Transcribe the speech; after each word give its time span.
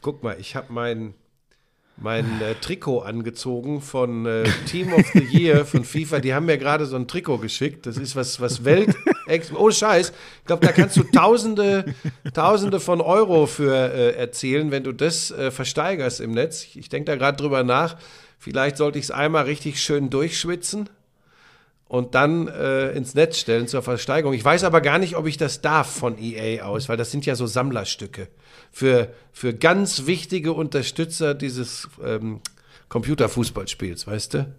Guck 0.00 0.22
mal, 0.22 0.36
ich 0.38 0.54
habe 0.54 0.72
mein, 0.72 1.14
mein 1.96 2.40
äh, 2.40 2.54
Trikot 2.54 3.00
angezogen 3.00 3.80
von 3.80 4.26
äh, 4.26 4.44
Team 4.66 4.92
of 4.92 5.04
the 5.12 5.24
Year 5.30 5.64
von 5.64 5.84
FIFA. 5.84 6.20
Die 6.20 6.34
haben 6.34 6.46
mir 6.46 6.58
gerade 6.58 6.86
so 6.86 6.96
ein 6.96 7.08
Trikot 7.08 7.38
geschickt. 7.38 7.86
Das 7.86 7.96
ist 7.96 8.14
was, 8.14 8.40
was 8.40 8.64
Welt. 8.64 8.94
Oh 9.54 9.70
Scheiß. 9.70 10.12
Ich 10.40 10.46
glaube, 10.46 10.64
da 10.64 10.72
kannst 10.72 10.96
du 10.96 11.02
Tausende, 11.02 11.94
Tausende 12.32 12.80
von 12.80 13.02
Euro 13.02 13.44
für 13.46 13.74
äh, 13.74 14.16
erzielen, 14.16 14.70
wenn 14.70 14.84
du 14.84 14.92
das 14.92 15.30
äh, 15.30 15.50
versteigerst 15.50 16.20
im 16.20 16.30
Netz. 16.30 16.64
Ich, 16.64 16.78
ich 16.78 16.88
denke 16.88 17.10
da 17.10 17.16
gerade 17.16 17.36
drüber 17.36 17.62
nach. 17.62 17.98
Vielleicht 18.38 18.78
sollte 18.78 18.98
ich 18.98 19.06
es 19.06 19.10
einmal 19.10 19.44
richtig 19.44 19.82
schön 19.82 20.08
durchschwitzen 20.08 20.88
und 21.88 22.14
dann 22.14 22.48
äh, 22.48 22.90
ins 22.92 23.14
Netz 23.14 23.38
stellen 23.38 23.66
zur 23.66 23.82
Versteigerung. 23.82 24.34
Ich 24.34 24.44
weiß 24.44 24.64
aber 24.64 24.80
gar 24.80 24.98
nicht, 24.98 25.16
ob 25.16 25.26
ich 25.26 25.38
das 25.38 25.62
darf 25.62 25.90
von 25.90 26.18
EA 26.18 26.64
aus, 26.64 26.88
weil 26.88 26.98
das 26.98 27.10
sind 27.10 27.26
ja 27.26 27.34
so 27.34 27.46
Sammlerstücke 27.46 28.28
für, 28.70 29.12
für 29.32 29.54
ganz 29.54 30.06
wichtige 30.06 30.52
Unterstützer 30.52 31.34
dieses 31.34 31.88
ähm, 32.04 32.40
Computerfußballspiels, 32.90 34.06
weißt 34.06 34.34
du? 34.34 34.54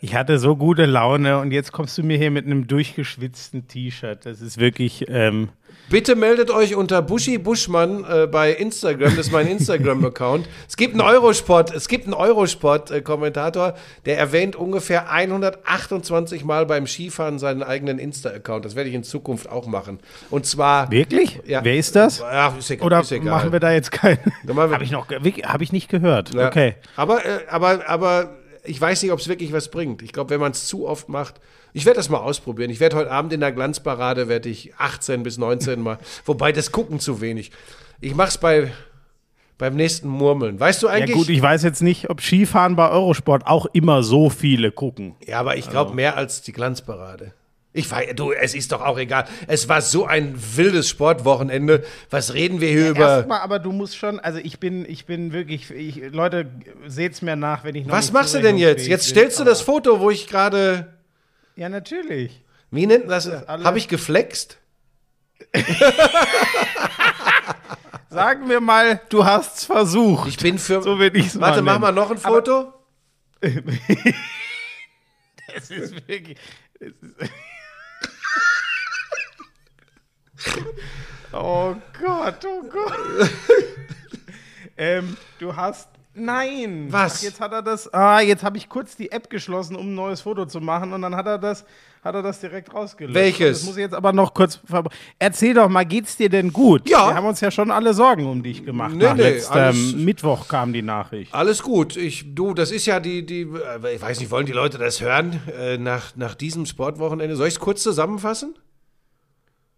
Ich 0.00 0.14
hatte 0.14 0.38
so 0.38 0.56
gute 0.56 0.86
Laune 0.86 1.38
und 1.38 1.50
jetzt 1.50 1.72
kommst 1.72 1.98
du 1.98 2.04
mir 2.04 2.16
hier 2.16 2.30
mit 2.30 2.44
einem 2.46 2.66
durchgeschwitzten 2.68 3.66
T-Shirt. 3.66 4.24
Das 4.24 4.40
ist 4.40 4.58
wirklich. 4.58 5.06
Ähm 5.08 5.48
Bitte 5.90 6.16
meldet 6.16 6.50
euch 6.50 6.74
unter 6.74 7.02
Buschi 7.02 7.38
Buschmann 7.38 8.04
äh, 8.04 8.26
bei 8.26 8.52
Instagram. 8.52 9.16
Das 9.16 9.26
ist 9.26 9.32
mein 9.32 9.46
Instagram-Account. 9.46 10.48
Es 10.68 10.76
gibt 10.76 10.94
einen 10.94 11.02
Eurosport, 11.02 11.72
es 11.74 11.88
gibt 11.88 12.04
einen 12.06 12.14
Eurosport-Kommentator, 12.14 13.74
der 14.06 14.18
erwähnt 14.18 14.56
ungefähr 14.56 15.10
128 15.10 16.44
Mal 16.44 16.66
beim 16.66 16.86
Skifahren 16.86 17.38
seinen 17.38 17.62
eigenen 17.62 17.98
Insta-Account. 17.98 18.64
Das 18.64 18.74
werde 18.74 18.88
ich 18.88 18.94
in 18.94 19.04
Zukunft 19.04 19.48
auch 19.48 19.66
machen. 19.66 20.00
Und 20.30 20.46
zwar. 20.46 20.90
Wirklich? 20.90 21.40
Ja. 21.46 21.62
Wer 21.62 21.76
ist 21.76 21.94
das? 21.96 22.18
Ja, 22.18 22.54
ist 22.58 22.70
egal, 22.70 22.86
Oder 22.86 23.00
ist 23.00 23.12
egal. 23.12 23.34
machen 23.34 23.52
wir 23.52 23.60
da 23.60 23.72
jetzt 23.72 23.92
keinen? 23.92 24.18
Habe 24.48 24.84
ich 24.84 24.90
noch, 24.90 25.08
habe 25.08 25.64
ich 25.64 25.72
nicht 25.72 25.88
gehört. 25.88 26.34
Ja. 26.34 26.48
Okay. 26.48 26.74
Aber, 26.96 27.24
äh, 27.24 27.40
aber, 27.48 27.88
aber 27.88 28.30
ich 28.64 28.80
weiß 28.80 29.02
nicht, 29.02 29.12
ob 29.12 29.20
es 29.20 29.28
wirklich 29.28 29.52
was 29.52 29.68
bringt. 29.68 30.02
Ich 30.02 30.12
glaube, 30.12 30.30
wenn 30.30 30.40
man 30.40 30.52
es 30.52 30.66
zu 30.66 30.88
oft 30.88 31.08
macht, 31.08 31.40
ich 31.74 31.84
werde 31.84 31.96
das 31.98 32.08
mal 32.08 32.18
ausprobieren. 32.18 32.70
Ich 32.70 32.80
werde 32.80 32.96
heute 32.96 33.10
Abend 33.10 33.32
in 33.32 33.40
der 33.40 33.52
Glanzparade, 33.52 34.28
werde 34.28 34.48
ich 34.48 34.74
18 34.78 35.22
bis 35.22 35.36
19 35.36 35.80
mal, 35.80 35.98
wobei 36.24 36.52
das 36.52 36.72
gucken 36.72 37.00
zu 37.00 37.20
wenig. 37.20 37.50
Ich 38.00 38.14
mache 38.14 38.28
es 38.28 38.38
bei, 38.38 38.72
beim 39.58 39.74
nächsten 39.76 40.08
Murmeln. 40.08 40.58
Weißt 40.58 40.82
du 40.82 40.86
Ja 40.86 40.92
eigentlich? 40.94 41.16
gut, 41.16 41.28
ich 41.28 41.42
weiß 41.42 41.62
jetzt 41.64 41.82
nicht, 41.82 42.08
ob 42.10 42.20
Skifahren 42.22 42.76
bei 42.76 42.88
Eurosport 42.88 43.46
auch 43.46 43.66
immer 43.72 44.02
so 44.02 44.30
viele 44.30 44.70
gucken. 44.72 45.16
ja, 45.26 45.40
aber 45.40 45.56
ich 45.56 45.68
glaube 45.68 45.94
mehr 45.94 46.16
als 46.16 46.42
die 46.42 46.52
Glanzparade. 46.52 47.32
Ich 47.76 47.90
weiß, 47.90 48.14
du, 48.14 48.30
es 48.30 48.54
ist 48.54 48.70
doch 48.70 48.80
auch 48.82 48.96
egal. 48.98 49.24
Es 49.48 49.68
war 49.68 49.82
so 49.82 50.06
ein 50.06 50.36
wildes 50.54 50.88
Sportwochenende. 50.88 51.82
Was 52.08 52.32
reden 52.32 52.60
wir 52.60 52.68
hier 52.68 52.90
über? 52.90 53.00
Erstmal, 53.00 53.40
aber 53.40 53.58
du 53.58 53.72
musst 53.72 53.96
schon, 53.96 54.20
also 54.20 54.38
ich 54.38 54.60
bin, 54.60 54.88
ich 54.88 55.06
bin 55.06 55.32
wirklich, 55.32 55.72
ich, 55.72 56.00
Leute, 56.12 56.46
seht's 56.86 57.20
mir 57.20 57.34
nach, 57.34 57.64
wenn 57.64 57.74
ich 57.74 57.84
noch 57.84 57.92
Was 57.96 58.06
nicht 58.06 58.12
machst 58.14 58.34
du 58.36 58.40
denn 58.40 58.58
jetzt? 58.58 58.86
Jetzt 58.86 59.06
bin, 59.06 59.16
stellst 59.16 59.40
du 59.40 59.44
das 59.44 59.60
Foto, 59.60 59.98
wo 59.98 60.10
ich 60.10 60.28
gerade. 60.28 60.93
Ja, 61.56 61.68
natürlich. 61.68 62.42
Wie 62.70 62.86
nennt 62.86 63.08
das? 63.10 63.28
alles- 63.28 63.64
Habe 63.66 63.78
ich 63.78 63.88
geflext? 63.88 64.58
Sagen 68.08 68.48
wir 68.48 68.60
mal, 68.60 69.00
du 69.08 69.24
hast's 69.24 69.64
versucht. 69.64 70.28
Ich 70.28 70.36
bin 70.38 70.58
für. 70.58 70.82
So 70.82 70.98
will 70.98 71.14
ich's 71.16 71.38
Warte, 71.40 71.62
mach 71.62 71.78
mal 71.78 71.92
noch 71.92 72.10
ein 72.10 72.18
Foto. 72.18 72.72
Es 75.56 75.70
ist 75.70 76.08
wirklich. 76.08 76.36
Es 76.80 76.92
ist 77.00 77.30
oh 81.32 81.76
Gott, 82.00 82.44
oh 82.44 82.62
Gott. 82.68 83.30
ähm, 84.76 85.16
du 85.38 85.54
hast. 85.54 85.88
Nein. 86.14 86.86
Was? 86.90 87.16
Ach, 87.18 87.22
jetzt 87.22 87.40
hat 87.40 87.52
er 87.52 87.62
das. 87.62 87.92
Ah, 87.92 88.20
jetzt 88.20 88.44
habe 88.44 88.56
ich 88.56 88.68
kurz 88.68 88.96
die 88.96 89.10
App 89.10 89.28
geschlossen, 89.30 89.74
um 89.76 89.88
ein 89.88 89.94
neues 89.94 90.20
Foto 90.20 90.46
zu 90.46 90.60
machen 90.60 90.92
und 90.92 91.02
dann 91.02 91.16
hat 91.16 91.26
er 91.26 91.38
das, 91.38 91.64
hat 92.04 92.14
er 92.14 92.22
das 92.22 92.40
direkt 92.40 92.72
rausgelöscht. 92.72 93.14
Welches? 93.14 93.58
Das 93.58 93.66
muss 93.66 93.76
ich 93.76 93.82
jetzt 93.82 93.94
aber 93.94 94.12
noch 94.12 94.32
kurz. 94.32 94.60
Erzähl 95.18 95.54
doch 95.54 95.68
mal, 95.68 95.84
geht's 95.84 96.16
dir 96.16 96.28
denn 96.28 96.52
gut? 96.52 96.88
Ja. 96.88 97.08
Wir 97.08 97.14
haben 97.16 97.26
uns 97.26 97.40
ja 97.40 97.50
schon 97.50 97.70
alle 97.70 97.94
Sorgen 97.94 98.26
um 98.26 98.42
dich 98.42 98.64
gemacht. 98.64 98.94
Nee, 98.94 99.04
Nach 99.04 99.14
nee, 99.16 99.22
letztem 99.22 99.56
alles- 99.56 99.94
Mittwoch 99.94 100.46
kam 100.46 100.72
die 100.72 100.82
Nachricht. 100.82 101.34
Alles 101.34 101.62
gut. 101.62 101.96
Ich, 101.96 102.34
du, 102.34 102.54
das 102.54 102.70
ist 102.70 102.86
ja 102.86 103.00
die, 103.00 103.26
die, 103.26 103.42
äh, 103.42 103.94
ich 103.96 104.00
weiß 104.02 104.20
nicht, 104.20 104.30
wollen 104.30 104.46
die 104.46 104.52
Leute 104.52 104.78
das 104.78 105.00
hören 105.00 105.40
äh, 105.58 105.78
nach, 105.78 106.14
nach 106.16 106.34
diesem 106.36 106.66
Sportwochenende? 106.66 107.34
Soll 107.36 107.48
ich 107.48 107.54
es 107.54 107.60
kurz 107.60 107.82
zusammenfassen? 107.82 108.54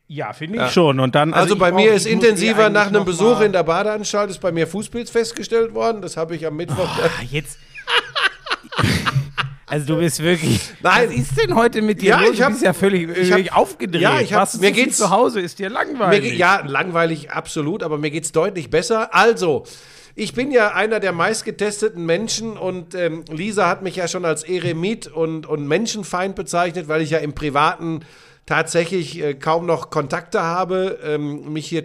Ja, 0.08 0.32
finde 0.32 0.64
ich 0.66 0.70
schon. 0.72 1.00
Und 1.00 1.14
dann, 1.16 1.34
Also, 1.34 1.54
ich 1.54 1.60
bei 1.60 1.72
mir 1.72 1.92
ist 1.92 2.06
intensiver 2.06 2.68
nach 2.70 2.86
einem 2.86 3.04
Besuch 3.04 3.40
in 3.40 3.52
der 3.52 3.64
Badeanstalt, 3.64 4.30
ist 4.30 4.40
bei 4.40 4.52
mir 4.52 4.66
Fußpilz 4.68 5.10
festgestellt 5.10 5.74
worden. 5.74 6.00
Das 6.00 6.16
habe 6.16 6.36
ich 6.36 6.46
am 6.46 6.56
Mittwoch. 6.56 6.88
Ah, 7.02 7.10
jetzt. 7.30 7.58
Also 9.68 9.94
du 9.94 9.98
bist 10.00 10.22
wirklich. 10.22 10.60
Nein. 10.80 11.08
Was 11.08 11.16
ist 11.16 11.36
denn 11.42 11.56
heute 11.56 11.82
mit 11.82 12.00
dir 12.00 12.10
Ja, 12.10 12.20
los? 12.20 12.30
ich 12.34 12.40
hab- 12.40 12.48
du 12.50 12.52
bist 12.54 12.64
ja 12.64 12.72
völlig, 12.72 13.08
ich 13.10 13.28
völlig 13.30 13.50
hab- 13.50 13.58
aufgedreht. 13.58 14.00
Ja, 14.00 14.20
ich 14.20 14.32
hab- 14.32 14.42
Was 14.42 14.60
mir 14.60 14.70
geht's- 14.70 14.96
zu 14.96 15.10
Hause 15.10 15.40
ist 15.40 15.58
dir 15.58 15.70
Mir, 15.70 15.74
langweilig. 15.74 16.22
ge- 16.30 16.38
ja, 16.38 16.62
langweilig, 16.64 17.32
absolut, 17.32 17.82
aber 17.82 17.98
mir 17.98 18.12
geht 18.12 18.22
es 18.24 18.30
deutlich 18.30 18.70
besser. 18.70 19.12
Also, 19.12 19.64
ich 20.14 20.34
bin 20.34 20.52
ja 20.52 20.72
einer 20.74 21.00
der 21.00 21.10
meistgetesteten 21.10 22.06
Menschen 22.06 22.56
und 22.56 22.94
ähm, 22.94 23.24
Lisa 23.28 23.68
hat 23.68 23.82
mich 23.82 23.96
ja 23.96 24.06
schon 24.06 24.24
als 24.24 24.44
Eremit 24.44 25.08
und, 25.08 25.46
und 25.46 25.66
Menschenfeind 25.66 26.36
bezeichnet, 26.36 26.86
weil 26.86 27.02
ich 27.02 27.10
ja 27.10 27.18
im 27.18 27.34
Privaten 27.34 28.02
tatsächlich 28.46 29.20
äh, 29.20 29.34
kaum 29.34 29.66
noch 29.66 29.90
Kontakte 29.90 30.40
habe, 30.40 30.98
ähm, 31.04 31.52
mich 31.52 31.66
hier 31.66 31.82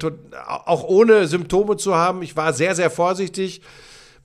auch 0.66 0.84
ohne 0.84 1.28
Symptome 1.28 1.78
zu 1.78 1.96
haben. 1.96 2.22
Ich 2.22 2.36
war 2.36 2.54
sehr, 2.54 2.76
sehr 2.76 2.90
vorsichtig. 2.90 3.62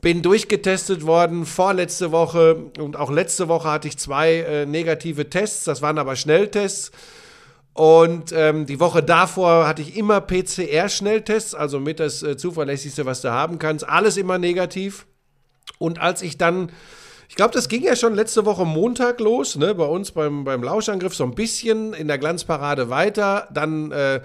Bin 0.02 0.22
durchgetestet 0.22 1.06
worden 1.06 1.46
vorletzte 1.46 2.12
Woche 2.12 2.70
und 2.78 2.96
auch 2.96 3.10
letzte 3.10 3.48
Woche 3.48 3.70
hatte 3.70 3.88
ich 3.88 3.96
zwei 3.96 4.34
äh, 4.34 4.66
negative 4.66 5.30
Tests. 5.30 5.64
Das 5.64 5.80
waren 5.80 5.98
aber 5.98 6.14
Schnelltests. 6.14 6.92
Und 7.72 8.32
ähm, 8.32 8.64
die 8.64 8.80
Woche 8.80 9.02
davor 9.02 9.66
hatte 9.66 9.82
ich 9.82 9.96
immer 9.96 10.22
PCR-Schnelltests, 10.22 11.54
also 11.54 11.78
mit 11.78 12.00
das 12.00 12.22
äh, 12.22 12.36
zuverlässigste, 12.36 13.04
was 13.04 13.20
du 13.20 13.30
haben 13.30 13.58
kannst. 13.58 13.86
Alles 13.86 14.16
immer 14.16 14.38
negativ. 14.38 15.06
Und 15.78 15.98
als 15.98 16.22
ich 16.22 16.38
dann, 16.38 16.70
ich 17.28 17.34
glaube, 17.34 17.52
das 17.52 17.68
ging 17.68 17.82
ja 17.82 17.96
schon 17.96 18.14
letzte 18.14 18.44
Woche 18.44 18.64
Montag 18.64 19.20
los, 19.20 19.56
ne, 19.56 19.74
bei 19.74 19.84
uns 19.84 20.12
beim, 20.12 20.44
beim 20.44 20.62
Lauschangriff 20.62 21.14
so 21.14 21.24
ein 21.24 21.34
bisschen 21.34 21.92
in 21.92 22.08
der 22.08 22.18
Glanzparade 22.18 22.88
weiter. 22.88 23.48
Dann 23.52 23.90
äh, 23.90 24.20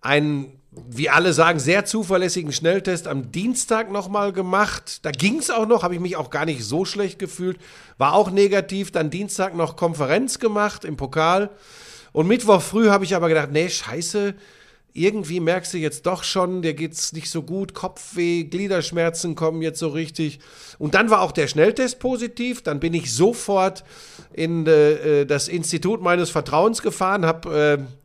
einen, 0.00 0.60
wie 0.70 1.10
alle 1.10 1.32
sagen, 1.32 1.58
sehr 1.58 1.84
zuverlässigen 1.84 2.52
Schnelltest 2.52 3.08
am 3.08 3.32
Dienstag 3.32 3.90
nochmal 3.90 4.32
gemacht. 4.32 5.04
Da 5.04 5.10
ging 5.10 5.38
es 5.38 5.50
auch 5.50 5.66
noch, 5.66 5.82
habe 5.82 5.94
ich 5.94 6.00
mich 6.00 6.16
auch 6.16 6.30
gar 6.30 6.44
nicht 6.44 6.64
so 6.64 6.84
schlecht 6.84 7.18
gefühlt. 7.18 7.58
War 7.98 8.12
auch 8.14 8.30
negativ. 8.30 8.92
Dann 8.92 9.10
Dienstag 9.10 9.56
noch 9.56 9.76
Konferenz 9.76 10.38
gemacht 10.38 10.84
im 10.84 10.96
Pokal. 10.96 11.50
Und 12.12 12.28
Mittwoch 12.28 12.62
früh 12.62 12.90
habe 12.90 13.04
ich 13.04 13.16
aber 13.16 13.28
gedacht, 13.28 13.50
nee, 13.50 13.68
scheiße, 13.68 14.34
irgendwie 14.96 15.40
merkst 15.40 15.74
du 15.74 15.78
jetzt 15.78 16.06
doch 16.06 16.22
schon, 16.22 16.62
dir 16.62 16.72
geht's 16.72 17.12
nicht 17.12 17.28
so 17.28 17.42
gut, 17.42 17.74
Kopfweh, 17.74 18.44
Gliederschmerzen 18.44 19.34
kommen 19.34 19.60
jetzt 19.60 19.80
so 19.80 19.88
richtig. 19.88 20.38
Und 20.78 20.94
dann 20.94 21.10
war 21.10 21.20
auch 21.20 21.32
der 21.32 21.48
Schnelltest 21.48 21.98
positiv. 21.98 22.62
Dann 22.62 22.78
bin 22.78 22.94
ich 22.94 23.12
sofort 23.12 23.84
in 24.32 24.66
äh, 24.68 25.26
das 25.26 25.48
Institut 25.48 26.00
meines 26.00 26.30
Vertrauens 26.30 26.80
gefahren, 26.80 27.26
habe 27.26 27.78
äh, 27.80 28.03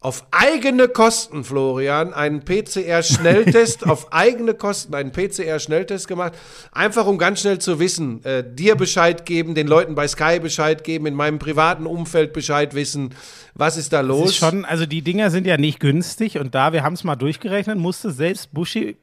auf 0.00 0.26
eigene 0.30 0.88
Kosten, 0.88 1.42
Florian, 1.42 2.12
einen 2.12 2.44
PCR-Schnelltest, 2.44 3.86
auf 3.88 4.12
eigene 4.12 4.54
Kosten 4.54 4.94
einen 4.94 5.10
PCR-Schnelltest 5.10 6.06
gemacht. 6.06 6.34
Einfach 6.70 7.06
um 7.06 7.18
ganz 7.18 7.40
schnell 7.40 7.58
zu 7.58 7.80
wissen, 7.80 8.24
äh, 8.24 8.44
dir 8.46 8.76
Bescheid 8.76 9.26
geben, 9.26 9.54
den 9.54 9.66
Leuten 9.66 9.94
bei 9.94 10.06
Sky 10.06 10.38
Bescheid 10.38 10.84
geben, 10.84 11.06
in 11.06 11.14
meinem 11.14 11.38
privaten 11.38 11.86
Umfeld 11.86 12.32
Bescheid 12.32 12.74
wissen, 12.74 13.14
was 13.54 13.76
ist 13.76 13.92
da 13.92 14.02
Das 14.02 14.08
los. 14.08 14.30
ist 14.30 14.36
schon, 14.36 14.64
also 14.64 14.86
die 14.86 15.02
Dinger 15.02 15.30
sind 15.30 15.46
ja 15.46 15.56
nicht 15.56 15.80
günstig 15.80 16.38
und 16.38 16.54
da, 16.54 16.72
wir 16.72 16.82
haben 16.82 16.94
es 16.94 17.02
mal 17.02 17.16
durchgerechnet, 17.16 17.78
musste 17.78 18.10
selbst 18.10 18.52
Buschi 18.52 18.96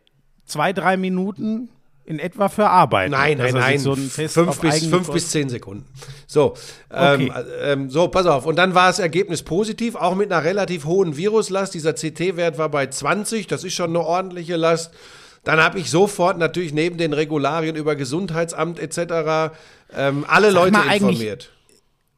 zwei, 0.45 0.73
drei 0.73 0.95
Minuten 0.95 1.69
in 2.05 2.19
etwa 2.19 2.49
für 2.49 2.69
arbeiten. 2.69 3.11
Nein, 3.11 3.37
nein, 3.37 3.51
sich 3.53 3.61
nein. 3.61 3.79
So 3.79 3.95
fünf 3.95 4.59
bis, 4.59 4.85
fünf 4.87 5.09
bis 5.11 5.29
zehn 5.29 5.47
Sekunden. 5.49 5.85
So, 6.27 6.55
ähm, 6.93 7.29
Okay. 7.31 7.43
ähm, 7.61 7.89
so, 7.89 8.07
pass 8.09 8.25
auf. 8.25 8.45
Und 8.45 8.57
dann 8.57 8.75
war 8.75 8.87
das 8.87 8.99
Ergebnis 8.99 9.41
positiv, 9.43 9.95
auch 9.95 10.15
mit 10.15 10.31
einer 10.31 10.43
relativ 10.43 10.85
hohen 10.85 11.15
Viruslast. 11.15 11.73
Dieser 11.73 11.93
CT-Wert 11.93 12.57
war 12.57 12.69
bei 12.69 12.87
20, 12.87 13.47
das 13.47 13.63
ist 13.63 13.73
schon 13.73 13.91
eine 13.91 14.01
ordentliche 14.01 14.57
Last. 14.57 14.91
Dann 15.45 15.61
habe 15.61 15.79
ich 15.79 15.89
sofort 15.89 16.37
natürlich 16.37 16.73
neben 16.73 16.97
den 16.97 17.13
Regularien 17.13 17.75
über 17.75 17.95
Gesundheitsamt 17.95 18.79
etc. 18.79 19.53
Ähm, 19.95 20.25
alle 20.27 20.51
Leute 20.51 20.71
mal 20.73 20.81
eigentlich- 20.87 21.19
informiert. 21.19 21.49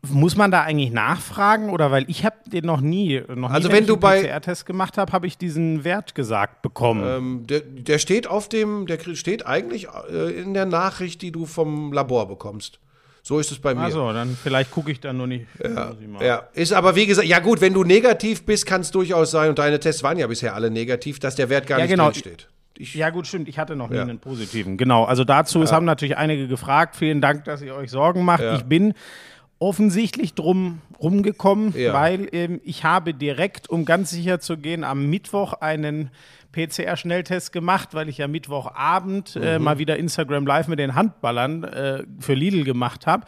Muss 0.10 0.36
man 0.36 0.52
da 0.52 0.62
eigentlich 0.64 0.92
nachfragen 0.92 1.70
oder 1.70 1.92
weil 1.92 2.06
ich 2.08 2.26
habe 2.26 2.36
den 2.46 2.66
noch 2.66 2.82
nie, 2.82 3.22
noch 3.36 3.52
Also 3.52 3.68
nie, 3.68 3.74
wenn 3.74 3.82
ich 3.84 3.88
du 3.88 3.94
einen 3.94 4.02
bei- 4.02 4.22
PCR-Test 4.24 4.66
gemacht 4.66 4.98
habe, 4.98 5.12
habe 5.12 5.28
ich 5.28 5.38
diesen 5.38 5.84
Wert 5.84 6.16
gesagt 6.16 6.62
bekommen. 6.62 7.04
Ähm, 7.06 7.48
der, 7.48 7.62
der 7.62 7.98
steht 8.00 8.28
auf 8.28 8.50
dem, 8.50 8.86
der 8.88 9.00
steht 9.16 9.46
eigentlich 9.46 9.88
äh, 10.12 10.32
in 10.42 10.54
der 10.54 10.66
Nachricht, 10.66 11.22
die 11.22 11.32
du 11.32 11.46
vom 11.46 11.94
Labor 11.94 12.28
bekommst. 12.28 12.80
So 13.24 13.40
ist 13.40 13.52
es 13.52 13.58
bei 13.58 13.74
mir. 13.74 13.82
Also, 13.82 14.14
dann 14.14 14.38
vielleicht 14.42 14.70
gucke 14.70 14.92
ich 14.92 15.00
dann 15.00 15.18
nur 15.18 15.26
nicht. 15.26 15.48
mal. 16.08 16.24
Ja, 16.24 16.44
ist 16.54 16.74
aber 16.74 16.96
wie 16.96 17.08
gesagt, 17.08 17.28
ja 17.28 17.40
gut, 17.40 17.60
wenn 17.60 17.74
du 17.74 17.84
negativ 17.84 18.46
bist, 18.46 18.68
kann 18.68 18.82
es 18.82 18.92
durchaus 18.92 19.32
sein, 19.32 19.50
und 19.50 19.58
deine 19.58 19.80
Tests 19.80 20.04
waren 20.04 20.20
ja 20.20 20.28
bisher 20.28 20.54
alle 20.54 20.70
negativ, 20.70 21.18
dass 21.20 21.36
der 21.36 21.50
Wert 21.50 21.66
gar 21.66 21.80
Ja, 21.80 21.86
nicht 21.86 21.92
genau. 21.92 22.12
steht. 22.12 22.48
Ich, 22.78 22.94
Ja, 22.94 23.10
gut, 23.10 23.26
stimmt. 23.26 23.48
Ich 23.48 23.58
hatte 23.58 23.76
noch 23.76 23.90
nie 23.90 23.96
Ja. 23.96 24.02
einen 24.04 24.20
positiven. 24.20 24.76
Genau. 24.78 25.06
Also 25.06 25.24
dazu, 25.24 25.64
es 25.64 25.72
haben 25.72 25.86
natürlich 25.86 26.18
einige 26.18 26.48
gefragt. 26.48 26.96
Vielen 26.98 27.22
Dank, 27.22 27.46
dass 27.46 27.62
ihr 27.62 27.74
euch 27.74 27.90
Sorgen 27.90 28.24
macht. 28.26 28.44
Ja. 28.44 28.56
Ich 28.58 28.64
bin 28.66 28.94
offensichtlich 29.60 30.34
drum 30.34 30.82
rumgekommen, 31.02 31.74
Ja. 31.78 31.94
weil 31.94 32.28
ähm, 32.34 32.62
ich 32.64 32.84
habe 32.84 33.14
direkt, 33.14 33.70
um 33.70 33.86
ganz 33.86 34.10
sicher 34.12 34.40
zu 34.40 34.58
gehen, 34.58 34.84
am 34.84 35.10
Mittwoch 35.10 35.54
einen 35.54 36.12
PCR-Schnelltest 36.52 37.52
gemacht, 37.52 37.90
weil 37.94 38.08
ich 38.08 38.18
ja 38.20 38.30
Mittwochabend 38.30 39.36
äh, 39.36 39.58
Mhm. 39.60 39.64
mal 39.66 39.78
wieder 39.78 39.98
Instagram 39.98 40.46
Live 40.48 40.70
mit 40.70 40.80
den 40.80 40.96
Handballern 40.96 41.64
äh, 41.66 42.04
für 42.20 42.34
Lidl 42.34 42.64
gemacht 42.64 43.06
habe. 43.08 43.26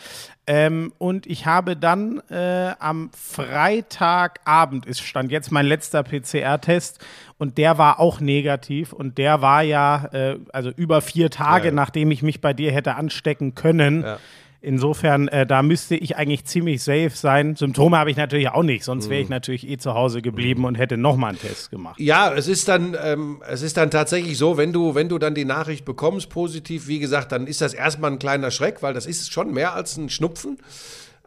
Ähm, 0.47 0.93
und 0.97 1.25
ich 1.27 1.45
habe 1.45 1.75
dann 1.75 2.21
äh, 2.29 2.71
am 2.79 3.09
Freitagabend, 3.13 4.85
ist 4.85 5.01
stand 5.01 5.31
jetzt 5.31 5.51
mein 5.51 5.65
letzter 5.65 6.03
PCR-Test 6.03 7.05
und 7.37 7.57
der 7.57 7.77
war 7.77 7.99
auch 7.99 8.19
negativ 8.21 8.93
und 8.93 9.17
der 9.17 9.41
war 9.41 9.61
ja 9.61 10.05
äh, 10.13 10.37
also 10.53 10.69
über 10.75 11.01
vier 11.01 11.29
Tage, 11.29 11.67
Ja. 11.67 11.73
nachdem 11.73 12.11
ich 12.11 12.23
mich 12.23 12.39
bei 12.41 12.53
dir 12.53 12.71
hätte 12.71 12.95
anstecken 12.95 13.55
können. 13.55 14.03
Ja. 14.03 14.19
Insofern, 14.67 15.29
äh, 15.29 15.45
da 15.47 15.63
müsste 15.63 15.95
ich 15.95 16.17
eigentlich 16.17 16.43
ziemlich 16.43 16.83
safe 16.83 17.11
sein. 17.13 17.55
Symptome 17.55 17.97
habe 17.97 18.11
ich 18.11 18.17
natürlich 18.17 18.49
auch 18.49 18.63
nicht, 18.63 18.83
sonst 18.83 19.05
Mhm. 19.05 19.09
wäre 19.11 19.21
ich 19.21 19.29
natürlich 19.29 19.65
eh 19.65 19.77
zu 19.77 19.93
Hause 19.93 20.21
geblieben 20.21 20.65
und 20.65 20.75
hätte 20.75 20.97
nochmal 20.97 21.29
einen 21.29 21.39
Test 21.39 21.71
gemacht. 21.71 21.97
Ja, 22.01 22.33
es 22.33 22.49
ist 22.49 22.67
dann, 22.67 22.93
ähm, 23.01 23.41
es 23.47 23.61
ist 23.61 23.77
dann 23.77 23.91
tatsächlich 23.91 24.37
so, 24.37 24.57
wenn 24.57 24.73
du, 24.73 24.93
wenn 24.93 25.07
du 25.07 25.19
dann 25.19 25.35
die 25.35 25.45
Nachricht 25.45 25.85
bekommst, 25.85 26.29
positiv, 26.29 26.87
wie 26.89 26.99
gesagt, 26.99 27.31
dann 27.31 27.47
ist 27.47 27.61
das 27.61 27.73
erstmal 27.73 28.11
ein 28.11 28.19
kleiner 28.19 28.51
Schreck, 28.51 28.83
weil 28.83 28.93
das 28.93 29.05
ist 29.05 29.31
schon 29.31 29.53
mehr 29.53 29.73
als 29.73 29.95
ein 29.95 30.09
Schnupfen. 30.09 30.57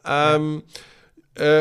Ähm, 0.07 0.63
äh, 0.67 0.73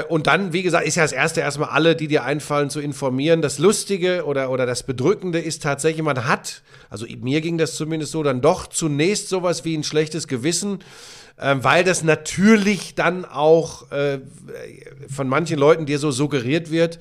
und 0.10 0.28
dann, 0.28 0.52
wie 0.52 0.64
gesagt, 0.64 0.86
ist 0.88 0.96
ja 0.96 1.04
das 1.04 1.12
Erste 1.12 1.42
erstmal 1.42 1.70
alle, 1.70 1.96
die 1.96 2.08
dir 2.08 2.24
einfallen, 2.24 2.70
zu 2.70 2.80
informieren. 2.80 3.42
Das 3.42 3.60
Lustige 3.60 4.26
oder, 4.26 4.50
oder 4.50 4.66
das 4.66 4.84
Bedrückende 4.84 5.40
ist 5.40 5.62
tatsächlich, 5.64 6.04
man 6.04 6.26
hat, 6.26 6.64
also 6.90 7.06
mir 7.22 7.40
ging 7.40 7.58
das 7.58 7.76
zumindest 7.76 8.12
so, 8.12 8.24
dann 8.24 8.42
doch 8.42 8.68
zunächst 8.68 9.30
sowas 9.30 9.64
wie 9.66 9.78
ein 9.78 9.84
schlechtes 9.84 10.28
Gewissen, 10.28 10.80
ähm, 11.40 11.64
weil 11.64 11.84
das 11.84 12.04
natürlich 12.04 12.96
dann 12.96 13.26
auch 13.26 13.92
äh, 13.92 14.20
von 15.14 15.30
manchen 15.30 15.58
Leuten 15.58 15.86
dir 15.86 16.00
so 16.00 16.12
suggeriert 16.12 16.72
wird. 16.72 17.00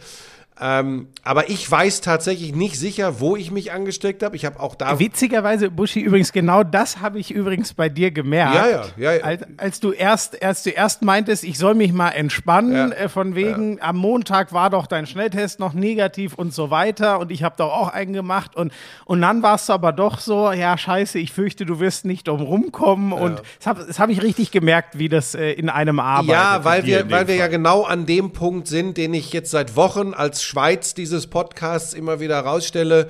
Ähm, 0.61 1.09
aber 1.23 1.51
ich 1.51 1.71
weiß 1.71 2.01
tatsächlich 2.01 2.55
nicht 2.55 2.79
sicher, 2.79 3.21
wo 3.21 3.37
ich 3.37 3.51
mich 3.51 3.73
angesteckt 3.73 4.23
habe. 4.23 4.35
Ich 4.35 4.45
habe 4.45 4.59
auch 4.59 4.75
da. 4.75 4.99
Witzigerweise, 4.99 5.71
Buschi, 5.71 6.01
übrigens, 6.01 6.33
genau 6.33 6.65
das 6.65 7.01
habe 7.01 7.19
ich 7.19 7.31
übrigens 7.31 7.75
bei 7.75 7.89
dir 7.89 8.11
gemerkt. 8.11 8.55
Ja, 8.55 8.69
ja, 8.69 8.85
ja, 8.97 9.13
ja. 9.15 9.23
Als, 9.23 9.43
als 9.57 9.81
du 9.81 9.93
erst, 9.93 10.43
als 10.43 10.65
du 10.65 10.71
erst 10.71 11.03
meintest, 11.03 11.45
ich 11.45 11.59
soll 11.59 11.75
mich 11.75 11.93
mal 11.93 12.11
entspannen, 12.11 12.73
Ja, 12.73 12.89
äh, 12.89 13.09
von 13.09 13.35
wegen, 13.35 13.81
am 13.81 13.97
Montag 13.97 14.53
war 14.53 14.71
doch 14.71 14.87
dein 14.87 15.07
Schnelltest 15.07 15.61
noch 15.61 15.75
negativ 15.75 16.35
und 16.35 16.53
so 16.53 16.71
weiter 16.71 17.21
und 17.21 17.31
ich 17.31 17.43
habe 17.43 17.55
doch 17.57 17.73
auch 17.73 17.89
einen 17.89 18.13
gemacht 18.13 18.57
und, 18.57 18.73
und 19.05 19.21
dann 19.21 19.43
warst 19.43 19.69
du 19.69 19.75
aber 19.75 19.93
doch 19.93 20.19
so, 20.19 20.51
ja, 20.51 20.77
scheiße, 20.77 21.19
ich 21.19 21.33
fürchte, 21.33 21.67
du 21.67 21.79
wirst 21.79 22.05
nicht 22.05 22.27
drum 22.27 22.41
rumkommen 22.41 23.13
und 23.13 23.43
das 23.59 23.67
habe 23.67 23.87
hab 23.97 24.11
ich 24.11 24.23
richtig 24.23 24.51
gemerkt, 24.51 24.99
wie 24.99 25.09
das 25.09 25.35
äh, 25.35 25.53
in 25.53 25.69
einem 25.69 26.01
arbeitet. 26.01 26.31
Ja, 26.31 26.65
weil 26.65 26.85
wir, 26.85 27.11
weil 27.11 27.29
wir 27.29 27.37
ja 27.37 27.47
genau 27.47 27.83
an 27.83 28.07
dem 28.07 28.33
Punkt 28.33 28.67
sind, 28.67 28.97
den 28.97 29.15
ich 29.15 29.33
jetzt 29.33 29.51
seit 29.51 29.77
Wochen 29.77 30.15
als 30.15 30.48
Schweiz 30.49 30.95
dieses 30.95 31.27
Podcasts 31.27 31.93
immer 31.93 32.21
wieder 32.21 32.41
rausstelle, 32.41 33.09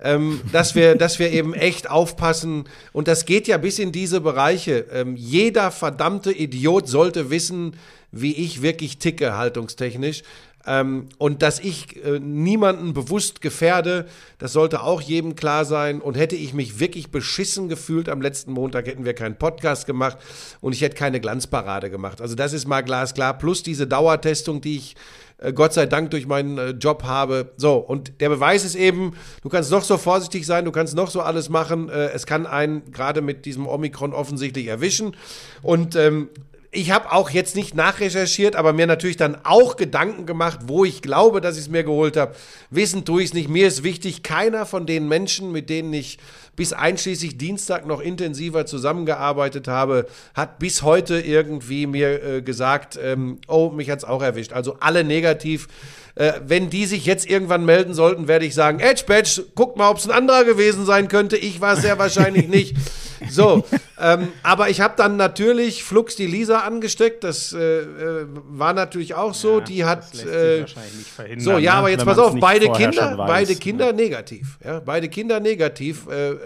ähm, 0.00 0.40
dass, 0.52 0.74
wir, 0.74 0.94
dass 0.94 1.18
wir 1.18 1.30
eben 1.30 1.52
echt 1.52 1.90
aufpassen. 1.90 2.64
Und 2.92 3.08
das 3.08 3.26
geht 3.26 3.46
ja 3.46 3.58
bis 3.58 3.78
in 3.78 3.92
diese 3.92 4.22
Bereiche. 4.22 4.86
Ähm, 4.90 5.16
jeder 5.16 5.70
verdammte 5.70 6.32
Idiot 6.32 6.88
sollte 6.88 7.28
wissen, 7.30 7.76
wie 8.10 8.32
ich 8.32 8.62
wirklich 8.62 8.98
ticke, 8.98 9.36
haltungstechnisch. 9.36 10.22
Ähm, 10.66 11.08
und 11.18 11.42
dass 11.42 11.60
ich 11.60 12.02
äh, 12.04 12.20
niemanden 12.20 12.94
bewusst 12.94 13.40
gefährde, 13.40 14.06
das 14.38 14.52
sollte 14.52 14.82
auch 14.82 15.02
jedem 15.02 15.34
klar 15.34 15.64
sein. 15.64 16.00
Und 16.00 16.16
hätte 16.16 16.36
ich 16.36 16.54
mich 16.54 16.80
wirklich 16.80 17.10
beschissen 17.10 17.68
gefühlt 17.68 18.08
am 18.08 18.22
letzten 18.22 18.52
Montag, 18.52 18.86
hätten 18.86 19.04
wir 19.04 19.14
keinen 19.14 19.36
Podcast 19.36 19.86
gemacht 19.86 20.16
und 20.60 20.74
ich 20.74 20.80
hätte 20.80 20.96
keine 20.96 21.20
Glanzparade 21.20 21.90
gemacht. 21.90 22.20
Also 22.22 22.34
das 22.34 22.52
ist 22.54 22.66
mal 22.66 22.82
glasklar. 22.82 23.36
Plus 23.36 23.62
diese 23.62 23.86
Dauertestung, 23.86 24.60
die 24.60 24.76
ich 24.76 24.96
äh, 25.38 25.52
Gott 25.52 25.72
sei 25.72 25.86
Dank 25.86 26.10
durch 26.10 26.26
meinen 26.26 26.58
äh, 26.58 26.70
Job 26.70 27.04
habe. 27.04 27.52
So, 27.56 27.76
und 27.76 28.20
der 28.20 28.28
Beweis 28.28 28.64
ist 28.64 28.74
eben, 28.74 29.14
du 29.42 29.48
kannst 29.48 29.70
noch 29.70 29.84
so 29.84 29.96
vorsichtig 29.96 30.46
sein, 30.46 30.64
du 30.64 30.72
kannst 30.72 30.94
noch 30.94 31.10
so 31.10 31.20
alles 31.20 31.48
machen. 31.48 31.88
Äh, 31.88 32.10
es 32.10 32.26
kann 32.26 32.46
einen 32.46 32.90
gerade 32.92 33.22
mit 33.22 33.44
diesem 33.46 33.66
Omikron 33.66 34.12
offensichtlich 34.12 34.66
erwischen. 34.66 35.16
Und 35.62 35.96
ähm, 35.96 36.28
ich 36.70 36.90
habe 36.90 37.12
auch 37.12 37.30
jetzt 37.30 37.56
nicht 37.56 37.74
nachrecherchiert, 37.74 38.54
aber 38.54 38.74
mir 38.74 38.86
natürlich 38.86 39.16
dann 39.16 39.38
auch 39.44 39.76
Gedanken 39.76 40.26
gemacht, 40.26 40.60
wo 40.66 40.84
ich 40.84 41.00
glaube, 41.00 41.40
dass 41.40 41.56
ich 41.56 41.62
es 41.62 41.68
mir 41.70 41.82
geholt 41.82 42.18
habe. 42.18 42.34
Wissen 42.70 43.06
tue 43.06 43.22
ich 43.22 43.28
es 43.28 43.34
nicht. 43.34 43.48
Mir 43.48 43.66
ist 43.66 43.84
wichtig, 43.84 44.22
keiner 44.22 44.66
von 44.66 44.84
den 44.84 45.08
Menschen, 45.08 45.50
mit 45.50 45.70
denen 45.70 45.94
ich 45.94 46.18
bis 46.56 46.74
einschließlich 46.74 47.38
Dienstag 47.38 47.86
noch 47.86 48.00
intensiver 48.00 48.66
zusammengearbeitet 48.66 49.66
habe, 49.66 50.08
hat 50.34 50.58
bis 50.58 50.82
heute 50.82 51.18
irgendwie 51.20 51.86
mir 51.86 52.22
äh, 52.22 52.42
gesagt, 52.42 52.98
ähm, 53.02 53.38
oh, 53.46 53.70
mich 53.70 53.88
hat's 53.88 54.04
auch 54.04 54.22
erwischt. 54.22 54.52
Also 54.52 54.76
alle 54.80 55.04
negativ. 55.04 55.68
Äh, 56.16 56.32
wenn 56.44 56.68
die 56.68 56.84
sich 56.84 57.06
jetzt 57.06 57.30
irgendwann 57.30 57.64
melden 57.64 57.94
sollten, 57.94 58.26
werde 58.26 58.44
ich 58.44 58.54
sagen, 58.54 58.80
Edge 58.80 59.04
Badge, 59.06 59.44
guckt 59.54 59.76
mal, 59.76 59.88
ob 59.88 59.98
es 59.98 60.06
ein 60.06 60.10
anderer 60.10 60.44
gewesen 60.44 60.84
sein 60.84 61.06
könnte. 61.06 61.36
Ich 61.36 61.60
war 61.60 61.74
es 61.74 61.82
sehr 61.82 61.98
wahrscheinlich 62.00 62.48
nicht. 62.48 62.74
So, 63.30 63.64
ähm, 64.00 64.28
aber 64.42 64.70
ich 64.70 64.80
habe 64.80 64.94
dann 64.96 65.16
natürlich 65.16 65.84
Flux 65.84 66.16
die 66.16 66.26
Lisa 66.26 66.60
angesteckt. 66.60 67.24
Das 67.24 67.52
äh, 67.52 67.58
äh, 67.58 68.26
war 68.48 68.72
natürlich 68.72 69.14
auch 69.14 69.34
so. 69.34 69.60
die 69.60 69.84
hat 69.84 70.14
äh, 70.24 70.64
so, 71.38 71.52
ja, 71.58 71.72
ne? 71.72 71.72
aber 71.74 71.90
jetzt 71.90 72.04
pass 72.04 72.18
auf, 72.18 72.34
beide 72.38 72.70
Kinder, 72.72 73.18
weiß. 73.18 73.28
beide 73.28 73.54
Kinder 73.56 73.92
negativ. 73.92 74.58
Ja, 74.64 74.80
beide 74.80 75.08
Kinder 75.08 75.40
negativ 75.40 76.06
äh, 76.08 76.30
äh, 76.30 76.36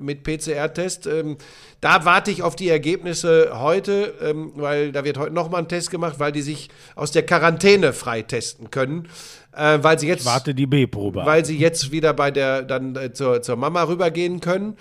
mit 0.00 0.22
PCR-Test. 0.22 1.06
Ähm, 1.06 1.36
da 1.80 2.04
warte 2.04 2.30
ich 2.30 2.42
auf 2.42 2.56
die 2.56 2.68
Ergebnisse 2.68 3.52
heute, 3.54 4.14
ähm, 4.22 4.52
weil 4.56 4.92
da 4.92 5.04
wird 5.04 5.18
heute 5.18 5.32
nochmal 5.32 5.62
ein 5.62 5.68
Test 5.68 5.90
gemacht, 5.90 6.16
weil 6.18 6.32
die 6.32 6.42
sich 6.42 6.68
aus 6.94 7.10
der 7.10 7.24
Quarantäne 7.24 7.92
freitesten 7.92 8.70
können. 8.70 9.08
Äh, 9.52 9.78
weil 9.82 9.98
sie 9.98 10.06
jetzt 10.06 10.24
Warte 10.26 10.54
die 10.54 10.66
B-Probe. 10.66 11.22
weil 11.24 11.44
sie 11.44 11.58
jetzt 11.58 11.90
wieder 11.90 12.14
bei 12.14 12.30
der 12.30 12.62
dann 12.62 12.94
äh, 12.94 13.12
zur, 13.12 13.42
zur 13.42 13.56
Mama 13.56 13.82
rübergehen 13.82 14.40
können. 14.40 14.76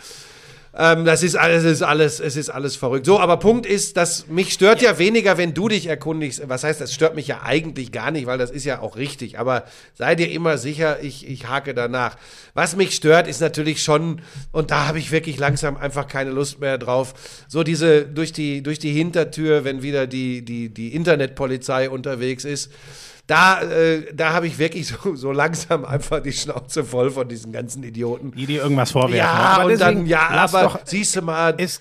Ähm, 0.81 1.03
das 1.03 1.23
ist 1.23 1.35
alles, 1.35 1.65
es 1.65 1.73
ist 1.73 1.81
alles, 1.81 2.21
es 2.21 2.37
ist 2.37 2.49
alles 2.49 2.77
verrückt. 2.77 3.05
So, 3.05 3.19
aber 3.19 3.35
Punkt 3.35 3.65
ist, 3.65 3.97
dass 3.97 4.29
mich 4.29 4.53
stört 4.53 4.81
ja. 4.81 4.97
weniger, 4.97 5.37
wenn 5.37 5.53
du 5.53 5.67
dich 5.67 5.87
erkundigst. 5.87 6.41
Was 6.47 6.63
heißt, 6.63 6.79
das 6.79 6.93
stört 6.93 7.15
mich 7.15 7.27
ja 7.27 7.41
eigentlich 7.43 7.91
gar 7.91 8.11
nicht, 8.11 8.27
weil 8.27 8.37
das 8.37 8.49
ist 8.49 8.63
ja 8.63 8.79
auch 8.79 8.95
richtig. 8.95 9.37
Aber 9.37 9.65
sei 9.95 10.15
dir 10.15 10.31
immer 10.31 10.57
sicher, 10.57 11.03
ich, 11.03 11.27
ich 11.27 11.49
hake 11.49 11.73
danach. 11.73 12.15
Was 12.53 12.77
mich 12.77 12.95
stört, 12.95 13.27
ist 13.27 13.41
natürlich 13.41 13.83
schon, 13.83 14.21
und 14.53 14.71
da 14.71 14.87
habe 14.87 14.99
ich 14.99 15.11
wirklich 15.11 15.37
langsam 15.37 15.75
einfach 15.75 16.07
keine 16.07 16.29
Lust 16.29 16.61
mehr 16.61 16.77
drauf, 16.77 17.13
so 17.49 17.63
diese 17.63 18.05
durch 18.05 18.31
die, 18.31 18.63
durch 18.63 18.79
die 18.79 18.93
Hintertür, 18.93 19.65
wenn 19.65 19.83
wieder 19.83 20.07
die, 20.07 20.45
die, 20.45 20.69
die 20.73 20.95
Internetpolizei 20.95 21.89
unterwegs 21.89 22.45
ist. 22.45 22.71
Da, 23.29 23.61
äh, 23.61 24.11
da 24.13 24.33
habe 24.33 24.47
ich 24.47 24.57
wirklich 24.57 24.87
so, 24.87 25.15
so 25.15 25.31
langsam 25.31 25.85
einfach 25.85 26.19
die 26.21 26.31
Schnauze 26.33 26.83
voll 26.83 27.11
von 27.11 27.27
diesen 27.27 27.51
ganzen 27.51 27.83
Idioten. 27.83 28.31
die 28.31 28.47
dir 28.47 28.63
irgendwas 28.63 28.89
vorwerfen. 28.91 29.17
Ja, 29.17 29.29
Aber 29.59 29.65
und 29.71 29.79
dann, 29.79 30.05
ja, 30.07 30.29
aber 30.29 30.63
doch, 30.63 30.79
siehst 30.85 31.15
du 31.15 31.21
mal, 31.21 31.53
es, 31.59 31.79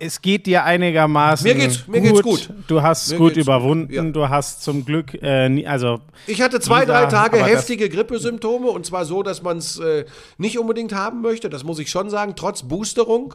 es 0.00 0.20
geht 0.20 0.46
dir 0.46 0.64
einigermaßen 0.64 1.46
Mir 1.46 1.54
geht's- 1.54 1.86
mir 1.86 2.00
geht's 2.00 2.22
gut. 2.22 2.50
Du 2.66 2.82
hast 2.82 3.12
Mir 3.12 3.18
gut 3.18 3.36
überwunden. 3.36 3.86
gut, 3.86 3.94
ja. 3.94 4.02
Du 4.02 4.28
hast 4.28 4.64
zum 4.64 4.84
Glück, 4.84 5.14
äh, 5.22 5.48
nie, 5.48 5.64
also 5.68 6.00
ich 6.26 6.42
hatte 6.42 6.58
zwei, 6.58 6.84
drei 6.84 7.06
Tage 7.06 7.44
heftige 7.44 7.88
Grippesymptome 7.88 8.66
und 8.66 8.84
zwar 8.84 9.04
so, 9.04 9.22
dass 9.22 9.40
man 9.40 9.58
es 9.58 9.78
äh, 9.78 10.04
nicht 10.36 10.58
unbedingt 10.58 10.92
haben 10.94 11.20
möchte, 11.22 11.48
das 11.48 11.62
muss 11.62 11.78
ich 11.78 11.90
schon 11.90 12.10
sagen, 12.10 12.32
trotz 12.34 12.64
Boosterung. 12.64 13.34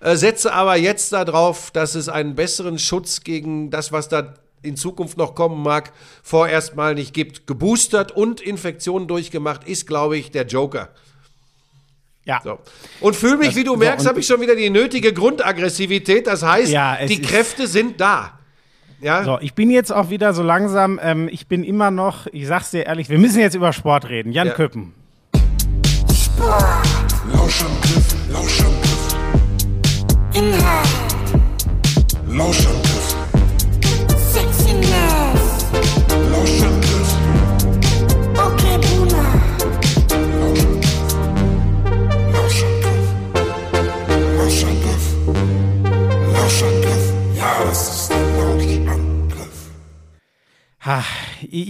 Äh, 0.00 0.16
setze 0.16 0.52
aber 0.52 0.74
jetzt 0.76 1.12
darauf, 1.12 1.70
dass 1.70 1.94
es 1.94 2.08
einen 2.08 2.34
besseren 2.34 2.80
Schutz 2.80 3.20
gegen 3.22 3.70
das, 3.70 3.92
was 3.92 4.08
da 4.08 4.34
in 4.62 4.76
Zukunft 4.76 5.16
noch 5.18 5.34
kommen 5.34 5.62
mag, 5.62 5.92
vorerst 6.22 6.74
mal 6.76 6.94
nicht 6.94 7.14
gibt. 7.14 7.46
Geboostert 7.46 8.12
und 8.12 8.40
Infektionen 8.40 9.06
durchgemacht 9.08 9.64
ist, 9.64 9.86
glaube 9.86 10.16
ich, 10.18 10.30
der 10.30 10.46
Joker. 10.46 10.88
ja. 12.24 12.40
So. 12.44 12.58
Und 13.00 13.16
fühle 13.16 13.38
mich, 13.38 13.54
wie 13.56 13.64
du 13.64 13.72
so, 13.72 13.76
merkst, 13.76 14.04
und- 14.04 14.10
habe 14.10 14.20
ich 14.20 14.26
schon 14.26 14.40
wieder 14.40 14.54
die 14.56 14.70
nötige 14.70 15.12
Grundaggressivität. 15.12 16.26
Das 16.26 16.42
heißt, 16.42 16.70
Ja, 16.70 16.96
die 17.06 17.20
Kräfte 17.22 17.66
sind 17.66 18.00
da. 18.00 18.38
Ja, 19.00 19.22
So, 19.24 19.38
ich 19.40 19.54
bin 19.54 19.70
jetzt 19.70 19.92
auch 19.92 20.10
wieder 20.10 20.34
so 20.34 20.42
langsam, 20.42 20.98
ähm, 21.00 21.28
ich 21.30 21.46
bin 21.46 21.62
immer 21.62 21.90
noch, 21.92 22.26
ich 22.32 22.46
sag's 22.48 22.72
dir 22.72 22.84
ehrlich, 22.86 23.08
wir 23.08 23.18
müssen 23.18 23.38
jetzt 23.40 23.54
über 23.54 23.72
Sport 23.72 24.08
reden. 24.08 24.32
Jan 24.32 24.48
Ja. 24.48 24.54
Köppen. 24.54 24.92
Lauschangriff, 27.32 28.14
Lauschangriff, 28.32 29.14
Inhalt, 30.34 30.88
Lauschangriff, 32.28 32.97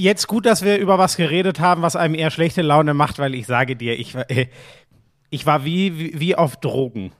jetzt 0.08 0.26
gut, 0.26 0.46
dass 0.46 0.64
wir 0.64 0.78
über 0.78 0.98
was 0.98 1.16
geredet 1.16 1.60
haben, 1.60 1.82
was 1.82 1.94
einem 1.94 2.14
eher 2.14 2.30
schlechte 2.30 2.62
Laune 2.62 2.94
macht, 2.94 3.18
weil 3.18 3.34
ich 3.34 3.46
sage 3.46 3.76
dir, 3.76 3.98
ich, 3.98 4.14
äh, 4.14 4.48
ich 5.30 5.46
war 5.46 5.64
wie, 5.64 5.98
wie, 5.98 6.20
wie 6.20 6.34
auf 6.34 6.56
Drogen 6.56 7.12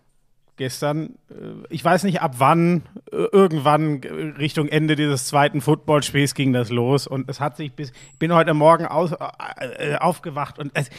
gestern. 0.58 1.14
Äh, 1.30 1.34
Ich 1.70 1.84
weiß 1.84 2.04
nicht 2.04 2.20
ab 2.20 2.34
wann, 2.38 2.82
äh, 3.10 3.16
irgendwann 3.32 4.02
äh, 4.02 4.08
Richtung 4.38 4.68
Ende 4.68 4.94
dieses 4.96 5.26
zweiten 5.26 5.60
Footballspiels 5.60 6.34
ging 6.34 6.52
das 6.52 6.68
los 6.70 7.06
und 7.06 7.30
es 7.30 7.40
hat 7.40 7.56
sich 7.56 7.72
bis, 7.72 7.92
ich 8.12 8.18
bin 8.18 8.34
heute 8.34 8.52
Morgen 8.52 8.86
aus, 8.86 9.12
äh, 9.12 9.96
aufgewacht 9.96 10.58
und 10.58 10.72
es, 10.74 10.90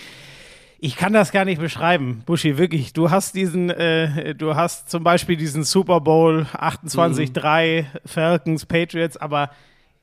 ich 0.80 0.96
kann 0.96 1.14
das 1.14 1.32
gar 1.32 1.46
nicht 1.46 1.60
beschreiben, 1.60 2.24
Buschi, 2.26 2.58
wirklich. 2.58 2.94
Du 2.94 3.12
hast 3.12 3.36
diesen, 3.36 3.70
äh, 3.70 4.34
du 4.34 4.56
hast 4.56 4.90
zum 4.90 5.04
Beispiel 5.04 5.36
diesen 5.36 5.64
Super 5.64 6.00
Bowl 6.00 6.48
28-3 6.54 7.86
Falcons, 8.06 8.66
Patriots, 8.66 9.18
aber 9.18 9.52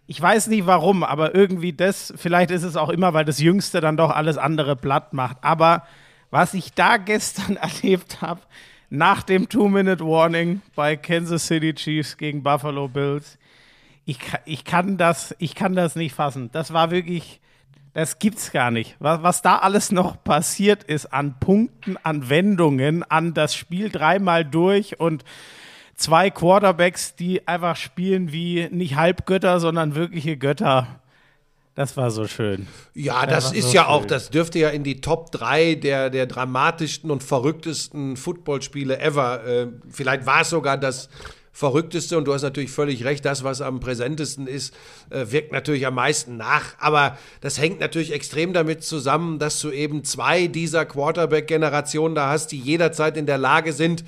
ich 0.07 0.21
weiß 0.21 0.49
nicht 0.49 0.67
warum, 0.67 1.03
aber 1.03 1.35
irgendwie 1.35 1.73
das, 1.73 2.13
vielleicht 2.17 2.51
ist 2.51 2.63
es 2.63 2.77
auch 2.77 2.91
immer, 2.91 3.15
weil 3.15 3.25
das 3.25 3.41
Jüngste 3.41 3.81
dann 3.81 3.97
doch 3.97 4.11
alles 4.11 4.39
andere 4.39 4.77
platt 4.77 5.13
macht. 5.15 5.39
Aber 5.41 5.83
was 6.31 6.55
ich 6.55 6.75
da 6.75 6.97
gestern 6.99 7.57
erlebt 7.61 8.21
habe, 8.21 8.41
nach 8.91 9.23
dem 9.23 9.49
Two-Minute-Warning 9.49 10.63
bei 10.75 10.97
Kansas 10.97 11.47
City 11.47 11.75
Chiefs 11.75 12.17
gegen 12.17 12.43
Buffalo 12.43 12.89
Bills, 12.89 13.39
ich, 14.05 14.19
ich, 14.45 14.65
kann 14.65 14.97
das, 14.97 15.35
ich 15.39 15.55
kann 15.55 15.75
das 15.75 15.97
nicht 15.97 16.15
fassen. 16.15 16.51
Das 16.53 16.73
war 16.73 16.91
wirklich, 16.93 17.41
das 17.93 18.19
gibt's 18.21 18.53
gar 18.53 18.71
nicht. 18.71 18.95
Was, 19.01 19.23
was 19.23 19.43
da 19.43 19.59
alles 19.59 19.91
noch 19.91 20.23
passiert 20.23 20.85
ist 20.85 21.07
an 21.07 21.35
Punkten, 21.41 21.97
an 22.05 22.29
Wendungen, 22.29 23.03
an 23.03 23.35
das 23.35 23.57
Spiel 23.57 23.91
dreimal 23.91 24.45
durch 24.45 25.01
und 25.01 25.25
zwei 25.97 26.31
Quarterbacks, 26.31 27.17
die 27.17 27.49
einfach 27.49 27.75
spielen 27.75 28.33
wie 28.33 28.69
nicht 28.71 28.97
Halbgötter, 28.97 29.59
sondern 29.59 29.97
wirkliche 29.97 30.37
Götter. 30.37 31.01
Das 31.77 31.95
war 31.99 32.11
so 32.11 32.27
schön. 32.27 32.67
Ja, 32.95 33.27
das 33.27 33.51
war 33.51 33.55
ist 33.55 33.69
so 33.69 33.75
ja 33.75 33.87
auch, 33.87 34.01
schön. 34.01 34.09
das 34.09 34.31
dürfte 34.31 34.59
ja 34.59 34.71
in 34.71 34.83
die 34.83 35.03
Top 35.03 35.31
3 35.31 35.75
der, 35.75 36.09
der 36.09 36.27
dramatischsten 36.27 37.11
und 37.11 37.23
verrücktesten 37.23 38.17
Footballspiele 38.17 38.99
ever. 38.99 39.47
Äh, 39.47 39.67
vielleicht 39.91 40.25
war 40.25 40.41
es 40.41 40.51
sogar 40.51 40.79
das 40.79 41.11
verrückteste 41.53 42.17
und 42.17 42.27
du 42.27 42.33
hast 42.33 42.43
natürlich 42.43 42.71
völlig 42.71 43.05
recht, 43.05 43.27
das, 43.27 43.45
was 43.45 43.61
am 43.61 43.81
präsentesten 43.81 44.47
ist, 44.47 44.75
äh, 45.11 45.27
wirkt 45.29 45.53
natürlich 45.53 45.87
am 45.87 45.95
meisten 45.95 46.39
nach. 46.39 46.75
Aber 46.79 47.19
das 47.43 47.59
hängt 47.59 47.81
natürlich 47.81 48.13
extrem 48.13 48.55
damit 48.55 48.83
zusammen, 48.83 49.39
dass 49.39 49.61
du 49.61 49.71
eben 49.71 50.03
zwei 50.03 50.47
dieser 50.47 50.87
Quarterback-Generationen 50.87 52.15
da 52.15 52.31
hast, 52.31 52.53
die 52.53 52.59
jederzeit 52.59 53.19
in 53.19 53.27
der 53.27 53.39
Lage 53.39 53.75
sind, 53.75 54.03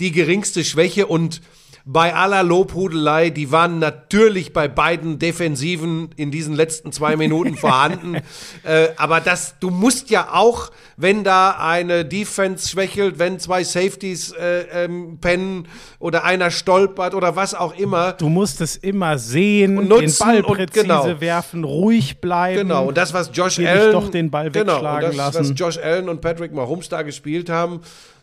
die 0.00 0.10
geringste 0.10 0.64
Schwäche 0.64 1.06
und 1.06 1.40
bei 1.84 2.14
aller 2.14 2.44
Lobhudelei, 2.44 3.30
die 3.30 3.50
waren 3.50 3.80
natürlich 3.80 4.52
bei 4.52 4.68
beiden 4.68 5.18
Defensiven 5.18 6.10
in 6.16 6.30
diesen 6.30 6.54
letzten 6.54 6.92
zwei 6.92 7.16
Minuten 7.16 7.56
vorhanden. 7.56 8.16
äh, 8.62 8.88
aber 8.96 9.20
das, 9.20 9.56
du 9.58 9.70
musst 9.70 10.10
ja 10.10 10.28
auch, 10.32 10.70
wenn 10.96 11.24
da 11.24 11.56
eine 11.58 12.04
Defense 12.04 12.68
schwächelt, 12.68 13.18
wenn 13.18 13.40
zwei 13.40 13.64
Safeties 13.64 14.32
äh, 14.32 14.84
ähm, 14.84 15.18
pennen 15.20 15.66
oder 15.98 16.24
einer 16.24 16.52
stolpert 16.52 17.14
oder 17.14 17.34
was 17.34 17.54
auch 17.54 17.76
immer. 17.76 18.12
Du 18.12 18.28
musst 18.28 18.60
es 18.60 18.76
immer 18.76 19.18
sehen, 19.18 19.78
Und 19.78 19.88
nutzen 19.88 20.28
den 20.30 20.42
Ball 20.42 20.42
präzise 20.42 20.82
genau. 20.82 21.20
werfen, 21.20 21.64
ruhig 21.64 22.20
bleiben. 22.20 22.68
Genau, 22.68 22.86
und 22.88 22.96
das, 22.96 23.12
was 23.12 23.30
Josh 23.32 23.58
Allen. 23.58 23.92
doch 23.92 24.08
den 24.08 24.30
Ball 24.30 24.50
genau, 24.50 24.74
und 24.74 24.82
wegschlagen 24.82 25.08
das, 25.08 25.16
lassen. 25.16 25.50
was 25.50 25.52
Josh 25.58 25.78
Allen 25.78 26.08
und 26.08 26.20
Patrick 26.20 26.52
Mahomes 26.52 26.88
da 26.88 27.02
gespielt 27.02 27.50
haben, 27.50 27.80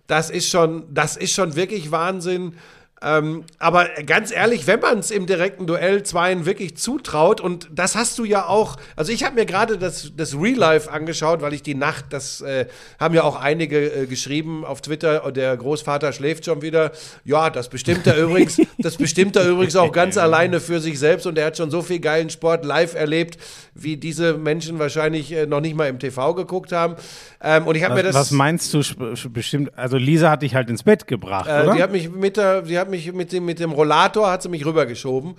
das 0.08 0.30
ist 0.30 0.50
schon, 0.50 0.86
das 0.92 1.18
ist 1.18 1.34
schon 1.34 1.56
wirklich 1.56 1.92
Wahnsinn. 1.92 2.54
Ähm, 3.02 3.44
aber 3.60 3.88
ganz 4.06 4.32
ehrlich, 4.32 4.68
wenn 4.68 4.80
man 4.82 5.00
es 5.00 5.10
im 5.10 5.26
direkten 5.26 5.66
Duell 5.68 6.04
zweien 6.04 6.46
wirklich 6.46 6.76
zutraut, 6.78 7.40
und 7.40 7.70
das 7.72 7.96
hast 7.96 8.18
du 8.20 8.26
ja 8.26 8.46
auch, 8.46 8.76
also 8.96 9.12
ich 9.12 9.24
habe 9.24 9.36
mir 9.36 9.46
gerade 9.46 9.78
das, 9.78 10.12
das 10.18 10.36
Real 10.36 10.58
Life 10.58 10.92
angeschaut, 10.92 11.42
weil 11.42 11.54
ich 11.54 11.64
die 11.64 11.76
Nacht, 11.76 12.06
das 12.10 12.42
äh, 12.42 12.66
haben 13.00 13.16
ja 13.16 13.24
auch 13.24 13.38
einige 13.40 13.80
äh, 14.04 14.06
geschrieben 14.06 14.66
auf 14.66 14.82
Twitter, 14.82 15.24
und 15.24 15.38
der 15.38 15.56
Großvater 15.56 16.12
schläft 16.12 16.46
schon 16.46 16.62
wieder. 16.62 16.92
Ja, 17.24 17.50
das 17.50 17.70
bestimmt 17.70 18.06
er 18.06 18.18
übrigens, 18.18 18.58
das 18.80 18.98
bestimmt 18.98 19.36
er 19.38 19.48
übrigens 19.48 19.76
auch 19.78 19.92
ganz 19.92 20.18
alleine 20.18 20.60
für 20.60 20.80
sich 20.82 21.00
selbst 21.00 21.26
und 21.26 21.38
er 21.38 21.46
hat 21.48 21.58
schon 21.58 21.72
so 21.72 21.82
viel 21.82 22.00
geilen 22.00 22.30
Sport 22.30 22.66
live 22.66 22.96
erlebt, 22.96 23.38
wie 23.74 23.96
diese 23.96 24.34
Menschen 24.34 24.78
wahrscheinlich 24.78 25.32
äh, 25.32 25.46
noch 25.46 25.62
nicht 25.62 25.76
mal 25.76 25.88
im 25.88 26.00
TV 26.00 26.34
geguckt 26.34 26.74
haben. 26.74 26.96
Ähm, 27.42 27.66
und 27.66 27.76
ich 27.76 27.84
habe 27.86 27.96
mir 27.96 28.04
das. 28.04 28.14
was 28.16 28.32
meinst 28.32 28.74
du 28.74 28.82
bestimmt? 29.30 29.72
Also 29.78 29.96
Lisa 29.98 30.30
hat 30.30 30.42
dich 30.42 30.54
halt 30.56 30.70
ins 30.70 30.84
Bett 30.84 31.08
gebracht, 31.08 31.48
Äh, 31.48 31.64
oder? 31.64 31.76
die 31.76 31.84
hat 31.84 31.92
mich 31.94 32.10
mit 32.12 32.36
der, 32.36 32.62
die 32.64 32.78
hat 32.78 32.89
mich 32.90 33.12
mit 33.14 33.32
dem, 33.32 33.46
mit 33.46 33.60
dem 33.60 33.72
Rollator 33.72 34.30
hat 34.30 34.44
sie 34.44 34.50
mich 34.50 34.66
rübergeschoben. 34.66 35.36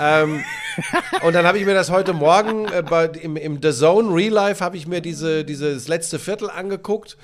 ähm, 0.00 0.44
und 1.22 1.34
dann 1.34 1.46
habe 1.46 1.58
ich 1.58 1.66
mir 1.66 1.74
das 1.74 1.90
heute 1.90 2.12
Morgen 2.12 2.66
äh, 2.66 2.82
bei, 2.82 3.06
im, 3.06 3.36
im 3.36 3.60
The 3.62 3.72
Zone 3.72 4.14
Real 4.14 4.32
Life 4.32 4.64
habe 4.64 4.76
ich 4.76 4.86
mir 4.86 5.00
diese, 5.00 5.44
dieses 5.44 5.88
letzte 5.88 6.18
Viertel 6.18 6.50
angeguckt. 6.50 7.16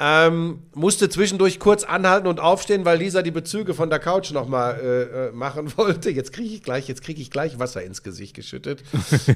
Ähm, 0.00 0.62
musste 0.74 1.10
zwischendurch 1.10 1.58
kurz 1.58 1.84
anhalten 1.84 2.26
und 2.26 2.40
aufstehen, 2.40 2.86
weil 2.86 2.96
Lisa 2.96 3.20
die 3.20 3.30
Bezüge 3.30 3.74
von 3.74 3.90
der 3.90 3.98
Couch 3.98 4.30
nochmal 4.30 4.80
äh, 4.80 5.02
äh, 5.28 5.32
machen 5.32 5.70
wollte. 5.76 6.08
Jetzt 6.08 6.32
kriege 6.32 6.54
ich 6.54 6.62
gleich, 6.62 6.88
jetzt 6.88 7.02
kriege 7.02 7.20
ich 7.20 7.30
gleich 7.30 7.58
Wasser 7.58 7.82
ins 7.82 8.02
Gesicht 8.02 8.34
geschüttet. 8.34 8.82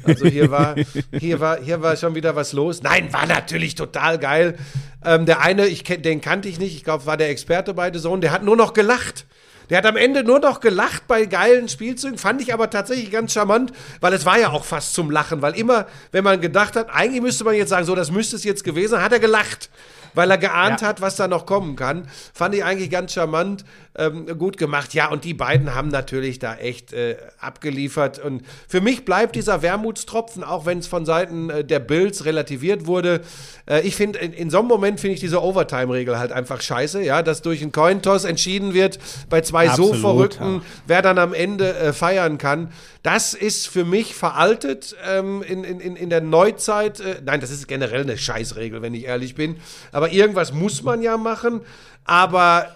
Also 0.04 0.26
hier 0.26 0.50
war, 0.50 0.76
hier 1.12 1.40
war, 1.40 1.60
hier 1.60 1.82
war 1.82 1.96
schon 1.96 2.14
wieder 2.14 2.36
was 2.36 2.54
los. 2.54 2.82
Nein, 2.82 3.12
war 3.12 3.26
natürlich 3.26 3.74
total 3.74 4.18
geil. 4.18 4.56
Ähm, 5.04 5.26
der 5.26 5.40
eine, 5.40 5.66
ich 5.66 5.84
den 5.84 6.22
kannte 6.22 6.48
ich 6.48 6.58
nicht, 6.58 6.74
ich 6.74 6.84
glaube, 6.84 7.04
war 7.04 7.18
der 7.18 7.28
Experte 7.28 7.74
bei 7.74 7.92
The 7.92 8.00
Zone, 8.00 8.20
der 8.20 8.32
hat 8.32 8.42
nur 8.42 8.56
noch 8.56 8.72
gelacht. 8.72 9.26
Der 9.68 9.78
hat 9.78 9.86
am 9.86 9.96
Ende 9.96 10.22
nur 10.22 10.38
noch 10.38 10.60
gelacht 10.60 11.08
bei 11.08 11.26
geilen 11.26 11.68
Spielzügen, 11.68 12.18
fand 12.18 12.40
ich 12.40 12.54
aber 12.54 12.70
tatsächlich 12.70 13.10
ganz 13.10 13.32
charmant, 13.32 13.72
weil 14.00 14.12
es 14.12 14.24
war 14.24 14.38
ja 14.38 14.50
auch 14.50 14.64
fast 14.64 14.94
zum 14.94 15.10
Lachen, 15.10 15.42
weil 15.42 15.54
immer, 15.54 15.86
wenn 16.12 16.22
man 16.22 16.40
gedacht 16.40 16.76
hat, 16.76 16.88
eigentlich 16.90 17.20
müsste 17.20 17.44
man 17.44 17.54
jetzt 17.54 17.70
sagen, 17.70 17.84
so, 17.84 17.94
das 17.94 18.10
müsste 18.10 18.36
es 18.36 18.44
jetzt 18.44 18.62
gewesen 18.62 19.02
hat 19.02 19.12
er 19.12 19.18
gelacht, 19.18 19.68
weil 20.16 20.30
er 20.30 20.38
geahnt 20.38 20.80
Ja. 20.80 20.88
hat, 20.88 21.00
was 21.00 21.14
da 21.14 21.28
noch 21.28 21.46
kommen 21.46 21.76
kann. 21.76 22.08
Fand 22.34 22.54
ich 22.54 22.64
eigentlich 22.64 22.90
ganz 22.90 23.12
charmant, 23.12 23.64
ähm, 23.96 24.26
gut 24.38 24.56
gemacht. 24.56 24.94
Ja, 24.94 25.08
und 25.10 25.24
die 25.24 25.34
beiden 25.34 25.74
haben 25.74 25.88
natürlich 25.88 26.38
da 26.38 26.56
echt 26.56 26.92
äh, 26.92 27.16
abgeliefert. 27.38 28.18
Und 28.18 28.42
für 28.66 28.80
mich 28.80 29.04
bleibt 29.04 29.36
dieser 29.36 29.62
Wermutstropfen, 29.62 30.42
auch 30.42 30.66
wenn 30.66 30.78
es 30.78 30.86
von 30.86 31.04
Seiten 31.06 31.50
äh, 31.50 31.64
der 31.64 31.80
Bills 31.80 32.24
relativiert 32.24 32.86
wurde. 32.86 33.20
Äh, 33.66 33.82
ich 33.82 33.94
finde, 33.94 34.18
in, 34.18 34.32
in 34.32 34.50
so 34.50 34.58
einem 34.60 34.68
Moment 34.68 35.00
finde 35.00 35.14
ich 35.14 35.20
diese 35.20 35.42
Overtime-Regel 35.42 36.18
halt 36.18 36.32
einfach 36.32 36.60
scheiße, 36.62 37.02
ja, 37.02 37.22
dass 37.22 37.42
durch 37.42 37.60
einen 37.62 37.72
Cointoss 37.72 38.24
entschieden 38.24 38.72
wird 38.74 38.98
bei 39.28 39.42
zwei 39.42 39.66
so 39.68 39.90
Absolut, 39.90 39.96
Verrückten, 40.00 40.54
ja. 40.56 40.62
wer 40.86 41.02
dann 41.02 41.18
am 41.18 41.34
Ende 41.34 41.76
äh, 41.76 41.92
feiern 41.92 42.38
kann. 42.38 42.72
Das 43.02 43.34
ist 43.34 43.68
für 43.68 43.84
mich 43.84 44.14
veraltet 44.14 44.96
ähm, 45.06 45.42
in, 45.42 45.62
in, 45.62 45.78
in 45.80 46.06
in 46.06 46.10
der 46.10 46.20
Neuzeit. 46.20 47.00
Äh, 47.00 47.16
nein, 47.24 47.40
das 47.40 47.50
ist 47.50 47.66
generell 47.66 48.02
eine 48.02 48.16
Scheißregel, 48.16 48.80
wenn 48.80 48.94
ich 48.94 49.04
ehrlich 49.06 49.34
bin. 49.34 49.56
Aber 49.92 50.05
irgendwas 50.12 50.52
muss 50.52 50.82
man 50.82 51.02
ja 51.02 51.16
machen. 51.16 51.60
Aber 52.04 52.68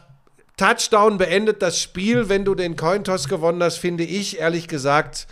Touchdown 0.57 1.19
beendet 1.19 1.63
das 1.63 1.81
Spiel, 1.81 2.29
wenn 2.29 2.45
du 2.45 2.55
den 2.55 2.77
Cointoss 2.77 3.29
gewonnen 3.29 3.63
hast, 3.63 3.79
finde 3.79 4.05
ich 4.05 4.39
ehrlich 4.39 4.69
gesagt. 4.69 5.27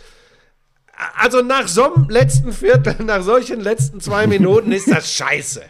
Also 1.15 1.41
nach 1.41 1.67
so 1.67 1.93
einem 1.93 2.09
letzten 2.09 2.51
Viertel, 2.51 2.95
nach 3.05 3.21
solchen 3.21 3.59
letzten 3.59 4.01
zwei 4.01 4.27
Minuten 4.27 4.71
ist 4.71 4.91
das 4.91 5.13
scheiße. 5.13 5.61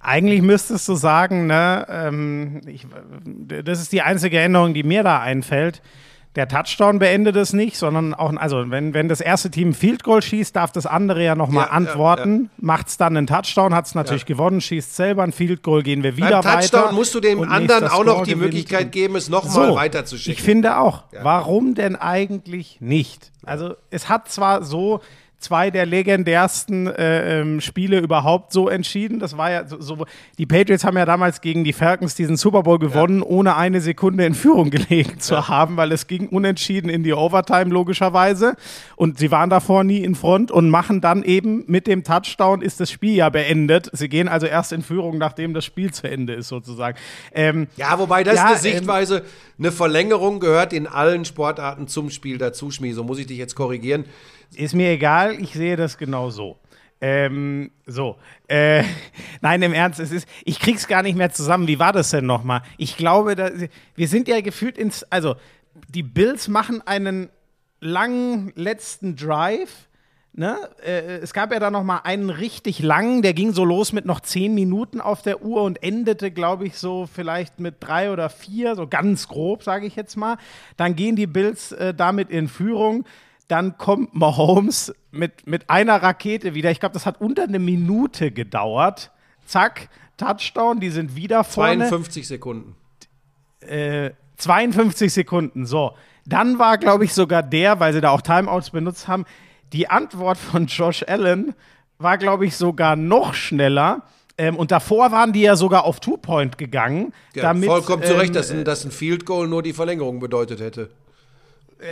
Eigentlich 0.00 0.40
müsstest 0.40 0.88
du 0.88 0.94
sagen, 0.94 1.46
ne, 1.46 1.86
ähm, 1.88 2.60
ich, 2.66 2.86
das 3.24 3.80
ist 3.80 3.92
die 3.92 4.02
einzige 4.02 4.38
Änderung, 4.38 4.72
die 4.72 4.82
mir 4.82 5.02
da 5.02 5.20
einfällt. 5.20 5.82
Der 6.36 6.46
Touchdown 6.48 6.98
beendet 6.98 7.34
es 7.36 7.52
nicht, 7.54 7.76
sondern 7.76 8.12
auch, 8.14 8.32
also 8.36 8.70
wenn, 8.70 8.92
wenn 8.94 9.08
das 9.08 9.20
erste 9.20 9.50
Team 9.50 9.72
Field 9.74 10.04
Goal 10.04 10.20
schießt, 10.22 10.54
darf 10.54 10.70
das 10.70 10.84
andere 10.86 11.24
ja 11.24 11.34
nochmal 11.34 11.64
Ja, 11.64 11.70
ja, 11.70 11.76
antworten. 11.76 12.50
Macht 12.58 12.88
es 12.88 12.96
dann 12.98 13.16
einen 13.16 13.26
Touchdown, 13.26 13.74
hat 13.74 13.86
es 13.86 13.94
natürlich 13.94 14.22
Ja. 14.22 14.26
gewonnen, 14.28 14.60
schießt 14.60 14.94
selber 14.94 15.22
ein 15.22 15.32
Field 15.32 15.62
Goal, 15.62 15.82
gehen 15.82 16.02
wir 16.02 16.16
wieder 16.16 16.42
Beim 16.42 16.60
Touchdown 16.60 16.82
weiter. 16.84 16.92
musst 16.92 17.14
du 17.14 17.20
dem 17.20 17.42
anderen 17.42 17.88
auch 17.88 18.04
noch 18.04 18.22
die. 18.24 18.34
Möglichkeit 18.36 18.92
geben, 18.92 19.16
es 19.16 19.28
nochmal 19.30 19.68
So, 19.68 19.74
weiterzuschicken. 19.76 20.32
Ich 20.38 20.42
finde 20.42 20.78
auch. 20.78 21.04
Warum 21.22 21.74
denn 21.74 21.96
eigentlich 21.96 22.78
nicht? 22.80 23.32
Also 23.44 23.74
es 23.90 24.08
hat 24.08 24.28
zwar 24.28 24.62
so 24.62 25.00
zwei 25.38 25.70
der 25.70 25.86
legendärsten 25.86 26.86
äh, 26.86 27.40
ähm, 27.40 27.60
Spiele 27.60 27.98
überhaupt 28.00 28.52
so 28.52 28.68
entschieden. 28.68 29.18
Das 29.18 29.36
war 29.36 29.50
ja 29.50 29.66
so, 29.66 29.80
so, 29.80 30.06
die 30.38 30.46
Patriots 30.46 30.84
haben 30.84 30.96
ja 30.96 31.04
damals 31.04 31.40
gegen 31.40 31.62
die 31.62 31.72
Falcons 31.72 32.14
diesen 32.14 32.36
Super 32.36 32.62
Bowl 32.62 32.78
gewonnen, 32.78 33.22
ohne 33.22 33.56
eine 33.56 33.80
Sekunde 33.80 34.24
in 34.24 34.34
Führung 34.34 34.70
gelegen 34.70 35.20
zu 35.20 35.48
haben, 35.48 35.76
weil 35.76 35.92
es 35.92 36.06
ging 36.06 36.28
unentschieden 36.28 36.88
in 36.88 37.02
die 37.02 37.12
Overtime 37.12 37.66
logischerweise 37.66 38.56
und 38.96 39.18
sie 39.18 39.30
waren 39.30 39.50
davor 39.50 39.84
nie 39.84 39.98
in 39.98 40.14
Front 40.14 40.50
und 40.50 40.70
machen 40.70 41.00
dann 41.00 41.22
eben 41.22 41.64
mit 41.66 41.86
dem 41.86 42.02
Touchdown 42.02 42.62
ist 42.62 42.80
das 42.80 42.90
Spiel 42.90 43.14
ja 43.14 43.28
beendet. 43.28 43.90
Sie 43.92 44.08
gehen 44.08 44.28
also 44.28 44.46
erst 44.46 44.72
in 44.72 44.82
Führung, 44.82 45.18
nachdem 45.18 45.52
das 45.52 45.64
Spiel 45.64 45.92
zu 45.92 46.08
Ende 46.08 46.32
ist 46.32 46.48
sozusagen. 46.48 46.96
Ähm, 47.32 47.66
Ja, 47.76 47.98
wobei 47.98 48.24
das 48.24 48.36
Ja, 48.36 48.46
eine 48.46 48.54
ähm, 48.54 48.60
Sichtweise, 48.60 49.22
eine 49.58 49.70
Verlängerung 49.70 50.40
gehört 50.40 50.72
in 50.72 50.86
allen 50.86 51.24
Sportarten 51.24 51.88
zum 51.88 52.10
Spiel 52.10 52.38
dazu, 52.38 52.70
Schmi. 52.70 52.92
So 52.92 53.04
muss 53.04 53.18
ich 53.18 53.26
dich 53.26 53.38
jetzt 53.38 53.54
korrigieren. 53.54 54.06
Ist 54.54 54.74
mir 54.74 54.90
egal, 54.90 55.34
ich 55.40 55.52
sehe 55.52 55.76
das 55.76 55.98
genau 55.98 56.30
so. 56.30 56.58
Ähm, 57.00 57.70
so. 57.86 58.16
Äh, 58.48 58.84
nein, 59.40 59.62
im 59.62 59.72
Ernst, 59.72 60.00
es 60.00 60.12
ist, 60.12 60.28
ich 60.44 60.58
krieg's 60.58 60.86
gar 60.86 61.02
nicht 61.02 61.16
mehr 61.16 61.30
zusammen. 61.30 61.68
Wie 61.68 61.78
war 61.78 61.92
das 61.92 62.10
denn 62.10 62.26
nochmal? 62.26 62.62
Ich 62.78 62.96
glaube, 62.96 63.36
da, 63.36 63.50
wir 63.94 64.08
sind 64.08 64.28
ja 64.28 64.40
gefühlt 64.40 64.78
ins, 64.78 65.04
also, 65.04 65.36
die 65.88 66.02
Bills 66.02 66.48
machen 66.48 66.82
einen 66.86 67.28
langen 67.80 68.52
letzten 68.54 69.14
Drive, 69.16 69.86
Ne? 70.38 70.58
Äh, 70.84 71.20
es 71.22 71.32
gab 71.32 71.50
ja 71.50 71.58
da 71.58 71.70
noch 71.70 71.82
mal 71.82 72.00
einen 72.04 72.28
richtig 72.28 72.80
langen, 72.80 73.22
der 73.22 73.32
ging 73.32 73.54
so 73.54 73.64
los 73.64 73.94
mit 73.94 74.04
noch 74.04 74.20
zehn 74.20 74.54
Minuten 74.54 75.00
auf 75.00 75.22
der 75.22 75.42
Uhr 75.42 75.62
und 75.62 75.82
endete, 75.82 76.30
glaube 76.30 76.66
ich, 76.66 76.76
so 76.76 77.08
vielleicht 77.10 77.58
mit 77.58 77.76
drei 77.80 78.12
oder 78.12 78.28
vier, 78.28 78.76
so 78.76 78.86
ganz 78.86 79.28
grob, 79.28 79.62
sage 79.62 79.86
ich 79.86 79.96
jetzt 79.96 80.14
mal. 80.14 80.36
Dann 80.76 80.94
gehen 80.94 81.16
die 81.16 81.26
Bills 81.26 81.72
äh, 81.72 81.94
damit 81.94 82.28
in 82.28 82.48
Führung. 82.48 83.06
Dann 83.48 83.78
kommt 83.78 84.14
Mahomes 84.14 84.92
mit, 85.10 85.46
mit 85.46 85.70
einer 85.70 86.02
Rakete 86.02 86.54
wieder. 86.54 86.70
Ich 86.70 86.80
glaube, 86.80 86.94
das 86.94 87.06
hat 87.06 87.20
unter 87.20 87.44
eine 87.44 87.58
Minute 87.58 88.32
gedauert. 88.32 89.12
Zack, 89.46 89.88
Touchdown, 90.16 90.80
die 90.80 90.90
sind 90.90 91.14
wieder 91.14 91.44
vorne. 91.44 91.88
52 91.88 92.26
Sekunden. 92.26 92.74
Äh, 93.60 94.10
52 94.36 95.12
Sekunden, 95.12 95.66
so. 95.66 95.92
Dann 96.26 96.58
war, 96.58 96.78
glaube 96.78 97.04
ich, 97.04 97.14
sogar 97.14 97.42
der, 97.42 97.78
weil 97.78 97.92
sie 97.92 98.00
da 98.00 98.10
auch 98.10 98.22
Timeouts 98.22 98.70
benutzt 98.70 99.06
haben, 99.08 99.24
die 99.72 99.88
Antwort 99.88 100.38
von 100.38 100.66
Josh 100.66 101.04
Allen 101.06 101.54
war, 101.98 102.18
glaube 102.18 102.46
ich, 102.46 102.56
sogar 102.56 102.96
noch 102.96 103.34
schneller. 103.34 104.02
Ähm, 104.38 104.56
und 104.56 104.70
davor 104.70 105.12
waren 105.12 105.32
die 105.32 105.42
ja 105.42 105.56
sogar 105.56 105.84
auf 105.84 106.00
Two-Point 106.00 106.58
gegangen. 106.58 107.14
Ja, 107.34 107.42
damit, 107.44 107.66
vollkommen 107.66 108.02
zu 108.02 108.14
Recht, 108.18 108.28
ähm, 108.28 108.34
dass 108.34 108.50
ein, 108.50 108.64
dass 108.64 108.84
ein 108.84 108.90
Field 108.90 109.24
Goal 109.24 109.48
nur 109.48 109.62
die 109.62 109.72
Verlängerung 109.72 110.20
bedeutet 110.20 110.60
hätte. 110.60 110.90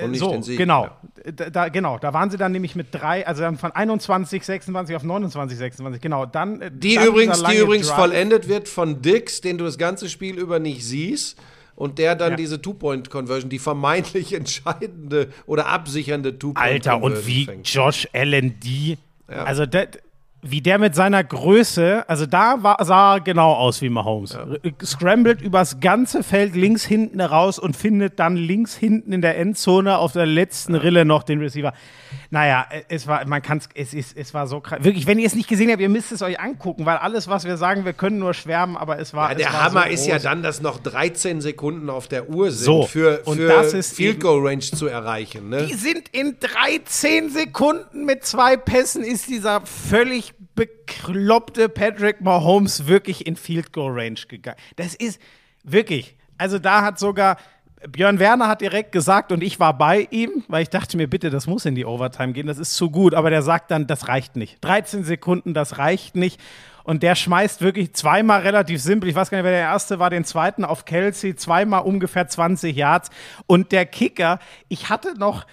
Und 0.03 0.11
nicht 0.13 0.21
so, 0.21 0.31
den 0.33 0.43
Sieg. 0.43 0.57
genau. 0.59 0.85
Ja. 0.85 1.33
Da, 1.33 1.51
da, 1.51 1.69
genau, 1.69 1.99
da 1.99 2.13
waren 2.13 2.31
sie 2.31 2.37
dann 2.37 2.53
nämlich 2.53 2.75
mit 2.75 2.89
drei, 2.91 3.27
also 3.27 3.43
dann 3.43 3.57
von 3.59 3.73
21, 3.73 4.45
26 4.45 4.97
auf 4.97 5.03
29, 5.03 5.57
26, 5.59 6.01
genau. 6.01 6.27
Dann, 6.27 6.61
äh, 6.61 6.71
Die 6.73 6.95
dann 6.97 7.07
übrigens, 7.07 7.43
die 7.43 7.57
übrigens 7.59 7.89
Drive. 7.89 7.97
vollendet 7.97 8.49
wird 8.49 8.69
von 8.69 9.03
Dix, 9.03 9.41
den 9.41 9.59
du 9.59 9.65
das 9.65 9.79
ganze 9.79 10.09
Spiel 10.09 10.39
über 10.39 10.59
nicht 10.59 10.85
siehst. 10.85 11.39
Und 11.77 11.99
der 11.99 12.15
dann 12.15 12.33
Ja. 12.33 12.37
diese 12.37 12.63
Two-Point-Conversion, 12.63 13.51
die 13.51 13.59
vermeintlich 13.59 14.33
entscheidende 14.35 15.29
oder 15.47 15.67
absichernde 15.67 16.39
Two-Point-Conversion 16.39 16.93
Alter, 16.95 17.03
und 17.05 17.27
wie 17.27 17.45
fängt. 17.47 17.69
Josh 17.69 18.07
Allen 18.13 18.61
die, 18.61 18.97
also 19.27 19.67
der, 19.67 19.89
wie 20.47 20.61
der 20.61 20.79
mit 20.79 20.95
seiner 20.95 21.25
Größe, 21.25 22.05
also 22.09 22.27
da 22.27 22.63
war, 22.63 22.85
sah 22.85 23.15
er 23.17 23.21
genau 23.21 23.53
aus 23.55 23.81
wie 23.81 23.89
Mahomes. 23.89 24.35
R- 24.35 24.59
Scrambled 24.85 25.41
übers 25.41 25.81
ganze 25.81 26.23
Feld 26.23 26.55
links 26.55 26.85
hinten 26.85 27.21
raus 27.21 27.59
und 27.59 27.77
findet 27.77 28.19
dann 28.19 28.37
links 28.37 28.75
hinten 28.77 29.13
in 29.13 29.23
der 29.23 29.39
Endzone 29.39 29.97
auf 29.99 30.13
der 30.13 30.27
letzten 30.27 30.75
Rille 30.75 31.05
noch 31.05 31.23
den 31.23 31.41
Receiver. 31.41 31.73
Naja, 32.31 32.67
äh, 32.71 32.83
es 32.89 33.07
war, 33.07 33.27
man 33.27 33.41
kann 33.43 33.61
es 33.75 33.95
ist, 33.95 34.17
es 34.17 34.35
war 34.35 34.47
so 34.47 34.61
krass. 34.61 34.83
Wirklich, 34.83 35.07
wenn 35.07 35.19
ihr 35.19 35.27
es 35.27 35.35
nicht 35.35 35.49
gesehen 35.49 35.71
habt, 35.71 35.81
ihr 35.81 35.89
müsst 35.89 36.13
es 36.13 36.21
euch 36.23 36.39
angucken, 36.41 36.85
weil 36.85 36.97
alles, 36.99 37.29
was 37.29 37.45
wir 37.45 37.57
sagen, 37.57 37.85
wir 37.85 37.93
können 37.93 38.19
nur 38.19 38.35
schwärmen, 38.35 38.77
aber 38.77 38.99
es 38.99 39.15
war. 39.15 39.31
Ja, 39.31 39.37
es 39.37 39.43
der 39.43 39.53
war 39.53 39.63
Hammer 39.65 39.83
so 39.85 39.89
ist 39.93 40.07
ja 40.07 40.19
dann, 40.19 40.43
dass 40.43 40.61
noch 40.61 40.79
13 40.79 41.41
Sekunden 41.41 41.89
auf 41.91 42.09
der 42.09 42.29
Uhr 42.29 42.51
sind, 42.51 42.65
So, 42.65 42.83
für, 42.85 43.23
und 43.25 43.37
für 43.37 43.49
das 43.49 43.73
ist 43.73 43.95
Field 43.95 44.21
Goal 44.21 44.47
Range 44.47 44.61
zu 44.61 44.87
erreichen. 44.87 45.49
Ne? 45.49 45.67
Die 45.67 45.75
sind 45.75 46.09
in 46.13 46.37
13 46.41 47.31
Sekunden 47.31 48.05
mit 48.05 48.25
zwei 48.25 48.57
Pässen 48.57 49.03
ist 49.05 49.29
dieser 49.29 49.63
völlig 49.63 50.34
bekloppte 50.55 51.69
Patrick 51.69 52.21
Mahomes 52.21 52.87
wirklich 52.87 53.27
in 53.27 53.37
Field 53.37 53.73
Goal 53.73 53.93
Range 53.93 54.21
gegangen. 54.29 54.59
Das 54.77 54.95
ist 54.95 55.21
wirklich, 55.63 56.17
also 56.39 56.59
da 56.59 56.83
hat 56.83 56.99
sogar 56.99 57.37
Björn 57.89 58.19
Werner 58.19 58.49
hat 58.49 58.61
direkt 58.61 58.93
gesagt 58.93 59.31
und 59.31 59.43
ich 59.43 59.61
war 59.61 59.77
bei 59.77 60.09
ihm, 60.11 60.45
weil 60.49 60.63
ich 60.63 60.71
dachte 60.71 60.97
mir, 60.97 61.09
bitte, 61.09 61.31
das 61.31 61.47
muss 61.47 61.67
in 61.67 61.75
die 61.75 61.85
Overtime 61.85 62.33
gehen, 62.33 62.47
das 62.47 62.59
ist 62.59 62.75
zu 62.75 62.91
gut. 62.91 63.15
Aber 63.15 63.31
der 63.31 63.43
sagt 63.43 63.71
dann, 63.71 63.87
das 63.87 64.09
reicht 64.09 64.37
nicht. 64.37 64.59
13 64.63 65.05
Sekunden, 65.05 65.55
das 65.55 65.79
reicht 65.79 66.17
nicht. 66.17 66.41
Und 66.85 67.03
der 67.03 67.15
schmeißt 67.15 67.63
wirklich 67.63 67.95
zweimal 67.95 68.41
relativ 68.41 68.81
simpel. 68.81 69.09
Ich 69.09 69.15
weiß 69.15 69.31
gar 69.31 69.39
nicht, 69.39 69.45
wer 69.45 69.53
der 69.53 69.61
erste 69.61 69.99
war, 69.99 70.11
den 70.11 70.25
zweiten 70.25 70.65
auf 70.65 70.85
Kelsey, 70.85 71.35
zweimal 71.35 71.83
ungefähr 71.83 72.27
20 72.27 72.77
Yards. 72.77 73.11
Und 73.47 73.73
der 73.73 73.87
Kicker, 73.87 74.39
ich 74.69 74.89
hatte 74.89 75.19
noch, 75.19 75.47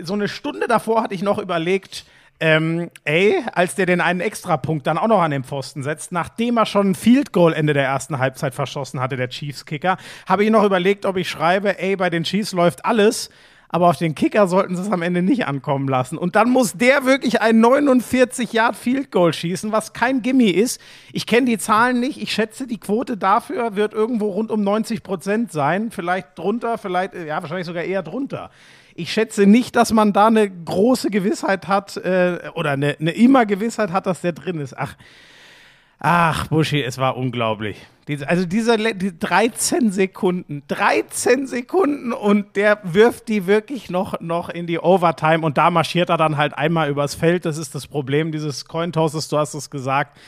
so 0.00 0.14
eine 0.14 0.28
Stunde 0.28 0.68
davor 0.68 1.02
hatte 1.02 1.14
ich 1.14 1.22
noch 1.22 1.38
überlegt, 1.38 2.06
ähm, 2.40 2.90
ey, 3.04 3.42
als 3.52 3.74
der 3.74 3.86
den 3.86 4.00
einen 4.00 4.20
Extrapunkt 4.20 4.86
dann 4.86 4.98
auch 4.98 5.08
noch 5.08 5.20
an 5.20 5.30
den 5.30 5.44
Pfosten 5.44 5.82
setzt, 5.82 6.12
nachdem 6.12 6.56
er 6.56 6.66
schon 6.66 6.90
ein 6.90 6.94
Field 6.94 7.32
Goal 7.32 7.52
Ende 7.52 7.74
der 7.74 7.84
ersten 7.84 8.18
Halbzeit 8.18 8.54
verschossen 8.54 9.00
hatte, 9.00 9.16
der 9.16 9.28
Chiefs-Kicker, 9.28 9.96
habe 10.26 10.44
ich 10.44 10.50
noch 10.50 10.64
überlegt, 10.64 11.04
ob 11.06 11.16
ich 11.16 11.28
schreibe, 11.28 11.78
ey, 11.78 11.96
bei 11.96 12.10
den 12.10 12.24
Chiefs 12.24 12.52
läuft 12.52 12.84
alles, 12.84 13.30
aber 13.68 13.90
auf 13.90 13.98
den 13.98 14.14
Kicker 14.14 14.46
sollten 14.48 14.76
sie 14.76 14.82
es 14.82 14.90
am 14.90 15.02
Ende 15.02 15.20
nicht 15.20 15.46
ankommen 15.46 15.88
lassen. 15.88 16.16
Und 16.16 16.36
dann 16.36 16.50
muss 16.50 16.72
der 16.72 17.04
wirklich 17.04 17.42
ein 17.42 17.60
49 17.60 18.52
Yard 18.52 18.76
Field 18.76 19.10
Goal 19.10 19.32
schießen, 19.32 19.72
was 19.72 19.92
kein 19.92 20.22
Gimme 20.22 20.50
ist. 20.50 20.80
Ich 21.12 21.26
kenne 21.26 21.46
die 21.46 21.58
Zahlen 21.58 22.00
nicht. 22.00 22.20
Ich 22.20 22.32
schätze, 22.32 22.66
die 22.66 22.78
Quote 22.78 23.18
dafür 23.18 23.76
wird 23.76 23.92
irgendwo 23.92 24.30
rund 24.30 24.50
um 24.50 24.62
90 24.62 25.02
Prozent 25.02 25.52
sein. 25.52 25.90
Vielleicht 25.90 26.38
drunter, 26.38 26.78
vielleicht, 26.78 27.14
äh, 27.14 27.26
ja, 27.26 27.42
wahrscheinlich 27.42 27.66
sogar 27.66 27.82
eher 27.82 28.02
drunter. 28.02 28.50
Ich 28.98 29.12
schätze 29.12 29.46
nicht, 29.46 29.76
dass 29.76 29.92
man 29.92 30.12
da 30.12 30.26
eine 30.26 30.50
große 30.50 31.08
Gewissheit 31.10 31.68
hat 31.68 31.96
äh, 31.98 32.50
oder 32.54 32.72
eine, 32.72 32.96
eine 32.98 33.12
immer 33.12 33.46
Gewissheit 33.46 33.92
hat, 33.92 34.06
dass 34.06 34.22
der 34.22 34.32
drin 34.32 34.58
ist. 34.58 34.76
Ach, 34.76 34.96
ach, 36.00 36.48
Buschi, 36.48 36.82
es 36.82 36.98
war 36.98 37.16
unglaublich. 37.16 37.86
Also 38.26 38.44
diese 38.44 38.76
die 38.96 39.16
13 39.16 39.92
Sekunden, 39.92 40.64
13 40.66 41.46
Sekunden 41.46 42.12
und 42.12 42.56
der 42.56 42.80
wirft 42.82 43.28
die 43.28 43.46
wirklich 43.46 43.88
noch, 43.88 44.18
noch 44.18 44.48
in 44.48 44.66
die 44.66 44.80
Overtime 44.80 45.46
und 45.46 45.58
da 45.58 45.70
marschiert 45.70 46.08
er 46.08 46.16
dann 46.16 46.36
halt 46.36 46.58
einmal 46.58 46.90
übers 46.90 47.14
Feld. 47.14 47.44
Das 47.44 47.56
ist 47.56 47.76
das 47.76 47.86
Problem 47.86 48.32
dieses 48.32 48.64
Cointosses, 48.64 49.28
du 49.28 49.38
hast 49.38 49.54
es 49.54 49.70
gesagt. 49.70 50.18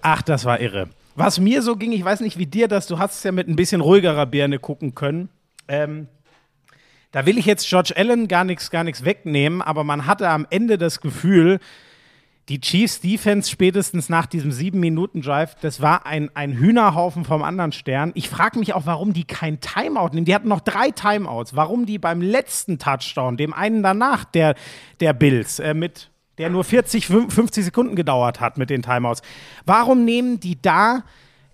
Ach, 0.00 0.22
das 0.22 0.44
war 0.44 0.60
irre. 0.60 0.90
Was 1.16 1.40
mir 1.40 1.62
so 1.62 1.74
ging, 1.74 1.90
ich 1.90 2.04
weiß 2.04 2.20
nicht 2.20 2.38
wie 2.38 2.46
dir 2.46 2.68
das, 2.68 2.86
du 2.86 3.00
hast 3.00 3.16
es 3.16 3.22
ja 3.24 3.32
mit 3.32 3.48
ein 3.48 3.56
bisschen 3.56 3.80
ruhigerer 3.80 4.26
Birne 4.26 4.60
gucken 4.60 4.94
können. 4.94 5.28
Ähm, 5.66 6.06
da 7.12 7.26
will 7.26 7.38
ich 7.38 7.46
jetzt 7.46 7.68
George 7.68 7.92
Allen 7.96 8.28
gar 8.28 8.44
nichts 8.44 8.70
gar 8.70 8.84
nichts 8.84 9.04
wegnehmen, 9.04 9.62
aber 9.62 9.84
man 9.84 10.06
hatte 10.06 10.28
am 10.28 10.46
Ende 10.50 10.78
das 10.78 11.00
Gefühl, 11.00 11.58
die 12.50 12.60
Chiefs 12.60 13.00
Defense 13.00 13.48
spätestens 13.48 14.08
nach 14.08 14.26
diesem 14.26 14.50
sieben 14.50 14.80
Minuten 14.80 15.22
Drive, 15.22 15.54
das 15.60 15.80
war 15.80 16.04
ein, 16.04 16.34
ein 16.34 16.52
Hühnerhaufen 16.52 17.24
vom 17.24 17.44
anderen 17.44 17.70
Stern. 17.70 18.10
Ich 18.16 18.28
frage 18.28 18.58
mich 18.58 18.74
auch, 18.74 18.86
warum 18.86 19.12
die 19.12 19.22
kein 19.22 19.60
Timeout 19.60 20.08
nehmen. 20.14 20.24
Die 20.24 20.34
hatten 20.34 20.48
noch 20.48 20.60
drei 20.60 20.90
Timeouts. 20.90 21.54
Warum 21.54 21.86
die 21.86 21.98
beim 21.98 22.20
letzten 22.20 22.80
Touchdown, 22.80 23.36
dem 23.36 23.54
einen 23.54 23.84
danach 23.84 24.24
der, 24.24 24.56
der 24.98 25.12
Bills, 25.12 25.60
äh, 25.60 25.74
mit 25.74 26.10
der 26.38 26.50
nur 26.50 26.64
40, 26.64 27.06
50 27.06 27.66
Sekunden 27.66 27.94
gedauert 27.94 28.40
hat 28.40 28.58
mit 28.58 28.68
den 28.68 28.82
Timeouts. 28.82 29.22
Warum 29.64 30.04
nehmen 30.04 30.40
die 30.40 30.60
da 30.60 31.04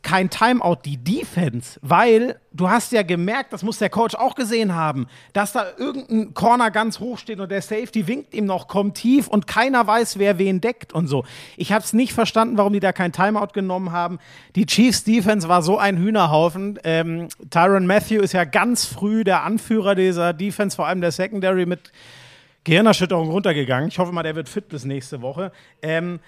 kein 0.02 0.30
Timeout, 0.30 0.78
die 0.85 0.98
Defense, 0.98 1.78
weil 1.82 2.38
du 2.52 2.70
hast 2.70 2.92
ja 2.92 3.02
gemerkt, 3.02 3.52
das 3.52 3.62
muss 3.62 3.78
der 3.78 3.90
Coach 3.90 4.14
auch 4.14 4.35
gesehen 4.35 4.74
haben, 4.74 5.06
dass 5.32 5.52
da 5.52 5.64
irgendein 5.76 6.32
Corner 6.32 6.70
ganz 6.70 7.00
hoch 7.00 7.18
steht 7.18 7.40
und 7.40 7.50
der 7.50 7.61
Safety 7.61 8.06
winkt 8.06 8.32
ihm 8.32 8.46
noch, 8.46 8.68
kommt 8.68 8.96
tief 8.96 9.26
und 9.28 9.46
keiner 9.46 9.87
weiß, 9.87 10.18
wer 10.18 10.38
wen 10.38 10.61
deckt 10.61 10.92
und 10.92 11.09
so. 11.09 11.24
Ich 11.56 11.72
habe 11.72 11.85
es 11.85 11.92
nicht 11.92 12.12
verstanden, 12.12 12.56
warum 12.56 12.72
die 12.72 12.80
da 12.80 12.92
kein 12.92 13.12
Timeout 13.12 13.52
genommen 13.52 13.92
haben. 13.92 14.18
Die 14.54 14.66
Chiefs 14.66 15.04
Defense 15.04 15.48
war 15.48 15.62
so 15.62 15.76
ein 15.78 15.98
Hühnerhaufen. 15.98 16.78
Ähm, 16.85 17.28
Tyron 17.50 17.87
Matthew 17.87 18.20
ist 18.20 18.32
ja 18.32 18.44
ganz 18.44 18.87
früh 18.87 19.24
der 19.24 19.42
Anführer 19.42 19.94
dieser 19.94 20.32
Defense, 20.32 20.76
vor 20.76 20.87
allem 20.87 21.00
der 21.00 21.12
Secondary 21.12 21.66
mit 21.66 21.92
Gehirnerschütterung 22.66 23.30
runtergegangen. 23.30 23.88
Ich 23.88 24.00
hoffe 24.00 24.11
mal, 24.11 24.24
der 24.24 24.35
wird 24.35 24.48
fit 24.48 24.68
bis 24.68 24.85
nächste 24.85 25.22
Woche. 25.22 25.52
Ähm, 25.82 26.18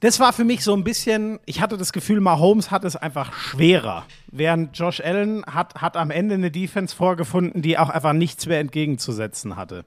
das 0.00 0.20
war 0.20 0.32
für 0.32 0.44
mich 0.44 0.62
so 0.62 0.74
ein 0.74 0.84
bisschen, 0.84 1.40
ich 1.46 1.60
hatte 1.60 1.76
das 1.76 1.92
Gefühl, 1.92 2.20
Mahomes 2.20 2.70
hat 2.70 2.84
es 2.84 2.96
einfach 2.96 3.32
schwerer. 3.32 4.04
Während 4.30 4.76
Josh 4.78 5.00
Allen 5.00 5.44
hat, 5.46 5.74
hat 5.76 5.96
am 5.96 6.10
Ende 6.10 6.34
eine 6.34 6.50
Defense 6.50 6.94
vorgefunden, 6.94 7.62
die 7.62 7.78
auch 7.78 7.88
einfach 7.88 8.12
nichts 8.12 8.46
mehr 8.46 8.60
entgegenzusetzen 8.60 9.56
hatte. 9.56 9.84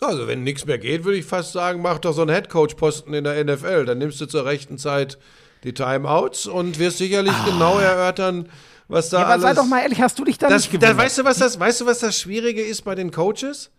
Also, 0.00 0.26
wenn 0.26 0.42
nichts 0.42 0.64
mehr 0.66 0.78
geht, 0.78 1.04
würde 1.04 1.18
ich 1.18 1.26
fast 1.26 1.52
sagen, 1.52 1.82
mach 1.82 1.98
doch 1.98 2.12
so 2.14 2.22
einen 2.22 2.30
Headcoach-Posten 2.30 3.12
in 3.14 3.24
der 3.24 3.44
NFL. 3.44 3.84
Dann 3.84 3.98
nimmst 3.98 4.20
du 4.20 4.26
zur 4.26 4.46
rechten 4.46 4.78
Zeit 4.78 5.18
die 5.62 5.74
Timeouts 5.74 6.46
und 6.46 6.78
wirst 6.78 6.98
sicherlich 6.98 7.34
genau 7.44 7.78
erörtern, 7.78 8.48
was 8.88 9.10
da 9.10 9.18
Ah. 9.18 9.20
Ja, 9.20 9.24
aber 9.26 9.32
alles. 9.34 9.42
sei 9.44 9.54
doch 9.54 9.66
mal 9.66 9.82
ehrlich, 9.82 10.00
hast 10.00 10.18
du 10.18 10.24
dich 10.24 10.38
da 10.38 10.48
das, 10.48 10.62
nicht 10.62 10.82
da, 10.82 10.88
gewundert? 10.88 11.04
weißt, 11.04 11.18
du, 11.18 11.24
was 11.24 11.38
das, 11.38 11.60
weißt 11.60 11.82
du, 11.82 11.86
was 11.86 11.98
das 11.98 12.18
Schwierige 12.18 12.62
ist 12.62 12.82
bei 12.82 12.94
den 12.94 13.10
Coaches? 13.10 13.70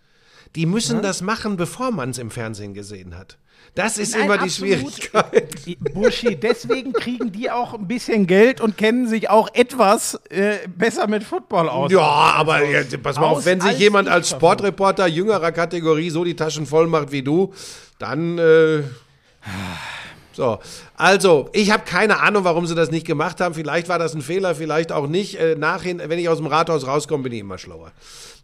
Die 0.55 0.65
müssen 0.65 1.01
das 1.01 1.21
machen, 1.21 1.55
bevor 1.57 1.91
man 1.91 2.09
es 2.09 2.17
im 2.17 2.29
Fernsehen 2.29 2.73
gesehen 2.73 3.17
hat. 3.17 3.37
Das 3.73 3.97
ist 3.97 4.13
Nein, 4.13 4.25
immer 4.25 4.37
die. 4.37 4.49
Schwierigkeit. 4.49 5.55
Buschi, 5.93 6.35
deswegen 6.35 6.91
kriegen 6.91 7.31
die 7.31 7.49
auch 7.49 7.73
ein 7.73 7.87
bisschen 7.87 8.27
Geld 8.27 8.59
und 8.59 8.77
kennen 8.77 9.07
sich 9.07 9.29
auch 9.29 9.47
etwas 9.53 10.15
äh, 10.29 10.67
besser 10.67 11.07
mit 11.07 11.23
Football 11.23 11.69
aus. 11.69 11.89
Ja, 11.91 12.01
aber 12.01 12.65
ja, 12.65 12.81
pass 13.01 13.15
mal 13.15 13.27
auf, 13.27 13.45
wenn 13.45 13.61
sich 13.61 13.77
jemand 13.77 14.09
als. 14.09 14.31
Sportreporter 14.31 15.07
jüngerer 15.07 15.51
Kategorie 15.51 16.09
so 16.09 16.23
die 16.23 16.35
Taschen 16.35 16.65
voll 16.65 16.87
macht 16.87 17.11
wie 17.11 17.21
du, 17.21 17.53
dann 17.97 18.37
äh, 18.37 18.81
so. 20.33 20.59
Also, 20.95 21.49
ich 21.53 21.71
habe 21.71 21.83
keine 21.85 22.19
Ahnung, 22.19 22.43
warum 22.43 22.65
sie 22.65 22.75
das 22.75 22.91
nicht 22.91 23.05
gemacht 23.05 23.39
haben. 23.39 23.53
Vielleicht 23.55 23.87
war 23.89 23.99
das 23.99 24.13
ein 24.13 24.21
Fehler, 24.21 24.55
vielleicht 24.55 24.91
auch 24.91 25.07
nicht. 25.07 25.35
Äh, 25.35 25.55
nachhin, 25.55 26.01
wenn 26.05 26.19
ich 26.19 26.29
aus 26.29 26.37
dem 26.37 26.47
Rathaus 26.47 26.85
rauskomme, 26.87 27.23
bin 27.23 27.33
ich 27.33 27.39
immer 27.39 27.57
schlauer. 27.57 27.91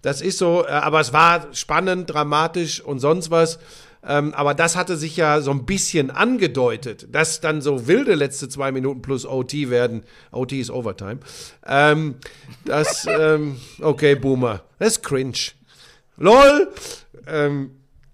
Das 0.02 0.22
ist 0.22 0.38
so, 0.38 0.66
äh, 0.66 0.70
aber 0.70 1.00
es 1.00 1.14
war 1.14 1.48
spannend, 1.54 2.10
dramatisch 2.10 2.82
und 2.82 3.00
sonst 3.00 3.32
was. 3.32 3.60
Ähm, 4.06 4.34
aber 4.34 4.54
das 4.54 4.76
hatte 4.76 4.96
sich 4.96 5.18
ja 5.18 5.42
so 5.42 5.52
ein 5.52 5.66
bisschen 5.66 6.12
angedeutet, 6.12 7.08
dass 7.12 7.42
dann 7.42 7.62
so 7.62 7.88
wilde 7.88 8.16
letzte 8.16 8.48
zwei 8.48 8.72
Minuten 8.72 9.02
plus 9.02 9.26
OT 9.26 9.70
werden. 9.70 10.04
OT 10.32 10.54
ist 10.54 10.72
Overtime. 10.72 11.20
Ähm, 11.66 12.16
das, 12.64 13.06
ähm, 13.10 13.58
okay, 13.82 14.16
Boomer. 14.16 14.62
Das 14.80 14.90
ist 14.90 15.04
cringe. 15.04 15.52
LOL. 16.18 16.72
Ähm, 17.28 17.72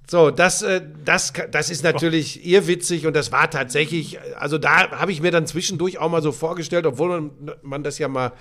So, 0.09 0.31
das, 0.31 0.61
äh, 0.61 0.81
das, 1.05 1.31
das 1.51 1.69
ist 1.69 1.83
natürlich 1.83 2.45
irrwitzig 2.45 3.07
und 3.07 3.15
das 3.15 3.31
war 3.31 3.49
tatsächlich, 3.49 4.19
also 4.37 4.57
da 4.57 4.91
habe 4.91 5.11
ich 5.11 5.21
mir 5.21 5.31
dann 5.31 5.47
zwischendurch 5.47 5.97
auch 5.97 6.09
mal 6.09 6.21
so 6.21 6.31
vorgestellt, 6.31 6.85
obwohl 6.85 7.09
man, 7.09 7.31
man 7.61 7.83
das 7.83 7.99
ja 7.99 8.07
mal 8.09 8.33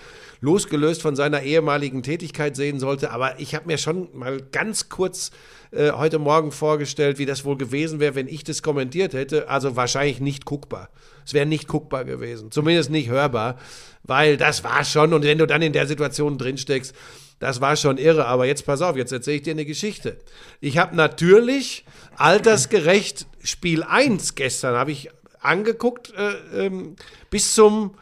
losgelöst 0.42 1.00
von 1.00 1.16
seiner 1.16 1.42
ehemaligen 1.42 2.02
Tätigkeit 2.02 2.57
sehen 2.57 2.81
sollte, 2.81 3.12
aber 3.12 3.40
ich 3.40 3.55
habe 3.55 3.68
mir 3.68 3.78
schon 3.78 4.09
mal 4.12 4.42
ganz 4.50 4.88
kurz 4.88 5.31
äh, 5.70 5.92
heute 5.92 6.18
Morgen 6.18 6.50
vorgestellt, 6.50 7.18
wie 7.18 7.26
das 7.26 7.44
wohl 7.44 7.57
gewesen 7.57 8.00
wäre, 8.00 8.16
wenn 8.16 8.28
ich 8.28 8.44
das 8.44 8.61
kommentiert 8.61 9.14
hätte. 9.14 9.48
Also 9.48 9.76
wahrscheinlich 9.76 10.20
nicht 10.20 10.44
guckbar. 10.44 10.90
Es 11.24 11.33
wäre 11.33 11.46
nicht 11.46 11.68
guckbar 11.68 12.05
gewesen, 12.05 12.50
zumindest 12.50 12.90
nicht 12.90 13.09
hörbar, 13.09 13.57
weil 14.02 14.37
das 14.37 14.64
war 14.64 14.85
schon, 14.85 15.14
und 15.14 15.22
wenn 15.22 15.38
du 15.38 15.46
dann 15.46 15.62
in 15.62 15.72
der 15.72 15.87
Situation 15.87 16.37
drinsteckst, 16.37 16.92
das 17.38 17.61
war 17.61 17.76
schon 17.76 17.96
irre, 17.98 18.26
aber 18.26 18.46
jetzt 18.46 18.66
pass 18.66 18.83
auf, 18.83 18.96
jetzt 18.96 19.12
erzähle 19.12 19.37
ich 19.37 19.42
dir 19.42 19.52
eine 19.52 19.64
Geschichte. 19.64 20.18
Ich 20.61 20.78
habe 20.78 20.96
natürlich 20.96 21.85
altersgerecht 22.16 23.26
Spiel 23.42 23.85
1 23.85 24.35
gestern, 24.35 24.74
habe 24.74 24.90
ich 24.90 25.09
angeguckt, 25.40 26.12
äh, 26.16 26.66
ähm, 26.66 26.96
bis 27.31 27.55
zum, 27.55 27.94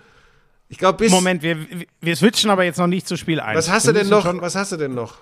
ich 0.71 0.79
glaube. 0.79 1.07
Moment, 1.11 1.43
wir, 1.43 1.59
wir 2.01 2.17
switchen 2.17 2.49
aber 2.49 2.65
jetzt 2.65 2.79
noch 2.79 2.87
nicht 2.87 3.07
zu 3.07 3.17
Spiel 3.19 3.41
1. 3.41 3.59
Was 3.59 3.71
hast 3.71 3.87
du 3.89 3.93
denn 3.93 4.09
noch? 4.09 4.25
Was 4.41 4.55
hast 4.57 4.73
du 4.73 4.77
denn 4.79 4.95
noch? 4.95 5.19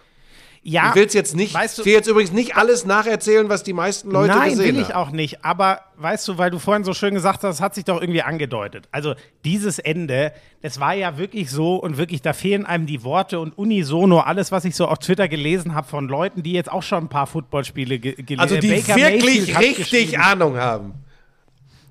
ja, 0.63 0.89
Ich 0.91 0.95
will 0.97 1.09
jetzt 1.11 1.37
nicht, 1.37 1.55
weißt 1.55 1.79
du- 1.79 1.85
will 1.85 1.93
jetzt 1.93 2.09
übrigens 2.09 2.33
nicht 2.33 2.57
alles 2.57 2.85
nacherzählen, 2.85 3.49
was 3.49 3.63
die 3.63 3.73
meisten 3.73 4.11
Leute 4.11 4.35
Nein, 4.35 4.51
gesehen 4.51 4.75
will 4.75 4.83
ich 4.83 4.89
haben. 4.89 5.09
auch 5.09 5.11
nicht. 5.13 5.45
Aber 5.45 5.81
weißt 5.97 6.27
du, 6.29 6.37
weil 6.37 6.51
du 6.51 6.59
vorhin 6.59 6.85
so 6.85 6.93
schön 6.95 7.15
gesagt 7.15 7.43
hast, 7.45 7.61
hat 7.61 7.75
sich 7.75 7.85
doch 7.85 8.01
irgendwie 8.01 8.23
angedeutet. 8.23 8.89
Also 8.91 9.15
dieses 9.45 9.79
Ende, 9.79 10.33
es 10.61 10.79
war 10.81 10.95
ja 10.95 11.17
wirklich 11.17 11.51
so 11.51 11.77
und 11.77 11.97
wirklich, 11.97 12.23
da 12.23 12.33
fehlen 12.33 12.67
einem 12.67 12.87
die 12.87 13.03
Worte 13.05 13.39
und 13.41 13.57
unisono 13.57 14.19
alles, 14.21 14.53
was 14.53 14.65
ich 14.65 14.75
so 14.77 14.87
auf 14.89 14.99
Twitter 14.99 15.29
gelesen 15.29 15.75
habe 15.75 15.87
von 15.89 16.09
Leuten, 16.09 16.43
die 16.43 16.53
jetzt 16.53 16.71
auch 16.71 16.83
schon 16.83 17.05
ein 17.05 17.09
paar 17.09 17.27
Footballspiele 17.29 17.99
ge 17.99 18.15
gelesen 18.17 18.41
Also 18.41 18.57
die 18.59 18.69
Baker 18.69 18.97
wirklich 18.97 19.55
Mayfield 19.55 19.79
richtig 19.79 20.19
Ahnung 20.19 20.57
haben. 20.59 20.95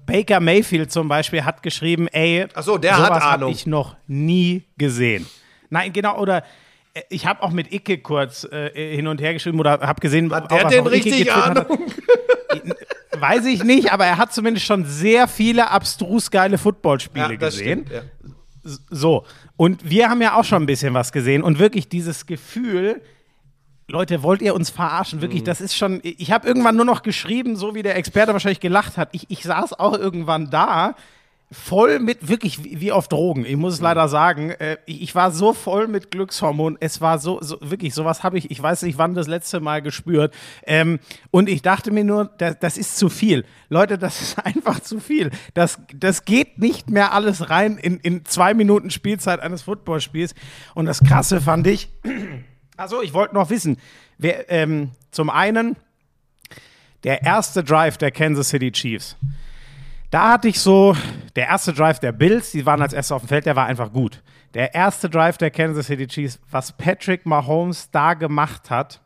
Baker 0.08 0.40
Mayfield 0.40 0.92
zum 0.92 1.08
Beispiel 1.08 1.46
hat 1.46 1.62
geschrieben, 1.62 2.08
ey, 2.08 2.48
Ach 2.56 2.64
so, 2.64 2.80
der 2.80 2.98
hat 2.98 3.06
sowas 3.08 3.24
hab 3.24 3.34
Ahnung. 3.36 3.52
ich 3.52 3.68
noch 3.68 3.96
nie 4.08 4.64
gesehen. 4.78 5.28
Nein, 5.70 5.94
genau, 5.94 6.18
oder 6.20 6.44
äh, 6.96 7.02
ich 7.10 7.28
habe 7.28 7.44
auch 7.44 7.52
mit 7.52 7.72
Icke 7.72 8.00
kurz 8.00 8.44
äh, 8.46 8.96
hin 8.96 9.06
und 9.08 9.22
her 9.22 9.34
geschrieben 9.34 9.60
oder 9.60 9.74
habe 9.82 10.00
gesehen, 10.02 10.34
Hat 10.34 10.50
der 10.50 10.64
was 10.64 10.72
denn 10.74 10.88
richtig. 10.88 11.32
Ahnung? 11.32 11.66
Weiß 13.20 13.46
ich 13.46 13.64
nicht, 13.64 13.92
aber 13.92 14.06
er 14.06 14.18
hat 14.18 14.34
zumindest 14.34 14.66
schon 14.66 14.86
sehr 14.86 15.28
viele 15.28 15.70
abstrus 15.72 16.30
geile 16.32 16.58
Footballspiele 16.58 17.32
Ja, 17.32 17.36
gesehen. 17.36 17.86
stimmt, 17.88 17.92
ja. 17.92 18.02
So, 18.90 19.26
und 19.56 19.90
wir 19.90 20.10
haben 20.10 20.22
ja 20.22 20.36
auch 20.36 20.44
schon 20.44 20.64
ein 20.64 20.66
bisschen 20.66 20.94
was 20.94 21.12
gesehen 21.12 21.42
und 21.42 21.58
wirklich 21.58 21.88
dieses 21.90 22.26
Gefühl, 22.26 23.02
Leute, 23.90 24.22
wollt 24.22 24.42
ihr 24.42 24.54
uns 24.54 24.70
verarschen? 24.70 25.20
Mhm. 25.20 25.22
Wirklich, 25.24 25.44
das 25.44 25.62
ist 25.62 25.76
schon, 25.76 26.02
ich 26.04 26.32
habe 26.32 26.48
irgendwann 26.48 26.76
nur 26.76 26.86
noch 26.86 27.04
geschrieben, 27.04 27.56
so 27.56 27.74
wie 27.74 27.84
der 27.84 27.96
Experte 27.96 28.34
wahrscheinlich 28.34 28.60
gelacht 28.60 28.98
hat. 28.98 29.10
Ich, 29.14 29.28
ich 29.30 29.44
saß 29.44 29.74
auch 29.80 29.98
irgendwann 29.98 30.50
da, 30.50 30.96
voll 31.50 32.00
mit, 32.00 32.28
wirklich 32.28 32.64
wie, 32.64 32.92
auf 32.92 33.08
Drogen. 33.08 33.46
Ich 33.46 33.56
muss 33.56 33.76
es 33.76 33.80
leider 33.80 34.10
sagen, 34.10 34.50
äh, 34.50 34.78
ich, 34.86 35.02
ich 35.02 35.16
war 35.16 35.32
so 35.32 35.54
voll 35.54 35.88
mit 35.88 36.12
Glückshormon. 36.12 36.78
Es 36.82 37.00
war 37.00 37.20
so, 37.20 37.40
so 37.42 37.58
wirklich, 37.62 37.94
sowas 37.94 38.24
habe 38.24 38.38
ich, 38.38 38.52
ich 38.52 38.62
weiß 38.62 38.82
nicht, 38.82 38.98
wann 38.98 39.14
das 39.14 39.28
letzte 39.28 39.62
Mal 39.62 39.82
gespürt. 39.82 40.34
Ähm, 40.66 41.00
und 41.32 41.48
ich 41.48 41.62
dachte 41.62 41.92
mir 41.92 42.04
nur, 42.04 42.26
das, 42.38 42.60
das 42.60 42.78
ist 42.78 42.98
zu 42.98 43.08
viel. 43.08 43.46
Leute, 43.70 43.98
das 43.98 44.22
ist 44.22 44.40
einfach 44.46 44.82
zu 44.82 45.00
viel. 45.00 45.32
Das, 45.54 45.80
das 45.96 46.26
geht 46.26 46.60
nicht 46.60 46.90
mehr 46.90 47.14
alles 47.14 47.50
rein 47.50 47.78
in, 47.78 47.98
in 48.02 48.26
zwei 48.26 48.54
Minuten 48.54 48.90
Spielzeit 48.90 49.40
eines 49.40 49.62
Footballspiels. 49.62 50.36
Und 50.76 50.86
das 50.86 51.00
Krasse 51.00 51.40
fand 51.40 51.66
ich, 51.68 51.90
also 52.78 53.02
ich 53.02 53.14
wollte 53.14 53.36
noch 53.36 53.50
wissen, 53.50 53.78
wer, 54.18 54.50
ähm, 54.52 54.92
zum 55.12 55.30
einen 55.30 55.76
der 57.04 57.24
erste 57.24 57.64
Drive 57.64 57.98
der 57.98 58.12
Kansas 58.12 58.50
City 58.50 58.72
Chiefs. 58.72 59.16
Da 60.10 60.32
hatte 60.32 60.48
ich 60.48 60.60
so, 60.60 60.96
der 61.36 61.48
erste 61.48 61.74
Drive 61.74 62.00
der 62.00 62.14
Bills, 62.14 62.52
die 62.52 62.66
waren 62.66 62.82
als 62.82 62.94
erste 62.94 63.16
auf 63.16 63.24
dem 63.24 63.28
Feld, 63.28 63.46
der 63.46 63.56
war 63.56 63.66
einfach 63.66 63.92
gut. 63.92 64.24
Der 64.54 64.74
erste 64.74 65.10
Drive 65.10 65.38
der 65.38 65.52
Kansas 65.52 65.88
City 65.88 66.08
Chiefs, 66.08 66.40
was 66.50 66.72
Patrick 66.72 67.26
Mahomes 67.26 67.92
da 67.92 68.14
gemacht 68.14 68.70
hat, 68.70 69.02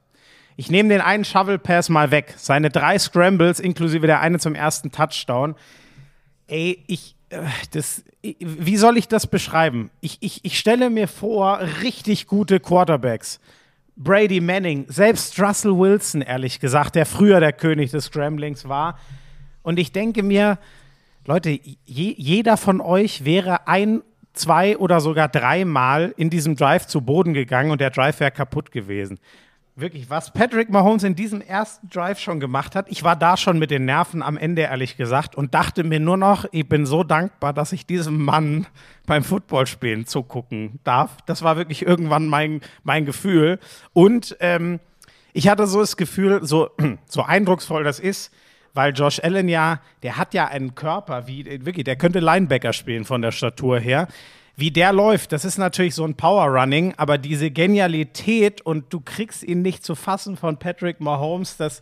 ich 0.58 0.70
nehme 0.70 0.90
den 0.90 1.02
einen 1.02 1.26
Shovel 1.26 1.58
Pass 1.58 1.90
mal 1.90 2.12
weg. 2.12 2.36
Seine 2.38 2.70
drei 2.70 3.00
Scrambles, 3.00 3.60
inklusive 3.60 4.06
der 4.06 4.20
eine 4.20 4.38
zum 4.38 4.54
ersten 4.54 4.92
Touchdown. 4.92 5.56
Ey, 6.48 6.84
ich, 6.86 7.16
äh, 7.30 7.42
das, 7.72 8.04
wie 8.22 8.78
soll 8.78 8.98
ich 8.98 9.08
das 9.08 9.26
beschreiben? 9.26 9.90
Ich, 10.02 10.18
ich, 10.20 10.46
ich 10.46 10.60
stelle 10.60 10.92
mir 10.92 11.08
vor, 11.08 11.62
richtig 11.82 12.28
gute 12.28 12.60
Quarterbacks. 12.60 13.40
Brady 13.96 14.40
Manning, 14.40 14.86
selbst 14.88 15.40
Russell 15.40 15.78
Wilson, 15.78 16.22
ehrlich 16.22 16.60
gesagt, 16.60 16.96
der 16.96 17.06
früher 17.06 17.40
der 17.40 17.54
König 17.54 17.92
des 17.92 18.06
Scramblings 18.06 18.68
war. 18.68 18.98
Und 19.62 19.80
ich 19.80 19.92
denke 19.92 20.24
mir, 20.24 20.58
Leute, 21.26 21.50
je, 21.50 22.16
jeder 22.18 22.58
von 22.58 22.82
euch 22.82 23.26
wäre 23.26 23.68
ein, 23.68 24.02
zwei 24.34 24.78
oder 24.78 25.02
sogar 25.02 25.28
dreimal 25.28 26.14
in 26.18 26.30
diesem 26.30 26.56
Drive 26.56 26.88
zu 26.88 27.02
Boden 27.02 27.34
gegangen 27.34 27.72
und 27.72 27.82
der 27.82 27.92
Drive 27.92 28.20
wäre 28.20 28.32
kaputt 28.32 28.72
gewesen. 28.72 29.20
Wirklich, 29.76 30.10
was 30.10 30.34
Patrick 30.34 30.70
Mahomes 30.70 31.04
in 31.04 31.16
diesem 31.16 31.40
ersten 31.40 31.88
Drive 31.88 32.20
schon 32.20 32.42
gemacht 32.42 32.76
hat, 32.76 32.88
ich 32.90 33.04
war 33.04 33.16
da 33.16 33.38
schon 33.38 33.58
mit 33.58 33.72
den 33.72 33.86
Nerven 33.86 34.22
am 34.22 34.36
Ende, 34.36 34.64
ehrlich 34.64 34.98
gesagt, 34.98 35.34
und 35.36 35.54
dachte 35.54 35.86
mir 35.86 36.02
nur 36.02 36.18
noch, 36.18 36.46
ich 36.52 36.68
bin 36.68 36.86
so 36.86 37.06
dankbar, 37.06 37.54
dass 37.54 37.72
ich 37.72 37.86
diesem 37.86 38.22
Mann 38.22 38.68
beim 39.06 39.24
Footballspielen 39.24 40.06
zugucken 40.06 40.80
darf. 40.84 41.18
Das 41.26 41.42
war 41.42 41.56
wirklich 41.56 41.86
irgendwann 41.86 42.28
mein, 42.28 42.60
mein 42.84 43.06
Gefühl. 43.06 43.60
Und 43.94 44.36
ähm, 44.42 44.82
ich 45.32 45.48
hatte 45.48 45.66
so 45.68 45.80
das 45.80 45.96
Gefühl, 45.96 46.42
so, 46.44 46.72
so 47.06 47.24
eindrucksvoll 47.24 47.86
das 47.86 48.00
ist, 48.00 48.34
weil 48.74 48.94
Josh 48.94 49.22
Allen 49.24 49.48
ja, 49.48 49.80
der 50.04 50.18
hat 50.18 50.34
ja 50.34 50.48
einen 50.48 50.76
Körper, 50.76 51.28
wie, 51.28 51.46
wirklich, 51.66 51.86
der 51.86 51.96
könnte 51.96 52.20
Linebacker 52.20 52.74
spielen 52.74 53.06
von 53.06 53.22
der 53.22 53.32
Statur 53.32 53.80
her. 53.80 54.08
Wie 54.56 54.72
der 54.72 54.94
läuft, 54.94 55.32
das 55.32 55.46
ist 55.46 55.58
natürlich 55.58 55.96
so 55.96 56.04
ein 56.04 56.16
Power 56.16 56.46
Running, 56.46 56.94
aber 56.98 57.18
diese 57.18 57.52
Genialität 57.52 58.62
und 58.62 58.92
du 58.94 59.00
kriegst 59.00 59.44
ihn 59.44 59.62
nicht 59.62 59.84
zu 59.86 59.96
fassen 59.96 60.36
von 60.38 60.58
Patrick 60.58 61.00
Mahomes, 61.00 61.58
das, 61.58 61.82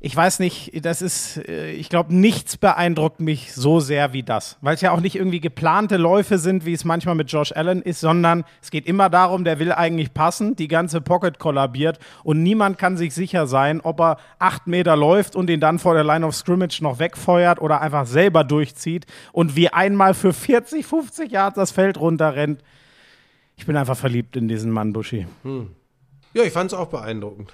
ich 0.00 0.14
weiß 0.14 0.38
nicht, 0.38 0.84
das 0.84 1.02
ist, 1.02 1.38
äh, 1.48 1.72
ich 1.72 1.88
glaube, 1.88 2.14
nichts 2.14 2.56
beeindruckt 2.56 3.18
mich 3.18 3.52
so 3.52 3.80
sehr 3.80 4.12
wie 4.12 4.22
das. 4.22 4.56
Weil 4.60 4.76
es 4.76 4.80
ja 4.80 4.92
auch 4.92 5.00
nicht 5.00 5.16
irgendwie 5.16 5.40
geplante 5.40 5.96
Läufe 5.96 6.38
sind, 6.38 6.64
wie 6.64 6.72
es 6.72 6.84
manchmal 6.84 7.16
mit 7.16 7.32
Josh 7.32 7.50
Allen 7.52 7.82
ist, 7.82 8.00
sondern 8.00 8.44
es 8.62 8.70
geht 8.70 8.86
immer 8.86 9.10
darum, 9.10 9.42
der 9.42 9.58
will 9.58 9.72
eigentlich 9.72 10.14
passen, 10.14 10.54
die 10.54 10.68
ganze 10.68 11.00
Pocket 11.00 11.40
kollabiert 11.40 11.98
und 12.22 12.44
niemand 12.44 12.78
kann 12.78 12.96
sich 12.96 13.12
sicher 13.12 13.48
sein, 13.48 13.80
ob 13.80 14.00
er 14.00 14.18
acht 14.38 14.68
Meter 14.68 14.96
läuft 14.96 15.34
und 15.34 15.50
ihn 15.50 15.60
dann 15.60 15.80
vor 15.80 15.94
der 15.94 16.04
Line 16.04 16.24
of 16.24 16.34
Scrimmage 16.34 16.80
noch 16.80 17.00
wegfeuert 17.00 17.60
oder 17.60 17.80
einfach 17.80 18.06
selber 18.06 18.44
durchzieht 18.44 19.06
und 19.32 19.56
wie 19.56 19.68
einmal 19.68 20.14
für 20.14 20.32
40, 20.32 20.86
50 20.86 21.32
Yards 21.32 21.56
das 21.56 21.72
Feld 21.72 21.98
runterrennt. 21.98 22.62
Ich 23.56 23.66
bin 23.66 23.76
einfach 23.76 23.96
verliebt 23.96 24.36
in 24.36 24.46
diesen 24.46 24.70
Mann, 24.70 24.92
Buschi. 24.92 25.26
Ja, 26.34 26.44
ich 26.44 26.52
fand 26.52 26.70
es 26.70 26.78
auch 26.78 26.86
beeindruckend. 26.86 27.52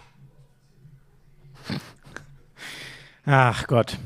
Ach 3.26 3.66
Gott. 3.66 3.96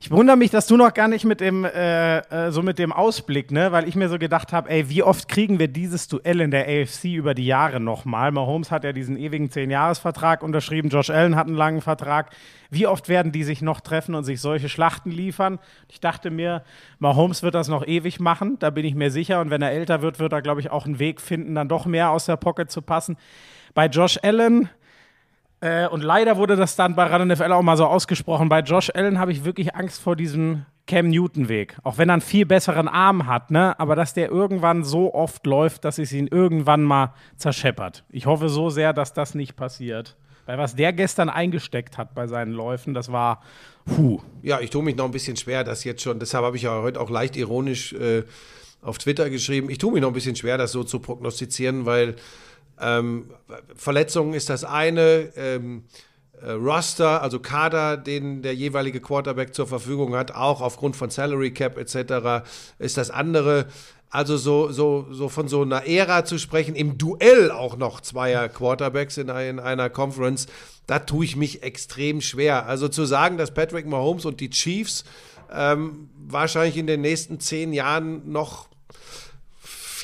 Ich 0.00 0.10
wundere 0.10 0.36
mich, 0.36 0.50
dass 0.50 0.66
du 0.66 0.76
noch 0.76 0.92
gar 0.92 1.08
nicht 1.08 1.24
mit 1.24 1.40
dem, 1.40 1.64
äh, 1.64 2.18
äh, 2.18 2.50
so 2.50 2.62
mit 2.62 2.78
dem 2.78 2.92
Ausblick, 2.92 3.50
ne, 3.50 3.72
weil 3.72 3.88
ich 3.88 3.94
mir 3.94 4.10
so 4.10 4.18
gedacht 4.18 4.52
habe, 4.52 4.68
ey, 4.68 4.90
wie 4.90 5.02
oft 5.02 5.28
kriegen 5.28 5.58
wir 5.58 5.68
dieses 5.68 6.08
Duell 6.08 6.42
in 6.42 6.50
der 6.50 6.66
AFC 6.68 7.14
über 7.14 7.32
die 7.32 7.46
Jahre 7.46 7.80
nochmal? 7.80 8.30
Mahomes 8.30 8.70
hat 8.70 8.84
ja 8.84 8.92
diesen 8.92 9.16
ewigen 9.16 9.48
10-Jahres-Vertrag 9.48 10.42
unterschrieben, 10.42 10.90
Josh 10.90 11.08
Allen 11.08 11.36
hat 11.36 11.46
einen 11.46 11.56
langen 11.56 11.80
Vertrag. 11.80 12.34
Wie 12.70 12.86
oft 12.86 13.08
werden 13.08 13.32
die 13.32 13.44
sich 13.44 13.62
noch 13.62 13.80
treffen 13.80 14.14
und 14.14 14.24
sich 14.24 14.42
solche 14.42 14.68
Schlachten 14.68 15.10
liefern? 15.10 15.58
Ich 15.88 16.00
dachte 16.00 16.30
mir, 16.30 16.64
Mahomes 16.98 17.42
wird 17.42 17.54
das 17.54 17.68
noch 17.68 17.86
ewig 17.86 18.20
machen, 18.20 18.58
da 18.58 18.68
bin 18.68 18.84
ich 18.84 18.94
mir 18.94 19.10
sicher. 19.10 19.40
Und 19.40 19.48
wenn 19.48 19.62
er 19.62 19.70
älter 19.70 20.02
wird, 20.02 20.18
wird 20.18 20.34
er, 20.34 20.42
glaube 20.42 20.60
ich, 20.60 20.70
auch 20.70 20.84
einen 20.84 20.98
Weg 20.98 21.20
finden, 21.20 21.54
dann 21.54 21.68
doch 21.68 21.86
mehr 21.86 22.10
aus 22.10 22.26
der 22.26 22.36
Pocket 22.36 22.70
zu 22.70 22.82
passen. 22.82 23.16
Bei 23.72 23.86
Josh 23.86 24.18
Allen, 24.22 24.68
äh, 25.64 25.88
und 25.88 26.02
leider 26.02 26.36
wurde 26.36 26.56
das 26.56 26.76
dann 26.76 26.94
bei 26.94 27.06
Run 27.06 27.26
NFL 27.26 27.52
auch 27.52 27.62
mal 27.62 27.78
so 27.78 27.86
ausgesprochen. 27.86 28.50
Bei 28.50 28.60
Josh 28.60 28.90
Allen 28.94 29.18
habe 29.18 29.32
ich 29.32 29.44
wirklich 29.44 29.74
Angst 29.74 30.02
vor 30.02 30.14
diesem 30.14 30.66
Cam 30.86 31.08
Newton-Weg. 31.08 31.78
Auch 31.82 31.96
wenn 31.96 32.10
er 32.10 32.14
einen 32.14 32.22
viel 32.22 32.44
besseren 32.44 32.86
Arm 32.86 33.26
hat, 33.26 33.50
ne? 33.50 33.78
Aber 33.80 33.96
dass 33.96 34.12
der 34.12 34.30
irgendwann 34.30 34.84
so 34.84 35.14
oft 35.14 35.46
läuft, 35.46 35.86
dass 35.86 35.98
es 35.98 36.12
ihn 36.12 36.26
irgendwann 36.26 36.82
mal 36.82 37.14
zerscheppert. 37.38 38.04
Ich 38.10 38.26
hoffe 38.26 38.50
so 38.50 38.68
sehr, 38.68 38.92
dass 38.92 39.14
das 39.14 39.34
nicht 39.34 39.56
passiert. 39.56 40.18
Weil 40.44 40.58
was 40.58 40.76
der 40.76 40.92
gestern 40.92 41.30
eingesteckt 41.30 41.96
hat 41.96 42.14
bei 42.14 42.26
seinen 42.26 42.52
Läufen, 42.52 42.92
das 42.92 43.10
war, 43.10 43.40
puh. 43.86 44.20
Ja, 44.42 44.60
ich 44.60 44.68
tue 44.68 44.82
mich 44.82 44.96
noch 44.96 45.06
ein 45.06 45.12
bisschen 45.12 45.38
schwer, 45.38 45.64
das 45.64 45.82
jetzt 45.84 46.02
schon, 46.02 46.18
deshalb 46.18 46.44
habe 46.44 46.58
ich 46.58 46.64
ja 46.64 46.82
heute 46.82 47.00
auch 47.00 47.08
leicht 47.08 47.36
ironisch 47.36 47.94
äh, 47.94 48.24
auf 48.82 48.98
Twitter 48.98 49.30
geschrieben. 49.30 49.70
Ich 49.70 49.78
tue 49.78 49.92
mich 49.92 50.02
noch 50.02 50.08
ein 50.08 50.14
bisschen 50.14 50.36
schwer, 50.36 50.58
das 50.58 50.72
so 50.72 50.84
zu 50.84 50.98
prognostizieren, 50.98 51.86
weil 51.86 52.16
ähm, 52.80 53.30
Verletzungen 53.76 54.34
ist 54.34 54.50
das 54.50 54.64
eine, 54.64 55.32
ähm, 55.36 55.84
äh, 56.40 56.52
Roster, 56.52 57.22
also 57.22 57.40
Kader, 57.40 57.96
den 57.96 58.42
der 58.42 58.54
jeweilige 58.54 59.00
Quarterback 59.00 59.54
zur 59.54 59.66
Verfügung 59.66 60.14
hat, 60.14 60.32
auch 60.34 60.60
aufgrund 60.60 60.96
von 60.96 61.10
Salary 61.10 61.52
Cap 61.52 61.78
etc., 61.78 62.46
ist 62.78 62.96
das 62.96 63.10
andere. 63.10 63.66
Also 64.10 64.36
so, 64.36 64.70
so, 64.70 65.06
so 65.10 65.28
von 65.28 65.48
so 65.48 65.62
einer 65.62 65.86
Ära 65.86 66.24
zu 66.24 66.38
sprechen, 66.38 66.76
im 66.76 66.98
Duell 66.98 67.50
auch 67.50 67.76
noch 67.76 68.00
zweier 68.00 68.48
Quarterbacks 68.48 69.16
in, 69.16 69.28
in 69.28 69.58
einer 69.58 69.90
Conference, 69.90 70.46
da 70.86 71.00
tue 71.00 71.24
ich 71.24 71.34
mich 71.34 71.64
extrem 71.64 72.20
schwer. 72.20 72.66
Also 72.66 72.86
zu 72.86 73.06
sagen, 73.06 73.38
dass 73.38 73.52
Patrick 73.52 73.86
Mahomes 73.86 74.24
und 74.24 74.38
die 74.38 74.50
Chiefs 74.50 75.04
ähm, 75.52 76.10
wahrscheinlich 76.16 76.76
in 76.76 76.86
den 76.86 77.00
nächsten 77.00 77.40
zehn 77.40 77.72
Jahren 77.72 78.30
noch 78.30 78.68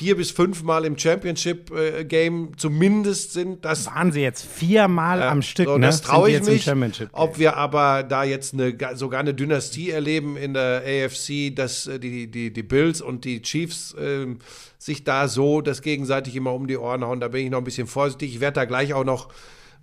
vier 0.01 0.15
bis 0.17 0.31
fünfmal 0.31 0.83
im 0.83 0.97
Championship-Game 0.97 2.57
zumindest 2.57 3.33
sind, 3.33 3.63
das 3.63 3.85
Waren 3.85 4.11
sie 4.11 4.21
jetzt 4.21 4.43
viermal 4.43 5.21
am 5.21 5.43
Stück, 5.43 5.67
so, 5.67 5.77
ne? 5.77 5.85
Das 5.85 6.01
traue 6.01 6.29
ich 6.31 6.35
mich. 6.49 6.65
Ob 7.11 7.37
wir 7.37 7.55
aber 7.55 8.01
da 8.01 8.23
jetzt 8.23 8.55
eine, 8.55 8.73
ga- 8.75 8.95
sogar 8.95 9.19
eine 9.19 9.35
Dynastie 9.35 9.91
erleben 9.91 10.37
in 10.37 10.55
der 10.55 10.81
AFC, 10.85 11.55
dass 11.55 11.85
äh, 11.85 11.99
die, 11.99 12.31
die, 12.31 12.51
die 12.51 12.63
Bills 12.63 12.99
und 12.99 13.25
die 13.25 13.43
Chiefs 13.43 13.95
ähm, 13.99 14.39
sich 14.79 15.03
da 15.03 15.27
so 15.27 15.61
das 15.61 15.83
gegenseitig 15.83 16.35
immer 16.35 16.53
um 16.55 16.65
die 16.65 16.77
Ohren 16.77 17.03
hauen, 17.03 17.19
da 17.19 17.27
bin 17.27 17.45
ich 17.45 17.51
noch 17.51 17.59
ein 17.59 17.63
bisschen 17.63 17.85
vorsichtig. 17.85 18.33
Ich 18.33 18.39
werde 18.39 18.55
da 18.55 18.65
gleich 18.65 18.95
auch 18.95 19.03
noch 19.05 19.29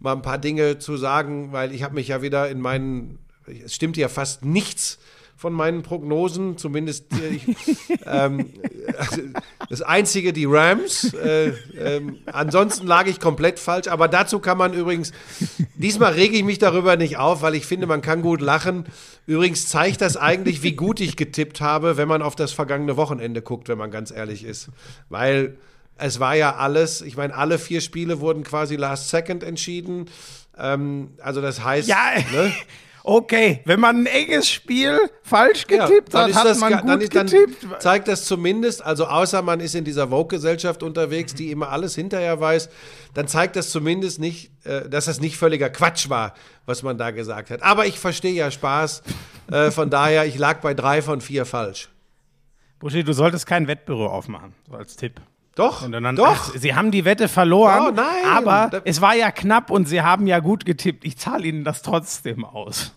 mal 0.01 0.15
ein 0.15 0.23
paar 0.23 0.39
Dinge 0.39 0.79
zu 0.81 0.97
sagen, 0.97 1.53
weil 1.53 1.73
ich 1.73 1.85
habe 1.85 1.95
mich 1.95 2.09
ja 2.09 2.23
wieder 2.23 2.49
in 2.51 2.61
meinen, 2.61 3.19
es 3.65 3.73
stimmt 3.77 3.97
ja 3.97 4.09
fast 4.09 4.45
nichts 4.45 4.99
von 5.39 5.53
meinen 5.53 5.83
Prognosen, 5.83 6.59
zumindest 6.59 7.13
äh, 7.13 7.29
ich, 7.29 7.43
ähm, 8.07 8.51
also 8.99 9.23
das 9.71 9.83
einzige 9.83 10.33
die 10.33 10.47
Rams. 10.47 11.15
Äh, 11.15 11.53
ähm, 11.79 12.19
ansonsten 12.27 12.89
lag 12.89 13.07
ich 13.07 13.21
komplett 13.21 13.61
falsch, 13.61 13.87
aber 13.87 14.09
dazu 14.09 14.41
kann 14.41 14.59
man 14.59 14.75
übrigens, 14.75 15.13
diesmal 15.77 16.15
rege 16.15 16.37
ich 16.37 16.43
mich 16.43 16.59
darüber 16.59 16.97
nicht 16.97 17.19
auf, 17.19 17.41
weil 17.41 17.55
ich 17.55 17.67
finde, 17.67 17.87
man 17.87 18.03
kann 18.03 18.21
gut 18.21 18.41
lachen. 18.41 18.87
Übrigens 19.27 19.69
zeigt 19.69 20.01
das 20.01 20.17
eigentlich, 20.17 20.65
wie 20.65 20.73
gut 20.73 20.99
ich 20.99 21.17
getippt 21.17 21.61
habe, 21.61 21.97
wenn 21.97 22.09
man 22.09 22.21
auf 22.21 22.35
das 22.35 22.53
vergangene 22.53 22.97
Wochenende 22.97 23.41
guckt, 23.41 23.69
wenn 23.69 23.79
man 23.79 23.93
ganz 23.93 24.11
ehrlich 24.11 24.43
ist. 24.43 24.71
Weil 25.09 25.57
es 25.99 26.19
war 26.19 26.35
ja 26.35 26.57
alles, 26.57 27.01
ich 27.01 27.17
meine, 27.17 27.37
alle 27.37 27.61
vier 27.61 27.81
Spiele 27.81 28.19
wurden 28.19 28.43
quasi 28.43 28.75
last 28.75 29.11
second 29.11 29.45
entschieden. 29.45 30.07
Ähm, 30.59 31.11
also 31.23 31.41
das 31.41 31.63
heißt, 31.63 31.89
Ja, 31.89 32.15
ne? 32.33 32.53
Okay, 33.11 33.63
wenn 33.65 33.81
man 33.81 34.03
ein 34.03 34.07
enges 34.07 34.51
Spiel 34.51 34.99
falsch 35.23 35.65
Ja, 35.71 35.87
getippt 35.87 36.13
dann 36.13 36.23
hat, 36.25 36.29
ist 36.31 36.37
hat 36.37 36.45
das 36.45 36.59
man 36.59 36.73
gut 36.75 36.89
dann, 36.91 37.01
ist- 37.01 37.15
dann 37.17 37.27
getippt. 37.27 37.81
zeigt 37.83 38.07
das 38.07 38.27
zumindest, 38.27 38.85
also 38.85 39.07
außer 39.07 39.41
man 39.41 39.61
ist 39.61 39.75
in 39.75 39.85
dieser 39.85 40.09
Vogue-Gesellschaft 40.09 40.83
unterwegs, 40.83 41.35
die 41.35 41.51
immer 41.51 41.71
alles 41.71 41.95
hinterher 41.95 42.39
weiß, 42.39 42.69
dann 43.15 43.27
zeigt 43.27 43.57
das 43.57 43.71
zumindest 43.71 44.21
nicht, 44.21 44.51
äh, 44.67 44.91
dass 44.91 45.07
das 45.07 45.21
nicht 45.21 45.39
völliger 45.39 45.71
Quatsch 45.71 46.11
war, 46.11 46.35
was 46.67 46.83
man 46.83 46.99
da 46.99 47.11
gesagt 47.11 47.49
hat. 47.51 47.63
Aber 47.63 47.87
ich 47.87 47.99
verstehe 47.99 48.35
ja 48.35 48.51
Spaß, 48.51 49.03
äh, 49.51 49.71
von 49.71 49.89
daher, 49.89 50.27
ich 50.27 50.37
lag 50.37 50.61
bei 50.61 50.75
drei 50.75 51.01
von 51.01 51.23
vier 51.23 51.47
falsch. 51.47 51.89
Buschi, 52.79 53.05
du 53.05 53.15
solltest 53.15 53.47
kein 53.47 53.67
Wettbüro 53.69 54.07
aufmachen, 54.07 54.53
so 54.69 54.77
als 54.77 54.97
Tipp. 54.97 55.19
Doch, 55.55 55.83
Und 55.83 55.91
dann, 55.91 56.15
doch. 56.15 56.29
Ach, 56.29 56.53
sie 56.55 56.77
haben 56.77 56.93
die 56.93 57.05
Wette 57.05 57.27
verloren, 57.27 57.87
Oh, 57.89 57.91
nein. 57.91 58.07
aber 58.33 58.69
Da- 58.71 58.81
es 58.85 59.01
war 59.01 59.17
ja 59.17 59.33
knapp 59.33 59.71
und 59.73 59.89
sie 59.89 60.03
haben 60.03 60.29
ja 60.29 60.39
gut 60.39 60.65
getippt. 60.65 61.05
Ich 61.05 61.19
zahle 61.19 61.45
ihnen 61.49 61.65
das 61.65 61.83
trotzdem 61.83 62.45
aus. 62.45 62.93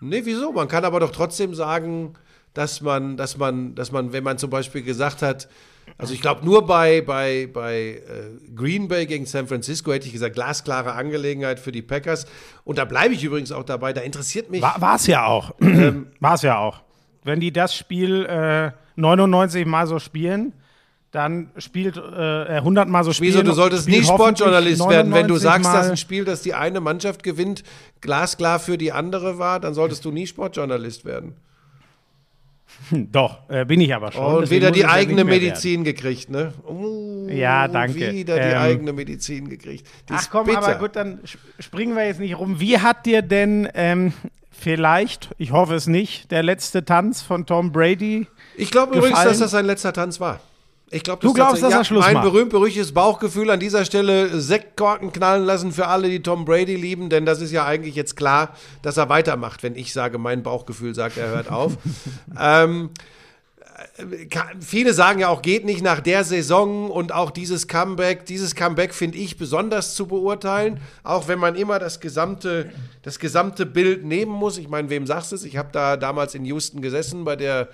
Nee, 0.00 0.22
wieso? 0.24 0.52
Man 0.52 0.68
kann 0.68 0.84
aber 0.84 1.00
doch 1.00 1.10
trotzdem 1.10 1.54
sagen, 1.54 2.14
dass 2.54 2.80
man, 2.80 3.16
dass 3.16 3.36
man, 3.36 3.74
dass 3.74 3.92
man, 3.92 4.12
wenn 4.12 4.24
man 4.24 4.38
zum 4.38 4.50
Beispiel 4.50 4.82
gesagt 4.82 5.22
hat, 5.22 5.48
also 5.96 6.12
ich 6.12 6.20
glaube 6.20 6.44
nur 6.44 6.66
bei, 6.66 7.00
bei, 7.00 7.48
bei 7.52 8.02
äh, 8.06 8.52
Green 8.54 8.88
Bay 8.88 9.06
gegen 9.06 9.26
San 9.26 9.46
Francisco 9.46 9.92
hätte 9.92 10.06
ich 10.06 10.12
gesagt, 10.12 10.34
glasklare 10.34 10.92
Angelegenheit 10.92 11.58
für 11.58 11.72
die 11.72 11.82
Packers. 11.82 12.26
Und 12.64 12.78
da 12.78 12.84
bleibe 12.84 13.14
ich 13.14 13.24
übrigens 13.24 13.52
auch 13.52 13.64
dabei. 13.64 13.92
Da 13.92 14.02
interessiert 14.02 14.50
mich. 14.50 14.62
War 14.62 14.96
es 14.96 15.06
ja 15.06 15.24
auch. 15.24 15.54
Ähm, 15.60 16.08
War 16.20 16.34
es 16.34 16.42
ja 16.42 16.58
auch. 16.58 16.82
Wenn 17.24 17.40
die 17.40 17.52
das 17.52 17.74
Spiel 17.74 18.26
äh, 18.26 18.72
99 18.96 19.66
Mal 19.66 19.86
so 19.86 19.98
spielen, 19.98 20.52
dann 21.10 21.50
spielt 21.56 21.96
äh, 21.96 22.00
100 22.00 22.88
Mal 22.88 23.02
so 23.04 23.12
spielen. 23.12 23.32
Wieso, 23.32 23.42
du 23.42 23.52
solltest 23.52 23.88
nie 23.88 24.02
Sportjournalist 24.02 24.80
werden. 24.88 25.12
Wenn 25.12 25.26
du 25.26 25.34
99 25.34 25.42
sagst, 25.42 25.74
dass 25.74 25.90
ein 25.90 25.96
Spiel, 25.96 26.24
das 26.24 26.42
die 26.42 26.52
eine 26.54 26.80
Mannschaft 26.80 27.22
gewinnt, 27.22 27.62
glasklar 28.02 28.58
für 28.58 28.76
die 28.76 28.92
andere 28.92 29.38
war, 29.38 29.58
dann 29.60 29.72
solltest 29.74 30.04
du 30.04 30.10
nie 30.10 30.26
Sportjournalist 30.26 31.04
werden. 31.04 31.36
Doch, 32.90 33.48
äh, 33.48 33.64
bin 33.64 33.80
ich 33.80 33.94
aber 33.94 34.12
schon. 34.12 34.24
Und 34.24 34.40
deswegen 34.42 34.60
wieder 34.60 34.70
die 34.70 34.84
eigene 34.86 35.24
mehr 35.24 35.34
werden. 35.34 35.44
Medizin 35.48 35.84
gekriegt, 35.84 36.28
ne? 36.30 36.52
Uh, 36.68 37.26
Ja, 37.30 37.66
danke. 37.66 38.12
Wieder 38.12 38.34
die 38.36 38.40
Ähm, 38.42 38.56
eigene 38.58 38.92
Medizin 38.92 39.48
gekriegt. 39.48 39.86
Die 40.08 40.12
Ach 40.14 40.28
komm, 40.30 40.46
bitter. 40.46 40.58
aber 40.58 40.74
gut, 40.76 40.94
dann 40.94 41.20
sp- 41.24 41.40
springen 41.58 41.96
wir 41.96 42.06
jetzt 42.06 42.20
nicht 42.20 42.38
rum. 42.38 42.60
Wie 42.60 42.78
hat 42.78 43.06
dir 43.06 43.22
denn 43.22 43.68
ähm, 43.74 44.12
vielleicht, 44.50 45.30
ich 45.38 45.52
hoffe 45.52 45.74
es 45.74 45.86
nicht, 45.86 46.30
der 46.30 46.42
letzte 46.42 46.84
Tanz 46.84 47.22
von 47.22 47.46
Tom 47.46 47.72
Brady? 47.72 48.26
Ich 48.56 48.70
glaube 48.70 48.96
übrigens, 48.96 49.24
dass 49.24 49.38
das 49.38 49.50
sein 49.52 49.64
letzter 49.66 49.92
Tanz 49.92 50.20
war. 50.20 50.40
Ich 50.90 51.02
glaube, 51.02 51.20
Du 51.20 51.34
glaubst, 51.34 51.62
dass 51.62 51.72
er 51.72 51.84
Schluss 51.84 52.04
Mein 52.04 52.14
macht? 52.14 52.24
berühmt-berüchtigtes 52.24 52.92
Bauchgefühl 52.92 53.50
an 53.50 53.60
dieser 53.60 53.84
Stelle 53.84 54.40
Sektkorken 54.40 55.12
knallen 55.12 55.44
lassen 55.44 55.72
für 55.72 55.86
alle, 55.86 56.08
die 56.08 56.22
Tom 56.22 56.44
Brady 56.46 56.76
lieben, 56.76 57.10
denn 57.10 57.26
das 57.26 57.42
ist 57.42 57.52
ja 57.52 57.66
eigentlich 57.66 57.94
jetzt 57.94 58.16
klar, 58.16 58.54
dass 58.80 58.96
er 58.96 59.08
weitermacht, 59.10 59.62
wenn 59.62 59.76
ich 59.76 59.92
sage, 59.92 60.16
mein 60.18 60.42
Bauchgefühl 60.42 60.94
sagt, 60.94 61.18
er 61.18 61.28
hört 61.28 61.50
auf. 61.50 61.74
ähm, 62.40 62.88
äh, 63.98 64.06
viele 64.60 64.94
sagen 64.94 65.20
ja 65.20 65.28
auch, 65.28 65.42
geht 65.42 65.66
nicht 65.66 65.82
nach 65.82 66.00
der 66.00 66.24
Saison 66.24 66.90
und 66.90 67.12
auch 67.12 67.30
dieses 67.32 67.68
Comeback. 67.68 68.24
Dieses 68.24 68.54
Comeback 68.54 68.94
finde 68.94 69.18
ich 69.18 69.36
besonders 69.36 69.94
zu 69.94 70.06
beurteilen, 70.06 70.80
auch 71.02 71.28
wenn 71.28 71.38
man 71.38 71.54
immer 71.54 71.78
das 71.78 72.00
gesamte, 72.00 72.70
das 73.02 73.18
gesamte 73.18 73.66
Bild 73.66 74.06
nehmen 74.06 74.32
muss. 74.32 74.56
Ich 74.56 74.68
meine, 74.68 74.88
wem 74.88 75.06
sagst 75.06 75.32
du 75.32 75.36
es? 75.36 75.44
Ich 75.44 75.58
habe 75.58 75.68
da 75.70 75.98
damals 75.98 76.34
in 76.34 76.46
Houston 76.46 76.80
gesessen 76.80 77.24
bei 77.24 77.36
der 77.36 77.68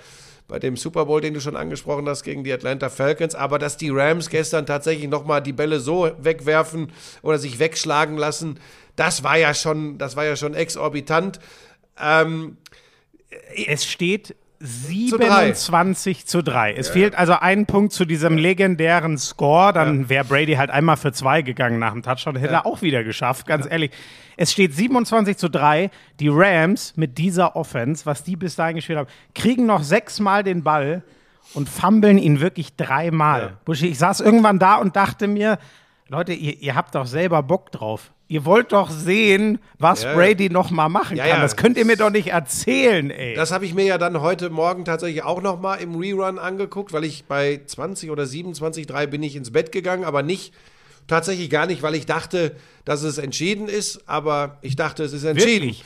bei 0.47 0.59
dem 0.59 0.77
Super 0.77 1.07
Bowl, 1.07 1.21
den 1.21 1.35
du 1.35 1.41
schon 1.41 1.57
angesprochen 1.57 2.09
hast, 2.09 2.23
gegen 2.23 2.45
die 2.45 2.53
Atlanta 2.53 2.91
Falcons, 2.91 3.35
aber 3.35 3.59
dass 3.59 3.77
die 3.77 3.91
Rams 3.91 4.29
gestern 4.29 4.67
tatsächlich 4.67 5.09
nochmal 5.09 5.43
die 5.43 5.53
Bälle 5.53 5.81
so 5.81 6.11
wegwerfen 6.19 6.93
oder 7.23 7.39
sich 7.39 7.59
wegschlagen 7.59 8.17
lassen, 8.17 8.61
das 8.97 9.25
war 9.25 9.39
ja 9.39 9.55
schon, 9.55 9.99
das 9.99 10.17
war 10.17 10.25
ja 10.25 10.37
schon 10.37 10.55
exorbitant. 10.55 11.41
Ähm, 12.01 12.59
Es 13.67 13.85
steht. 13.85 14.37
27 14.65 16.27
zu 16.27 16.43
3. 16.43 16.73
Es 16.73 16.89
fehlt 16.89 17.15
also 17.15 17.35
ein 17.35 17.67
Punkt 17.67 17.93
zu 17.93 18.07
diesem 18.07 18.39
legendären 18.39 19.19
Score. 19.19 19.75
Dann 19.75 20.09
wäre 20.09 20.25
Brady 20.25 20.55
halt 20.55 20.71
einmal 20.71 20.97
für 20.97 21.13
zwei 21.13 21.43
gegangen 21.43 21.79
nach 21.79 21.93
dem 21.93 22.03
Touchdown. 22.03 22.37
Hätte 22.37 22.55
er 22.55 22.67
auch 22.67 22.81
wieder 22.81 23.05
geschafft, 23.05 23.47
ganz 23.47 23.67
ehrlich. 23.69 23.91
Es 24.37 24.53
steht 24.53 24.75
27 24.75 25.37
zu 25.37 25.51
3. 25.51 25.91
Die 26.19 26.29
Rams 26.29 26.97
mit 26.97 27.19
dieser 27.19 27.57
Offense, 27.57 28.07
was 28.07 28.25
die 28.25 28.37
bis 28.37 28.57
dahin 28.57 28.77
gespielt 28.77 28.99
haben, 28.99 29.09
kriegen 29.35 29.67
noch 29.67 29.83
sechsmal 29.83 30.43
den 30.43 30.63
Ball 30.63 31.03
und 31.53 31.69
fummeln 31.69 32.17
ihn 32.17 32.41
wirklich 32.41 32.75
dreimal. 32.75 33.41
Ja. 33.41 33.53
Buschi, 33.67 33.89
ich 33.89 33.99
saß 33.99 34.21
irgendwann 34.21 34.59
da 34.59 34.77
und 34.77 34.97
dachte 34.97 35.27
mir, 35.27 35.59
Leute, 36.09 36.33
ihr, 36.33 36.59
ihr 36.59 36.75
habt 36.75 36.95
doch 36.95 37.07
selber 37.07 37.43
Bock 37.43 37.71
drauf. 37.71 38.14
Ihr 38.27 38.45
wollt 38.47 38.73
doch 38.73 38.91
sehen, 38.91 39.59
was 39.79 40.03
Ja. 40.03 40.15
Brady 40.15 40.49
noch 40.49 40.71
mal 40.71 40.89
machen 40.89 41.17
Ja, 41.17 41.27
kann. 41.27 41.43
Das 41.43 41.57
könnt 41.57 41.77
ihr 41.77 41.85
mir 41.85 41.97
doch 41.97 42.09
nicht 42.11 42.29
erzählen, 42.29 43.11
ey. 43.11 43.35
Das 43.35 43.53
habe 43.53 43.67
ich 43.67 43.75
mir 43.75 43.85
ja 43.85 43.99
dann 43.99 44.21
heute 44.21 44.49
Morgen 44.49 44.85
tatsächlich 44.87 45.23
auch 45.23 45.43
noch 45.43 45.61
mal 45.61 45.75
im 45.77 45.95
Rerun 45.95 46.39
angeguckt, 46.39 46.93
weil 46.95 47.05
ich 47.05 47.25
bei 47.27 47.61
20 47.67 48.11
oder 48.11 48.25
27, 48.25 48.87
3 48.87 49.07
bin 49.09 49.23
ich 49.23 49.37
ins 49.37 49.53
Bett 49.53 49.73
gegangen, 49.73 50.05
aber 50.05 50.23
nicht, 50.23 50.55
tatsächlich 51.07 51.51
gar 51.51 51.67
nicht, 51.67 51.83
weil 51.83 51.95
ich 51.95 52.07
dachte, 52.07 52.57
dass 52.87 53.03
es 53.03 53.19
entschieden 53.19 53.69
ist, 53.69 54.09
aber 54.09 54.57
ich 54.63 54.75
dachte, 54.75 55.05
es 55.05 55.13
ist 55.13 55.25
entschieden. 55.25 55.77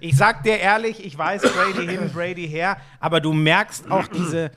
Ich 0.00 0.16
sag 0.16 0.42
dir 0.44 0.58
ehrlich, 0.58 1.04
ich 1.04 1.16
weiß 1.16 1.42
Brady 1.42 1.86
hin, 1.86 2.10
Brady 2.12 2.48
her, 2.48 2.78
aber 3.00 3.20
du 3.20 3.32
merkst 3.32 3.90
auch 3.90 4.06
diese, 4.06 4.50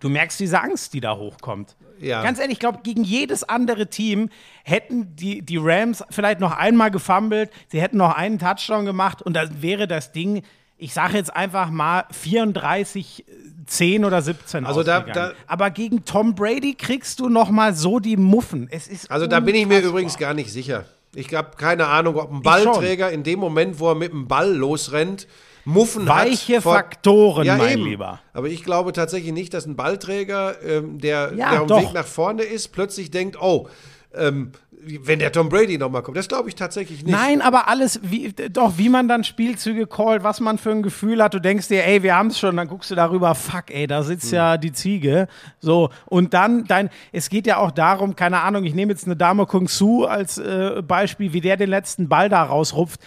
du 0.00 0.08
merkst 0.08 0.40
diese 0.40 0.60
Angst, 0.60 0.94
die 0.94 1.00
da 1.00 1.16
hochkommt. 1.16 1.76
Ja. 2.00 2.22
Ganz 2.22 2.38
ehrlich, 2.38 2.54
ich 2.54 2.58
glaube, 2.60 2.80
gegen 2.82 3.04
jedes 3.04 3.44
andere 3.44 3.88
Team 3.88 4.28
hätten 4.64 5.14
die, 5.16 5.42
die 5.42 5.56
Rams 5.56 6.02
vielleicht 6.10 6.40
noch 6.40 6.56
einmal 6.56 6.90
gefummelt, 6.90 7.50
sie 7.68 7.80
hätten 7.80 7.96
noch 7.96 8.14
einen 8.14 8.38
Touchdown 8.38 8.84
gemacht 8.84 9.22
und 9.22 9.34
dann 9.34 9.62
wäre 9.62 9.86
das 9.88 10.12
Ding, 10.12 10.42
ich 10.78 10.92
sage 10.92 11.16
jetzt 11.16 11.34
einfach 11.34 11.70
mal 11.70 12.04
34, 12.10 13.24
10 13.66 14.04
oder 14.04 14.22
17 14.22 14.64
Also 14.66 14.82
da- 14.82 15.00
da- 15.00 15.32
Aber 15.46 15.70
gegen 15.70 16.04
Tom 16.04 16.34
Brady 16.34 16.74
kriegst 16.74 17.18
du 17.20 17.28
noch 17.28 17.50
mal 17.50 17.74
so 17.74 17.98
die 17.98 18.16
Muffen. 18.16 18.68
Es 18.70 18.86
ist 18.86 19.10
Also 19.10 19.26
da 19.26 19.40
bin 19.40 19.54
ich 19.54 19.62
mir 19.66 19.76
unfassbar. 19.76 19.90
übrigens 19.90 20.18
gar 20.18 20.34
nicht 20.34 20.52
sicher. 20.52 20.84
Ich 21.14 21.32
habe 21.34 21.56
keine 21.56 21.86
Ahnung, 21.86 22.16
ob 22.16 22.30
ein. 22.30 22.42
Ballträger 22.42 23.10
in 23.10 23.22
dem 23.22 23.38
Moment, 23.40 23.80
wo 23.80 23.88
er 23.88 23.94
mit 23.94 24.12
dem 24.12 24.28
Ball 24.28 24.52
losrennt, 24.54 25.26
Muffen 25.66 26.08
hat. 26.08 26.26
Weiche 26.26 26.60
vor- 26.62 26.74
Faktoren, 26.74 27.44
ja, 27.44 27.56
mein 27.56 27.72
eben. 27.78 27.84
Lieber. 27.84 28.20
Aber 28.32 28.48
ich 28.48 28.62
glaube 28.64 28.92
tatsächlich 28.92 29.32
nicht, 29.32 29.52
dass 29.52 29.66
ein 29.66 29.76
Ballträger, 29.76 30.54
ähm, 30.64 30.98
der, 30.98 31.32
Ja, 31.36 31.50
der 31.50 31.60
am 31.60 31.66
doch. 31.66 31.82
Weg 31.82 31.92
nach 31.92 32.06
vorne 32.06 32.42
ist, 32.44 32.68
plötzlich 32.68 33.10
denkt, 33.10 33.36
oh, 33.40 33.68
ähm, 34.14 34.52
wenn 34.88 35.18
der 35.18 35.32
Tom 35.32 35.48
Brady 35.48 35.78
nochmal 35.78 36.02
kommt. 36.02 36.16
Das 36.16 36.28
glaube 36.28 36.48
ich 36.48 36.54
tatsächlich 36.54 37.02
nicht. 37.04 37.10
Nein, 37.12 37.42
aber 37.42 37.66
alles, 37.66 37.98
wie, 38.04 38.32
doch, 38.32 38.74
wie 38.78 38.88
man 38.88 39.08
dann 39.08 39.24
Spielzüge 39.24 39.88
callt, 39.88 40.22
was 40.22 40.38
man 40.38 40.58
für 40.58 40.70
ein 40.70 40.84
Gefühl 40.84 41.20
hat. 41.20 41.34
Du 41.34 41.40
denkst 41.40 41.66
dir, 41.66 41.84
ey, 41.84 42.04
wir 42.04 42.14
haben 42.14 42.28
es 42.28 42.38
schon, 42.38 42.56
dann 42.56 42.68
guckst 42.68 42.90
du 42.92 42.94
darüber, 42.94 43.34
fuck, 43.34 43.64
ey, 43.70 43.88
da 43.88 44.04
sitzt 44.04 44.30
ja 44.30 44.56
die 44.58 44.70
Ziege. 44.70 45.26
So, 45.58 45.90
und 46.04 46.34
dann 46.34 46.64
dein, 46.66 46.90
es 47.10 47.28
geht 47.30 47.48
ja 47.48 47.56
auch 47.56 47.72
darum, 47.72 48.14
keine 48.14 48.42
Ahnung, 48.42 48.62
ich 48.64 48.74
nehme 48.74 48.92
jetzt 48.92 49.06
eine 49.06 49.16
Dame 49.16 49.46
Kung 49.46 49.66
Su 49.66 50.04
als 50.04 50.38
äh, 50.38 50.82
Beispiel, 50.86 51.32
wie 51.32 51.40
der 51.40 51.56
den 51.56 51.70
letzten 51.70 52.08
Ball 52.08 52.28
da 52.28 52.44
rausrupft. 52.44 53.00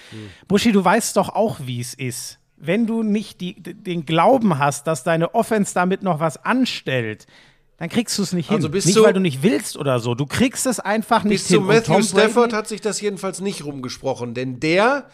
Buschi, 0.50 0.74
du 0.74 0.84
weißt 0.84 1.16
doch 1.16 1.30
auch, 1.30 1.60
wie 1.64 1.80
es 1.80 1.94
ist. 1.94 2.39
Wenn 2.60 2.86
du 2.88 3.04
nicht 3.04 3.42
die, 3.42 3.56
den 3.62 4.06
Glauben 4.06 4.58
hast, 4.60 4.86
dass 4.88 5.04
deine 5.04 5.34
Offense 5.34 5.74
damit 5.74 6.04
noch 6.04 6.20
was 6.20 6.44
anstellt, 6.44 7.26
dann 7.78 7.88
kriegst 7.90 8.18
du 8.18 8.24
es 8.24 8.34
nicht 8.34 8.50
Also 8.52 8.68
hin. 8.68 8.72
bis 8.74 8.86
nicht, 8.86 8.96
zu- 8.96 9.04
weil 9.04 9.14
du 9.14 9.22
nicht 9.22 9.42
willst 9.44 9.78
oder 9.78 10.00
so. 10.00 10.14
Du 10.16 10.26
kriegst 10.26 10.66
es 10.66 10.80
einfach 10.82 11.24
nicht 11.24 11.34
Bis 11.44 11.48
hin. 11.48 11.56
zu 11.58 11.62
Und 11.62 11.68
Matthew 11.68 12.02
Stafford 12.04 12.52
hat 12.54 12.68
sich 12.68 12.82
das 12.82 13.00
jedenfalls 13.00 13.40
nicht 13.40 13.64
rumgesprochen, 13.64 14.34
denn 14.34 14.60
der 14.60 15.06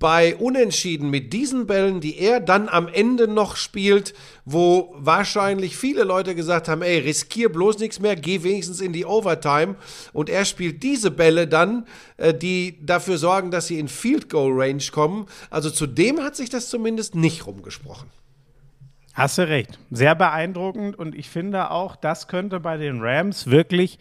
bei 0.00 0.34
Unentschieden 0.34 1.10
mit 1.10 1.32
diesen 1.34 1.66
Bällen, 1.66 2.00
die 2.00 2.18
er 2.18 2.40
dann 2.40 2.68
am 2.70 2.88
Ende 2.88 3.28
noch 3.28 3.54
spielt, 3.54 4.14
wo 4.46 4.94
wahrscheinlich 4.96 5.76
viele 5.76 6.04
Leute 6.04 6.34
gesagt 6.34 6.68
haben, 6.68 6.80
ey, 6.80 6.98
riskier 6.98 7.50
bloß 7.50 7.78
nichts 7.78 8.00
mehr, 8.00 8.16
geh 8.16 8.42
wenigstens 8.42 8.80
in 8.80 8.94
die 8.94 9.04
Overtime 9.04 9.76
und 10.14 10.30
er 10.30 10.46
spielt 10.46 10.82
diese 10.82 11.10
Bälle 11.10 11.46
dann, 11.46 11.86
äh, 12.16 12.32
die 12.32 12.78
dafür 12.80 13.18
sorgen, 13.18 13.50
dass 13.50 13.66
sie 13.66 13.78
in 13.78 13.88
Field 13.88 14.30
Goal 14.30 14.52
Range 14.54 14.82
kommen. 14.90 15.26
Also 15.50 15.70
zu 15.70 15.86
dem 15.86 16.22
hat 16.22 16.34
sich 16.34 16.48
das 16.48 16.70
zumindest 16.70 17.14
nicht 17.14 17.46
rumgesprochen. 17.46 18.08
Hast 19.12 19.36
du 19.36 19.46
recht. 19.46 19.78
Sehr 19.90 20.14
beeindruckend 20.14 20.98
und 20.98 21.14
ich 21.14 21.28
finde 21.28 21.70
auch, 21.70 21.94
das 21.94 22.26
könnte 22.26 22.58
bei 22.58 22.78
den 22.78 23.02
Rams 23.02 23.48
wirklich 23.48 23.98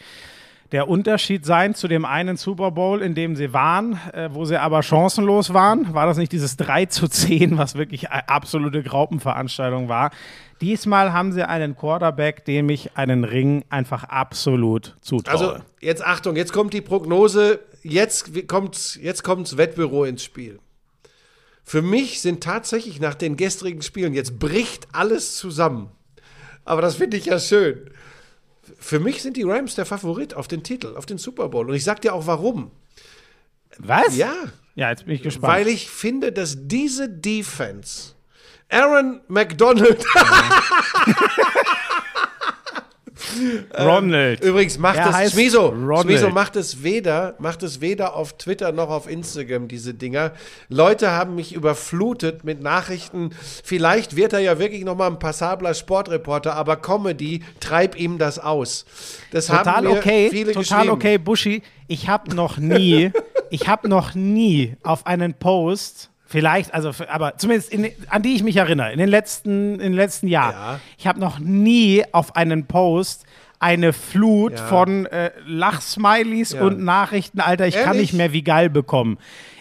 der 0.72 0.88
Unterschied 0.88 1.46
sein 1.46 1.74
zu 1.74 1.88
dem 1.88 2.06
einen 2.06 2.38
Super 2.38 2.72
Bowl, 2.72 3.02
in 3.02 3.16
dem 3.16 3.36
sie 3.36 3.54
waren, 3.54 4.00
äh, 4.14 4.30
wo 4.32 4.46
sie 4.46 4.60
aber 4.60 4.84
chancenlos 4.84 5.54
waren. 5.54 5.94
War 5.94 6.06
das 6.06 6.18
nicht 6.18 6.32
dieses 6.32 6.58
3 6.58 6.86
zu 6.86 7.08
10, 7.08 7.58
was 7.58 7.76
wirklich 7.76 8.12
eine 8.12 8.30
absolute 8.30 8.84
Graupenveranstaltung 8.84 9.90
war? 9.90 10.12
Diesmal 10.62 11.14
haben 11.14 11.32
sie 11.32 11.48
einen 11.48 11.76
Quarterback, 11.76 12.46
dem 12.46 12.70
ich 12.70 12.98
einen 12.98 13.24
Ring 13.24 13.64
einfach 13.70 14.04
absolut 14.04 14.98
zutraue. 15.02 15.32
Also 15.32 15.64
jetzt 15.80 16.06
Achtung, 16.06 16.36
jetzt 16.36 16.52
kommt 16.52 16.74
die 16.74 16.82
Prognose, 16.82 17.60
jetzt 17.82 18.32
kommt 18.48 19.00
jetzt 19.02 19.58
Wettbüro 19.58 20.04
ins 20.04 20.24
Spiel. 20.24 20.60
Für 21.64 21.82
mich 21.82 22.22
sind 22.22 22.44
tatsächlich 22.44 23.00
nach 23.00 23.16
den 23.16 23.38
gestrigen 23.38 23.82
Spielen, 23.82 24.14
jetzt 24.14 24.38
bricht 24.40 24.88
alles 24.92 25.36
zusammen. 25.38 25.92
Aber 26.66 26.82
das 26.82 26.96
finde 26.96 27.18
ich 27.18 27.26
ja 27.26 27.40
schön. 27.40 27.90
Für 28.80 29.00
mich 29.00 29.22
sind 29.22 29.38
die 29.38 29.44
Rams 29.44 29.76
der 29.76 29.86
Favorit 29.86 30.34
auf 30.34 30.48
den 30.48 30.64
Titel, 30.64 30.96
auf 30.96 31.06
den 31.06 31.18
Super 31.18 31.50
Bowl. 31.50 31.68
Und 31.70 31.76
ich 31.76 31.84
sag 31.84 32.02
dir 32.02 32.14
auch 32.14 32.28
warum. 32.28 32.72
was? 33.78 34.16
Ja, 34.16 34.34
Ja, 34.76 34.90
jetzt 34.90 35.06
bin 35.06 35.16
ich 35.16 35.24
gespannt. 35.24 35.54
weil 35.54 35.68
ich 35.68 35.90
finde, 35.90 36.32
dass 36.32 36.56
diese 36.68 37.10
Defense 37.10 38.14
Aaron 38.70 39.22
McDonald 39.28 40.04
Ronald. 43.78 44.44
Übrigens 44.44 44.78
macht 44.78 44.98
Er 44.98 45.10
es 45.10 45.16
heißt 45.16 45.34
Schmiso, 45.34 45.68
Ronald. 45.68 46.02
Schmiso 46.04 46.30
macht 46.30 46.56
es 46.56 46.84
weder, 46.84 47.36
macht 47.40 47.64
es 47.64 47.82
weder 47.82 48.16
auf 48.16 48.38
Twitter 48.38 48.72
noch 48.72 48.90
auf 48.90 49.10
Instagram 49.10 49.68
diese 49.68 49.94
Dinger. 49.94 50.32
Leute 50.70 51.12
haben 51.12 51.36
mich 51.36 51.54
überflutet 51.54 52.44
mit 52.44 52.62
Nachrichten. 52.62 53.32
Vielleicht 53.64 54.16
wird 54.16 54.34
er 54.34 54.40
ja 54.40 54.60
wirklich 54.60 54.84
noch 54.84 54.96
mal 54.96 55.08
ein 55.08 55.20
passabler 55.20 55.74
Sportreporter, 55.74 56.56
aber 56.56 56.78
Comedy 56.78 57.44
treib 57.60 58.00
ihm 58.00 58.18
das 58.18 58.40
aus. 58.40 58.86
Das 59.32 59.48
Total 59.48 59.66
haben 59.66 59.88
mir 59.88 59.98
okay, 59.98 60.30
viele 60.30 60.52
total 60.54 60.64
geschrieben. 60.64 60.90
okay, 60.90 61.18
Buschi. 61.18 61.62
Ich 61.88 62.08
habe 62.08 62.36
noch 62.36 62.58
nie, 62.58 63.12
ich 63.50 63.68
habe 63.68 63.90
noch 63.90 64.14
nie 64.14 64.76
auf 64.84 65.06
einen 65.08 65.34
Post, 65.34 66.09
vielleicht, 66.30 66.74
also, 66.74 66.92
aber 67.10 67.38
zumindest 67.38 67.74
in, 67.74 67.92
an 68.10 68.22
die 68.22 68.36
ich 68.36 68.44
mich 68.44 68.56
erinnere, 68.56 68.92
in 68.94 69.00
den 69.00 69.10
letzten, 69.10 69.74
in 69.74 69.80
den 69.80 69.94
letzten 69.94 70.28
Jahren, 70.28 70.54
Ja. 70.54 70.80
ich 70.98 71.08
habe 71.08 71.20
noch 71.20 71.40
nie 71.40 72.04
auf 72.12 72.36
einen 72.36 72.66
Post 72.68 73.26
eine 73.60 73.92
Flut 73.92 74.54
Ja. 74.54 74.68
von 74.68 75.06
äh, 75.08 75.32
Lachsmilies 75.46 76.54
Ja. 76.54 76.62
und 76.62 76.80
Nachrichten, 76.82 77.42
Alter, 77.42 77.68
ich 77.68 77.76
kann 77.76 77.96
Ehrlich? 77.96 78.02
nicht 78.02 78.14
mehr 78.14 78.32
wie 78.32 78.44
geil 78.44 78.70
bekommen. 78.70 79.18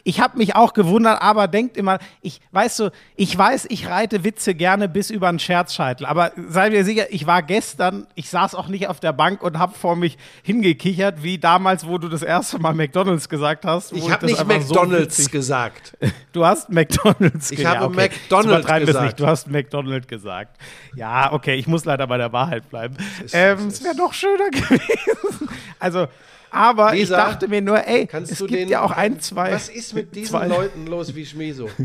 Ich 0.09 0.21
habe 0.21 0.39
mich 0.39 0.57
auch 0.57 0.73
gewundert, 0.73 1.21
aber 1.21 1.49
denkt 1.49 1.77
immer, 1.77 1.99
ich 2.23 2.41
weißt 2.53 2.79
du, 2.79 2.91
ich 3.15 3.37
weiß, 3.37 3.67
ich 3.69 3.89
reite 3.89 4.25
Witze 4.25 4.55
gerne 4.55 4.89
bis 4.89 5.11
über 5.11 5.29
einen 5.29 5.39
Scherzscheitel, 5.39 6.07
aber 6.07 6.33
sei 6.49 6.71
mir 6.71 6.83
sicher, 6.83 7.13
ich 7.13 7.27
war 7.27 7.43
gestern, 7.43 8.07
ich 8.15 8.31
saß 8.31 8.55
auch 8.55 8.69
nicht 8.69 8.89
auf 8.89 9.01
der 9.01 9.13
Bank 9.13 9.43
und 9.43 9.59
habe 9.59 9.75
vor 9.75 9.97
mich 9.97 10.17
hingekichert, 10.43 11.23
wie 11.23 11.37
damals, 11.37 11.87
wo 11.87 11.99
du 11.99 12.09
das 12.09 12.23
erste 12.23 12.59
Mal 12.59 12.73
McDonald's 12.73 13.29
gesagt 13.29 13.67
hast. 13.67 13.93
Ich 13.93 14.11
habe 14.11 14.25
nicht 14.25 14.39
so 14.39 14.45
McDonalds 14.47 15.19
witzig- 15.19 15.31
gesagt. 15.31 15.97
Du 16.33 16.45
hast 16.47 16.71
McDonalds 16.71 17.51
Ich 17.51 17.57
ge- 17.59 17.67
habe 17.67 17.85
okay. 17.87 18.09
McDonald's 18.09 18.67
gesagt. 18.67 19.05
Nicht. 19.05 19.21
Du 19.21 19.27
hast 19.27 19.49
McDonald's 19.51 20.07
gesagt. 20.07 20.57
Ja, 20.95 21.33
okay, 21.33 21.55
ich 21.57 21.67
muss 21.67 21.85
leider 21.85 22.07
bei 22.07 22.17
der 22.17 22.33
Wahrheit 22.33 22.69
bleiben. 22.71 22.97
Ähm, 23.33 23.67
es 23.69 23.83
wäre 23.83 23.97
noch 23.97 24.13
schöner 24.15 24.49
gewesen. 24.51 25.49
Also, 25.79 26.07
aber 26.51 26.93
Lisa, 26.93 27.17
ich 27.17 27.25
dachte 27.25 27.49
mir 27.49 27.61
nur, 27.63 27.87
ey, 27.87 28.07
Kannst 28.07 28.33
es 28.33 28.39
du 28.39 28.47
gibt 28.47 28.61
den, 28.61 28.69
ja 28.69 28.81
auch 28.83 28.91
ein, 28.93 29.21
zwei. 29.21 29.53
Was 29.53 29.69
ist 29.69 29.95
mit 29.95 30.15
diesen 30.15 30.31
zwei- 30.31 30.47
Leuten 30.47 30.87
los 30.87 31.15
wie 31.15 31.25
Schmiso? 31.27 31.69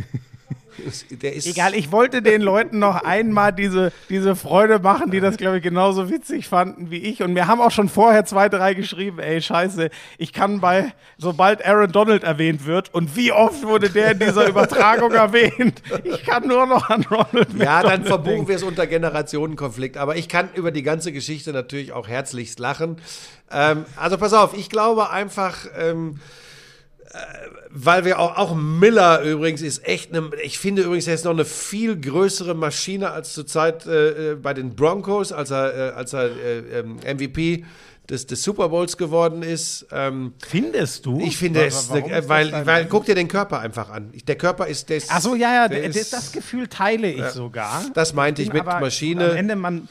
Egal, 1.22 1.76
ich 1.76 1.92
wollte 1.92 2.22
den 2.22 2.42
Leuten 2.42 2.80
noch 2.80 3.04
einmal 3.04 3.54
diese, 3.54 3.92
diese 4.10 4.36
Freude 4.36 4.80
machen, 4.80 5.12
die 5.12 5.20
das, 5.20 5.38
glaube 5.38 5.58
ich, 5.58 5.64
genauso 5.64 6.10
witzig 6.10 6.48
fanden 6.48 6.92
wie 6.92 6.98
ich. 6.98 7.22
Und 7.24 7.34
mir 7.34 7.48
haben 7.48 7.62
auch 7.62 7.72
schon 7.72 7.90
vorher 7.90 8.26
zwei, 8.26 8.50
drei 8.50 8.74
geschrieben, 8.74 9.20
ey, 9.20 9.42
scheiße, 9.42 9.90
ich 10.18 10.34
kann 10.34 10.60
bei, 10.60 10.94
sobald 11.18 11.66
Aaron 11.66 11.92
Donald 11.92 12.24
erwähnt 12.24 12.66
wird, 12.66 12.94
und 12.94 13.16
wie 13.16 13.32
oft 13.32 13.64
wurde 13.64 13.90
der 13.90 14.12
in 14.12 14.20
dieser 14.20 14.48
Übertragung 14.48 15.12
erwähnt, 15.12 15.82
ich 16.04 16.24
kann 16.24 16.48
nur 16.48 16.66
noch 16.66 16.90
an 16.90 17.04
Ronald 17.10 17.54
Ja, 17.58 17.82
dann 17.82 18.02
McDonald 18.02 18.08
verbuchen 18.08 18.34
denken. 18.34 18.48
wir 18.48 18.56
es 18.56 18.64
unter 18.64 18.88
Generationenkonflikt. 18.88 19.98
Aber 19.98 20.16
ich 20.16 20.30
kann 20.30 20.50
über 20.56 20.72
die 20.72 20.84
ganze 20.84 21.12
Geschichte 21.12 21.54
natürlich 21.54 21.92
auch 21.92 22.08
herzlichst 22.08 22.60
lachen. 22.60 22.98
Ähm, 23.52 23.86
also 23.96 24.18
pass 24.18 24.34
auf, 24.34 24.58
ich 24.58 24.70
glaube 24.70 25.10
einfach, 25.10 25.66
ähm, 25.78 26.20
äh, 26.20 26.43
weil 27.70 28.06
wir 28.06 28.20
auch, 28.20 28.38
auch 28.38 28.56
Miller 28.56 29.22
übrigens 29.22 29.62
ist 29.62 29.86
echt 29.88 30.14
eine, 30.16 30.30
ich 30.44 30.60
finde 30.60 30.84
übrigens, 30.84 31.08
er 31.08 31.14
ist 31.16 31.26
noch 31.26 31.32
eine 31.32 31.46
viel 31.46 32.00
größere 32.00 32.54
Maschine 32.56 33.12
als 33.12 33.34
zurzeit 33.34 33.86
äh, 33.86 34.32
äh, 34.32 34.36
bei 34.36 34.54
den 34.54 34.76
Broncos, 34.76 35.32
als 35.32 35.52
er, 35.52 35.76
äh, 35.76 35.92
als 35.96 36.14
er 36.14 36.26
äh, 36.26 36.80
ähm, 36.80 36.98
MVP 36.98 37.66
des, 38.10 38.28
des 38.28 38.44
Super 38.44 38.70
Bowls 38.70 38.98
geworden 38.98 39.44
ist. 39.44 39.88
Ähm, 39.92 40.34
Findest 40.46 41.06
du? 41.06 41.20
ich 41.22 41.38
finde 41.38 41.66
es, 41.66 41.88
das 41.88 42.28
weil, 42.28 42.52
dein- 42.52 42.66
weil, 42.66 42.86
guck 42.86 43.06
dir 43.06 43.16
den 43.16 43.28
Körper 43.28 43.60
einfach 43.60 43.90
an. 43.90 44.12
Der 44.28 44.36
Körper 44.36 44.68
ist, 44.68 44.90
der 44.90 44.98
ist 44.98 45.10
Ach 45.10 45.22
so, 45.22 45.36
ja, 45.36 45.54
ja, 45.54 45.68
der 45.68 45.88
das, 45.88 45.96
ist- 45.96 46.14
das 46.14 46.32
Gefühl 46.32 46.68
teile 46.68 47.10
ich 47.10 47.26
sogar. 47.28 47.84
Das 47.94 48.14
meinte 48.14 48.42
ich 48.42 48.50
Bin 48.50 48.58
mit 48.60 48.68
aber 48.68 48.80
Maschine. 48.82 49.32
Am 49.32 49.38
Ende, 49.38 49.56
man, 49.56 49.88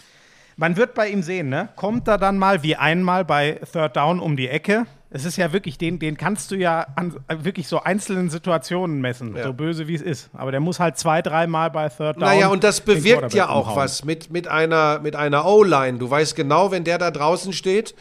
man 0.56 0.76
wird 0.76 0.94
bei 0.94 1.08
ihm 1.08 1.22
sehen, 1.22 1.48
ne? 1.48 1.70
Kommt 1.76 2.06
er 2.06 2.18
dann 2.18 2.36
mal 2.36 2.62
wie 2.62 2.76
einmal 2.76 3.24
bei 3.24 3.60
Third 3.72 3.96
Down 3.96 4.20
um 4.20 4.36
die 4.36 4.48
Ecke? 4.48 4.86
Es 5.14 5.24
ist 5.24 5.36
ja 5.36 5.52
wirklich, 5.52 5.76
den, 5.76 5.98
den 5.98 6.16
kannst 6.16 6.50
du 6.50 6.56
ja 6.56 6.86
an 6.96 7.14
wirklich 7.28 7.68
so 7.68 7.82
einzelnen 7.82 8.30
Situationen 8.30 9.00
messen, 9.00 9.36
Ja. 9.36 9.44
so 9.44 9.52
böse 9.52 9.86
wie 9.86 9.94
es 9.94 10.02
ist. 10.02 10.30
Aber 10.32 10.50
der 10.50 10.60
muss 10.60 10.80
halt 10.80 10.96
zwei, 10.98 11.20
dreimal 11.20 11.70
bei 11.70 11.88
Third 11.88 12.16
Down. 12.16 12.20
Naja, 12.20 12.48
und 12.48 12.64
das 12.64 12.80
bewirkt 12.80 13.34
ja 13.34 13.48
auch 13.48 13.76
was 13.76 14.04
mit, 14.04 14.30
mit 14.30 14.48
einer, 14.48 15.00
mit 15.00 15.14
einer 15.14 15.44
O-Line. 15.44 15.98
Du 15.98 16.08
weißt 16.10 16.34
genau, 16.34 16.70
wenn 16.70 16.84
der 16.84 16.96
da 16.98 17.10
draußen 17.10 17.52
steht, 17.52 17.94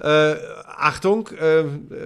äh, 0.00 0.34
Achtung, 0.76 1.28
äh, 1.40 1.64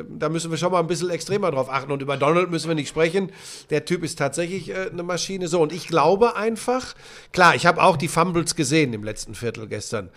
da 0.09 0.29
müssen 0.29 0.51
wir 0.51 0.57
schon 0.57 0.73
mal 0.73 0.81
ein 0.81 0.87
bisschen 0.87 1.11
extremer 1.11 1.51
drauf 1.51 1.69
achten. 1.71 1.93
Und 1.93 2.01
über 2.01 2.17
Donald 2.17 2.51
müssen 2.51 2.69
wir 2.69 2.75
nicht 2.75 2.89
sprechen. 2.89 3.31
Der 3.71 3.85
Typ 3.85 4.03
ist 4.03 4.19
tatsächlich 4.19 4.71
äh, 4.71 4.89
eine 4.91 5.03
Maschine. 5.03 5.49
So, 5.49 5.61
und 5.61 5.73
ich 5.73 5.89
glaube 5.89 6.37
einfach, 6.37 6.95
klar, 7.33 7.55
ich 7.55 7.67
habe 7.67 7.83
auch 7.83 7.97
die 7.97 8.09
Fumbles 8.09 8.55
gesehen 8.55 8.95
im 8.95 9.05
letzten 9.05 9.35
Viertel 9.35 9.67
gestern. 9.67 10.09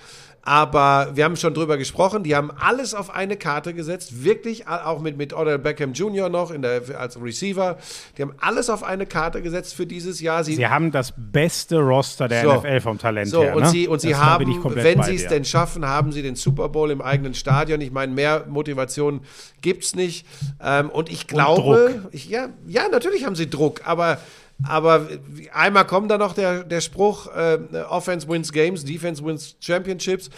Aber 0.48 1.10
wir 1.16 1.24
haben 1.24 1.36
schon 1.36 1.56
drüber 1.56 1.76
gesprochen, 1.76 2.22
die 2.22 2.36
haben 2.36 2.52
alles 2.52 2.94
auf 2.94 3.10
eine 3.10 3.36
Karte 3.36 3.74
gesetzt, 3.74 4.24
wirklich 4.24 4.68
auch 4.68 5.02
mit, 5.02 5.18
mit 5.18 5.34
Odell 5.34 5.58
Beckham 5.58 5.94
Jr. 5.94 6.30
noch 6.30 6.52
in 6.52 6.62
der, 6.62 6.84
als 7.00 7.20
Receiver. 7.20 7.78
Die 8.16 8.22
haben 8.22 8.36
alles 8.40 8.70
auf 8.70 8.84
eine 8.84 9.08
Karte 9.08 9.42
gesetzt 9.42 9.74
für 9.74 9.88
dieses 9.88 10.22
Jahr. 10.22 10.44
Sie 10.44 10.68
haben 10.68 10.92
das 10.92 11.14
beste 11.18 11.80
Roster 11.80 12.28
der 12.28 12.44
So. 12.44 12.54
NFL 12.60 12.80
vom 12.82 13.00
Talent 13.00 13.28
So, 13.30 13.42
her. 13.42 13.56
und 13.56 13.64
ne? 13.64 13.70
sie, 13.70 13.88
und 13.88 14.02
sie 14.02 14.16
haben, 14.16 14.46
wenn 14.76 15.02
sie 15.02 15.16
es 15.16 15.26
denn 15.28 15.46
schaffen, 15.46 15.84
haben 15.84 16.12
sie 16.12 16.22
den 16.22 16.36
Super 16.36 16.70
Bowl 16.70 16.92
im 16.92 17.02
eigenen 17.02 17.34
Stadion. 17.34 17.82
Ich 17.82 17.92
meine, 17.92 18.14
mehr 18.14 18.46
Motivation 18.48 19.22
gibt 19.62 19.84
es 19.84 19.96
nicht. 19.96 20.28
Ähm, 20.64 20.92
und 20.92 21.12
ich 21.12 21.26
glaube, 21.26 22.08
ich, 22.12 22.30
ja, 22.30 22.50
ja, 22.68 22.88
natürlich 22.90 23.26
haben 23.26 23.36
sie 23.36 23.50
Druck, 23.50 23.82
aber, 23.84 24.20
aber 24.64 25.08
einmal 25.54 25.86
kommt 25.86 26.12
da 26.12 26.18
noch 26.18 26.34
der, 26.34 26.64
der 26.64 26.82
Spruch: 26.82 27.28
äh, 27.36 27.60
Offense 27.90 28.28
wins 28.28 28.52
Games, 28.52 28.86
Defense 28.86 29.24
wins 29.24 29.56
Championships. 29.60 30.30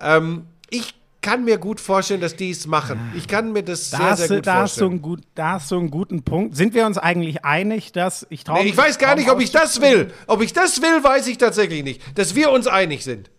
Ähm, 0.00 0.46
ich 0.70 0.94
kann 1.22 1.44
mir 1.44 1.56
gut 1.56 1.80
vorstellen, 1.80 2.20
dass 2.20 2.34
die 2.36 2.50
es 2.50 2.66
machen. 2.66 3.12
Ich 3.16 3.28
kann 3.28 3.52
mir 3.52 3.62
das 3.62 3.90
Da, 3.90 4.16
sehr, 4.16 4.26
sehr 4.26 4.36
gut 4.38 4.46
da, 4.46 4.54
hast 4.54 4.76
du 4.76 4.80
vorstellen. 4.80 4.90
einen 4.90 5.02
gut, 5.02 5.20
da 5.34 5.52
hast 5.52 5.70
du 5.70 5.78
einen 5.78 5.90
guten 5.90 6.22
Punkt. 6.22 6.56
Sind 6.56 6.74
wir 6.74 6.84
uns 6.84 6.98
eigentlich 6.98 7.44
einig, 7.44 7.92
dass 7.92 8.26
ich 8.28 8.44
traue 8.44 8.62
Nee, 8.62 8.70
ich 8.70 8.76
weiß 8.76 8.98
gar 8.98 9.14
nicht, 9.14 9.30
ob 9.30 9.40
ich 9.40 9.52
das 9.52 9.80
will. 9.80 10.12
Ob 10.26 10.42
ich 10.42 10.52
das 10.52 10.82
will, 10.82 11.02
weiß 11.02 11.28
ich 11.28 11.38
tatsächlich 11.38 11.84
nicht. 11.84 12.18
Dass 12.18 12.34
wir 12.34 12.50
uns 12.50 12.66
einig 12.66 13.04
sind. 13.04 13.30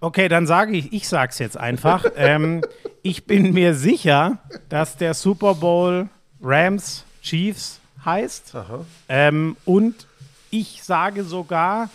Okay, 0.00 0.28
dann 0.28 0.46
sage 0.46 0.76
ich, 0.76 0.92
ich 0.92 1.08
sag's 1.08 1.38
jetzt 1.38 1.56
einfach. 1.56 2.04
ähm, 2.16 2.62
ich 3.02 3.26
bin 3.26 3.52
mir 3.52 3.74
sicher, 3.74 4.38
dass 4.68 4.96
der 4.96 5.14
Super 5.14 5.54
Bowl 5.54 6.08
Rams 6.42 7.04
Chiefs 7.22 7.79
heißt. 8.04 8.54
Ähm, 9.08 9.56
und 9.64 10.06
ich 10.50 10.82
sage 10.82 11.24
sogar, 11.24 11.90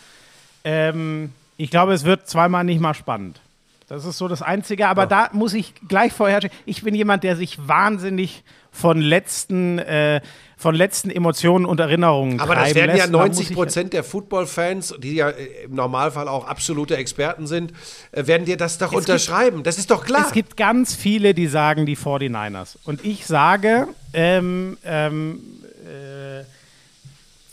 ähm, 0.63 1.31
ich 1.57 1.69
glaube, 1.69 1.93
es 1.93 2.03
wird 2.05 2.27
zweimal 2.27 2.63
nicht 2.63 2.79
mal 2.81 2.93
spannend. 2.93 3.39
Das 3.87 4.03
ist 4.03 4.17
so 4.17 4.27
das 4.27 4.41
Einzige, 4.41 4.87
aber 4.87 5.05
da 5.05 5.29
muss 5.31 5.53
ich 5.53 5.73
gleich 5.87 6.11
vorher. 6.11 6.39
Ich 6.65 6.81
bin 6.81 6.95
jemand, 6.95 7.23
der 7.23 7.35
sich 7.35 7.67
wahnsinnig 7.67 8.43
von 8.71 8.99
letzten, 8.99 9.77
äh, 9.77 10.21
von 10.57 10.73
letzten 10.73 11.11
Emotionen 11.11 11.65
und 11.65 11.79
Erinnerungen 11.79 12.39
Aber 12.39 12.55
das 12.55 12.73
werden 12.73 12.89
ja 12.97 13.03
lässt. 13.03 13.11
Muss 13.11 13.19
90 13.21 13.49
ich- 13.51 13.55
Prozent 13.55 13.93
der 13.93 14.03
Football-Fans, 14.03 14.95
die 14.97 15.13
ja 15.15 15.29
äh, 15.29 15.65
im 15.65 15.75
Normalfall 15.75 16.27
auch 16.27 16.47
absolute 16.47 16.97
Experten 16.97 17.45
sind, 17.45 17.73
äh, 18.11 18.25
werden 18.25 18.45
dir 18.45 18.57
das 18.57 18.79
doch 18.79 18.89
gibt- 18.89 19.01
unterschreiben. 19.01 19.61
das 19.61 19.77
ist 19.77 19.91
doch 19.91 20.03
klar. 20.03 20.23
Es 20.25 20.33
gibt 20.33 20.57
ganz 20.57 20.95
viele, 20.95 21.35
die 21.35 21.45
sagen 21.47 21.85
die 21.85 21.95
49ers. 21.95 22.77
Und 22.85 23.05
ich 23.05 23.27
sage, 23.27 23.87
ähm, 24.13 24.77
ähm, 24.83 25.39
äh, 25.61 25.64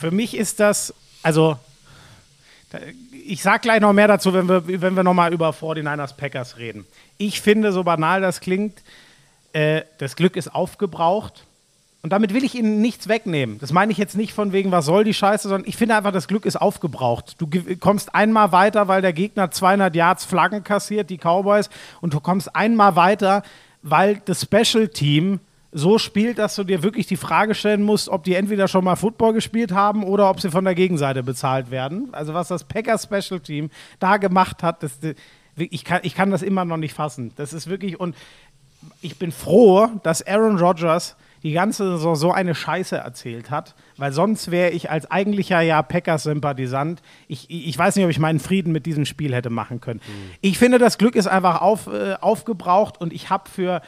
für 0.03 0.11
mich 0.11 0.37
ist 0.37 0.59
das, 0.59 0.93
also, 1.23 1.57
ich 3.25 3.41
sag 3.41 3.63
gleich 3.63 3.81
noch 3.81 3.93
mehr 3.93 4.09
dazu, 4.09 4.35
wenn 4.35 4.49
wir, 4.49 4.67
wenn 4.67 4.97
wir 4.97 5.05
nochmal 5.05 5.33
über 5.33 5.51
49ers 5.51 6.17
Packers 6.17 6.59
reden. 6.59 6.85
Ich 7.19 7.41
finde, 7.41 7.71
so 7.71 7.85
banal 7.85 8.21
das 8.21 8.41
klingt, 8.41 8.83
äh, 9.53 9.83
das 9.99 10.17
Glück 10.17 10.35
ist 10.35 10.53
aufgebraucht. 10.53 11.45
Und 12.03 12.11
damit 12.11 12.35
will 12.35 12.43
ich 12.43 12.57
ihnen 12.57 12.81
nichts 12.81 13.07
wegnehmen. 13.07 13.61
Das 13.61 13.73
meine 13.73 13.93
ich 13.93 13.99
jetzt 13.99 14.17
nicht 14.17 14.33
von 14.33 14.53
wegen, 14.53 14.73
was 14.73 14.87
soll 14.87 15.05
die 15.05 15.15
Scheiße, 15.15 15.47
sondern 15.49 15.69
ich 15.69 15.77
finde 15.77 15.95
einfach, 15.95 16.11
das 16.11 16.27
Glück 16.27 16.47
ist 16.47 16.57
aufgebraucht. 16.57 17.37
Du 17.39 17.49
kommst 17.79 18.13
einmal 18.13 18.51
weiter, 18.51 18.89
weil 18.89 19.03
der 19.03 19.13
Gegner 19.13 19.53
200 19.53 19.95
Yards 19.95 20.25
Flaggen 20.25 20.65
kassiert, 20.65 21.11
die 21.11 21.19
Cowboys, 21.19 21.71
und 22.01 22.13
du 22.13 22.19
kommst 22.19 22.57
einmal 22.57 22.97
weiter, 22.97 23.45
weil 23.83 24.21
das 24.25 24.43
Special 24.43 24.89
Team 24.89 25.39
so 25.73 25.99
spielt, 25.99 26.39
dass 26.39 26.55
du 26.55 26.65
dir 26.65 26.83
wirklich 26.83 27.07
die 27.07 27.17
Frage 27.17 27.55
stellen 27.55 27.83
musst, 27.83 28.11
ob 28.11 28.25
die 28.25 28.35
entweder 28.35 28.69
schon 28.69 28.85
mal 28.85 28.97
Football 28.97 29.33
gespielt 29.33 29.73
haben 29.73 30.05
oder 30.05 30.29
ob 30.29 30.41
sie 30.41 30.51
von 30.51 30.65
der 30.65 30.75
Gegenseite 30.75 31.23
bezahlt 31.23 31.71
werden. 31.71 32.09
Also 32.13 32.35
was 32.35 32.49
das 32.49 32.65
Packers 32.65 33.05
Special 33.05 33.41
Team 33.41 33.71
da 33.99 34.19
gemacht 34.19 34.63
hat, 34.63 34.83
das, 34.83 34.99
ich, 35.57 35.85
kann, 35.85 36.01
ich 36.03 36.15
kann 36.15 36.31
das 36.31 36.43
immer 36.43 36.67
noch 36.67 36.77
nicht 36.77 36.95
fassen. 36.95 37.33
Das 37.37 37.55
ist 37.55 37.69
wirklich, 37.69 37.99
und 37.99 38.15
ich 39.01 39.19
bin 39.19 39.33
froh, 39.33 39.89
dass 40.03 40.27
Aaron 40.27 40.59
Rodgers 40.59 41.17
die 41.43 41.53
ganze 41.53 41.93
Saison 41.93 42.15
so 42.15 42.33
eine 42.33 42.55
Scheiße 42.55 42.97
erzählt 42.97 43.51
hat, 43.51 43.75
weil 43.97 44.13
sonst 44.13 44.51
wäre 44.51 44.71
ich 44.71 44.91
als 44.91 45.11
eigentlicher 45.11 45.61
ja 45.61 45.83
Packers-Sympathisant, 45.83 47.03
ich, 47.27 47.51
ich 47.51 47.77
weiß 47.77 47.97
nicht, 47.97 48.05
ob 48.05 48.11
ich 48.11 48.21
meinen 48.21 48.39
Frieden 48.39 48.73
mit 48.73 48.87
diesem 48.87 49.05
Spiel 49.07 49.35
hätte 49.35 49.51
machen 49.51 49.81
können. 49.81 50.01
Ich 50.41 50.59
finde, 50.59 50.79
das 50.79 50.99
Glück 50.99 51.17
ist 51.17 51.27
einfach 51.27 51.61
auf, 51.61 51.89
äh, 51.89 52.15
aufgebraucht 52.21 53.01
und 53.01 53.13
ich 53.13 53.31
habe 53.31 53.51
für, 53.51 53.83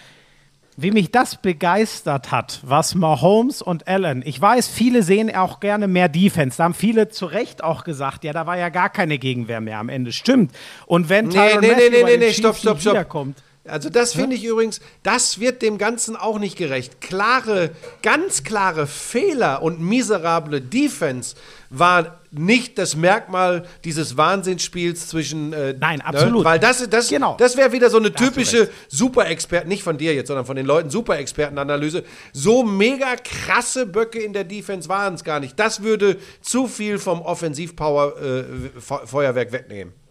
wie 0.77 0.91
mich 0.91 1.11
das 1.13 1.37
begeistert 1.37 2.33
hat, 2.33 2.61
was 2.63 2.95
Mahomes 2.95 3.63
und 3.63 3.87
Allen, 3.87 4.23
ich 4.25 4.41
weiß, 4.41 4.69
viele 4.69 5.03
sehen 5.03 5.35
auch 5.35 5.61
gerne 5.61 5.87
mehr 5.87 6.09
Defense. 6.09 6.57
Da 6.59 6.65
haben 6.65 6.75
viele 6.75 7.09
zu 7.09 7.27
Recht 7.27 7.63
auch 7.63 7.85
gesagt, 7.85 8.25
ja, 8.25 8.33
da 8.33 8.47
war 8.47 8.59
ja 8.59 8.71
gar 8.71 8.89
keine 8.91 9.19
Gegenwehr 9.19 9.61
mehr 9.61 9.79
am 9.79 9.89
Ende. 9.89 10.13
Stimmt. 10.13 10.53
Und 10.87 11.09
wenn 11.09 11.27
Nee, 11.27 11.35
Tyrann 11.35 11.61
nee, 11.61 11.69
Matthew 11.69 11.91
nee, 11.91 11.91
nee, 11.91 12.11
den 12.11 12.21
nee, 12.21 12.27
Chiefs 12.27 12.39
stopp, 12.39 12.57
stopp, 12.57 12.81
stopp. 12.81 12.93
wiederkommt, 12.95 13.43
Also 13.67 13.89
das 13.89 14.13
finde 14.13 14.37
ich 14.37 14.45
übrigens, 14.45 14.81
das 15.03 15.41
wird 15.41 15.63
dem 15.63 15.79
Ganzen 15.79 16.17
auch 16.17 16.39
nicht 16.39 16.59
gerecht. 16.59 17.01
Klare, 17.01 17.71
ganz 18.03 18.45
klare 18.45 18.87
Fehler 18.87 19.63
und 19.63 19.81
miserable 19.81 20.61
Defense 20.61 21.35
war 21.71 22.21
nicht 22.31 22.77
das 22.77 22.95
Merkmal 22.95 23.65
dieses 23.85 24.19
Wahnsinnsspiels 24.19 25.09
zwischen. 25.09 25.55
Äh, 25.55 25.75
Nein, 25.81 26.03
absolut. 26.03 26.41
Ne? 26.41 26.45
Weil 26.45 26.59
das, 26.59 26.87
das, 26.91 27.09
Genau. 27.09 27.37
das 27.39 27.57
wäre 27.57 27.73
wieder 27.73 27.89
so 27.89 27.97
eine 27.97 28.13
typische 28.13 28.69
Superexperten, 28.89 29.69
nicht 29.69 29.83
von 29.83 29.97
dir 29.97 30.15
jetzt, 30.15 30.29
sondern 30.29 30.45
von 30.45 30.57
den 30.57 30.67
Leuten, 30.67 30.91
Superexpertenanalyse. 30.91 32.05
So 32.35 32.65
mega 32.65 33.17
krasse 33.17 33.87
Böcke 33.87 34.19
in 34.19 34.35
der 34.35 34.45
Defense 34.45 34.91
waren 34.91 35.15
es 35.15 35.25
gar 35.25 35.41
nicht. 35.41 35.59
Das 35.59 35.83
würde 35.83 36.19
zu 36.43 36.67
viel 36.67 36.99
vom 36.99 37.23
Offensivpower 37.23 38.21
äh, 38.21 39.35
wegnehmen. 39.35 40.04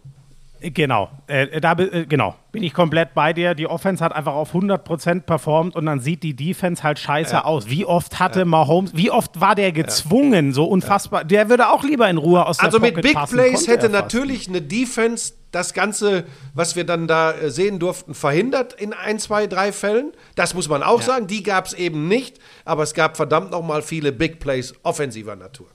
Genau, 0.72 1.10
äh, 1.26 1.60
da, 1.60 1.74
be- 1.74 1.92
äh, 1.92 2.06
genau, 2.06 2.34
bin 2.52 2.62
ich 2.62 2.72
komplett 2.72 3.12
bei 3.14 3.32
dir. 3.32 3.54
Die 3.54 3.66
Offense 3.66 4.02
hat 4.02 4.14
einfach 4.14 4.34
auf 4.34 4.54
100% 4.54 5.20
performt 5.22 5.76
und 5.76 5.86
dann 5.86 6.00
sieht 6.00 6.22
die 6.22 6.34
Defense 6.34 6.82
halt 6.82 6.98
scheiße 6.98 7.44
aus. 7.44 7.68
Wie 7.68 7.84
oft 7.84 8.18
hatte 8.20 8.44
Mahomes, 8.44 8.92
wie 8.96 9.10
oft 9.10 9.40
war 9.40 9.54
der 9.54 9.72
gezwungen, 9.72 10.52
so 10.52 10.64
unfassbar. 10.64 11.24
Der 11.24 11.48
würde 11.48 11.68
auch 11.70 11.82
lieber 11.84 12.08
in 12.08 12.16
Ruhe 12.16 12.46
aus 12.46 12.58
Also 12.60 12.78
der 12.78 12.86
mit 12.88 12.94
Pocket 12.94 13.02
Big 13.04 13.14
passen, 13.14 13.34
Plays 13.36 13.52
konnte 13.66 13.70
hätte 13.72 13.88
natürlich 13.90 14.48
eine 14.48 14.62
Defense 14.62 15.34
das 15.50 15.72
Ganze, 15.72 16.24
was 16.54 16.74
wir 16.74 16.84
dann 16.84 17.06
da 17.06 17.30
äh, 17.32 17.48
sehen 17.50 17.78
durften, 17.78 18.14
verhindert 18.14 18.72
in 18.72 18.92
ein, 18.92 19.18
zwei, 19.20 19.46
drei 19.46 19.70
Fällen. 19.70 20.12
Das 20.34 20.52
muss 20.54 20.68
man 20.68 20.82
auch 20.82 21.00
sagen. 21.02 21.26
Die 21.28 21.42
gab 21.44 21.66
es 21.66 21.74
eben 21.74 22.08
nicht. 22.08 22.38
Aber 22.64 22.82
es 22.82 22.92
gab 22.94 23.16
verdammt 23.16 23.52
nochmal 23.52 23.82
viele 23.82 24.10
Big 24.12 24.40
Plays 24.40 24.74
offensiver 24.82 25.36
Natur. 25.36 25.68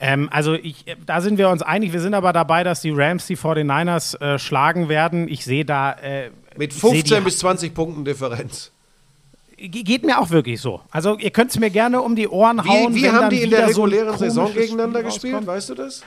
Ähm, 0.00 0.28
also 0.32 0.54
ich, 0.54 0.86
äh, 0.86 0.96
da 1.06 1.20
sind 1.20 1.38
wir 1.38 1.48
uns 1.48 1.62
einig. 1.62 1.92
Wir 1.92 2.00
sind 2.00 2.14
aber 2.14 2.32
dabei, 2.32 2.62
dass 2.64 2.80
die 2.80 2.90
Rams 2.90 3.26
die 3.26 3.36
49ers 3.36 4.20
äh, 4.20 4.38
schlagen 4.38 4.88
werden. 4.88 5.26
Ich 5.28 5.44
sehe 5.44 5.64
da. 5.64 5.92
Äh, 5.92 6.30
Mit 6.56 6.72
ich 6.72 6.80
seh 6.80 6.88
15 6.88 7.18
die- 7.18 7.24
bis 7.24 7.38
20 7.38 7.74
Punkten 7.74 8.04
Differenz. 8.04 8.70
Ge- 9.56 9.82
Geht 9.82 10.04
mir 10.04 10.20
auch 10.20 10.30
wirklich 10.30 10.60
so. 10.60 10.80
Also 10.92 11.18
ihr 11.18 11.30
könnt 11.30 11.50
es 11.50 11.58
mir 11.58 11.70
gerne 11.70 12.00
um 12.00 12.14
die 12.14 12.28
Ohren 12.28 12.64
hauen. 12.64 12.94
Wie, 12.94 13.00
wie 13.00 13.02
wenn 13.04 13.12
haben 13.12 13.30
die 13.30 13.42
in 13.42 13.50
der 13.50 13.72
so 13.72 13.82
regulären 13.84 14.16
Saison 14.16 14.44
komisches 14.46 14.62
gegeneinander 14.70 15.00
Spiel 15.00 15.10
gespielt? 15.10 15.34
rauskommt. 15.34 15.46
Weißt 15.48 15.68
du 15.70 15.74
das? 15.74 16.02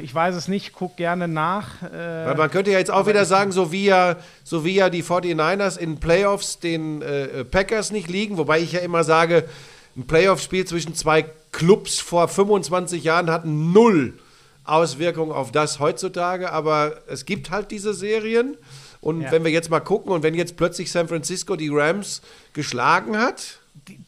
Ich 0.00 0.14
weiß 0.14 0.36
es 0.36 0.46
nicht, 0.46 0.72
guck 0.72 0.96
gerne 0.96 1.26
nach. 1.26 1.82
Äh, 1.82 2.26
Weil 2.26 2.36
man 2.36 2.50
könnte 2.52 2.70
ja 2.70 2.78
jetzt 2.78 2.90
auch 2.92 3.08
wieder 3.08 3.24
sagen, 3.24 3.50
so 3.50 3.72
wie 3.72 3.84
ja, 3.86 4.14
so 4.44 4.64
wie 4.64 4.74
ja 4.76 4.90
die 4.90 5.02
49ers 5.02 5.76
in 5.76 5.98
Playoffs 5.98 6.60
den 6.60 7.02
äh, 7.02 7.44
Packers 7.44 7.90
nicht 7.90 8.08
liegen, 8.08 8.38
wobei 8.38 8.60
ich 8.60 8.70
ja 8.72 8.78
immer 8.80 9.02
sage, 9.02 9.44
ein 9.96 10.06
Playoff-Spiel 10.06 10.66
zwischen 10.66 10.94
zwei 10.94 11.22
Clubs 11.52 11.98
vor 11.98 12.28
25 12.28 13.02
Jahren 13.04 13.30
hat 13.30 13.44
null 13.44 14.18
Auswirkung 14.64 15.32
auf 15.32 15.50
das 15.52 15.80
heutzutage, 15.80 16.52
aber 16.52 17.02
es 17.08 17.24
gibt 17.24 17.50
halt 17.50 17.70
diese 17.70 17.92
Serien. 17.94 18.56
Und 19.00 19.22
Ja. 19.22 19.32
wenn 19.32 19.44
wir 19.44 19.50
jetzt 19.50 19.70
mal 19.70 19.80
gucken 19.80 20.12
und 20.12 20.22
wenn 20.22 20.34
jetzt 20.34 20.56
plötzlich 20.56 20.92
San 20.92 21.08
Francisco 21.08 21.56
die 21.56 21.70
Rams 21.70 22.20
geschlagen 22.52 23.16
hat, 23.16 23.58
die 23.88 23.98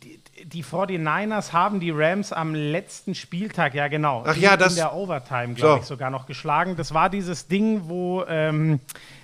49ers 0.47 1.53
haben 1.53 1.81
die 1.81 1.91
Rams 1.91 2.33
am 2.33 2.55
letzten 2.55 3.15
Spieltag, 3.15 3.75
ja 3.75 3.89
genau, 3.89 4.25
Ach 4.27 4.37
ja, 4.37 4.55
in, 4.55 4.59
das- 4.61 4.73
in 4.73 4.77
der 4.77 4.95
Overtime, 4.95 5.55
glaube 5.55 5.75
So. 5.77 5.81
ich, 5.81 5.87
sogar 5.87 6.11
noch 6.11 6.27
geschlagen. 6.27 6.77
Das 6.77 6.93
war 6.95 7.09
dieses 7.11 7.47
Ding, 7.47 7.83
wo, 7.85 8.25
ähm, 8.29 8.81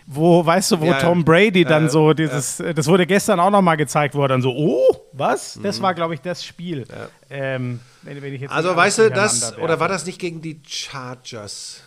wo 0.07 0.45
weißt 0.45 0.73
du, 0.73 0.81
wo 0.81 0.85
Ja, 0.87 0.93
ja. 0.93 0.99
Tom 1.01 1.25
Brady 1.25 1.65
dann 1.65 1.85
Ja, 1.85 1.89
so 1.91 2.13
dieses, 2.15 2.61
äh, 2.61 2.73
das 2.75 2.87
wurde 2.87 3.07
gestern 3.07 3.41
auch 3.41 3.51
noch 3.51 3.63
mal 3.63 3.77
gezeigt, 3.77 4.15
wo 4.15 4.23
er 4.23 4.29
dann 4.29 4.43
so, 4.43 4.53
oh, 4.57 4.83
was? 5.13 5.59
Das 5.63 5.83
war, 5.83 5.95
glaube 5.95 6.15
ich, 6.15 6.21
das 6.21 6.45
Spiel. 6.45 6.87
Ähm, 7.31 7.81
wenn, 8.03 8.23
wenn 8.23 8.33
Mhm. 8.41 8.47
Also 8.49 8.75
weißt 8.77 8.99
du, 8.99 9.11
das, 9.11 9.41
durcheinander 9.41 9.65
oder 9.65 9.81
war 9.81 9.89
das 9.89 10.07
nicht 10.07 10.19
gegen 10.21 10.41
die 10.41 10.61
Chargers? 10.67 11.81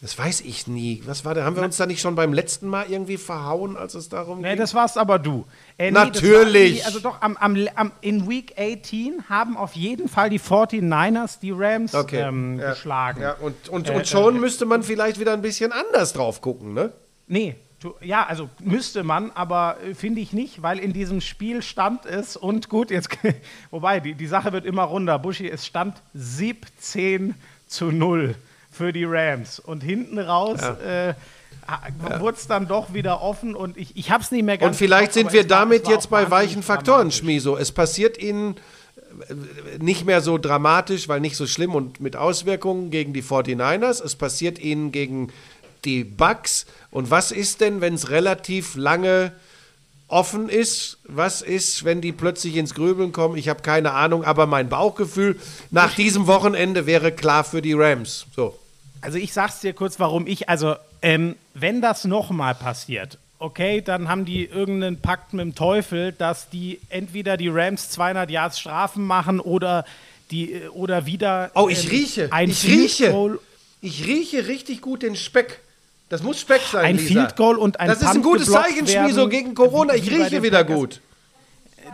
Das 0.00 0.18
weiß 0.18 0.40
ich 0.40 0.66
nie. 0.66 1.00
Was 1.06 1.24
war 1.24 1.34
da? 1.34 1.44
Haben 1.44 1.54
wir 1.54 1.62
uns 1.62 1.76
da 1.76 1.86
nicht 1.86 2.00
schon 2.00 2.16
beim 2.16 2.32
letzten 2.32 2.66
Mal 2.66 2.86
irgendwie 2.88 3.16
verhauen, 3.18 3.76
als 3.76 3.94
es 3.94 4.08
darum 4.08 4.40
Nee, 4.40 4.48
ging? 4.50 4.58
das 4.58 4.74
war's 4.74 4.96
aber 4.96 5.20
du. 5.20 5.44
Äh, 5.78 5.86
nee, 5.86 5.90
Natürlich. 5.92 6.54
Irgendwie- 6.78 6.82
also 6.84 7.00
doch, 7.00 7.22
am, 7.22 7.36
am, 7.38 7.56
am, 7.74 7.92
in 8.00 8.28
Week 8.28 8.54
18 8.58 9.28
haben 9.28 9.56
auf 9.56 9.74
jeden 9.74 10.08
Fall 10.08 10.30
die 10.30 10.38
49ers 10.40 11.40
die 11.40 11.50
Rams 11.50 11.94
Okay. 11.94 12.20
ähm, 12.20 12.58
ja. 12.58 12.70
geschlagen. 12.70 13.22
Ja, 13.22 13.32
und, 13.34 13.68
und, 13.68 13.88
Äh, 13.88 13.94
und 13.96 14.06
schon 14.06 14.38
müsste 14.40 14.66
man 14.66 14.82
vielleicht 14.82 15.18
wieder 15.18 15.32
ein 15.32 15.42
bisschen 15.42 15.72
anders 15.72 16.12
drauf 16.12 16.40
gucken, 16.40 16.74
ne? 16.74 16.92
Nee, 17.26 17.56
ja, 18.00 18.24
also 18.24 18.48
müsste 18.60 19.02
man, 19.02 19.32
aber 19.32 19.76
äh, 19.84 19.94
finde 19.94 20.20
ich 20.20 20.32
nicht, 20.32 20.62
weil 20.62 20.78
in 20.78 20.92
diesem 20.92 21.20
Spiel 21.20 21.62
stand 21.62 22.06
es 22.06 22.36
und 22.36 22.68
gut, 22.68 22.90
jetzt, 22.92 23.08
wobei, 23.70 23.98
die, 23.98 24.14
die 24.14 24.26
Sache 24.28 24.52
wird 24.52 24.64
immer 24.66 24.84
runder. 24.84 25.18
Buschi, 25.18 25.48
es 25.48 25.66
stand 25.66 26.00
17 26.14 27.34
zu 27.66 27.86
0 27.86 28.34
für 28.70 28.92
die 28.92 29.04
Rams 29.04 29.58
und 29.58 29.82
hinten 29.82 30.18
raus 30.18 30.60
wurde 32.18 32.36
es 32.36 32.46
dann 32.46 32.66
doch 32.66 32.92
wieder 32.92 33.22
offen 33.22 33.54
und 33.54 33.76
ich, 33.76 33.96
ich 33.96 34.10
habe 34.10 34.22
es 34.22 34.30
nicht 34.30 34.44
mehr 34.44 34.58
ganz 34.58 34.74
Und 34.74 34.78
vielleicht 34.78 35.16
im 35.16 35.22
sind 35.22 35.32
wir 35.32 35.46
damit 35.46 35.86
war 35.86 35.92
jetzt 35.92 36.10
bei 36.10 36.30
weichen 36.30 36.62
Faktoren. 36.62 37.10
Schmieso. 37.10 37.56
Es 37.56 37.72
passiert 37.72 38.18
ihnen 38.18 38.56
äh, 39.28 39.78
nicht 39.78 40.04
mehr 40.04 40.20
so 40.20 40.38
dramatisch, 40.38 41.08
weil 41.08 41.20
nicht 41.20 41.36
so 41.36 41.46
schlimm 41.46 41.74
und 41.74 42.00
mit 42.00 42.16
Auswirkungen 42.16 42.90
gegen 42.90 43.12
die 43.12 43.22
49ers. 43.22 44.02
Es 44.02 44.16
passiert 44.16 44.58
ihnen 44.58 44.92
gegen 44.92 45.32
die 45.84 46.04
Bucks. 46.04 46.66
Und 46.90 47.10
was 47.10 47.32
ist 47.32 47.60
denn, 47.60 47.80
wenn 47.80 47.94
es 47.94 48.10
relativ 48.10 48.74
lange 48.74 49.32
offen 50.08 50.48
ist? 50.48 50.98
Was 51.04 51.42
ist, 51.42 51.84
wenn 51.84 52.00
die 52.00 52.12
plötzlich 52.12 52.56
ins 52.56 52.74
Grübeln 52.74 53.12
kommen? 53.12 53.36
Ich 53.36 53.48
habe 53.48 53.62
keine 53.62 53.92
Ahnung, 53.92 54.24
aber 54.24 54.46
mein 54.46 54.68
Bauchgefühl 54.68 55.38
nach 55.70 55.94
diesem 55.94 56.26
Wochenende 56.26 56.86
wäre 56.86 57.12
klar 57.12 57.44
für 57.44 57.62
die 57.62 57.72
Rams. 57.72 58.26
So. 58.34 58.58
Also 59.02 59.18
ich 59.18 59.32
sag's 59.32 59.60
dir 59.60 59.72
kurz, 59.74 60.00
warum 60.00 60.26
ich, 60.26 60.48
also 60.48 60.76
ähm, 61.02 61.36
wenn 61.54 61.80
das 61.82 62.04
nochmal 62.04 62.54
passiert, 62.54 63.18
okay, 63.38 63.80
dann 63.82 64.08
haben 64.08 64.24
die 64.24 64.44
irgendeinen 64.44 65.00
Pakt 65.00 65.32
mit 65.34 65.42
dem 65.44 65.54
Teufel, 65.54 66.12
dass 66.12 66.48
die 66.48 66.80
entweder 66.88 67.36
die 67.36 67.48
Rams 67.48 67.90
200 67.90 68.30
Yards 68.30 68.58
Strafen 68.60 69.04
machen 69.04 69.40
oder 69.40 69.84
die 70.30 70.52
äh, 70.54 70.68
oder 70.68 71.04
wieder 71.06 71.50
Oh, 71.54 71.68
ich 71.68 71.84
ähm, 71.84 71.90
rieche. 71.90 72.28
ein 72.32 72.50
ich 72.50 72.58
Field 72.60 72.80
rieche. 72.80 73.10
Goal, 73.10 73.38
Ich 73.80 74.06
rieche 74.06 74.46
richtig 74.46 74.80
gut 74.80 75.02
den 75.02 75.16
Speck. 75.16 75.58
Das 76.08 76.22
muss 76.22 76.38
Speck 76.40 76.60
sein. 76.70 76.84
Ein 76.84 76.96
Lisa. 76.98 77.08
Field 77.08 77.36
Goal 77.36 77.56
und 77.56 77.80
ein 77.80 77.88
Das 77.88 77.98
ist 78.02 78.06
ein 78.06 78.22
Punt 78.22 78.24
gutes 78.24 78.50
Zeichen, 78.52 78.86
Schmieso, 78.86 79.28
gegen 79.28 79.54
Corona. 79.54 79.94
Ich 79.94 80.08
rieche 80.10 80.42
wieder 80.42 80.58
Packers. 80.58 80.76
gut. 80.76 81.00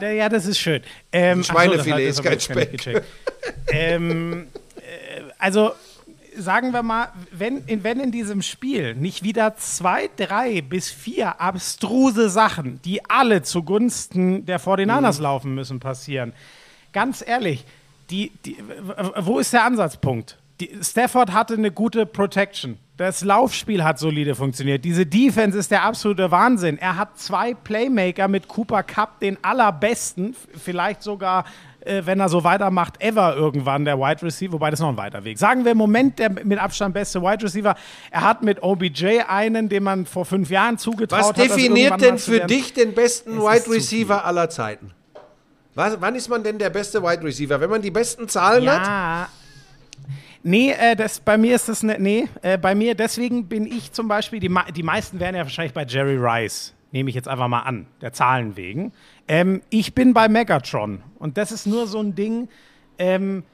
Äh, 0.03 0.19
Ja, 0.19 0.29
das 0.29 0.45
ist 0.45 0.59
schön. 0.59 0.83
Ähm, 1.13 1.43
so, 1.43 1.53
Schweinefilet 1.53 1.95
hat- 1.95 2.01
ist 2.01 2.23
kein 2.23 2.41
Speck. 2.41 3.03
ähm, 3.73 4.49
äh, 4.77 5.23
also 5.39 5.73
sagen 6.39 6.72
wir 6.72 6.82
mal, 6.82 7.09
wenn 7.32 7.59
in, 7.66 7.84
wenn 7.84 8.01
in 8.01 8.12
diesem 8.12 8.43
Spiel 8.43 8.95
nicht 8.95 9.22
wieder 9.22 9.57
zwei, 9.57 10.09
drei 10.16 10.62
bis 10.62 10.91
vier 10.91 11.41
abstruse 11.41 12.30
Sachen, 12.30 12.80
die 12.82 13.05
alle 13.09 13.43
zugunsten 13.43 14.47
der 14.47 14.61
49ers 14.61 15.20
laufen 15.20 15.55
müssen, 15.55 15.80
passieren, 15.80 16.32
ganz 16.93 17.24
ehrlich, 17.26 17.64
die, 18.11 18.32
die, 18.45 18.57
wo 19.16 19.39
ist 19.39 19.53
der 19.53 19.64
Ansatzpunkt? 19.64 20.39
Die, 20.61 20.70
Stafford 20.82 21.32
hatte 21.32 21.55
eine 21.55 21.70
gute 21.70 22.07
Protection. 22.07 22.78
Das 22.97 23.22
Laufspiel 23.22 23.84
hat 23.84 24.01
solide 24.01 24.34
funktioniert. 24.34 24.84
Diese 24.84 25.07
Defense 25.07 25.57
ist 25.57 25.70
der 25.70 25.84
absolute 25.84 26.32
Wahnsinn. 26.32 26.78
Er 26.78 26.97
hat 26.97 27.16
zwei 27.16 27.55
Playmaker 27.55 28.26
mit 28.26 28.49
Cooper 28.49 28.82
Cup, 28.82 29.20
den 29.20 29.39
allerbesten, 29.45 30.34
vielleicht 30.57 31.03
sogar, 31.03 31.45
äh, 31.81 32.03
wenn 32.05 32.20
er 32.20 32.29
so 32.29 32.45
weitermacht, 32.45 33.01
ever 33.01 33.37
irgendwann 33.37 33.85
der 33.85 33.99
Wide 33.99 34.22
Receiver, 34.22 34.53
wobei 34.53 34.70
das 34.70 34.81
noch 34.81 34.89
ein 34.89 34.97
weiter 34.97 35.24
Weg. 35.24 35.39
Sagen 35.39 35.64
wir 35.64 35.72
im 35.72 35.79
Moment 35.79 36.18
der 36.18 36.31
mit 36.31 36.59
Abstand 36.59 36.95
beste 36.95 37.22
Wide 37.22 37.45
Receiver. 37.45 37.74
Er 38.11 38.20
hat 38.20 38.43
mit 38.43 38.62
OBJ 38.62 39.20
einen, 39.29 39.68
den 39.68 39.83
man 39.83 40.07
vor 40.07 40.24
fünf 40.24 40.51
Jahren 40.51 40.79
zugetraut 40.79 41.20
Was 41.20 41.29
hat. 41.29 41.39
das 41.39 41.47
definiert 41.49 41.93
irgendwann 41.93 42.01
denn 42.01 42.18
für 42.18 42.41
dich 42.41 42.72
den 42.74 42.95
besten 42.95 43.39
Wide 43.39 43.70
Receiver 43.70 44.24
aller 44.24 44.51
Zeiten? 44.51 44.93
Was, 45.74 46.01
wann 46.01 46.14
ist 46.16 46.29
man 46.29 46.43
denn 46.43 46.59
der 46.59 46.70
beste 46.70 47.03
Wide 47.03 47.22
Receiver? 47.22 47.61
Wenn 47.61 47.70
man 47.70 47.83
die 47.83 47.91
besten 47.91 48.29
Zahlen 48.29 48.68
hat? 48.68 48.87
Ja. 48.87 49.29
Nee, 50.43 50.72
äh, 50.72 50.97
das, 50.97 51.20
bei 51.20 51.37
mir 51.37 51.55
ist 51.55 51.68
das 51.68 51.83
ne, 51.83 51.97
nee, 51.99 52.29
äh, 52.43 52.57
bei 52.57 52.74
mir, 52.74 52.95
deswegen 52.95 53.49
bin 53.49 53.66
ich 53.66 53.93
zum 53.93 54.09
Beispiel, 54.09 54.41
die, 54.41 54.51
die 54.74 54.83
meisten 54.83 55.18
wären 55.20 55.35
ja 55.35 55.43
wahrscheinlich 55.43 55.74
bei 55.74 55.85
Jerry 55.85 56.16
Rice, 56.16 56.74
nehme 56.93 57.11
ich 57.11 57.16
jetzt 57.16 57.28
einfach 57.28 57.49
mal 57.49 57.61
an, 57.61 57.86
der 58.01 58.12
Zahlen 58.12 58.57
wegen. 58.57 58.93
Ähm, 59.26 59.62
ich 59.70 59.95
bin 59.95 60.14
bei 60.14 60.28
Megatron 60.28 61.03
und 61.18 61.36
das 61.36 61.53
ist 61.53 61.66
nur 61.66 61.86
so 61.86 62.01
ein 62.01 62.14
Ding, 62.14 62.49
ähm, 62.99 63.45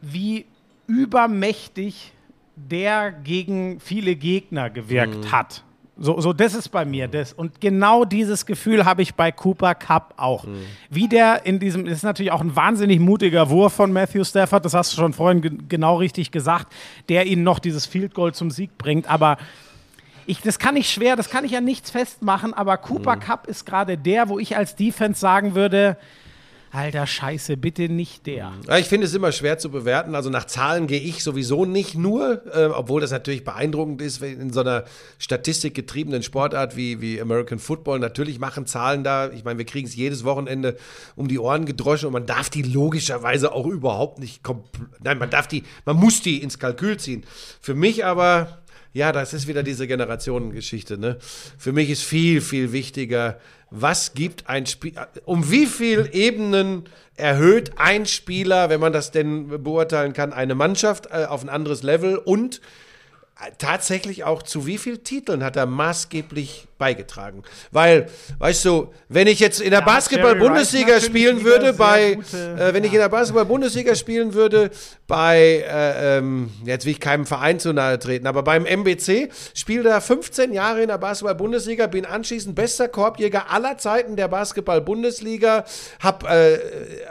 wie 0.00 0.46
übermächtig 0.86 2.12
der 2.56 3.12
gegen 3.12 3.80
viele 3.80 4.16
Gegner 4.16 4.68
gewirkt 4.70 5.32
hat. 5.32 5.64
So, 5.98 6.20
so, 6.20 6.32
das 6.32 6.54
ist 6.54 6.70
bei 6.70 6.84
mir 6.84 7.06
das. 7.06 7.32
Und 7.32 7.60
genau 7.60 8.04
dieses 8.04 8.46
Gefühl 8.46 8.84
habe 8.84 9.02
ich 9.02 9.14
bei 9.14 9.30
Cooper 9.30 9.74
Cup 9.74 10.14
auch. 10.16 10.46
Wie 10.90 11.06
der 11.06 11.44
in 11.44 11.58
diesem, 11.58 11.84
das 11.84 11.98
ist 11.98 12.02
natürlich 12.02 12.32
auch 12.32 12.40
ein 12.40 12.56
wahnsinnig 12.56 12.98
mutiger 12.98 13.50
Wurf 13.50 13.74
von 13.74 13.92
Matthew 13.92 14.24
Stafford, 14.24 14.64
das 14.64 14.74
hast 14.74 14.92
du 14.92 14.96
schon 14.96 15.12
vorhin 15.12 15.42
ge 15.42 15.52
genau 15.68 15.96
richtig 15.96 16.30
gesagt, 16.30 16.72
der 17.08 17.26
ihnen 17.26 17.42
noch 17.42 17.58
dieses 17.58 17.86
Field 17.86 18.14
Goal 18.14 18.32
zum 18.32 18.50
Sieg 18.50 18.76
bringt. 18.78 19.08
Aber 19.08 19.36
ich, 20.26 20.40
das 20.40 20.58
kann 20.58 20.76
ich 20.76 20.90
schwer, 20.90 21.16
das 21.16 21.30
kann 21.30 21.44
ich 21.44 21.52
ja 21.52 21.60
nichts 21.60 21.90
festmachen, 21.90 22.54
aber 22.54 22.76
Cooper 22.76 23.16
Cup 23.16 23.46
ist 23.46 23.66
gerade 23.66 23.98
der, 23.98 24.28
wo 24.28 24.38
ich 24.38 24.56
als 24.56 24.76
Defense 24.76 25.20
sagen 25.20 25.54
würde, 25.54 25.96
alter 26.74 27.06
Scheiße, 27.06 27.58
bitte 27.58 27.90
nicht 27.90 28.26
der. 28.26 28.50
Ja, 28.66 28.78
ich 28.78 28.86
finde 28.86 29.06
es 29.06 29.12
immer 29.12 29.30
schwer 29.30 29.58
zu 29.58 29.70
bewerten. 29.70 30.14
Also 30.14 30.30
nach 30.30 30.46
Zahlen 30.46 30.86
gehe 30.86 31.00
ich 31.00 31.22
sowieso 31.22 31.66
nicht 31.66 31.96
nur, 31.96 32.46
äh, 32.54 32.64
obwohl 32.64 33.02
das 33.02 33.10
natürlich 33.10 33.44
beeindruckend 33.44 34.00
ist, 34.00 34.22
in 34.22 34.50
so 34.54 34.60
einer 34.60 34.84
statistikgetriebenen 35.18 36.22
Sportart 36.22 36.74
wie, 36.74 37.02
wie 37.02 37.20
American 37.20 37.58
Football. 37.58 37.98
Natürlich 37.98 38.38
machen 38.38 38.64
Zahlen 38.64 39.04
da, 39.04 39.30
ich 39.30 39.44
meine, 39.44 39.58
wir 39.58 39.66
kriegen 39.66 39.86
es 39.86 39.94
jedes 39.94 40.24
Wochenende 40.24 40.78
um 41.14 41.28
die 41.28 41.38
Ohren 41.38 41.66
gedroschen 41.66 42.06
und 42.06 42.14
man 42.14 42.24
darf 42.24 42.48
die 42.48 42.62
logischerweise 42.62 43.52
auch 43.52 43.66
überhaupt 43.66 44.18
nicht 44.18 44.42
kompl- 44.42 44.86
Nein, 45.02 45.18
man 45.18 45.28
darf 45.28 45.46
die, 45.48 45.64
man 45.84 45.96
muss 45.96 46.22
die 46.22 46.42
ins 46.42 46.58
Kalkül 46.58 46.96
ziehen. 46.96 47.24
Für 47.60 47.74
mich 47.74 48.06
aber, 48.06 48.61
ja, 48.92 49.12
das 49.12 49.32
ist 49.32 49.46
wieder 49.46 49.62
diese 49.62 49.86
Generationengeschichte. 49.86 50.98
Ne? 50.98 51.16
Für 51.58 51.72
mich 51.72 51.90
ist 51.90 52.02
viel, 52.02 52.40
viel 52.40 52.72
wichtiger, 52.72 53.38
was 53.70 54.12
gibt 54.14 54.48
ein 54.48 54.66
Spiel, 54.66 54.94
um 55.24 55.50
wie 55.50 55.66
viel 55.66 56.10
Ebenen 56.12 56.84
erhöht 57.16 57.72
ein 57.76 58.04
Spieler, 58.04 58.68
wenn 58.68 58.80
man 58.80 58.92
das 58.92 59.10
denn 59.10 59.62
beurteilen 59.62 60.12
kann, 60.12 60.32
eine 60.32 60.54
Mannschaft 60.54 61.06
äh, 61.06 61.24
auf 61.24 61.42
ein 61.42 61.48
anderes 61.48 61.82
Level 61.82 62.16
und 62.16 62.60
äh, 63.40 63.50
tatsächlich 63.56 64.24
auch 64.24 64.42
zu 64.42 64.66
wie 64.66 64.76
vielen 64.76 65.04
Titeln 65.04 65.42
hat 65.42 65.56
er 65.56 65.66
maßgeblich 65.66 66.68
beigetragen? 66.82 67.44
Weil, 67.70 68.08
weißt 68.40 68.64
du, 68.64 68.92
wenn 69.08 69.28
ich 69.28 69.38
jetzt 69.38 69.60
in 69.60 69.70
der 69.70 69.82
Da 69.82 69.86
hat 69.86 69.94
Basketball-Bundesliga 69.94 71.00
spielen 71.00 71.44
würde, 71.44 71.72
bei, 71.74 72.14
gute- 72.16 72.56
äh, 72.58 72.74
wenn 72.74 72.82
ich 72.82 72.92
in 72.92 72.98
der 72.98 73.08
Basketball-Bundesliga 73.08 73.94
spielen 73.94 74.34
würde, 74.34 74.70
bei, 75.06 75.64
äh, 75.68 76.18
ähm, 76.18 76.50
jetzt 76.64 76.84
will 76.84 76.92
ich 76.92 76.98
keinem 77.00 77.24
Verein 77.24 77.60
zu 77.60 77.72
nahe 77.72 78.00
treten, 78.00 78.26
aber 78.26 78.42
beim 78.42 78.66
MBC 78.66 79.28
spielt 79.54 79.86
er 79.86 80.00
15 80.00 80.52
Jahre 80.52 80.82
in 80.82 80.88
der 80.88 80.98
Basketball-Bundesliga, 80.98 81.86
bin 81.86 82.04
anschließend 82.04 82.56
bester 82.56 82.88
Korbjäger 82.88 83.50
aller 83.50 83.78
Zeiten 83.78 84.16
der 84.16 84.26
Basketball-Bundesliga, 84.28 85.64
hab 86.00 86.28
äh, 86.28 86.58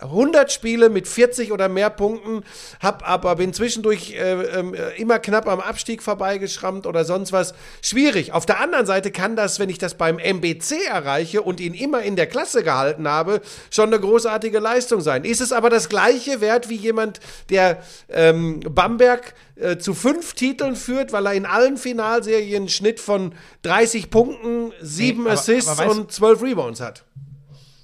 100 0.02 0.52
Spiele 0.52 0.90
mit 0.90 1.08
40 1.08 1.52
oder 1.54 1.70
mehr 1.70 1.90
Punkten, 1.90 2.44
hab 2.82 3.08
aber 3.08 3.36
bin 3.38 3.54
zwischendurch 3.54 4.16
äh, 4.16 4.34
ähm, 4.60 4.76
immer 4.98 5.20
knapp 5.20 5.48
am 5.48 5.62
Abstieg 5.62 6.04
vorbeigeschrammt 6.04 6.86
oder 6.86 7.06
sonst 7.06 7.32
was. 7.32 7.54
Schwierig. 7.82 8.34
Auf 8.34 8.46
der 8.46 8.60
anderen 8.60 8.86
Seite 8.86 9.12
kann 9.12 9.36
das, 9.36 9.60
wenn 9.62 9.70
ich 9.70 9.78
das 9.78 9.94
beim 9.94 10.18
MBC 10.18 10.86
erreiche 10.90 11.44
und 11.44 11.60
ihn 11.60 11.74
immer 11.76 12.02
in 12.02 12.16
der 12.16 12.26
Klasse 12.28 12.64
gehalten 12.64 13.08
habe, 13.08 13.42
schon 13.70 13.88
eine 13.94 14.00
großartige 14.00 14.58
Leistung 14.60 15.02
sein. 15.02 15.24
Ist 15.24 15.40
es 15.40 15.52
aber 15.54 15.70
das 15.70 15.88
gleiche 15.88 16.42
wert 16.42 16.68
wie 16.68 16.76
jemand, 16.76 17.20
der 17.52 17.84
ähm, 18.10 18.60
Bamberg 18.62 19.36
äh, 19.56 19.78
zu 19.78 19.94
fünf 19.94 20.34
Titeln 20.34 20.76
führt, 20.76 21.14
weil 21.14 21.28
er 21.28 21.34
in 21.34 21.46
allen 21.46 21.78
Finalserien 21.78 22.64
einen 22.64 22.70
Schnitt 22.70 23.00
von 23.00 23.34
30 23.62 24.10
Punkten, 24.10 24.72
sieben 24.82 25.24
Nee, 25.24 25.30
aber- 25.30 25.40
Assists 25.40 25.80
aber 25.80 25.92
und 25.92 26.12
12 26.12 26.42
Rebounds 26.42 26.82
hat? 26.82 27.04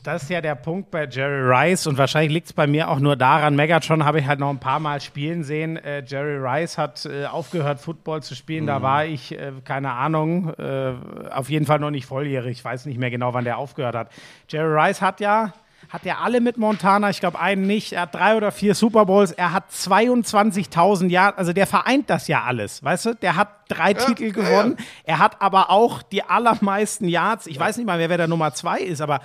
Das 0.07 0.23
ist 0.23 0.29
ja 0.29 0.39
der 0.39 0.55
Punkt 0.55 0.89
bei 0.89 1.05
Jerry 1.05 1.41
Rice 1.53 1.85
und 1.85 1.97
wahrscheinlich 1.97 2.31
liegt 2.31 2.45
es 2.45 2.53
bei 2.53 2.65
mir 2.65 2.89
auch 2.89 2.99
nur 2.99 3.17
daran. 3.17 3.57
Megatron 3.57 4.05
habe 4.05 4.21
ich 4.21 4.25
halt 4.25 4.39
noch 4.39 4.49
ein 4.49 4.57
paar 4.57 4.79
Mal 4.79 5.01
spielen 5.01 5.43
sehen. 5.43 5.75
Äh, 5.75 6.01
Jerry 6.07 6.37
Rice 6.37 6.77
hat 6.77 7.05
äh, 7.05 7.25
aufgehört, 7.25 7.81
Football 7.81 8.23
zu 8.23 8.33
spielen. 8.33 8.63
Mhm. 8.63 8.67
Da 8.67 8.81
war 8.81 9.05
ich, 9.05 9.37
äh, 9.37 9.51
keine 9.65 9.91
Ahnung, 9.91 10.53
äh, 10.53 10.93
auf 11.29 11.49
jeden 11.49 11.65
Fall 11.65 11.79
noch 11.79 11.91
nicht 11.91 12.05
volljährig. 12.05 12.59
Ich 12.59 12.63
weiß 12.63 12.85
nicht 12.85 12.97
mehr 12.97 13.11
genau, 13.11 13.33
wann 13.33 13.43
der 13.43 13.57
aufgehört 13.57 13.95
hat. 13.95 14.09
Jerry 14.47 14.79
Rice 14.79 15.01
hat 15.01 15.19
ja. 15.19 15.51
Hat 15.89 16.05
er 16.05 16.21
alle 16.21 16.39
mit 16.39 16.57
Montana, 16.57 17.09
ich 17.09 17.19
glaube 17.19 17.39
einen 17.39 17.67
nicht. 17.67 17.91
Er 17.91 18.03
hat 18.03 18.15
drei 18.15 18.37
oder 18.37 18.53
vier 18.53 18.75
Super 18.75 19.05
Bowls. 19.05 19.33
Er 19.33 19.51
hat 19.51 19.71
22.000 19.71 21.09
Jahre, 21.09 21.37
also 21.37 21.51
der 21.51 21.67
vereint 21.67 22.09
das 22.09 22.29
ja 22.29 22.43
alles, 22.43 22.81
weißt 22.81 23.05
du? 23.07 23.15
Der 23.15 23.35
hat 23.35 23.49
drei 23.67 23.93
Titel 23.93 24.31
gewonnen. 24.31 24.77
Er 25.03 25.19
hat 25.19 25.41
aber 25.41 25.69
auch 25.69 26.01
die 26.01 26.23
allermeisten 26.23 27.09
Yards. 27.09 27.45
Ich 27.45 27.59
weiß 27.59 27.75
nicht 27.75 27.85
mal, 27.85 27.99
wer, 27.99 28.09
wer 28.09 28.17
der 28.17 28.29
Nummer 28.29 28.53
zwei 28.53 28.79
ist, 28.79 29.01
aber 29.01 29.19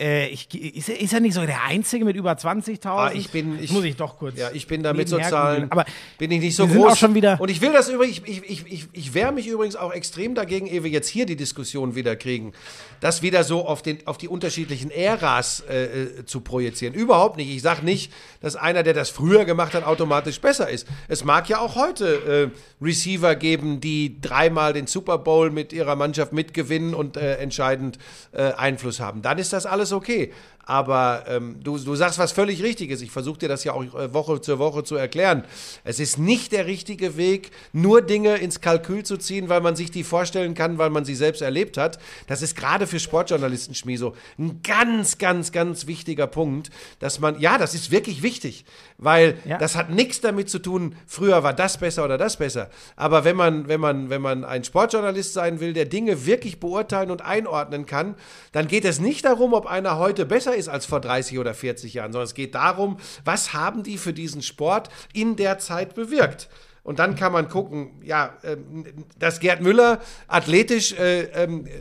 äh, 0.00 0.28
ich, 0.28 0.48
ist, 0.76 0.88
er- 0.88 1.00
ist 1.00 1.12
er 1.12 1.20
nicht 1.20 1.34
so 1.34 1.44
der 1.46 1.64
Einzige 1.64 2.04
mit 2.04 2.16
über 2.16 2.32
20.000? 2.32 2.86
Ah, 2.88 3.10
ich 3.12 3.30
bin- 3.30 3.62
ich- 3.62 3.70
muss 3.72 3.84
ich 3.84 3.96
doch 3.96 4.18
kurz. 4.18 4.36
Ja, 4.38 4.50
ich 4.52 4.66
bin 4.66 4.82
da 4.82 4.92
mit 4.92 5.08
Sozialen. 5.08 5.70
Aber 5.70 5.84
bin 6.18 6.30
ich 6.30 6.40
nicht 6.40 6.56
so 6.56 6.66
groß. 6.66 6.92
auch 6.92 6.96
schon 6.96 7.14
wieder- 7.14 7.40
Und 7.40 7.50
ich 7.50 7.60
will 7.60 7.72
das 7.72 7.88
übrigens, 7.88 8.20
ich, 8.24 8.42
ich, 8.48 8.66
ich, 8.72 8.86
ich 8.92 9.14
wehre 9.14 9.32
mich 9.32 9.46
übrigens 9.46 9.76
auch 9.76 9.92
extrem 9.92 10.34
dagegen, 10.34 10.66
ehe 10.66 10.82
wir 10.84 10.90
jetzt 10.90 11.08
hier 11.08 11.26
die 11.26 11.36
Diskussion 11.36 11.94
wieder 11.94 12.16
kriegen, 12.16 12.52
das 13.00 13.22
wieder 13.22 13.44
so 13.44 13.66
auf, 13.66 13.82
den, 13.82 13.98
auf 14.06 14.18
die 14.18 14.28
unterschiedlichen 14.28 14.90
Äras 14.90 15.62
äh, 15.68 15.84
äh, 15.84 16.24
zu 16.26 16.40
projizieren. 16.40 16.94
Überhaupt 16.94 17.36
nicht. 17.36 17.48
Ich 17.50 17.62
sage 17.62 17.84
nicht, 17.84 18.12
dass 18.40 18.56
einer, 18.56 18.82
der 18.82 18.94
das 18.94 19.10
früher 19.10 19.44
gemacht 19.44 19.74
hat, 19.74 19.84
automatisch 19.84 20.40
besser 20.40 20.68
ist. 20.68 20.86
Es 21.08 21.24
mag 21.24 21.48
ja 21.48 21.60
auch 21.60 21.76
heute 21.76 22.50
äh, 22.52 22.84
Receiver 22.84 23.34
geben, 23.36 23.80
die 23.80 24.20
dreimal 24.20 24.72
den 24.72 24.86
Super 24.86 25.18
Bowl 25.18 25.50
mit 25.50 25.72
ihrer 25.72 25.96
Mannschaft 25.96 26.32
mitgewinnen 26.32 26.94
und 26.94 27.16
äh, 27.16 27.36
entscheidend 27.36 27.98
äh, 28.32 28.52
Einfluss 28.52 29.00
haben. 29.00 29.22
Dann 29.22 29.38
ist 29.38 29.52
das 29.52 29.66
alles 29.68 29.92
okay. 29.92 30.32
Aber 30.68 31.24
ähm, 31.28 31.56
du, 31.64 31.78
du 31.78 31.94
sagst 31.94 32.18
was 32.18 32.30
völlig 32.32 32.62
Richtiges. 32.62 33.00
Ich 33.00 33.10
versuche 33.10 33.38
dir 33.38 33.48
das 33.48 33.64
ja 33.64 33.72
auch 33.72 33.82
äh, 33.94 34.12
Woche 34.12 34.38
zu 34.42 34.58
Woche 34.58 34.84
zu 34.84 34.96
erklären. 34.96 35.44
Es 35.82 35.98
ist 35.98 36.18
nicht 36.18 36.52
der 36.52 36.66
richtige 36.66 37.16
Weg, 37.16 37.52
nur 37.72 38.02
Dinge 38.02 38.36
ins 38.36 38.60
Kalkül 38.60 39.02
zu 39.02 39.16
ziehen, 39.16 39.48
weil 39.48 39.62
man 39.62 39.76
sich 39.76 39.90
die 39.90 40.04
vorstellen 40.04 40.52
kann, 40.54 40.76
weil 40.76 40.90
man 40.90 41.06
sie 41.06 41.14
selbst 41.14 41.40
erlebt 41.40 41.78
hat. 41.78 41.98
Das 42.26 42.42
ist 42.42 42.54
gerade 42.54 42.86
für 42.86 43.00
Sportjournalisten, 43.00 43.74
Schmieso, 43.74 44.14
ein 44.38 44.60
ganz, 44.62 45.16
ganz, 45.16 45.52
ganz 45.52 45.86
wichtiger 45.86 46.26
Punkt, 46.26 46.68
dass 46.98 47.18
man, 47.18 47.40
ja, 47.40 47.56
das 47.56 47.72
ist 47.72 47.90
wirklich 47.90 48.22
wichtig, 48.22 48.66
weil 48.98 49.38
Ja. 49.46 49.56
das 49.56 49.74
hat 49.74 49.88
nichts 49.88 50.20
damit 50.20 50.50
zu 50.50 50.58
tun, 50.58 50.96
früher 51.06 51.42
war 51.42 51.54
das 51.54 51.78
besser 51.78 52.04
oder 52.04 52.18
das 52.18 52.36
besser. 52.36 52.68
Aber 52.94 53.24
wenn 53.24 53.36
man, 53.36 53.68
wenn 53.68 53.80
man, 53.80 54.10
wenn 54.10 54.20
man 54.20 54.44
ein 54.44 54.64
Sportjournalist 54.64 55.32
sein 55.32 55.60
will, 55.60 55.72
der 55.72 55.86
Dinge 55.86 56.26
wirklich 56.26 56.60
beurteilen 56.60 57.10
und 57.10 57.22
einordnen 57.22 57.86
kann, 57.86 58.16
dann 58.52 58.68
geht 58.68 58.84
es 58.84 59.00
nicht 59.00 59.24
darum, 59.24 59.54
ob 59.54 59.64
einer 59.64 59.98
heute 59.98 60.26
besser 60.26 60.57
ist 60.58 60.68
als 60.68 60.86
vor 60.86 61.00
30 61.00 61.38
oder 61.38 61.54
40 61.54 61.94
Jahren, 61.94 62.12
sondern 62.12 62.26
es 62.26 62.34
geht 62.34 62.54
darum, 62.54 62.98
was 63.24 63.52
haben 63.52 63.82
die 63.82 63.98
für 63.98 64.12
diesen 64.12 64.42
Sport 64.42 64.90
in 65.12 65.36
der 65.36 65.58
Zeit 65.58 65.94
bewirkt. 65.94 66.48
Und 66.82 66.98
dann 67.00 67.16
kann 67.16 67.32
man 67.32 67.48
gucken, 67.48 68.00
ja, 68.02 68.38
ähm, 68.44 68.84
dass 69.18 69.40
Gerd 69.40 69.60
Müller 69.60 70.00
athletisch 70.26 70.92
äh, 70.92 71.24
ähm, 71.34 71.66
äh, 71.66 71.78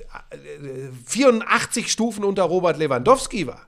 84 1.06 1.90
Stufen 1.90 2.26
unter 2.26 2.44
Robert 2.44 2.78
Lewandowski 2.78 3.48
war, 3.48 3.66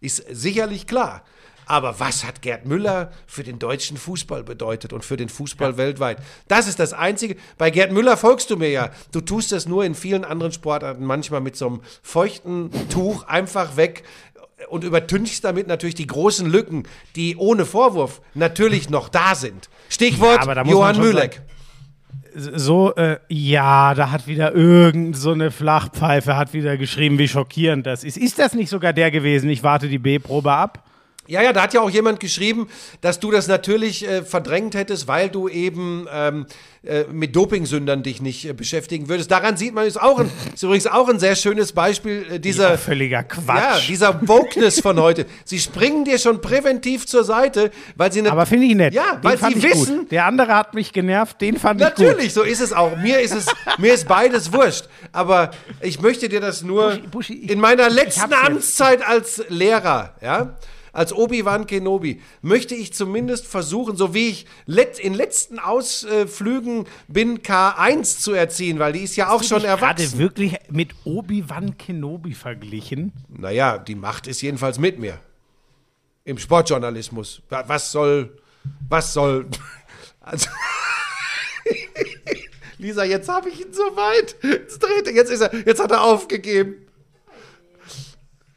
ist 0.00 0.22
sicherlich 0.28 0.86
klar. 0.86 1.22
Aber 1.64 1.98
was 2.00 2.24
hat 2.24 2.42
Gerd 2.42 2.66
Müller 2.66 3.12
für 3.26 3.44
den 3.44 3.58
deutschen 3.58 3.96
Fußball 3.96 4.42
bedeutet 4.42 4.92
und 4.92 5.04
für 5.04 5.16
den 5.16 5.30
Fußball 5.30 5.76
weltweit? 5.76 6.18
Das 6.48 6.66
ist 6.66 6.78
das 6.78 6.92
Einzige. 6.92 7.36
Bei 7.56 7.70
Gerd 7.70 7.92
Müller 7.92 8.18
folgst 8.18 8.50
du 8.50 8.56
mir 8.56 8.68
ja. 8.68 8.90
Du 9.12 9.22
tust 9.22 9.52
das 9.52 9.66
nur 9.66 9.84
in 9.84 9.94
vielen 9.94 10.24
anderen 10.24 10.52
Sportarten 10.52 11.04
manchmal 11.04 11.40
mit 11.40 11.56
so 11.56 11.68
einem 11.68 11.80
feuchten 12.02 12.70
Tuch 12.90 13.24
einfach 13.24 13.76
weg. 13.76 14.02
Und 14.68 14.84
übertünchst 14.84 15.44
damit 15.44 15.66
natürlich 15.66 15.94
die 15.94 16.06
großen 16.06 16.50
Lücken, 16.50 16.84
die 17.16 17.36
ohne 17.36 17.66
Vorwurf 17.66 18.20
natürlich 18.34 18.90
noch 18.90 19.08
da 19.08 19.34
sind. 19.34 19.68
Stichwort 19.88 20.46
man 20.46 20.66
Johann 20.66 20.98
Mühleck. 20.98 21.42
So, 22.34 22.94
äh, 22.94 23.18
ja, 23.28 23.94
da 23.94 24.10
hat 24.10 24.26
wieder 24.26 24.54
irgend 24.54 25.16
so 25.16 25.32
eine 25.32 25.50
Flachpfeife 25.50 26.34
hat 26.36 26.54
wieder 26.54 26.78
geschrieben, 26.78 27.18
wie 27.18 27.28
schockierend 27.28 27.86
das 27.86 28.04
ist. 28.04 28.16
Ist 28.16 28.38
das 28.38 28.54
nicht 28.54 28.70
sogar 28.70 28.94
der 28.94 29.10
gewesen? 29.10 29.50
Ich 29.50 29.62
warte 29.62 29.88
die 29.88 29.98
B-Probe 29.98 30.50
ab. 30.50 30.82
Ja, 31.28 31.40
ja, 31.40 31.52
da 31.52 31.62
hat 31.62 31.72
ja 31.72 31.80
auch 31.80 31.90
jemand 31.90 32.18
geschrieben, 32.20 32.68
dass 33.00 33.20
du 33.20 33.30
das 33.30 33.46
natürlich 33.46 34.06
äh, 34.08 34.22
verdrängt 34.22 34.74
hättest, 34.74 35.06
weil 35.06 35.28
du 35.28 35.48
eben 35.48 36.06
ähm, 36.12 36.46
äh, 36.82 37.04
mit 37.12 37.36
Dopingsündern 37.36 38.02
dich 38.02 38.20
nicht 38.20 38.44
äh, 38.44 38.52
beschäftigen 38.52 39.08
würdest. 39.08 39.30
Daran 39.30 39.56
sieht 39.56 39.72
man, 39.72 39.86
ist 39.86 40.00
auch 40.02 40.18
ein, 40.18 40.30
ist 40.54 40.62
übrigens 40.64 40.88
auch 40.88 41.08
ein 41.08 41.20
sehr 41.20 41.36
schönes 41.36 41.72
Beispiel 41.72 42.26
äh, 42.28 42.38
dieser 42.40 42.72
Ja, 42.72 42.76
völliger 42.76 43.22
Quatsch. 43.22 43.56
Ja, 43.56 43.78
dieser 43.86 44.28
Wokeness 44.28 44.80
von 44.80 44.98
heute. 45.00 45.26
Sie 45.44 45.60
springen 45.60 46.04
dir 46.04 46.18
schon 46.18 46.40
präventiv 46.40 47.06
zur 47.06 47.22
Seite, 47.22 47.70
weil 47.94 48.10
sie 48.12 48.18
eine 48.18 48.32
Aber 48.32 48.44
finde 48.44 48.66
ich 48.66 48.74
nett. 48.74 48.92
Ja, 48.92 49.14
Den 49.14 49.22
weil 49.22 49.38
sie 49.38 49.62
wissen, 49.62 49.98
Gut. 50.00 50.10
Der 50.10 50.26
andere 50.26 50.54
hat 50.56 50.74
mich 50.74 50.92
genervt, 50.92 51.40
den 51.40 51.56
fand 51.56 51.80
ich 51.80 51.86
gut. 51.94 51.98
Natürlich, 52.06 52.34
so 52.34 52.42
ist 52.42 52.60
es 52.60 52.72
auch. 52.72 52.96
Mir 52.96 53.20
ist 53.20 53.34
es, 53.34 53.46
mir 53.78 53.94
ist 53.94 54.08
beides 54.08 54.52
wurscht. 54.52 54.86
Aber 55.12 55.52
ich 55.80 56.00
möchte 56.00 56.28
dir 56.28 56.40
das 56.40 56.62
nur 56.62 56.88
Buschi, 56.96 57.06
Buschi, 57.06 57.34
ich- 57.44 57.50
in 57.50 57.60
meiner 57.60 57.88
letzten. 57.88 58.32
Amtszeit 58.32 59.06
als 59.06 59.42
Lehrer, 59.48 60.14
ja, 60.20 60.56
als 60.92 61.12
Obi-Wan 61.12 61.66
Kenobi, 61.66 62.20
möchte 62.42 62.74
ich 62.74 62.92
zumindest 62.92 63.46
versuchen, 63.46 63.96
so 63.96 64.12
wie 64.14 64.28
ich 64.28 64.46
let, 64.66 64.98
in 64.98 65.14
letzten 65.14 65.58
Ausflügen 65.58 66.86
bin, 67.08 67.38
K1 67.42 68.20
zu 68.20 68.32
erziehen, 68.32 68.78
weil 68.78 68.92
die 68.92 69.00
ist 69.00 69.16
ja 69.16 69.30
auch 69.30 69.42
schon 69.42 69.62
Gerade 69.62 69.82
erwachsen. 70.02 70.18
wirklich 70.18 70.56
mit 70.70 70.90
Obi-Wan 71.04 71.78
Kenobi 71.78 72.34
verglichen. 72.34 73.12
Naja, 73.28 73.78
die 73.78 73.94
Macht 73.94 74.26
ist 74.26 74.42
jedenfalls 74.42 74.78
mit 74.78 74.98
mir. 74.98 75.18
Im 76.24 76.38
Sportjournalismus. 76.38 77.42
Wa- 77.48 77.64
Was 77.66 77.90
soll, 77.90 78.38
was 78.88 79.12
soll, 79.12 79.46
also, 80.20 80.48
Lisa, 82.78 83.04
jetzt 83.04 83.28
habe 83.28 83.48
ich 83.48 83.60
ihn 83.60 83.72
so 83.72 83.82
weit. 83.96 84.36
Jetzt 84.42 84.82
dreht 84.82 85.06
er, 85.06 85.14
jetzt 85.14 85.30
ist 85.30 85.40
er, 85.40 85.54
jetzt 85.66 85.80
hat 85.80 85.90
er 85.92 86.02
aufgegeben. 86.02 86.86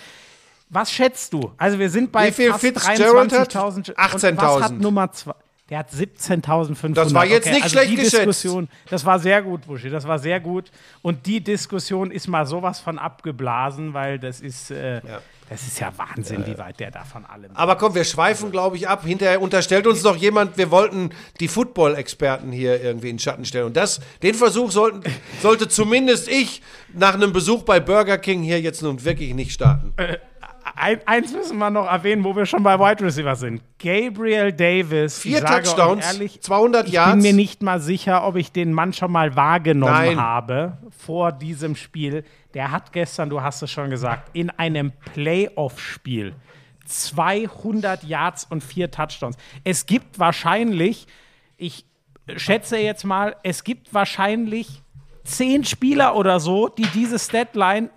Was 0.70 0.92
schätzt 0.92 1.34
du? 1.34 1.52
Also 1.58 1.80
wir 1.80 1.90
sind 1.90 2.12
bei 2.12 2.28
Wie 2.28 2.32
viel 2.32 2.50
fast 2.52 2.62
Fitzgerald 2.62 3.34
hat? 3.34 3.56
23.000. 3.56 3.76
Und 3.90 3.98
18.000. 4.00 4.38
Was 4.38 4.62
hat 4.62 4.74
Nummer 4.80 5.12
2? 5.12 5.32
Der 5.72 5.80
hat 5.80 5.90
17.500. 5.92 6.94
Das 6.94 7.14
war 7.14 7.26
jetzt 7.26 7.46
okay, 7.48 7.56
nicht 7.56 7.64
also 7.64 7.74
schlecht 7.76 7.92
die 7.92 7.96
geschätzt. 7.96 8.18
Diskussion, 8.18 8.70
das 8.90 9.06
war 9.06 9.20
sehr 9.20 9.42
gut, 9.42 9.66
Buschi, 9.68 9.90
das 9.90 10.08
war 10.08 10.18
sehr 10.20 10.40
gut. 10.40 10.72
Und 11.02 11.26
die 11.28 11.42
Diskussion 11.42 12.10
ist 12.12 12.28
mal 12.28 12.46
sowas 12.46 12.80
von 12.80 12.98
abgeblasen, 13.00 13.94
weil 13.96 14.18
das 14.20 14.42
ist, 14.42 14.70
äh, 14.72 15.02
das 15.50 15.64
ist 15.64 15.80
ja 15.80 15.92
Wahnsinn, 15.98 16.46
wie 16.46 16.58
weit 16.60 16.80
der 16.80 16.92
da 16.92 17.04
von 17.04 17.26
allem 17.26 17.50
Aber 17.56 17.76
komm, 17.76 17.96
wir 17.96 18.04
schweifen, 18.04 18.52
glaube 18.52 18.78
ich, 18.78 18.88
ab. 18.88 19.04
Hinterher 19.04 19.42
unterstellt 19.42 19.88
uns 19.88 20.04
noch 20.04 20.16
jemand, 20.16 20.58
wir 20.58 20.70
wollten 20.70 21.10
die 21.40 21.48
Football-Experten 21.48 22.52
hier 22.52 22.82
irgendwie 22.82 23.10
in 23.10 23.16
den 23.16 23.20
Schatten 23.20 23.46
stellen. 23.46 23.66
Und 23.66 23.76
das, 23.76 24.00
den 24.22 24.36
Versuch 24.36 24.72
sollten, 24.72 25.02
sollte 25.42 25.68
zumindest 25.68 26.28
ich 26.28 26.62
nach 26.94 27.16
einem 27.16 27.34
Besuch 27.34 27.64
bei 27.64 27.80
Burger 27.80 28.20
King 28.20 28.44
hier 28.44 28.62
jetzt 28.62 28.84
nun 28.84 29.04
wirklich 29.04 29.34
nicht 29.34 29.52
starten. 29.52 29.94
Ein, 30.80 31.00
eins 31.06 31.34
müssen 31.34 31.58
wir 31.58 31.70
noch 31.70 31.88
erwähnen, 31.88 32.24
wo 32.24 32.36
wir 32.36 32.46
schon 32.46 32.64
bei 32.64 32.80
Wide 32.80 33.04
Receiver 33.04 33.36
sind. 33.36 33.62
Gabriel 33.80 34.54
Davis. 34.54 35.20
Vier 35.20 35.40
ich 35.40 35.44
Touchdowns, 35.44 36.06
ehrlich, 36.06 36.42
200 36.42 36.88
ich 36.88 36.94
Yards. 36.94 37.12
bin 37.14 37.22
mir 37.22 37.34
nicht 37.34 37.62
mal 37.62 37.82
sicher, 37.82 38.26
ob 38.26 38.38
ich 38.38 38.54
den 38.54 38.72
Mann 38.72 38.94
schon 38.94 39.12
mal 39.12 39.36
wahrgenommen 39.36 39.92
Nein. 39.92 40.22
habe 40.22 40.78
vor 40.98 41.34
diesem 41.34 41.76
Spiel. 41.76 42.24
Der 42.54 42.72
hat 42.72 42.94
gestern, 42.94 43.30
du 43.30 43.42
hast 43.42 43.62
es 43.62 43.70
schon 43.70 43.90
gesagt, 43.90 44.30
in 44.34 44.50
einem 44.52 44.94
Playoff-Spiel 45.14 46.34
200 46.86 48.04
Yards 48.04 48.48
und 48.50 48.64
vier 48.64 48.90
Touchdowns. 48.90 49.38
Es 49.64 49.86
gibt 49.86 50.18
wahrscheinlich, 50.18 51.08
ich 51.58 51.86
schätze 52.38 52.78
jetzt 52.78 53.04
mal, 53.04 53.36
es 53.44 53.64
gibt 53.64 53.94
wahrscheinlich 53.94 54.82
zehn 55.24 55.66
Spieler 55.66 56.16
oder 56.16 56.40
so, 56.40 56.70
die 56.70 56.88
diese 56.88 57.20
Statline 57.20 57.90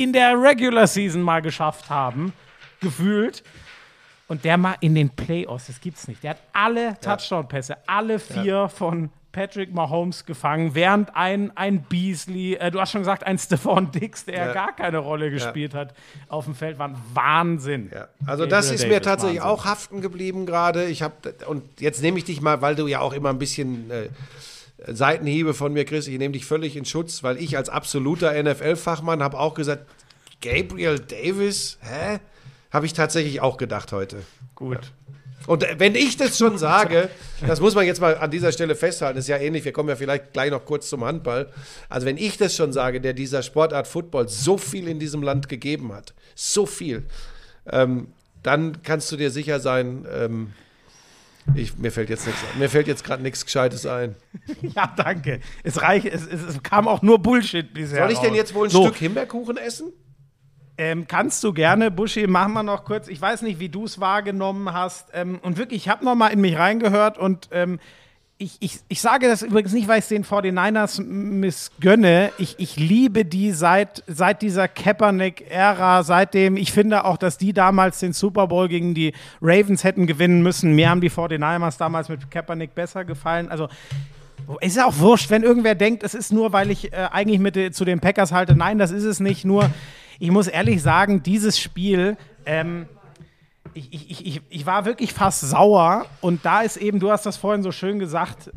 in 0.00 0.12
der 0.12 0.40
Regular 0.40 0.86
Season 0.86 1.22
mal 1.22 1.40
geschafft 1.42 1.90
haben, 1.90 2.32
gefühlt. 2.80 3.42
Und 4.28 4.44
der 4.44 4.56
mal 4.56 4.76
in 4.80 4.94
den 4.94 5.10
Playoffs, 5.10 5.66
das 5.66 5.80
gibt's 5.80 6.06
nicht. 6.06 6.22
Der 6.22 6.30
hat 6.30 6.38
alle 6.52 6.96
Touchdown-Pässe, 7.00 7.76
alle 7.86 8.18
vier 8.20 8.68
von 8.68 9.10
Patrick 9.32 9.72
Mahomes 9.74 10.24
gefangen, 10.24 10.74
während 10.74 11.14
ein, 11.16 11.52
ein 11.56 11.82
Beasley, 11.82 12.54
äh, 12.54 12.70
du 12.70 12.80
hast 12.80 12.92
schon 12.92 13.00
gesagt, 13.02 13.24
ein 13.24 13.38
Stephon 13.38 13.90
Dix, 13.92 14.24
der 14.24 14.46
Ja. 14.46 14.52
gar 14.52 14.72
keine 14.74 14.98
Rolle 14.98 15.30
gespielt 15.30 15.74
hat 15.74 15.94
auf 16.28 16.44
dem 16.46 16.54
Feld, 16.54 16.78
war 16.78 16.88
ein 16.88 16.96
Wahnsinn. 17.14 17.90
Ja, 17.92 18.08
also 18.26 18.42
Gabriel 18.44 18.48
das 18.48 18.70
ist 18.70 18.82
mir 18.84 18.94
Davis, 18.94 19.04
tatsächlich 19.06 19.40
Wahnsinn. 19.40 19.52
auch 19.58 19.64
haften 19.66 20.00
geblieben 20.00 20.46
gerade. 20.46 20.86
Ich 20.86 21.02
habe 21.02 21.14
und 21.46 21.62
jetzt 21.80 22.00
nehme 22.02 22.18
ich 22.18 22.24
dich 22.24 22.40
mal, 22.40 22.60
weil 22.62 22.74
du 22.74 22.86
ja 22.88 23.00
auch 23.00 23.12
immer 23.12 23.28
ein 23.30 23.38
bisschen 23.38 23.90
äh, 23.90 24.08
Seitenhiebe 24.86 25.54
von 25.54 25.72
mir 25.72 25.84
kriegst. 25.84 26.08
Ich 26.08 26.18
nehme 26.18 26.32
dich 26.32 26.46
völlig 26.46 26.76
in 26.76 26.84
Schutz, 26.84 27.22
weil 27.22 27.36
ich 27.38 27.56
als 27.56 27.68
absoluter 27.68 28.40
NFL-Fachmann 28.42 29.22
habe 29.22 29.38
auch 29.38 29.54
gesagt, 29.54 29.86
Gabriel 30.40 30.98
Davis, 30.98 31.78
hä? 31.82 32.18
Habe 32.70 32.86
ich 32.86 32.92
tatsächlich 32.92 33.40
auch 33.40 33.56
gedacht 33.56 33.92
heute. 33.92 34.22
Gut. 34.54 34.92
Und 35.46 35.64
äh, 35.64 35.74
wenn 35.78 35.94
ich 35.94 36.16
das 36.16 36.38
schon 36.38 36.58
sage, 36.58 37.10
das 37.46 37.60
muss 37.60 37.74
man 37.74 37.86
jetzt 37.86 38.00
mal 38.00 38.16
an 38.16 38.30
dieser 38.30 38.52
Stelle 38.52 38.74
festhalten, 38.74 39.18
ist 39.18 39.28
ja 39.28 39.36
ähnlich, 39.36 39.64
wir 39.64 39.72
kommen 39.72 39.88
ja 39.88 39.96
vielleicht 39.96 40.32
gleich 40.32 40.50
noch 40.50 40.64
kurz 40.64 40.88
zum 40.88 41.04
Handball. 41.04 41.52
Also 41.88 42.06
wenn 42.06 42.16
ich 42.16 42.38
das 42.38 42.54
schon 42.54 42.72
sage, 42.72 43.00
der 43.00 43.12
dieser 43.12 43.42
Sportart 43.42 43.86
Football 43.86 44.28
so 44.28 44.58
viel 44.58 44.88
in 44.88 44.98
diesem 44.98 45.22
Land 45.22 45.48
gegeben 45.48 45.92
hat, 45.92 46.14
so 46.34 46.66
viel, 46.66 47.04
ähm, 47.70 48.08
dann 48.42 48.82
kannst 48.82 49.10
du 49.12 49.16
dir 49.16 49.30
sicher 49.30 49.60
sein, 49.60 50.06
ähm, 50.10 50.52
ich, 51.54 51.76
mir 51.78 51.90
fällt 51.90 52.10
jetzt 52.10 52.26
nichts, 52.26 52.42
mir 52.58 52.68
fällt 52.68 52.86
jetzt 52.86 53.04
gerade 53.04 53.22
nichts 53.22 53.44
Gescheites 53.44 53.86
ein. 53.86 54.16
Ja, 54.62 54.92
danke. 54.96 55.40
Es, 55.62 55.80
reicht, 55.82 56.06
es, 56.06 56.26
es, 56.26 56.42
es 56.42 56.62
kam 56.62 56.86
auch 56.86 57.02
nur 57.02 57.18
Bullshit 57.18 57.72
bisher. 57.72 58.02
Soll 58.02 58.12
ich 58.12 58.18
denn 58.18 58.34
jetzt 58.34 58.54
wohl 58.54 58.66
ein 58.66 58.70
so, 58.70 58.84
Stück 58.84 58.96
Himbeerkuchen 58.96 59.56
essen? 59.56 59.92
Ähm, 60.78 61.06
kannst 61.06 61.44
du 61.44 61.52
gerne, 61.52 61.90
Buschi, 61.90 62.26
machen 62.26 62.54
wir 62.54 62.62
noch 62.62 62.84
kurz. 62.84 63.08
Ich 63.08 63.20
weiß 63.20 63.42
nicht, 63.42 63.60
wie 63.60 63.68
du 63.68 63.84
es 63.84 64.00
wahrgenommen 64.00 64.72
hast. 64.72 65.10
Ähm, 65.12 65.38
und 65.42 65.58
wirklich, 65.58 65.82
ich 65.82 65.88
habe 65.88 66.04
noch 66.04 66.14
mal 66.14 66.28
in 66.28 66.40
mich 66.40 66.56
reingehört 66.56 67.18
und 67.18 67.48
ähm, 67.52 67.80
ich, 68.40 68.56
ich, 68.60 68.78
ich 68.88 69.02
sage 69.02 69.28
das 69.28 69.42
übrigens 69.42 69.74
nicht, 69.74 69.86
weil 69.86 69.98
ich 69.98 70.04
es 70.04 70.08
den 70.08 70.24
49ers 70.24 71.02
missgönne. 71.02 72.32
Ich, 72.38 72.54
ich 72.58 72.76
liebe 72.76 73.26
die 73.26 73.52
seit, 73.52 74.02
seit 74.06 74.40
dieser 74.40 74.66
Kaepernick-Ära, 74.66 76.02
seitdem, 76.02 76.56
ich 76.56 76.72
finde 76.72 77.04
auch, 77.04 77.18
dass 77.18 77.36
die 77.36 77.52
damals 77.52 78.00
den 78.00 78.14
Super 78.14 78.46
Bowl 78.46 78.66
gegen 78.68 78.94
die 78.94 79.12
Ravens 79.42 79.84
hätten 79.84 80.06
gewinnen 80.06 80.42
müssen. 80.42 80.74
Mir 80.74 80.88
haben 80.88 81.02
die 81.02 81.10
49ers 81.10 81.76
damals 81.78 82.08
mit 82.08 82.30
Kaepernick 82.30 82.74
besser 82.74 83.04
gefallen. 83.04 83.50
Also 83.50 83.68
es 84.62 84.72
ist 84.72 84.82
auch 84.82 84.98
wurscht, 84.98 85.28
wenn 85.28 85.42
irgendwer 85.42 85.74
denkt, 85.74 86.02
es 86.02 86.14
ist 86.14 86.32
nur, 86.32 86.54
weil 86.54 86.70
ich 86.70 86.94
äh, 86.94 87.08
eigentlich 87.12 87.40
mit, 87.40 87.58
äh, 87.58 87.72
zu 87.72 87.84
den 87.84 88.00
Packers 88.00 88.32
halte. 88.32 88.56
Nein, 88.56 88.78
das 88.78 88.90
ist 88.90 89.04
es 89.04 89.20
nicht. 89.20 89.44
Nur, 89.44 89.70
ich 90.18 90.30
muss 90.30 90.48
ehrlich 90.48 90.80
sagen, 90.80 91.22
dieses 91.22 91.60
Spiel, 91.60 92.16
ähm, 92.46 92.86
ich, 93.74 93.92
ich, 93.92 94.26
ich- 94.26 94.42
ich, 94.48 94.66
war 94.66 94.84
wirklich 94.84 95.12
fast 95.12 95.40
sauer 95.40 96.06
und 96.20 96.44
da 96.44 96.60
ist 96.62 96.76
eben, 96.76 97.00
du 97.00 97.10
hast 97.10 97.26
das 97.26 97.36
vorhin 97.36 97.62
so 97.62 97.72
schön 97.72 97.98
gesagt, 97.98 98.48
äh, 98.48 98.52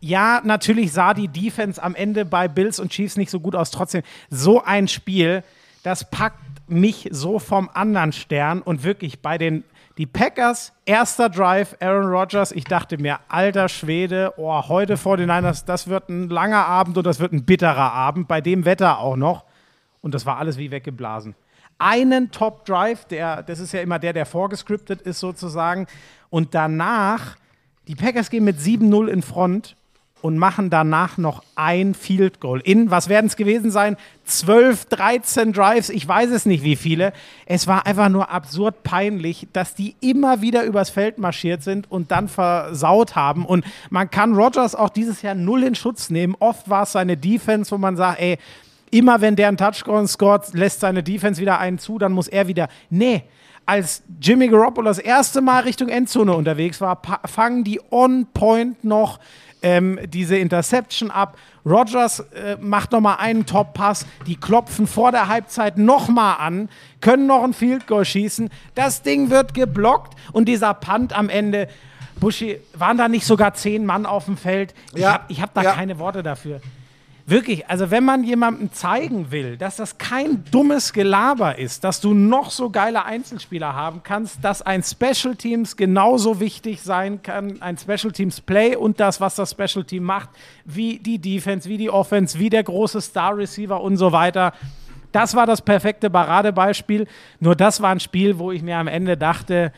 ja, 0.00 0.40
natürlich 0.44 0.92
sah 0.92 1.14
die 1.14 1.28
Defense 1.28 1.82
am 1.82 1.94
Ende 1.94 2.24
bei 2.24 2.48
Bills 2.48 2.80
und 2.80 2.90
Chiefs 2.90 3.16
nicht 3.16 3.30
so 3.30 3.38
gut 3.40 3.54
aus. 3.54 3.70
Trotzdem, 3.70 4.02
so 4.30 4.62
ein 4.62 4.88
Spiel, 4.88 5.44
das 5.84 6.10
packt 6.10 6.38
mich 6.68 7.08
so 7.12 7.38
vom 7.38 7.70
anderen 7.72 8.12
Stern 8.12 8.62
und 8.62 8.82
wirklich 8.84 9.20
bei 9.20 9.38
den 9.38 9.64
die 9.98 10.06
Packers, 10.06 10.72
erster 10.86 11.28
Drive, 11.28 11.76
Aaron 11.80 12.06
Rodgers, 12.06 12.50
ich 12.50 12.64
dachte 12.64 12.96
mir, 12.96 13.18
alter 13.28 13.68
Schwede, 13.68 14.32
oh, 14.38 14.66
heute 14.68 14.96
vor 14.96 15.18
den 15.18 15.28
Niners, 15.28 15.66
das 15.66 15.86
wird 15.86 16.08
ein 16.08 16.30
langer 16.30 16.64
Abend 16.66 16.96
und 16.96 17.04
das 17.06 17.20
wird 17.20 17.32
ein 17.34 17.44
bitterer 17.44 17.92
Abend, 17.92 18.26
bei 18.26 18.40
dem 18.40 18.64
Wetter 18.64 18.98
auch 19.00 19.16
noch. 19.16 19.44
Und 20.00 20.14
das 20.14 20.24
war 20.24 20.38
alles 20.38 20.56
wie 20.56 20.70
weggeblasen. 20.70 21.34
Einen 21.78 22.30
Top 22.30 22.64
Drive, 22.64 23.04
der, 23.06 23.42
das 23.42 23.58
ist 23.58 23.72
ja 23.72 23.80
immer 23.80 23.98
der, 23.98 24.12
der 24.12 24.26
vorgescriptet 24.26 25.02
ist 25.02 25.20
sozusagen. 25.20 25.86
Und 26.30 26.54
danach, 26.54 27.36
die 27.88 27.94
Packers 27.94 28.30
gehen 28.30 28.44
mit 28.44 28.58
7-0 28.58 29.08
in 29.08 29.22
Front 29.22 29.76
und 30.22 30.38
machen 30.38 30.70
danach 30.70 31.18
noch 31.18 31.42
ein 31.56 31.94
Field 31.94 32.40
Goal. 32.40 32.60
In, 32.60 32.90
was 32.90 33.08
werden 33.08 33.26
es 33.26 33.36
gewesen 33.36 33.70
sein? 33.70 33.96
12, 34.24 34.86
13 34.86 35.52
Drives, 35.52 35.90
ich 35.90 36.06
weiß 36.06 36.30
es 36.30 36.46
nicht 36.46 36.62
wie 36.62 36.76
viele. 36.76 37.12
Es 37.44 37.66
war 37.66 37.86
einfach 37.86 38.08
nur 38.08 38.30
absurd 38.30 38.84
peinlich, 38.84 39.48
dass 39.52 39.74
die 39.74 39.96
immer 40.00 40.40
wieder 40.40 40.62
übers 40.62 40.90
Feld 40.90 41.18
marschiert 41.18 41.62
sind 41.62 41.90
und 41.90 42.12
dann 42.12 42.28
versaut 42.28 43.16
haben. 43.16 43.44
Und 43.44 43.64
man 43.90 44.10
kann 44.10 44.34
Rodgers 44.34 44.76
auch 44.76 44.90
dieses 44.90 45.22
Jahr 45.22 45.34
null 45.34 45.64
in 45.64 45.74
Schutz 45.74 46.08
nehmen. 46.08 46.36
Oft 46.38 46.70
war 46.70 46.84
es 46.84 46.92
seine 46.92 47.16
Defense, 47.16 47.72
wo 47.72 47.78
man 47.78 47.96
sagt, 47.96 48.20
ey, 48.20 48.38
immer 48.92 49.20
wenn 49.20 49.34
der 49.34 49.48
einen 49.48 49.56
Touchdown 49.56 50.06
scoret, 50.06 50.52
lässt 50.54 50.80
seine 50.80 51.02
Defense 51.02 51.40
wieder 51.40 51.58
einen 51.58 51.78
zu, 51.78 51.98
dann 51.98 52.12
muss 52.12 52.28
er 52.28 52.46
wieder. 52.46 52.68
Nee, 52.90 53.24
als 53.66 54.02
Jimmy 54.20 54.48
Garoppolo 54.48 54.86
das 54.86 54.98
erste 54.98 55.40
Mal 55.40 55.64
Richtung 55.64 55.88
Endzone 55.88 56.34
unterwegs 56.34 56.80
war, 56.80 57.00
fangen 57.24 57.64
die 57.64 57.80
on 57.90 58.26
point 58.32 58.84
noch 58.84 59.18
ähm, 59.62 59.98
diese 60.08 60.36
Interception 60.36 61.10
ab. 61.10 61.38
Rogers 61.64 62.20
äh, 62.20 62.56
macht 62.60 62.92
nochmal 62.92 63.16
einen 63.18 63.46
Top-Pass. 63.46 64.04
Die 64.26 64.36
klopfen 64.36 64.86
vor 64.86 65.12
der 65.12 65.28
Halbzeit 65.28 65.78
nochmal 65.78 66.36
an, 66.38 66.68
können 67.00 67.26
noch 67.26 67.44
ein 67.44 67.52
Field 67.52 67.86
Goal 67.86 68.04
schießen. 68.04 68.50
Das 68.74 69.02
Ding 69.02 69.30
wird 69.30 69.54
geblockt 69.54 70.14
und 70.32 70.48
dieser 70.48 70.74
Punt 70.74 71.16
am 71.16 71.28
Ende. 71.28 71.68
Buschi, 72.20 72.58
waren 72.74 72.98
da 72.98 73.08
nicht 73.08 73.24
sogar 73.24 73.54
zehn 73.54 73.86
Mann 73.86 74.06
auf 74.06 74.26
dem 74.26 74.36
Feld? 74.36 74.74
Ich 74.94 75.00
Ja, 75.00 75.14
habe 75.14 75.34
hab 75.34 75.54
da 75.54 75.62
ja. 75.62 75.72
keine 75.72 75.98
Worte 75.98 76.22
dafür. 76.22 76.60
Wirklich, 77.24 77.68
also 77.68 77.90
wenn 77.92 78.04
man 78.04 78.24
jemandem 78.24 78.72
zeigen 78.72 79.30
will, 79.30 79.56
dass 79.56 79.76
das 79.76 79.96
kein 79.96 80.44
dummes 80.50 80.92
Gelaber 80.92 81.56
ist, 81.56 81.84
dass 81.84 82.00
du 82.00 82.14
noch 82.14 82.50
so 82.50 82.70
geile 82.70 83.04
Einzelspieler 83.04 83.74
haben 83.74 84.02
kannst, 84.02 84.42
dass 84.42 84.60
ein 84.60 84.82
Special 84.82 85.36
Teams 85.36 85.76
genauso 85.76 86.40
wichtig 86.40 86.82
sein 86.82 87.22
kann, 87.22 87.62
ein 87.62 87.78
Special 87.78 88.12
Teams 88.12 88.40
Play 88.40 88.74
und 88.74 88.98
das, 88.98 89.20
was 89.20 89.36
das 89.36 89.52
Special 89.52 89.84
Team 89.84 90.02
macht, 90.02 90.30
wie 90.64 90.98
die 90.98 91.20
Defense, 91.20 91.68
wie 91.68 91.78
die 91.78 91.90
Offense, 91.90 92.40
wie 92.40 92.50
der 92.50 92.64
große 92.64 93.00
Star 93.00 93.36
Receiver 93.36 93.80
und 93.80 93.98
so 93.98 94.10
weiter. 94.10 94.52
Das 95.12 95.36
war 95.36 95.46
das 95.46 95.62
perfekte 95.62 96.10
Paradebeispiel. 96.10 97.06
Nur 97.38 97.54
das 97.54 97.80
war 97.80 97.90
ein 97.90 98.00
Spiel, 98.00 98.38
wo 98.38 98.50
ich 98.50 98.62
mir 98.62 98.78
am 98.78 98.88
Ende 98.88 99.16
dachte, 99.16 99.72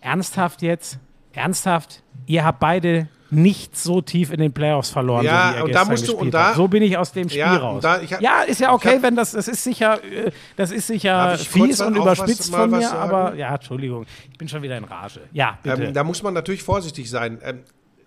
ernsthaft 0.00 0.62
jetzt, 0.62 0.98
ernsthaft, 1.32 2.02
ihr 2.26 2.44
habt 2.44 2.60
beide 2.60 3.08
nicht 3.32 3.76
so 3.78 4.02
tief 4.02 4.30
in 4.30 4.38
den 4.40 4.52
Playoffs 4.52 4.90
verloren, 4.90 5.24
Ja, 5.24 5.52
so 5.52 5.58
wie 5.58 5.62
und 5.62 5.74
da 5.74 5.84
musst 5.86 6.06
du- 6.06 6.16
und 6.16 6.34
da- 6.34 6.46
habt. 6.48 6.56
So 6.56 6.68
bin 6.68 6.82
ich 6.82 6.96
aus 6.98 7.12
dem 7.12 7.28
Spiel 7.28 7.38
Ja, 7.40 7.56
raus. 7.56 7.82
da- 7.82 8.00
hab- 8.02 8.20
ja, 8.20 8.42
ist 8.42 8.60
ja 8.60 8.72
okay, 8.74 8.96
hab- 8.96 9.02
wenn 9.02 9.16
das, 9.16 9.32
das 9.32 9.48
ist 9.48 9.64
sicher, 9.64 10.04
äh, 10.04 10.30
das 10.56 10.70
ist 10.70 10.86
sicher 10.86 11.38
fies 11.38 11.80
und 11.80 11.94
was- 11.98 12.02
überspitzt 12.18 12.52
mal 12.52 12.58
von 12.68 12.72
was 12.72 12.80
mir, 12.80 12.92
aber 12.92 13.34
ja, 13.34 13.54
Entschuldigung, 13.54 14.04
ich 14.30 14.36
bin 14.38 14.48
schon 14.48 14.60
wieder 14.62 14.76
in 14.76 14.84
Rage. 14.84 15.20
Ja, 15.32 15.58
bitte. 15.62 15.84
Ähm, 15.84 15.94
da 15.94 16.04
muss 16.04 16.22
man 16.22 16.34
natürlich 16.34 16.62
vorsichtig 16.62 17.08
sein. 17.08 17.38
Ähm, 17.42 17.60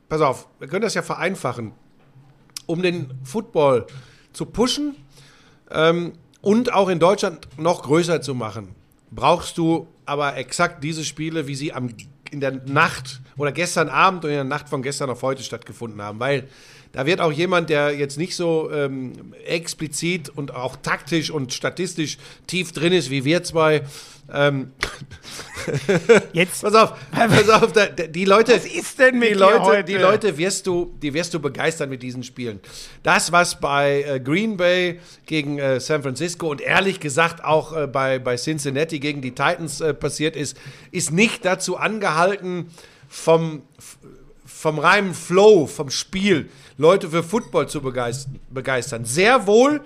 pass 0.07 0.21
auf, 0.21 0.47
wir 0.59 0.67
können 0.67 0.84
das 0.84 0.93
ja 0.93 1.01
vereinfachen. 1.01 1.71
Um 2.67 2.82
den 2.84 3.11
Football 3.23 3.88
zu 4.32 4.45
pushen 4.45 4.95
ähm, 5.71 6.13
und 6.41 6.71
auch 6.73 6.89
in 6.89 6.99
Deutschland 6.99 7.47
noch 7.57 7.82
größer 7.84 8.21
zu 8.21 8.36
machen, 8.36 8.76
brauchst 9.11 9.57
du 9.57 9.88
aber 10.05 10.38
exakt 10.38 10.84
diese 10.84 11.03
Spiele, 11.03 11.47
wie 11.47 11.55
sie 11.55 11.73
am, 11.73 11.89
in 12.36 12.41
der 12.41 12.51
Nacht 12.51 13.21
oder 13.38 13.53
gestern 13.53 13.88
Abend 13.88 14.25
und 14.25 14.29
in 14.29 14.36
der 14.36 14.43
Nacht 14.43 14.67
von 14.67 14.83
gestern 14.83 15.09
auf 15.09 15.21
heute 15.21 15.41
stattgefunden 15.41 16.01
haben. 16.01 16.19
Weil 16.19 16.49
da 16.91 17.05
wird 17.05 17.21
auch 17.21 17.31
jemand, 17.31 17.69
der 17.69 17.95
jetzt 17.95 18.17
nicht 18.17 18.36
so 18.36 18.69
ähm, 18.71 19.33
explizit 19.45 20.29
und 20.29 20.53
auch 20.53 20.75
taktisch 20.75 21.31
und 21.31 21.53
statistisch 21.53 22.17
tief 22.45 22.73
drin 22.73 22.91
ist 22.91 23.09
wie 23.09 23.23
wir 23.23 23.43
zwei, 23.43 23.83
ähm, 24.34 24.71
Jetzt, 26.34 26.61
Pass 26.61 26.76
auf, 26.76 26.93
pass 27.11 27.49
auf, 27.49 27.71
da, 27.71 27.88
die 27.88 28.26
Leute, 28.26 28.53
Was 28.53 28.65
ist 28.65 28.99
denn 28.99 29.19
mit 29.19 29.32
die 29.32 29.34
Leute, 29.34 29.84
die 29.84 29.95
Leute 29.95 30.38
wirst 30.38 30.67
du, 30.67 30.93
die 31.01 31.13
wirst 31.13 31.34
du 31.34 31.39
begeistern 31.39 31.89
mit 31.89 32.03
diesen 32.03 32.23
Spielen. 32.23 32.59
Das, 33.03 33.32
was 33.32 33.59
bei 33.59 34.03
äh, 34.03 34.19
Green 34.19 34.57
Bay 34.57 34.99
gegen 35.26 35.59
äh, 35.59 35.80
San 35.80 36.03
Francisco 36.03 36.49
und 36.49 36.61
ehrlich 36.61 36.99
gesagt 36.99 37.43
auch 37.43 37.76
äh, 37.76 37.88
bei, 37.88 38.19
bei 38.19 38.36
Cincinnati 38.36 38.99
gegen 38.99 39.21
die 39.21 39.32
Titans 39.32 39.82
äh, 39.82 39.93
passiert 39.93 40.36
ist, 40.36 40.57
ist 40.91 41.11
nicht 41.11 41.45
dazu 41.45 41.78
angehalten, 41.78 42.69
vom, 43.07 43.61
vom 44.45 44.80
reinen 44.80 45.13
Flow, 45.13 45.67
vom 45.67 45.89
Spiel, 45.89 46.49
Leute 46.78 47.09
für 47.09 47.23
Football 47.23 47.69
zu 47.69 47.82
begeistern. 47.82 48.39
begeistern. 48.49 49.05
Sehr 49.05 49.47
wohl 49.47 49.82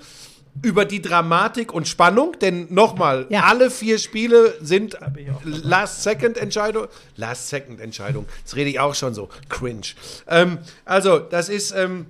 über 0.62 0.84
die 0.86 1.02
Dramatik 1.02 1.74
und 1.74 1.88
Spannung, 1.88 2.38
denn 2.40 2.68
nochmal, 2.74 3.26
Ja. 3.30 3.44
alle 3.44 3.72
vier 3.72 3.98
Spiele 3.98 4.56
sind 4.62 4.98
Last-Second-Entscheidung. 5.44 6.88
Last-Second-Entscheidung. 7.16 8.26
Das 8.44 8.56
rede 8.56 8.70
ich 8.70 8.80
auch 8.80 8.96
schon 8.96 9.14
so. 9.14 9.30
Cringe. 9.48 9.82
Ähm, 10.28 10.60
also, 10.86 11.20
das 11.20 11.50
ist, 11.50 11.72
ähm, 11.72 12.08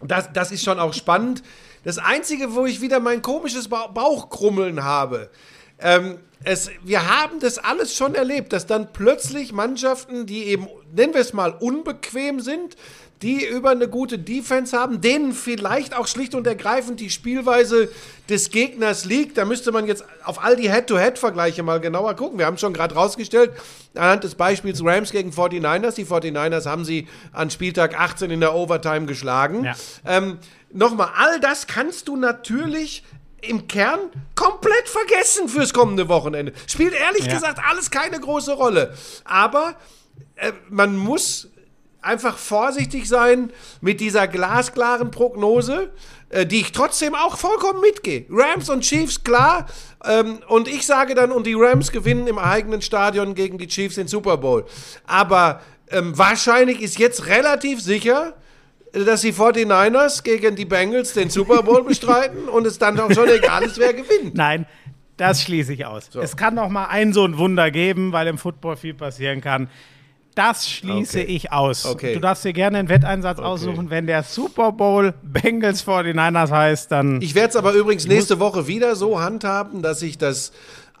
das, 0.00 0.32
das 0.32 0.50
ist 0.52 0.64
schon 0.64 0.78
auch 0.78 0.94
spannend. 0.94 1.42
Das 1.84 1.98
Einzige, 1.98 2.54
wo 2.54 2.64
ich 2.64 2.80
wieder 2.80 3.00
mein 3.00 3.20
komisches 3.20 3.68
ba 3.68 3.88
Bauchkrummeln 3.88 4.82
habe, 4.82 5.30
ähm, 5.78 6.18
es, 6.46 6.70
wir 6.82 7.08
haben 7.08 7.40
das 7.40 7.58
alles 7.58 7.94
schon 7.96 8.14
erlebt, 8.14 8.52
dass 8.52 8.66
dann 8.66 8.92
plötzlich 8.92 9.52
Mannschaften, 9.52 10.26
die 10.26 10.44
eben, 10.44 10.68
nennen 10.94 11.14
wir 11.14 11.20
es 11.22 11.32
mal, 11.32 11.52
unbequem 11.52 12.40
sind, 12.40 12.76
die 13.22 13.46
über 13.46 13.70
eine 13.70 13.88
gute 13.88 14.18
Defense 14.18 14.76
haben, 14.78 15.00
denen 15.00 15.32
vielleicht 15.32 15.96
auch 15.96 16.06
schlicht 16.06 16.34
und 16.34 16.46
ergreifend 16.46 17.00
die 17.00 17.08
Spielweise 17.10 17.88
des 18.28 18.50
Gegners 18.50 19.04
liegt. 19.04 19.38
Da 19.38 19.44
müsste 19.44 19.72
man 19.72 19.86
jetzt 19.86 20.04
auf 20.24 20.42
all 20.44 20.56
die 20.56 20.70
Head-to-Head-Vergleiche 20.70 21.62
mal 21.62 21.80
genauer 21.80 22.14
gucken. 22.14 22.38
Wir 22.38 22.46
haben 22.46 22.58
schon 22.58 22.74
gerade 22.74 22.94
rausgestellt, 22.94 23.52
anhand 23.94 24.24
des 24.24 24.34
Beispiels 24.34 24.80
Rams 24.84 25.10
gegen 25.10 25.30
49ers. 25.30 25.94
Die 25.94 26.04
49ers 26.04 26.66
haben 26.66 26.84
sie 26.84 27.08
an 27.32 27.50
Spieltag 27.50 27.98
18 27.98 28.30
in 28.30 28.40
der 28.40 28.54
Overtime 28.54 29.06
geschlagen. 29.06 29.64
Ja. 29.64 29.74
Ähm, 30.06 30.38
Nochmal, 30.76 31.10
all 31.16 31.38
das 31.38 31.68
kannst 31.68 32.08
du 32.08 32.16
natürlich 32.16 33.04
im 33.42 33.68
Kern 33.68 34.00
komplett 34.34 34.88
vergessen 34.88 35.48
fürs 35.48 35.72
kommende 35.72 36.08
Wochenende. 36.08 36.52
Spielt 36.66 36.94
ehrlich 36.94 37.26
Ja. 37.26 37.34
gesagt 37.34 37.60
alles 37.70 37.92
keine 37.92 38.18
große 38.18 38.54
Rolle. 38.54 38.92
Aber 39.24 39.76
äh, 40.34 40.50
man 40.68 40.96
muss 40.96 41.48
einfach 42.04 42.36
vorsichtig 42.36 43.08
sein 43.08 43.50
mit 43.80 44.00
dieser 44.00 44.28
glasklaren 44.28 45.10
Prognose, 45.10 45.90
äh, 46.28 46.46
die 46.46 46.60
ich 46.60 46.72
trotzdem 46.72 47.14
auch 47.14 47.36
vollkommen 47.36 47.80
mitgehe. 47.80 48.26
Rams 48.30 48.68
und 48.68 48.82
Chiefs, 48.82 49.24
klar. 49.24 49.66
Ähm, 50.04 50.40
und 50.48 50.68
ich 50.68 50.86
sage 50.86 51.14
dann, 51.14 51.32
und 51.32 51.46
die 51.46 51.54
Rams 51.54 51.92
gewinnen 51.92 52.26
im 52.26 52.38
eigenen 52.38 52.82
Stadion 52.82 53.34
gegen 53.34 53.58
die 53.58 53.68
Chiefs 53.68 53.96
den 53.96 54.08
Super 54.08 54.36
Bowl. 54.36 54.64
Aber 55.06 55.60
ähm, 55.90 56.16
wahrscheinlich 56.16 56.80
ist 56.80 56.98
jetzt 56.98 57.26
relativ 57.26 57.80
sicher, 57.80 58.34
dass 58.92 59.22
die 59.22 59.32
49ers 59.32 60.22
gegen 60.22 60.56
die 60.56 60.64
Bengals 60.64 61.14
den 61.14 61.30
Super 61.30 61.62
Bowl 61.62 61.82
bestreiten 61.88 62.48
und 62.48 62.66
es 62.66 62.78
dann 62.78 62.98
auch 63.00 63.10
schon 63.12 63.28
egal 63.28 63.64
ist, 63.64 63.78
wer 63.78 63.92
gewinnt. 63.92 64.34
Nein, 64.34 64.66
das 65.16 65.42
schließe 65.42 65.72
ich 65.72 65.86
aus. 65.86 66.10
Es 66.14 66.36
kann 66.36 66.54
noch 66.54 66.68
mal 66.68 66.86
ein 66.86 67.12
so 67.12 67.24
ein 67.24 67.38
Wunder 67.38 67.70
geben, 67.70 68.12
weil 68.12 68.26
im 68.26 68.38
Football 68.38 68.76
viel 68.76 68.94
passieren 68.94 69.40
kann. 69.40 69.68
Das 70.34 70.68
schließe 70.68 71.20
Okay. 71.20 71.32
ich 71.32 71.52
aus. 71.52 71.86
Okay. 71.86 72.14
Du 72.14 72.20
darfst 72.20 72.44
dir 72.44 72.52
gerne 72.52 72.78
einen 72.78 72.88
Wetteinsatz 72.88 73.38
aussuchen. 73.38 73.90
Wenn 73.90 74.06
der 74.08 74.24
Super 74.24 74.72
Bowl 74.72 75.14
Bengals 75.22 75.86
49ers 75.86 76.50
heißt, 76.50 76.90
dann 76.90 77.20
Ich 77.22 77.34
werde 77.36 77.50
es 77.50 77.56
aber 77.56 77.72
übrigens 77.72 78.06
nächste 78.08 78.40
Woche 78.40 78.66
wieder 78.66 78.96
so 78.96 79.20
handhaben, 79.20 79.80
dass 79.82 80.02
ich 80.02 80.18
das 80.18 80.50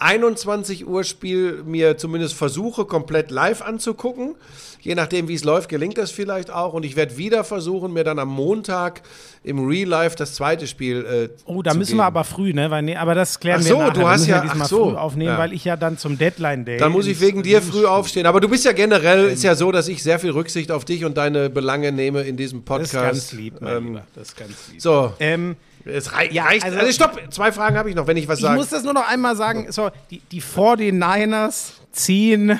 21 0.04 0.86
Uhr 0.86 1.02
Spiel 1.02 1.62
mir 1.64 1.96
zumindest 1.96 2.34
versuche, 2.34 2.84
komplett 2.84 3.30
live 3.30 3.62
anzugucken. 3.62 4.34
Je 4.80 4.94
nachdem, 4.94 5.28
wie 5.28 5.34
es 5.34 5.44
läuft, 5.44 5.70
gelingt 5.70 5.96
das 5.96 6.10
vielleicht 6.10 6.50
auch. 6.52 6.74
Und 6.74 6.84
ich 6.84 6.94
werde 6.94 7.16
wieder 7.16 7.42
versuchen, 7.42 7.94
mir 7.94 8.04
dann 8.04 8.18
am 8.18 8.28
Montag 8.28 9.00
im 9.42 9.66
Real 9.66 9.88
Life 9.88 10.14
das 10.14 10.34
zweite 10.34 10.66
Spiel 10.66 11.06
äh, 11.06 11.28
Oh, 11.46 11.62
da 11.62 11.70
zu 11.70 11.78
müssen 11.78 11.88
geben. 11.92 12.00
wir 12.00 12.04
aber 12.04 12.22
früh, 12.24 12.52
ne? 12.52 12.70
Weil, 12.70 12.82
nee, 12.82 12.94
aber 12.94 13.14
das 13.14 13.40
klären 13.40 13.60
Ach 13.62 13.64
wir 13.64 13.72
so, 13.72 13.78
nachher. 13.78 13.92
du 13.94 14.00
Wir 14.00 14.08
hast 14.08 14.26
ja- 14.26 14.40
diesmal 14.42 14.62
ach 14.62 14.68
so. 14.68 14.90
früh 14.90 14.96
aufnehmen, 14.96 15.30
Ja. 15.32 15.38
weil 15.38 15.54
ich 15.54 15.64
ja 15.64 15.76
dann 15.78 15.96
zum 15.96 16.18
Deadline 16.18 16.66
Day. 16.66 16.76
Dann 16.76 16.92
muss 16.92 17.06
ich 17.06 17.18
wegen 17.22 17.42
dir 17.42 17.62
früh 17.62 17.86
aufstehen. 17.86 18.26
Aber 18.26 18.40
du 18.40 18.48
bist 18.48 18.66
ja 18.66 18.72
generell, 18.72 19.28
ist 19.30 19.42
ja 19.42 19.54
so, 19.54 19.72
dass 19.72 19.88
ich 19.88 20.02
sehr 20.02 20.18
viel 20.18 20.30
Rücksicht 20.32 20.70
auf 20.70 20.84
dich 20.84 21.06
und 21.06 21.16
deine 21.16 21.48
Belange 21.48 21.90
nehme 21.90 22.20
in 22.24 22.36
diesem 22.36 22.58
Das 22.60 22.66
Podcast. 22.66 22.92
ist 22.94 23.00
ganz 23.00 23.32
lieb, 23.32 23.54
mein 23.62 23.76
Ähm, 23.76 23.86
Lieber. 23.86 24.02
Das 24.14 24.28
ist 24.28 24.36
ganz 24.36 24.50
lieb. 24.70 24.82
so, 24.82 25.14
Ähm, 25.18 25.56
es 25.84 26.12
rei 26.12 26.28
Ja, 26.32 26.44
reicht. 26.44 26.64
also- 26.64 26.78
Also, 26.78 26.92
stopp, 26.92 27.20
zwei 27.32 27.52
Fragen 27.52 27.76
habe 27.76 27.88
ich 27.90 27.96
noch, 27.96 28.06
wenn 28.06 28.16
ich 28.16 28.28
was 28.28 28.38
ich 28.38 28.44
sage. 28.44 28.56
muss 28.56 28.70
das 28.70 28.82
nur 28.84 28.94
noch 28.94 29.08
einmal 29.08 29.36
sagen. 29.36 29.70
So, 29.72 29.90
die, 30.10 30.20
die 30.30 30.40
49ers 30.42 31.72
ziehen 31.92 32.58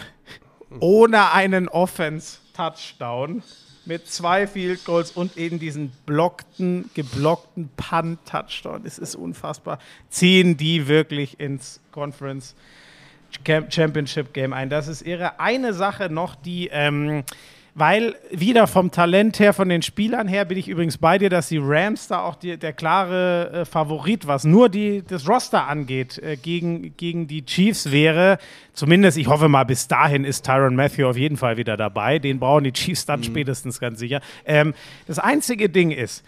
ohne 0.80 1.32
einen 1.32 1.68
Offense-Touchdown 1.68 3.42
mit 3.86 4.08
zwei 4.08 4.46
Field 4.46 4.84
Goals 4.84 5.10
und 5.12 5.36
eben 5.36 5.58
diesen 5.58 5.92
blockten, 6.06 6.90
geblockten 6.94 7.68
Punt-Touchdown. 7.76 8.82
Es 8.86 8.98
ist 8.98 9.14
unfassbar. 9.14 9.78
Ziehen 10.08 10.56
die 10.56 10.88
wirklich 10.88 11.38
ins 11.38 11.80
Conference 11.92 12.54
Championship 13.68 14.32
Game 14.32 14.52
ein. 14.52 14.70
Das 14.70 14.88
ist 14.88 15.02
ihre 15.02 15.38
eine 15.40 15.74
Sache 15.74 16.08
noch, 16.08 16.34
die 16.34 16.68
ähm, 16.72 17.24
weil 17.74 18.14
wieder 18.30 18.66
vom 18.68 18.92
Talent 18.92 19.40
her, 19.40 19.52
von 19.52 19.68
den 19.68 19.82
Spielern 19.82 20.28
her, 20.28 20.44
bin 20.44 20.56
ich 20.58 20.68
übrigens 20.68 20.96
bei 20.96 21.18
dir, 21.18 21.28
dass 21.28 21.48
die 21.48 21.58
Rams 21.60 22.06
da 22.06 22.22
auch 22.22 22.36
die, 22.36 22.56
der 22.56 22.72
klare 22.72 23.50
äh, 23.52 23.64
Favorit, 23.64 24.28
was 24.28 24.44
nur 24.44 24.68
die, 24.68 25.02
das 25.06 25.28
Roster 25.28 25.66
angeht, 25.66 26.18
äh, 26.18 26.36
gegen, 26.36 26.96
gegen 26.96 27.26
die 27.26 27.44
Chiefs 27.44 27.90
wäre. 27.90 28.38
Zumindest, 28.74 29.18
ich 29.18 29.26
hoffe 29.26 29.48
mal, 29.48 29.64
bis 29.64 29.88
dahin 29.88 30.24
ist 30.24 30.44
Tyron 30.46 30.76
Matthew 30.76 31.06
auf 31.06 31.16
jeden 31.16 31.36
Fall 31.36 31.56
wieder 31.56 31.76
dabei. 31.76 32.20
Den 32.20 32.38
brauchen 32.38 32.64
die 32.64 32.72
Chiefs 32.72 33.06
dann 33.06 33.24
spätestens 33.24 33.80
ganz 33.80 33.98
sicher. 33.98 34.20
Ähm, 34.44 34.72
das 35.08 35.18
einzige 35.18 35.68
Ding 35.68 35.90
ist, 35.90 36.24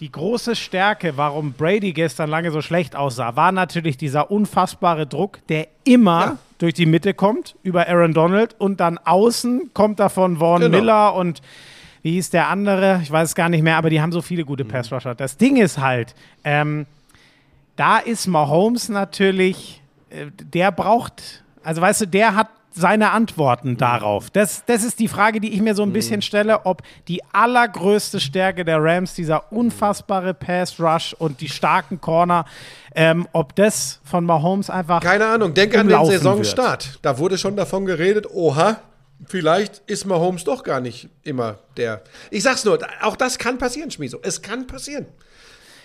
die 0.00 0.12
große 0.12 0.54
Stärke, 0.54 1.16
warum 1.16 1.52
Brady 1.52 1.92
gestern 1.92 2.30
lange 2.30 2.50
so 2.52 2.60
schlecht 2.62 2.94
aussah, 2.94 3.34
war 3.36 3.50
natürlich 3.52 3.96
dieser 3.96 4.30
unfassbare 4.30 5.06
Druck, 5.06 5.40
der 5.48 5.66
immer 5.84 6.20
Ja. 6.20 6.38
durch 6.58 6.74
die 6.74 6.86
Mitte 6.86 7.14
kommt, 7.14 7.56
über 7.64 7.88
Aaron 7.88 8.14
Donald 8.14 8.54
und 8.58 8.78
dann 8.80 8.98
außen 8.98 9.70
kommt 9.74 9.98
da 10.00 10.08
von 10.08 10.38
Vaughn 10.38 10.60
Genau. 10.62 10.76
Miller 10.78 11.14
und 11.14 11.42
wie 12.02 12.12
hieß 12.12 12.30
der 12.30 12.46
andere? 12.48 13.00
Ich 13.02 13.10
weiß 13.10 13.30
es 13.30 13.34
gar 13.34 13.48
nicht 13.48 13.62
mehr, 13.62 13.76
aber 13.76 13.90
die 13.90 14.00
haben 14.00 14.12
so 14.12 14.22
viele 14.22 14.44
gute 14.44 14.62
Mhm. 14.64 14.68
Pass-Rusher. 14.68 15.14
Das 15.16 15.36
Ding 15.36 15.56
ist 15.56 15.78
halt, 15.78 16.14
ähm, 16.44 16.86
da 17.74 17.98
ist 17.98 18.28
Mahomes 18.28 18.88
natürlich, 18.88 19.82
äh, 20.10 20.26
der 20.52 20.70
braucht, 20.70 21.42
also 21.64 21.80
weißt 21.82 22.02
du, 22.02 22.06
der 22.06 22.36
hat 22.36 22.48
seine 22.78 23.10
Antworten 23.10 23.76
darauf. 23.76 24.30
Das, 24.30 24.64
das 24.66 24.84
ist 24.84 25.00
die 25.00 25.08
Frage, 25.08 25.40
die 25.40 25.52
ich 25.52 25.60
mir 25.60 25.74
so 25.74 25.82
ein 25.82 25.92
bisschen 25.92 26.22
stelle, 26.22 26.64
ob 26.64 26.82
die 27.08 27.20
allergrößte 27.32 28.20
Stärke 28.20 28.64
der 28.64 28.82
Rams, 28.82 29.14
dieser 29.14 29.52
unfassbare 29.52 30.32
Pass-Rush 30.32 31.14
und 31.18 31.40
die 31.40 31.48
starken 31.48 32.00
Corner, 32.00 32.44
ähm, 32.94 33.26
ob 33.32 33.54
das 33.56 34.00
von 34.04 34.24
Mahomes 34.24 34.70
einfach 34.70 35.00
Keine 35.02 35.26
Ahnung, 35.26 35.54
denk 35.54 35.76
an 35.76 35.88
den 35.88 36.04
Saisonstart. 36.04 37.00
Da 37.02 37.18
wurde 37.18 37.36
schon 37.36 37.56
davon 37.56 37.84
geredet, 37.84 38.26
oha, 38.32 38.80
vielleicht 39.26 39.82
ist 39.86 40.04
Mahomes 40.04 40.44
doch 40.44 40.62
gar 40.62 40.80
nicht 40.80 41.08
immer 41.24 41.58
der. 41.76 42.02
Ich 42.30 42.44
sag's 42.44 42.64
nur, 42.64 42.78
auch 43.02 43.16
das 43.16 43.38
kann 43.38 43.58
passieren, 43.58 43.90
Schmieso. 43.90 44.18
Es 44.22 44.40
kann 44.40 44.66
passieren. 44.66 45.06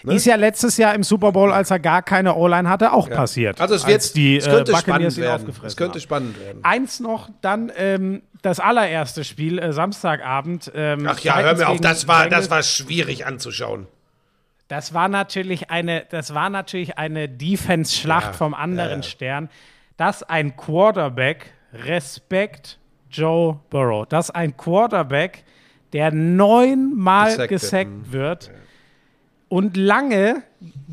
Ne? 0.04 0.16
Ist 0.16 0.26
ja 0.26 0.36
letztes 0.36 0.78
Jahr 0.78 0.94
im 0.96 1.04
Super 1.04 1.32
Bowl, 1.32 1.52
als 1.52 1.72
er 1.72 1.80
gar 1.80 2.02
keine 2.02 2.36
O-Line 2.36 2.70
hatte, 2.70 2.92
auch 2.92 3.10
passiert. 3.10 3.62
Also 3.62 3.76
es, 3.76 3.86
als 3.86 4.08
wird, 4.10 4.16
die 4.18 4.38
es 4.38 4.46
könnte 4.46 4.72
äh, 4.74 4.76
spannend 4.78 5.18
werden. 5.18 5.42
aufgefressen 5.42 5.68
Es 5.68 5.78
könnte 5.78 5.94
haben. 5.94 6.02
spannend 6.02 6.40
werden. 6.40 6.60
Eins 6.64 7.00
noch, 7.00 7.30
dann 7.42 7.72
ähm, 7.78 8.22
das 8.42 8.60
allererste 8.60 9.24
Spiel, 9.24 9.60
äh, 9.60 9.72
Samstagabend. 9.72 10.72
Ähm, 10.76 11.08
Ach 11.08 11.20
ja, 11.20 11.40
hör 11.40 11.56
mir 11.56 11.70
auf, 11.70 11.80
das 11.80 12.08
war, 12.08 12.28
das 12.28 12.50
war 12.50 12.64
schwierig 12.64 13.26
anzuschauen. 13.26 13.88
Das 14.68 14.94
war 14.94 15.08
natürlich 15.08 15.70
eine, 15.70 16.06
das 16.10 16.34
war 16.34 16.50
natürlich 16.50 16.98
eine 16.98 17.30
Defense-Schlacht 17.30 18.28
Ja, 18.28 18.34
vom 18.34 18.54
anderen 18.54 18.90
ja, 18.90 18.96
ja. 18.98 19.04
Stern. 19.04 19.50
Dass 19.98 20.24
ein 20.24 20.58
Quarterback, 20.58 21.54
Respekt 21.74 22.80
Joe 23.10 23.60
Burrow, 23.70 24.06
dass 24.08 24.32
ein 24.32 24.58
Quarterback, 24.58 25.44
der 25.94 26.12
neunmal 26.12 27.30
Gesackt 27.48 27.52
wird, 27.52 27.62
gesackt 27.62 28.12
wird 28.12 28.52
und 29.54 29.78
lange 29.78 30.42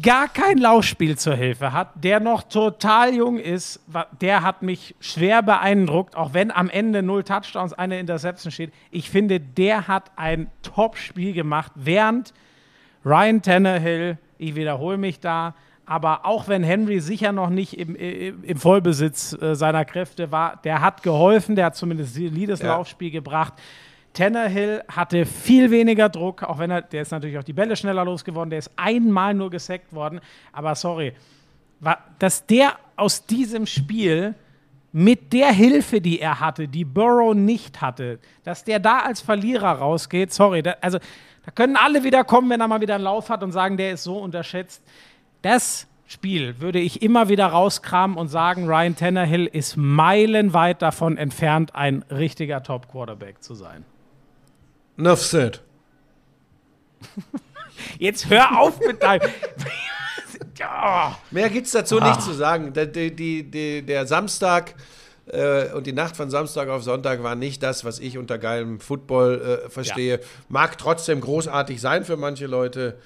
gar 0.02 0.28
kein 0.28 0.58
Laufspiel 0.58 1.16
zur 1.16 1.34
Hilfe 1.34 1.72
hat, 1.72 2.04
der 2.04 2.20
noch 2.20 2.42
total 2.42 3.14
jung 3.14 3.38
ist, 3.38 3.80
der 4.20 4.42
hat 4.42 4.60
mich 4.60 4.94
schwer 5.00 5.40
beeindruckt, 5.40 6.14
auch 6.14 6.34
wenn 6.34 6.50
am 6.50 6.68
Ende 6.68 7.02
null 7.02 7.24
Touchdowns, 7.24 7.72
eine 7.72 7.98
Interception 7.98 8.52
steht. 8.52 8.70
Ich 8.90 9.08
finde, 9.08 9.40
der 9.40 9.88
hat 9.88 10.10
ein 10.16 10.50
Top-Spiel 10.60 11.32
gemacht, 11.32 11.72
während 11.74 12.34
Ryan 13.02 13.40
Tannehill, 13.40 14.18
ich 14.36 14.54
wiederhole 14.54 14.98
mich 14.98 15.20
da, 15.20 15.54
aber 15.86 16.26
auch 16.26 16.46
wenn 16.46 16.62
Henry 16.62 17.00
sicher 17.00 17.32
noch 17.32 17.48
nicht 17.48 17.78
im, 17.78 17.96
im, 17.96 18.44
im 18.44 18.58
Vollbesitz 18.58 19.32
äh, 19.40 19.54
seiner 19.54 19.86
Kräfte 19.86 20.32
war, 20.32 20.60
der 20.64 20.82
hat 20.82 21.02
geholfen, 21.02 21.56
der 21.56 21.64
hat 21.64 21.76
zumindest 21.76 22.14
solides 22.14 22.60
Ja. 22.60 22.74
Laufspiel 22.76 23.10
gebracht. 23.10 23.54
Tannehill 24.12 24.82
hatte 24.88 25.24
viel 25.24 25.70
weniger 25.70 26.08
Druck, 26.08 26.42
auch 26.42 26.58
wenn 26.58 26.70
er, 26.70 26.82
der 26.82 27.02
ist 27.02 27.12
natürlich 27.12 27.38
auch 27.38 27.44
die 27.44 27.52
Bälle 27.52 27.76
schneller 27.76 28.04
losgeworden, 28.04 28.50
der 28.50 28.58
ist 28.58 28.70
einmal 28.76 29.34
nur 29.34 29.50
gesackt 29.50 29.92
worden, 29.92 30.20
aber 30.52 30.74
sorry, 30.74 31.12
wa- 31.78 31.98
dass 32.18 32.44
der 32.46 32.72
aus 32.96 33.24
diesem 33.26 33.66
Spiel 33.66 34.34
mit 34.92 35.32
der 35.32 35.52
Hilfe, 35.52 36.00
die 36.00 36.20
er 36.20 36.40
hatte, 36.40 36.66
die 36.66 36.84
Burrow 36.84 37.34
nicht 37.34 37.80
hatte, 37.80 38.18
dass 38.42 38.64
der 38.64 38.80
da 38.80 38.98
als 38.98 39.20
Verlierer 39.20 39.70
rausgeht, 39.72 40.32
sorry, 40.32 40.62
da, 40.62 40.74
also 40.80 40.98
da 41.46 41.52
können 41.52 41.76
alle 41.76 42.02
wieder 42.02 42.24
kommen, 42.24 42.50
wenn 42.50 42.60
er 42.60 42.66
mal 42.68 42.80
wieder 42.80 42.96
einen 42.96 43.04
Lauf 43.04 43.30
hat 43.30 43.42
und 43.44 43.52
sagen, 43.52 43.76
der 43.76 43.92
ist 43.92 44.02
so 44.02 44.18
unterschätzt. 44.18 44.82
Das 45.42 45.86
Spiel 46.06 46.60
würde 46.60 46.80
ich 46.80 47.02
immer 47.02 47.28
wieder 47.28 47.46
rauskramen 47.46 48.16
und 48.16 48.26
sagen, 48.28 48.66
Ryan 48.66 48.96
Tannehill 48.96 49.46
ist 49.46 49.76
meilenweit 49.76 50.82
davon 50.82 51.16
entfernt, 51.16 51.74
ein 51.76 52.04
richtiger 52.10 52.62
Top-Quarterback 52.64 53.42
zu 53.42 53.54
sein. 53.54 53.84
Enough 54.98 55.20
said. 55.20 55.60
Jetzt 57.98 58.28
hör 58.28 58.58
auf 58.58 58.78
mit 58.80 59.02
deinem. 59.02 59.30
Ja. 60.58 61.18
Mehr 61.30 61.50
gibt's 61.50 61.72
dazu 61.72 62.00
nicht 62.00 62.22
zu 62.22 62.32
sagen. 62.32 62.72
Der, 62.72 62.86
die, 62.86 63.42
die, 63.42 63.82
der 63.82 64.06
Samstag 64.06 64.74
äh, 65.26 65.72
und 65.72 65.86
die 65.86 65.92
Nacht 65.92 66.16
von 66.16 66.30
Samstag 66.30 66.68
auf 66.68 66.82
Sonntag 66.82 67.22
war 67.22 67.34
nicht 67.34 67.62
das, 67.62 67.84
was 67.84 67.98
ich 67.98 68.18
unter 68.18 68.38
geilem 68.38 68.80
Football 68.80 69.62
äh, 69.66 69.70
verstehe. 69.70 70.20
Mag 70.48 70.78
trotzdem 70.78 71.20
großartig 71.20 71.80
sein 71.80 72.04
für 72.04 72.16
manche 72.16 72.46
Leute, 72.46 72.98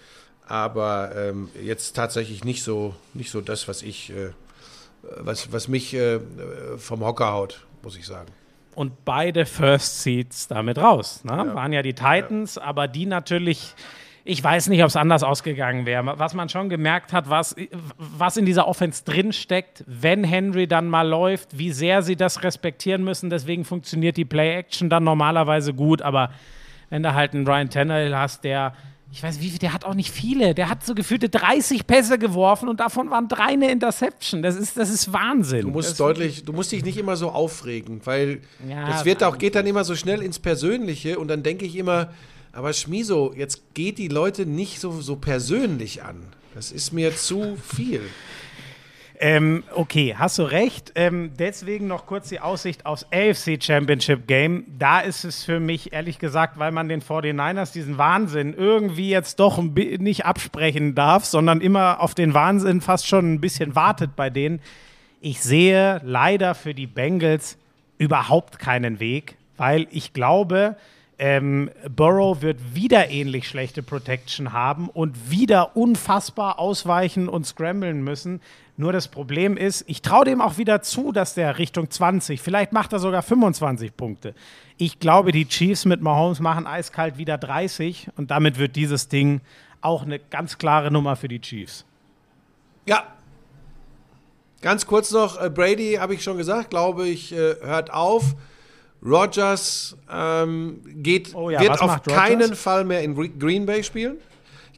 aber 0.46 1.12
ähm, 1.16 1.48
jetzt 1.62 1.94
tatsächlich 1.94 2.44
nicht 2.44 2.62
so, 2.62 2.94
nicht 3.14 3.30
so 3.30 3.40
das, 3.40 3.68
was 3.68 3.82
ich, 3.82 4.10
äh, 4.10 4.30
was, 5.02 5.52
was 5.52 5.68
mich 5.68 5.94
äh, 5.94 6.20
vom 6.78 7.04
Hocker 7.04 7.32
haut, 7.32 7.66
muss 7.82 7.96
ich 7.96 8.06
sagen. 8.06 8.30
Und 8.74 9.04
beide 9.04 9.46
First 9.46 10.02
Seeds 10.02 10.48
damit 10.48 10.78
raus. 10.78 11.24
Ne? 11.24 11.50
Waren 11.54 11.72
ja 11.72 11.82
die 11.82 11.94
Titans, 11.94 12.58
aber 12.58 12.88
die 12.88 13.06
natürlich, 13.06 13.74
ich 14.24 14.42
weiß 14.42 14.68
nicht, 14.68 14.82
ob 14.82 14.88
es 14.88 14.96
anders 14.96 15.22
ausgegangen 15.22 15.86
wäre. 15.86 16.18
Was 16.18 16.34
man 16.34 16.48
schon 16.48 16.68
gemerkt 16.68 17.12
hat, 17.12 17.30
was, 17.30 17.54
was 17.98 18.36
in 18.36 18.46
dieser 18.46 18.66
Offense 18.68 19.04
drinsteckt, 19.04 19.84
wenn 19.86 20.24
Henry 20.24 20.66
dann 20.66 20.88
mal 20.88 21.08
läuft, 21.08 21.58
wie 21.58 21.70
sehr 21.70 22.02
sie 22.02 22.16
das 22.16 22.42
respektieren 22.42 23.04
müssen. 23.04 23.30
Deswegen 23.30 23.64
funktioniert 23.64 24.16
die 24.16 24.24
Play-Action 24.24 24.90
dann 24.90 25.04
normalerweise 25.04 25.74
gut, 25.74 26.02
aber 26.02 26.30
wenn 26.90 27.02
du 27.02 27.14
halt 27.14 27.34
einen 27.34 27.46
Ryan 27.46 27.70
Tannehill 27.70 28.16
hast, 28.16 28.44
der 28.44 28.74
ich 29.14 29.22
weiß, 29.22 29.40
wie 29.40 29.48
viel, 29.48 29.60
der 29.60 29.72
hat 29.72 29.84
auch 29.84 29.94
nicht 29.94 30.10
viele. 30.10 30.56
Der 30.56 30.68
hat 30.68 30.84
so 30.84 30.92
gefühlte 30.92 31.28
30 31.28 31.86
Pässe 31.86 32.18
geworfen 32.18 32.68
und 32.68 32.80
davon 32.80 33.10
waren 33.10 33.28
drei 33.28 33.44
eine 33.44 33.70
Interception. 33.70 34.42
Das 34.42 34.56
ist, 34.56 34.76
das 34.76 34.90
ist 34.90 35.12
Wahnsinn. 35.12 35.62
Du 35.62 35.68
musst 35.68 35.90
das, 35.90 35.98
deutlich, 35.98 36.42
du 36.42 36.52
musst 36.52 36.72
dich 36.72 36.84
nicht 36.84 36.98
immer 36.98 37.14
so 37.14 37.30
aufregen, 37.30 38.00
weil 38.04 38.40
Ja, 38.68 38.88
das 38.88 39.04
wird 39.04 39.22
auch, 39.22 39.38
geht 39.38 39.54
dann 39.54 39.68
immer 39.68 39.84
so 39.84 39.94
schnell 39.94 40.20
ins 40.20 40.40
Persönliche 40.40 41.20
und 41.20 41.28
dann 41.28 41.44
denke 41.44 41.64
ich 41.64 41.76
immer, 41.76 42.10
aber 42.50 42.72
Schmiso, 42.72 43.32
jetzt 43.36 43.74
geht 43.74 43.98
die 43.98 44.08
Leute 44.08 44.46
nicht 44.46 44.80
so, 44.80 45.00
so 45.00 45.14
persönlich 45.14 46.02
an. 46.02 46.16
Das 46.56 46.72
ist 46.72 46.92
mir 46.92 47.14
zu 47.14 47.56
viel. 47.56 48.00
Ähm, 49.20 49.62
okay, 49.74 50.14
hast 50.18 50.38
du 50.38 50.42
recht. 50.42 50.92
Ähm, 50.96 51.32
deswegen 51.38 51.86
noch 51.86 52.06
kurz 52.06 52.28
die 52.28 52.40
Aussicht 52.40 52.84
aufs 52.84 53.06
AFC 53.12 53.62
Championship 53.62 54.26
Game. 54.26 54.64
Da 54.78 55.00
ist 55.00 55.24
es 55.24 55.44
für 55.44 55.60
mich, 55.60 55.92
ehrlich 55.92 56.18
gesagt, 56.18 56.58
weil 56.58 56.72
man 56.72 56.88
den 56.88 57.00
49ers 57.00 57.72
diesen 57.72 57.96
Wahnsinn 57.96 58.54
irgendwie 58.54 59.10
jetzt 59.10 59.38
doch 59.38 59.62
nicht 59.62 60.26
absprechen 60.26 60.94
darf, 60.94 61.24
sondern 61.24 61.60
immer 61.60 62.00
auf 62.00 62.14
den 62.14 62.34
Wahnsinn 62.34 62.80
fast 62.80 63.06
schon 63.06 63.34
ein 63.34 63.40
bisschen 63.40 63.76
wartet 63.76 64.16
bei 64.16 64.30
denen. 64.30 64.60
Ich 65.20 65.40
sehe 65.40 66.00
leider 66.04 66.54
für 66.54 66.74
die 66.74 66.88
Bengals 66.88 67.56
überhaupt 67.98 68.58
keinen 68.58 68.98
Weg, 68.98 69.36
weil 69.56 69.86
ich 69.90 70.12
glaube, 70.12 70.76
ähm, 71.18 71.70
Burrow 71.88 72.42
wird 72.42 72.74
wieder 72.74 73.08
ähnlich 73.08 73.48
schlechte 73.48 73.82
Protection 73.82 74.52
haben 74.52 74.88
und 74.88 75.30
wieder 75.30 75.76
unfassbar 75.76 76.58
ausweichen 76.58 77.28
und 77.28 77.46
scramblen 77.46 78.02
müssen. 78.02 78.40
Nur 78.76 78.92
das 78.92 79.06
Problem 79.06 79.56
ist, 79.56 79.84
ich 79.86 80.02
traue 80.02 80.24
dem 80.24 80.40
auch 80.40 80.58
wieder 80.58 80.82
zu, 80.82 81.12
dass 81.12 81.34
der 81.34 81.58
Richtung 81.58 81.90
20, 81.90 82.40
vielleicht 82.40 82.72
macht 82.72 82.92
er 82.92 82.98
sogar 82.98 83.22
25 83.22 83.96
Punkte. 83.96 84.34
Ich 84.78 84.98
glaube, 84.98 85.30
die 85.30 85.46
Chiefs 85.46 85.84
mit 85.84 86.00
Mahomes 86.02 86.40
machen 86.40 86.66
eiskalt 86.66 87.16
wieder 87.16 87.38
30 87.38 88.08
und 88.16 88.32
damit 88.32 88.58
wird 88.58 88.74
dieses 88.74 89.08
Ding 89.08 89.40
auch 89.80 90.02
eine 90.02 90.18
ganz 90.18 90.58
klare 90.58 90.90
Nummer 90.90 91.14
für 91.14 91.28
die 91.28 91.40
Chiefs. 91.40 91.84
Ja. 92.86 93.04
Ganz 94.60 94.86
kurz 94.86 95.12
noch, 95.12 95.40
äh, 95.40 95.50
Brady, 95.50 95.94
habe 96.00 96.14
ich 96.14 96.22
schon 96.24 96.36
gesagt, 96.38 96.70
glaube 96.70 97.06
ich, 97.06 97.32
äh, 97.32 97.54
hört 97.62 97.92
auf. 97.92 98.34
Rogers 99.04 99.96
ähm, 100.10 100.80
geht, 101.02 101.34
Oh 101.34 101.50
ja, 101.50 101.60
wird 101.60 101.80
auf 101.82 102.02
keinen 102.02 102.54
Fall 102.56 102.84
mehr 102.84 103.02
in 103.02 103.14
Re- 103.14 103.28
Green 103.28 103.66
Bay 103.66 103.84
spielen. 103.84 104.16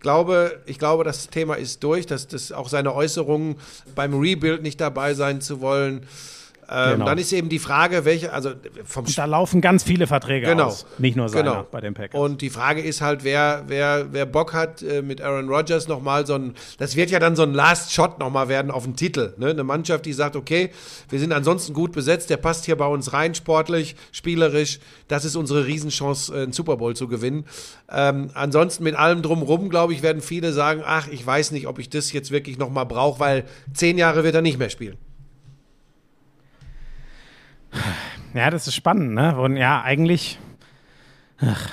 Ich 0.07 0.09
glaube, 0.09 0.61
ich 0.67 0.79
glaube, 0.79 1.03
das 1.03 1.31
Thema 1.31 1.55
ist 1.55 1.83
durch, 1.83 2.07
dass 2.07 2.29
das 2.29 2.53
auch 2.53 2.69
seine 2.69 2.95
Äußerungen 2.95 3.57
beim 3.97 4.15
Rebuild 4.15 4.63
nicht 4.63 4.81
dabei 4.81 5.15
sein 5.15 5.41
zu 5.41 5.61
wollen. 5.61 6.07
Ähm, 6.69 6.93
Genau. 6.95 7.05
Dann 7.07 7.19
ist 7.19 7.33
eben 7.33 7.49
die 7.49 7.59
Frage, 7.59 8.05
welche, 8.05 8.33
also 8.33 8.51
vom 8.85 9.05
Da 9.15 9.25
laufen 9.25 9.61
ganz 9.61 9.83
viele 9.85 10.07
Verträge 10.07 10.47
Genau. 10.47 10.65
aus. 10.67 10.87
Nicht 10.99 11.17
nur 11.17 11.29
seiner 11.29 11.51
Genau. 11.51 11.67
bei 11.71 11.81
den 11.81 11.95
Packers. 11.95 12.21
Und 12.21 12.41
die 12.43 12.51
Frage 12.51 12.81
ist 12.83 13.01
halt, 13.01 13.23
wer, 13.25 13.65
wer, 13.69 14.07
wer 14.13 14.27
Bock 14.27 14.53
hat, 14.53 14.83
äh, 14.83 15.03
mit 15.03 15.21
Aaron 15.21 15.49
Rodgers 15.49 15.87
nochmal 15.89 16.27
so 16.27 16.35
ein, 16.35 16.55
das 16.79 16.97
wird 16.97 17.11
ja 17.11 17.19
dann 17.19 17.37
so 17.37 17.43
ein 17.43 17.53
Last 17.55 17.93
Shot 17.93 18.19
nochmal 18.19 18.49
werden 18.49 18.71
auf 18.71 18.85
den 18.85 18.97
Titel. 18.97 19.35
Ne? 19.37 19.51
Eine 19.51 19.63
Mannschaft, 19.65 20.07
die 20.07 20.13
sagt, 20.13 20.35
okay, 20.37 20.71
wir 21.09 21.19
sind 21.21 21.33
ansonsten 21.33 21.73
gut 21.73 21.93
besetzt, 21.93 22.31
der 22.31 22.37
passt 22.39 22.65
hier 22.65 22.77
bei 22.77 22.87
uns 22.87 23.13
rein, 23.13 23.35
sportlich, 23.35 23.95
spielerisch. 24.13 24.81
Das 25.09 25.25
ist 25.25 25.37
unsere 25.37 25.67
Riesenchance, 25.67 26.35
äh, 26.35 26.43
einen 26.43 26.53
Super 26.53 26.77
Bowl 26.77 26.97
zu 26.97 27.07
gewinnen. 27.09 27.45
Ähm, 27.91 28.31
ansonsten 28.35 28.83
mit 28.85 28.97
allem 28.97 29.23
drumrum, 29.23 29.69
glaube 29.69 29.93
ich, 29.93 30.03
werden 30.03 30.21
viele 30.23 30.53
sagen, 30.53 30.83
ach, 30.85 31.07
ich 31.09 31.25
weiß 31.25 31.53
nicht, 31.53 31.67
ob 31.69 31.79
ich 31.79 31.89
das 31.91 32.13
jetzt 32.13 32.31
wirklich 32.33 32.59
nochmal 32.59 32.87
brauche, 32.87 33.21
weil 33.21 33.45
zehn 33.73 33.99
Jahre 33.99 34.25
wird 34.25 34.35
er 34.35 34.43
nicht 34.43 34.59
mehr 34.59 34.71
spielen. 34.71 34.97
Ja, 38.35 38.51
das 38.51 38.67
ist 38.67 38.75
spannend, 38.75 39.15
ne? 39.15 39.37
Und 39.39 39.57
ja, 39.57 39.83
eigentlich, 39.83 40.39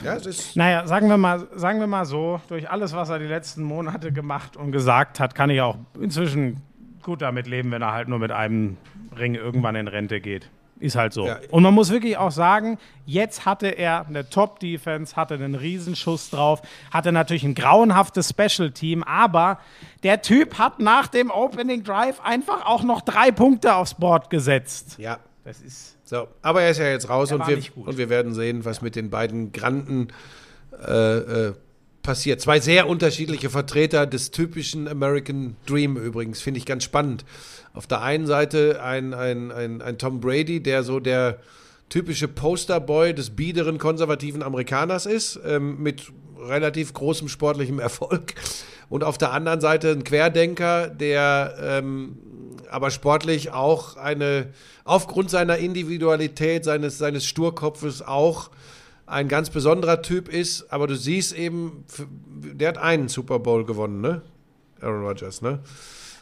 Ja, 0.04 0.16
es 0.16 0.26
ist, 0.26 0.56
naja, 0.56 0.86
sagen 0.88 1.08
wir 1.08 1.18
mal, 1.18 1.48
sagen 1.56 1.80
wir 1.80 1.88
mal 1.88 2.06
so, 2.06 2.42
durch 2.50 2.70
alles, 2.70 2.94
was 2.94 3.10
er 3.10 3.20
die 3.20 3.28
letzten 3.28 3.64
Monate 3.64 4.12
gemacht 4.12 4.58
und 4.58 4.72
gesagt 4.72 5.20
hat, 5.20 5.36
kann 5.36 5.50
ich 5.50 5.62
auch 5.62 5.78
inzwischen 6.00 6.62
gut 7.02 7.22
damit 7.22 7.48
leben, 7.48 7.72
wenn 7.72 7.82
er 7.82 7.94
halt 7.94 8.08
nur 8.08 8.20
mit 8.20 8.32
einem 8.32 8.78
Ring 9.18 9.36
irgendwann 9.36 9.76
in 9.76 9.88
Rente 9.88 10.22
geht. 10.22 10.50
Ist 10.80 10.98
halt 10.98 11.14
so. 11.14 11.28
Ja. 11.28 11.38
Und 11.50 11.64
man 11.64 11.74
muss 11.74 11.92
wirklich 11.92 12.18
auch 12.18 12.32
sagen, 12.32 12.78
jetzt 13.06 13.46
hatte 13.46 13.68
er 13.68 14.06
eine 14.06 14.30
Top-Defense, 14.30 15.16
hatte 15.16 15.36
einen 15.36 15.56
Riesenschuss 15.56 16.30
drauf, 16.30 16.62
hatte 16.92 17.14
natürlich 17.14 17.44
ein 17.46 17.56
grauenhaftes 17.56 18.30
Special-Team, 18.30 19.04
aber 19.04 19.60
der 20.04 20.22
Typ 20.22 20.58
hat 20.58 20.80
nach 20.80 21.08
dem 21.08 21.32
Opening 21.32 21.84
Drive 21.84 22.20
einfach 22.22 22.66
auch 22.66 22.84
noch 22.84 23.00
drei 23.00 23.32
Punkte 23.32 23.76
aufs 23.76 23.94
Board 23.94 24.30
gesetzt. 24.30 24.98
ja, 24.98 25.20
Das 25.44 25.62
ist. 25.62 25.98
So, 26.06 26.28
aber 26.42 26.62
er 26.62 26.72
ist 26.72 26.78
ja 26.78 26.90
jetzt 26.90 27.10
raus 27.10 27.32
und 27.32 27.46
wir, 27.48 27.60
und 27.76 27.98
wir 27.98 28.10
werden 28.10 28.34
sehen, 28.34 28.64
was 28.64 28.82
mit 28.82 28.96
den 28.96 29.10
beiden 29.10 29.52
Granden 29.52 30.08
äh, 30.88 31.18
äh, 31.18 31.54
passiert. 32.02 32.42
Zwei 32.42 32.60
sehr 32.60 32.88
unterschiedliche 32.88 33.50
Vertreter 33.50 34.06
des 34.06 34.32
typischen 34.32 34.88
American 34.88 35.56
Dream 35.66 35.98
übrigens, 35.98 36.42
finde 36.42 36.60
ich 36.60 36.66
ganz 36.66 36.84
spannend. 36.84 37.26
Auf 37.74 37.88
der 37.88 38.02
einen 38.02 38.28
Seite 38.28 38.82
ein, 38.84 39.14
ein, 39.14 39.52
ein, 39.52 39.82
ein 39.82 39.98
Tom 39.98 40.22
Brady, 40.22 40.62
der 40.62 40.84
so 40.84 41.00
der 41.00 41.40
typische 41.90 42.28
Posterboy 42.28 43.14
des 43.14 43.32
biederen 43.32 43.78
konservativen 43.78 44.44
Amerikaners 44.44 45.06
ist, 45.06 45.40
ähm, 45.46 45.82
mit 45.82 46.12
relativ 46.40 46.94
großem 46.94 47.28
sportlichem 47.28 47.80
Erfolg. 47.80 48.34
Und 48.90 49.04
auf 49.04 49.18
der 49.18 49.32
anderen 49.32 49.60
Seite 49.60 49.92
ein 49.92 50.04
Querdenker, 50.04 50.88
der 50.88 51.56
ähm, 51.60 52.18
aber 52.74 52.90
sportlich 52.90 53.52
auch 53.52 53.98
eine, 53.98 54.48
aufgrund 54.84 55.30
seiner 55.30 55.58
Individualität, 55.58 56.66
seines, 56.66 56.98
seines 56.98 57.26
Sturkopfes 57.26 58.02
auch 58.02 58.50
ein 59.06 59.28
ganz 59.28 59.50
besonderer 59.50 60.02
Typ 60.02 60.28
ist. 60.28 60.72
Aber 60.74 60.88
du 60.88 60.96
siehst 60.96 61.34
eben, 61.34 61.86
der 62.36 62.70
hat 62.70 62.78
einen 62.80 63.10
Super 63.10 63.40
Bowl 63.40 63.64
gewonnen, 63.64 64.02
ne? 64.02 64.22
Aaron 64.82 65.06
Rodgers, 65.06 65.42
ne? 65.42 65.60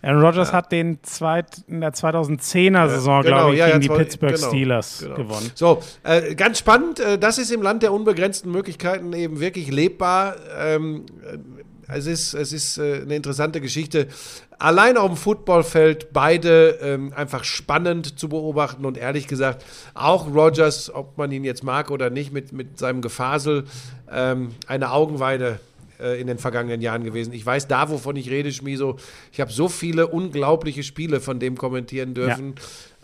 Aaron 0.03 0.21
Rodgers 0.23 0.51
hat 0.51 0.71
den 0.71 0.97
zweit, 1.03 1.63
in 1.67 1.79
der 1.79 1.93
2010er 1.93 2.89
Saison, 2.89 3.21
Genau, 3.21 3.37
glaube 3.37 3.53
ich, 3.53 3.59
ja, 3.59 3.67
ja, 3.67 3.77
gegen 3.77 3.93
die 3.93 3.97
Pittsburgh 3.97 4.35
genau, 4.35 4.47
Steelers 4.47 4.99
genau. 4.99 5.15
gewonnen. 5.15 5.51
So, 5.53 5.81
äh, 6.03 6.33
ganz 6.33 6.57
spannend. 6.57 6.99
Äh, 6.99 7.19
das 7.19 7.37
ist 7.37 7.51
im 7.51 7.61
Land 7.61 7.83
der 7.83 7.93
unbegrenzten 7.93 8.51
Möglichkeiten 8.51 9.13
eben 9.13 9.39
wirklich 9.39 9.71
lebbar. 9.71 10.35
Ähm, 10.57 11.05
äh, 11.23 11.37
es 11.93 12.05
ist, 12.05 12.33
es 12.33 12.53
ist 12.53 12.77
äh, 12.77 13.01
eine 13.01 13.15
interessante 13.15 13.61
Geschichte. 13.61 14.07
Allein 14.59 14.97
auf 14.97 15.07
dem 15.07 15.17
Footballfeld 15.17 16.13
beide 16.13 16.77
ähm, 16.81 17.13
einfach 17.15 17.43
spannend 17.43 18.19
zu 18.19 18.29
beobachten 18.29 18.85
und 18.85 18.97
ehrlich 18.97 19.27
gesagt, 19.27 19.65
auch 19.93 20.27
Rogers, 20.33 20.93
ob 20.93 21.17
man 21.17 21.31
ihn 21.31 21.43
jetzt 21.43 21.63
mag 21.63 21.89
oder 21.89 22.09
nicht, 22.09 22.31
mit, 22.31 22.51
mit 22.51 22.77
seinem 22.77 23.01
Gefasel, 23.01 23.65
ähm, 24.11 24.51
eine 24.67 24.91
Augenweide 24.91 25.59
äh, 25.99 26.19
in 26.19 26.27
den 26.27 26.37
vergangenen 26.37 26.81
Jahren 26.81 27.03
gewesen. 27.03 27.33
Ich 27.33 27.45
weiß 27.45 27.67
da, 27.67 27.89
wovon 27.89 28.15
ich 28.15 28.29
rede, 28.29 28.51
Schmiso. 28.51 28.97
Ich 29.31 29.39
habe 29.39 29.51
so 29.51 29.67
viele 29.67 30.07
unglaubliche 30.07 30.83
Spiele 30.83 31.19
von 31.21 31.39
dem 31.39 31.57
kommentieren 31.57 32.13
dürfen. 32.13 32.55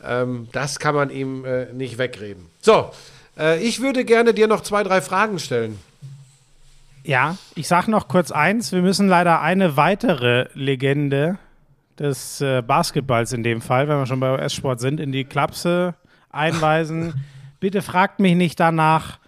Ähm, 0.03 0.47
das 0.51 0.79
kann 0.79 0.95
man 0.95 1.09
ihm 1.09 1.45
äh, 1.45 1.73
nicht 1.73 1.97
wegreden. 1.97 2.45
So, 2.61 2.91
äh, 3.37 3.63
ich 3.63 3.81
würde 3.81 4.05
gerne 4.05 4.33
dir 4.33 4.47
noch 4.47 4.61
zwei, 4.61 4.83
drei 4.83 5.01
Fragen 5.01 5.39
stellen. 5.39 5.79
Ja, 7.07 7.37
ich 7.55 7.69
sage 7.69 7.89
noch 7.89 8.09
kurz 8.09 8.31
eins. 8.31 8.73
Wir 8.73 8.81
müssen 8.81 9.07
leider 9.07 9.41
eine 9.41 9.77
weitere 9.77 10.49
Legende 10.53 11.39
des 11.97 12.41
äh, 12.41 12.61
Basketballs 12.61 13.31
in 13.31 13.43
dem 13.43 13.61
Fall, 13.61 13.87
wenn 13.87 13.97
wir 13.97 14.05
schon 14.05 14.19
bei 14.19 14.33
US-Sport 14.33 14.81
sind, 14.81 14.99
in 14.99 15.13
die 15.13 15.23
Klapse 15.23 15.95
einweisen. 16.29 17.13
Bitte 17.61 17.81
fragt 17.81 18.19
mich 18.19 18.35
nicht 18.35 18.59
danach. 18.59 19.19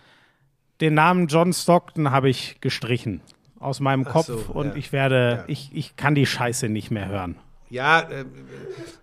Den 0.82 0.94
Namen 0.94 1.28
John 1.28 1.54
Stockton 1.54 2.12
habe 2.12 2.30
ich 2.30 2.58
gestrichen 2.60 3.22
aus 3.62 3.80
meinem 3.80 4.04
Kopf 4.04 4.28
so, 4.28 4.44
und 4.54 4.68
ja. 4.72 4.76
ich 4.76 4.92
werde, 4.92 5.38
Ja. 5.38 5.44
ich, 5.48 5.70
ich 5.74 5.96
kann 5.96 6.16
die 6.16 6.26
Scheiße 6.26 6.68
nicht 6.68 6.92
mehr 6.92 7.08
hören. 7.08 7.38
Ja, 7.70 8.02
äh, 8.02 8.26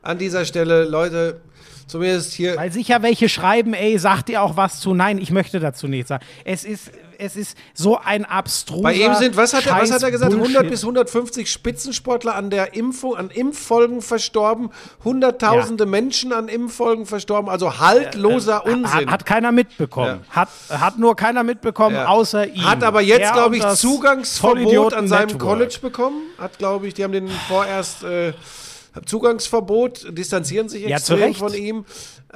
an 0.03 0.19
dieser 0.19 0.45
Stelle, 0.45 0.85
Leute, 0.85 1.41
zumindest 1.87 2.35
hier. 2.35 2.57
Weil 2.57 2.73
sicher 2.73 3.03
welche 3.03 3.31
schreiben, 3.31 3.73
ey, 3.73 3.99
sagt 3.99 4.29
ihr 4.29 4.43
auch 4.43 4.57
was 4.59 4.81
zu? 4.81 4.93
Nein, 4.93 5.17
ich 5.17 5.31
möchte 5.31 5.61
dazu 5.61 5.89
nichts 5.89 6.09
sagen. 6.09 6.25
Es 6.45 6.65
ist, 6.65 6.93
es 7.19 7.37
ist 7.37 7.57
so 7.75 7.99
ein 7.99 8.25
abstruser 8.25 8.83
Bei 8.83 8.95
ihm 8.95 9.15
sind, 9.15 9.37
was 9.37 9.53
hat, 9.55 9.67
er, 9.67 9.77
was 9.81 9.91
hat 9.91 10.03
er 10.03 10.11
gesagt? 10.11 10.33
100 10.33 10.47
Scheiß-Bullshit. 10.53 10.71
bis 10.71 10.83
150 10.83 11.51
Spitzensportler 11.51 12.35
an 12.35 12.51
der 12.51 12.75
Impfung, 12.75 13.17
an 13.17 13.31
Impffolgen 13.31 14.03
verstorben, 14.03 14.71
hunderttausende 15.05 15.87
Menschen 15.87 16.33
an 16.33 16.49
Impffolgen 16.49 17.07
verstorben, 17.07 17.51
also 17.51 17.79
haltloser 17.79 18.65
Unsinn. 18.67 19.07
Hat, 19.07 19.07
hat 19.11 19.27
keiner 19.27 19.53
mitbekommen. 19.53 20.21
Hat, 20.31 20.49
hat 20.71 20.99
nur 20.99 21.17
keiner 21.17 21.43
mitbekommen, 21.43 21.97
Ja. 21.97 22.07
außer 22.09 22.47
ihm. 22.49 22.65
Hat 22.65 22.83
aber 22.83 23.01
jetzt, 23.01 23.33
glaube 23.33 23.57
ich, 23.57 23.67
Zugangsverbot 23.67 24.95
an 24.95 25.09
seinem 25.09 25.29
Network. 25.29 25.43
College 25.43 25.79
bekommen. 25.81 26.23
Hat, 26.39 26.59
glaube 26.59 26.87
ich, 26.89 26.95
die 26.95 27.05
haben 27.05 27.13
den 27.13 27.29
vorerst 27.49 28.03
äh, 28.05 28.33
Zugangsverbot, 29.05 30.17
distanzieren 30.17 30.69
sich 30.69 30.83
Ja, 30.85 30.97
extrem 30.97 31.19
Recht. 31.21 31.39
von 31.39 31.55
ihm. 31.55 31.85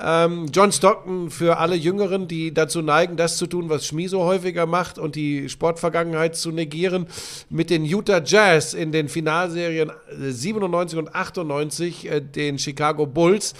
Ähm, 0.02 0.46
John 0.52 0.72
Stockton 0.72 1.30
für 1.30 1.58
alle 1.58 1.74
Jüngeren, 1.74 2.28
die 2.28 2.52
dazu 2.54 2.82
neigen, 2.82 3.16
das 3.16 3.36
zu 3.36 3.46
tun, 3.46 3.68
was 3.68 3.86
Schmiso 3.86 4.24
häufiger 4.24 4.66
macht 4.66 4.98
und 4.98 5.14
die 5.14 5.48
Sportvergangenheit 5.48 6.36
zu 6.36 6.50
negieren, 6.52 7.06
mit 7.48 7.70
den 7.70 7.84
Utah 7.84 8.22
Jazz 8.24 8.74
in 8.74 8.92
den 8.92 9.08
Finalserien 9.08 9.90
äh, 9.90 10.30
97 10.30 10.98
und 10.98 11.14
98 11.14 12.10
äh, 12.10 12.20
den 12.20 12.58
Chicago 12.58 13.06
Bulls 13.06 13.54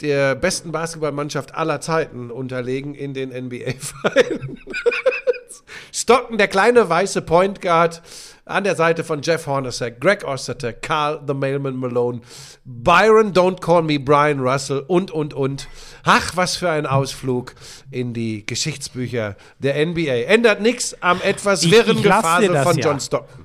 der 0.00 0.34
besten 0.34 0.72
Basketballmannschaft 0.72 1.54
aller 1.54 1.80
Zeiten 1.80 2.30
unterlegen 2.30 2.94
in 2.94 3.14
den 3.14 3.30
NBA-Finals. 3.30 4.44
Stockton, 5.92 6.36
der 6.38 6.48
kleine 6.48 6.88
weiße 6.88 7.22
Point 7.22 7.60
Guard, 7.62 8.02
an 8.46 8.64
der 8.64 8.76
Seite 8.76 9.04
von 9.04 9.22
Jeff 9.22 9.46
Hornacek, 9.46 10.00
Greg 10.00 10.24
Ostertag, 10.24 10.82
Carl 10.82 11.22
the 11.26 11.34
Mailman 11.34 11.76
Malone, 11.76 12.20
Byron 12.64 13.32
Don't 13.32 13.60
Call 13.60 13.82
Me 13.82 13.98
Brian 13.98 14.40
Russell 14.40 14.84
und, 14.86 15.10
und, 15.10 15.32
und. 15.32 15.66
Ach, 16.02 16.36
was 16.36 16.56
für 16.56 16.70
ein 16.70 16.86
Ausflug 16.86 17.54
in 17.90 18.12
die 18.12 18.44
Geschichtsbücher 18.44 19.36
der 19.58 19.86
NBA. 19.86 20.24
Ändert 20.26 20.60
nichts 20.60 21.00
am 21.02 21.20
etwas 21.22 21.70
wirren 21.70 21.96
ich 21.96 22.02
Gefasel 22.02 22.62
von 22.62 22.76
ja. 22.76 22.84
John 22.84 23.00
Stockton. 23.00 23.44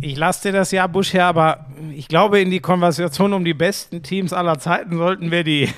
Ich 0.00 0.16
lasse 0.16 0.48
dir 0.48 0.58
das 0.58 0.70
ja, 0.70 0.86
Busch, 0.86 1.12
her, 1.12 1.26
aber 1.26 1.66
ich 1.92 2.06
glaube, 2.06 2.40
in 2.40 2.50
die 2.50 2.60
Konversation 2.60 3.32
um 3.32 3.44
die 3.44 3.54
besten 3.54 4.02
Teams 4.02 4.32
aller 4.32 4.58
Zeiten 4.58 4.96
sollten 4.96 5.30
wir 5.30 5.42
die 5.42 5.68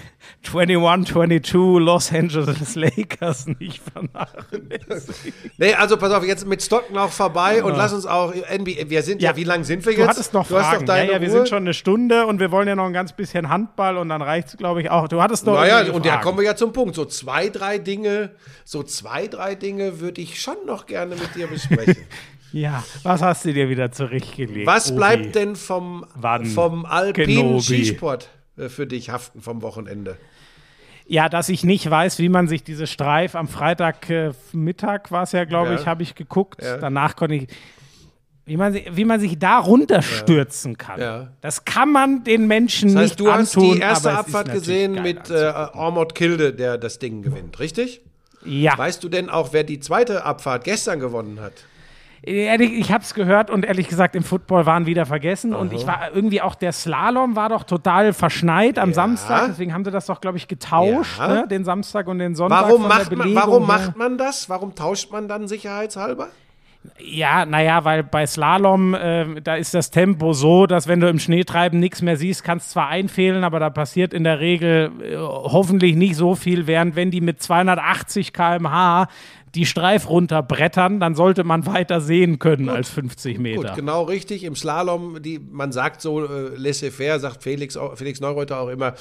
21-22 0.45 1.78
Los 1.80 2.12
Angeles 2.12 2.74
Lakers 2.74 3.47
nicht 3.59 3.80
vernachlässigen. 3.93 5.32
Nee, 5.59 5.74
also 5.74 5.97
pass 5.97 6.12
auf, 6.12 6.24
jetzt 6.24 6.47
mit 6.47 6.62
Stockton 6.62 6.97
auch 6.99 7.11
vorbei 7.11 7.62
und 7.62 7.76
lass 7.76 7.93
uns 7.93 8.07
auch 8.07 8.32
NBA. 8.34 8.88
Wir 8.88 9.03
sind 9.03 9.20
ja, 9.22 9.30
Ja. 9.30 9.36
wie 9.36 9.45
lang 9.45 9.64
sind 9.64 9.84
wir 9.84 9.93
Du 9.93 10.01
jetzt? 10.01 10.09
hattest 10.09 10.32
noch 10.34 10.49
du 10.49 10.57
hast 10.59 10.66
Fragen. 10.68 10.86
ja, 10.86 11.03
ja, 11.03 11.20
wir 11.20 11.28
Uhr. 11.28 11.34
sind 11.34 11.49
schon 11.49 11.59
eine 11.59 11.74
Stunde 11.74 12.26
und 12.26 12.41
wir 12.41 12.51
wollen 12.51 12.68
ja 12.68 12.74
noch 12.74 12.86
ein 12.86 12.93
ganz 12.93 13.12
bisschen 13.12 13.49
Handball 13.49 13.97
und 13.99 14.09
dann 14.09 14.22
reicht 14.22 14.49
es, 14.49 14.57
glaube 14.57 14.80
ich, 14.82 14.91
auch. 14.91 15.09
Du 15.09 15.20
hattest 15.22 15.47
noch 15.47 15.55
Naja, 15.55 15.93
und 15.93 16.05
da 16.07 16.16
kommen 16.18 16.38
wir 16.38 16.45
ja 16.45 16.57
zum 16.57 16.72
Punkt. 16.72 16.95
So 16.95 17.05
zwei, 17.05 17.49
drei 17.51 17.78
Dinge, 17.78 18.30
so 18.64 18.82
zwei, 18.82 19.26
drei 19.28 19.55
Dinge 19.55 20.01
würde 20.01 20.20
ich 20.20 20.41
schon 20.41 20.57
noch 20.66 20.86
gerne 20.86 21.16
mit 21.16 21.34
dir 21.34 21.47
besprechen. 21.47 21.97
Ja, 22.53 22.82
was 23.05 23.22
hast 23.22 23.45
du 23.45 23.53
dir 23.53 23.68
wieder 23.68 23.93
zurechtgelegt? 23.93 24.66
Was 24.66 24.88
Obi? 24.88 24.97
bleibt 24.97 25.34
denn 25.36 25.55
vom, 25.55 26.05
Wann? 26.16 26.47
vom 26.47 26.84
alpinen 26.84 27.36
Kenobi. 27.36 27.61
Skisport 27.62 28.28
für 28.68 28.86
dich 28.86 29.11
haften 29.11 29.40
vom 29.40 29.62
Wochenende? 29.62 30.16
Ja, 31.06 31.28
dass 31.28 31.48
ich 31.48 31.64
nicht 31.64 31.90
weiß, 31.90 32.18
wie 32.20 32.28
man 32.28 32.46
sich 32.46 32.62
diese 32.62 32.86
Streif 32.86 33.34
am 33.34 33.48
Freitag 33.48 34.08
äh, 34.11 34.32
war 34.52 35.22
es 35.24 35.32
ja, 35.32 35.44
glaube 35.44 35.70
Ja. 35.72 35.80
ich, 35.80 35.86
habe 35.86 36.02
ich 36.04 36.14
geguckt. 36.14 36.62
Ja. 36.62 36.76
Danach 36.76 37.16
konnte 37.16 37.34
ich. 37.36 37.48
Wie 38.46 38.56
man, 38.56 38.74
wie 38.74 39.04
man 39.04 39.20
sich 39.20 39.38
da 39.38 39.58
runterstürzen 39.58 40.76
kann. 40.78 41.00
Ja. 41.00 41.28
Das 41.40 41.64
kann 41.64 41.92
man 41.92 42.24
den 42.24 42.46
Menschen 42.48 42.88
Das 42.94 42.96
heißt, 43.02 43.11
nicht 43.12 43.20
du 43.20 43.30
hast 43.32 43.56
antun. 43.56 43.74
die 43.76 43.80
erste 43.80 44.12
Abfahrt 44.12 44.52
gesehen 44.52 45.02
mit 45.02 45.30
äh. 45.30 45.52
Ormod 45.74 46.14
Kilde, 46.14 46.52
der 46.52 46.76
das 46.78 46.98
Ding 46.98 47.22
gewinnt, 47.22 47.58
richtig? 47.61 48.00
ja. 48.44 48.76
Weißt 48.76 49.04
du 49.04 49.08
denn 49.08 49.28
auch, 49.28 49.52
wer 49.52 49.64
die 49.64 49.80
zweite 49.80 50.24
Abfahrt 50.24 50.64
gestern 50.64 50.98
gewonnen 50.98 51.40
hat? 51.40 51.52
Ehrlich, 52.22 52.72
ich 52.78 52.92
habe 52.92 53.02
es 53.02 53.14
gehört 53.14 53.50
und 53.50 53.64
ehrlich 53.64 53.88
gesagt 53.88 54.14
im 54.14 54.22
Football 54.22 54.66
waren 54.66 54.84
wieder 54.84 55.06
vergessen 55.06 55.54
und 55.54 55.72
ich 55.72 55.86
war 55.86 56.10
irgendwie 56.14 56.42
auch 56.42 56.54
der 56.54 56.72
Slalom 56.72 57.34
war 57.34 57.48
doch 57.48 57.64
total 57.64 58.12
verschneit 58.12 58.78
am 58.78 58.90
Ja. 58.90 58.94
Samstag, 58.94 59.46
deswegen 59.48 59.72
haben 59.72 59.84
sie 59.86 59.90
das 59.90 60.04
doch 60.04 60.20
glaube 60.20 60.36
ich 60.36 60.46
getauscht, 60.46 61.18
Ja. 61.18 61.28
ne? 61.28 61.48
den 61.48 61.64
Samstag 61.64 62.06
und 62.08 62.18
den 62.18 62.34
Sonntag. 62.34 62.64
Warum, 62.68 62.86
macht 62.86 63.16
man, 63.16 63.34
warum 63.34 63.66
macht 63.66 63.96
man 63.96 64.18
das? 64.18 64.50
Warum 64.50 64.74
tauscht 64.74 65.10
man 65.10 65.28
dann 65.28 65.48
sicherheitshalber? 65.48 66.28
Ja, 66.98 67.44
naja, 67.44 67.84
weil 67.84 68.02
bei 68.02 68.26
Slalom, 68.26 68.94
äh, 68.94 69.42
da 69.42 69.56
ist 69.56 69.74
das 69.74 69.90
Tempo 69.90 70.32
so, 70.32 70.66
dass 70.66 70.88
wenn 70.88 70.98
du 71.00 71.08
im 71.10 71.18
Schneetreiben 71.18 71.78
nichts 71.78 72.00
mehr 72.00 72.16
siehst, 72.16 72.42
kannst 72.42 72.70
zwar 72.70 72.88
einfehlen, 72.88 73.44
aber 73.44 73.60
da 73.60 73.68
passiert 73.68 74.14
in 74.14 74.24
der 74.24 74.40
Regel 74.40 74.90
äh, 75.02 75.16
hoffentlich 75.18 75.94
nicht 75.94 76.16
so 76.16 76.34
viel, 76.34 76.66
während 76.66 76.96
wenn 76.96 77.10
die 77.10 77.20
mit 77.20 77.42
280 77.42 78.32
km/h 78.32 79.08
die 79.55 79.66
Streif 79.66 80.09
runterbrettern, 80.09 81.01
dann 81.01 81.14
sollte 81.14 81.42
man 81.44 81.66
weiter 81.66 82.01
sehen 82.01 82.38
können 82.38 82.68
als 82.68 82.88
50 82.90 83.38
Meter. 83.38 83.62
Gut, 83.62 83.74
genau 83.74 84.05
richtig. 84.05 84.44
Im 84.44 84.55
Slalom, 84.55 85.20
die, 85.22 85.38
man 85.40 85.72
sagt 85.72 86.01
so 86.03 86.24
äh, 86.24 86.51
laissez-faire, 86.57 87.18
sagt 87.18 87.42
Felix, 87.42 87.76
auch- 87.76 87.96
Felix 87.96 88.20
Neureuter 88.20 88.61
auch 88.61 88.68
immer, 88.68 88.94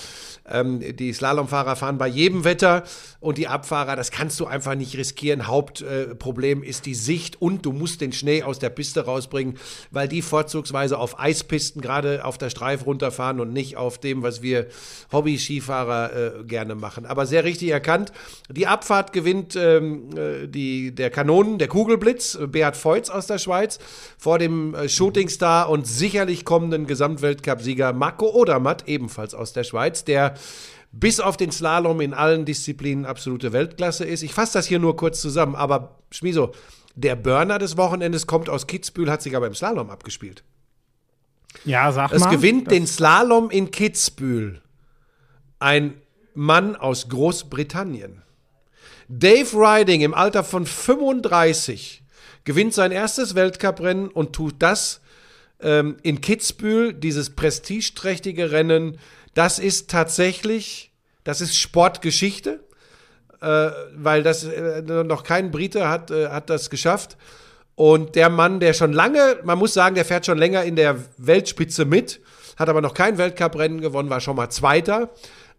ähm, 0.49 0.81
die 0.95 1.13
Slalomfahrer 1.13 1.75
fahren 1.75 1.97
bei 1.97 2.07
jedem 2.07 2.45
Wetter 2.45 2.83
und 3.19 3.37
die 3.37 3.47
Abfahrer, 3.47 3.95
das 3.95 4.09
kannst 4.11 4.39
du 4.39 4.45
einfach 4.47 4.75
nicht 4.75 4.97
riskieren. 4.97 5.45
Hauptproblem 5.47 6.63
äh, 6.63 6.67
ist 6.67 6.85
die 6.85 6.95
Sicht 6.95 7.41
und 7.41 7.65
du 7.65 7.71
musst 7.71 8.01
den 8.01 8.11
Schnee 8.11 8.41
aus 8.43 8.57
der 8.59 8.69
Piste 8.69 9.05
rausbringen, 9.05 9.57
weil 9.91 10.07
die 10.07 10.21
vorzugsweise 10.21 10.97
auf 10.97 11.19
Eispisten 11.19 11.81
gerade 11.81 12.25
auf 12.25 12.37
der 12.37 12.49
Streif 12.49 12.85
runterfahren 12.85 13.39
und 13.39 13.53
nicht 13.53 13.77
auf 13.77 13.99
dem, 13.99 14.23
was 14.23 14.41
wir 14.41 14.67
Hobby-Skifahrer 15.11 16.39
äh, 16.39 16.43
gerne 16.45 16.75
machen. 16.75 17.05
Aber 17.05 17.25
sehr 17.25 17.43
richtig 17.43 17.69
erkannt. 17.69 18.11
Die 18.49 18.67
Abfahrt 18.67 19.13
gewinnt 19.13 19.55
ähm, 19.55 20.09
äh, 20.17 20.38
die, 20.47 20.93
der 20.93 21.09
Kanonen, 21.09 21.57
der 21.57 21.67
Kugelblitz, 21.67 22.35
äh, 22.35 22.47
Beat 22.47 22.77
Feutz 22.77 23.09
aus 23.09 23.27
der 23.27 23.37
Schweiz, 23.37 23.79
vor 24.17 24.39
dem 24.39 24.73
äh, 24.75 24.89
Shootingstar 24.89 25.69
und 25.69 25.85
sicherlich 25.87 26.45
kommenden 26.45 26.87
Gesamtweltcup-Sieger 26.87 27.93
Marco 27.93 28.29
Odermatt, 28.29 28.87
ebenfalls 28.87 29.33
aus 29.33 29.53
der 29.53 29.63
Schweiz, 29.63 30.03
der 30.05 30.35
bis 30.91 31.19
auf 31.19 31.37
den 31.37 31.51
Slalom 31.51 32.01
in 32.01 32.13
allen 32.13 32.45
Disziplinen 32.45 33.05
absolute 33.05 33.53
Weltklasse 33.53 34.05
ist. 34.05 34.23
Ich 34.23 34.33
fasse 34.33 34.53
das 34.53 34.65
hier 34.65 34.79
nur 34.79 34.95
kurz 34.95 35.21
zusammen, 35.21 35.55
aber 35.55 35.99
Schmiso, 36.11 36.51
der 36.95 37.15
Burner 37.15 37.59
des 37.59 37.77
Wochenendes 37.77 38.25
kommt 38.27 38.49
aus 38.49 38.67
Kitzbühel, 38.67 39.11
hat 39.11 39.21
sich 39.21 39.35
aber 39.35 39.47
im 39.47 39.53
Slalom 39.53 39.89
abgespielt. 39.89 40.43
Ja, 41.65 41.91
sag 41.91 42.11
Es 42.11 42.21
mal. 42.21 42.29
gewinnt 42.31 42.71
den 42.71 42.87
Slalom 42.87 43.49
in 43.49 43.71
Kitzbühel 43.71 44.61
ein 45.59 45.95
Mann 46.33 46.75
aus 46.75 47.09
Großbritannien. 47.09 48.21
Dave 49.09 49.53
Riding 49.55 50.01
im 50.01 50.13
Alter 50.13 50.43
von 50.43 50.67
35 50.67 52.03
gewinnt 52.43 52.75
sein 52.75 52.91
erstes 52.91 53.33
Weltcuprennen 53.33 54.07
und 54.07 54.33
tut 54.33 54.55
das 54.59 55.01
ähm, 55.61 55.97
in 56.03 56.21
Kitzbühel, 56.21 56.93
dieses 56.93 57.31
prestigeträchtige 57.31 58.51
Rennen. 58.51 58.99
Das 59.33 59.57
ist 59.57 59.89
tatsächlich, 59.89 60.91
das 61.23 61.41
ist 61.41 61.57
Sportgeschichte, 61.57 62.59
äh, 63.41 63.71
weil 63.95 64.21
das 64.21 64.43
äh, 64.43 64.83
noch 64.83 65.23
kein 65.23 65.49
Brite 65.49 65.89
hat, 65.89 66.11
äh, 66.11 66.27
hat 66.27 66.51
das 66.51 66.69
geschafft. 66.69 67.17
Und 67.73 68.15
der 68.15 68.29
Mann, 68.29 68.59
der 68.59 68.73
schon 68.73 68.93
lange, 68.93 69.39
man 69.43 69.57
muss 69.57 69.73
sagen, 69.73 69.95
der 69.95 70.05
fährt 70.05 70.25
schon 70.25 70.37
länger 70.37 70.63
in 70.65 70.75
der 70.75 70.97
Weltspitze 71.17 71.85
mit, 71.85 72.19
hat 72.57 72.69
aber 72.69 72.81
noch 72.81 72.93
kein 72.93 73.17
Weltcuprennen 73.17 73.81
gewonnen, 73.81 74.09
war 74.11 74.21
schon 74.21 74.35
mal 74.35 74.49
Zweiter. 74.49 75.09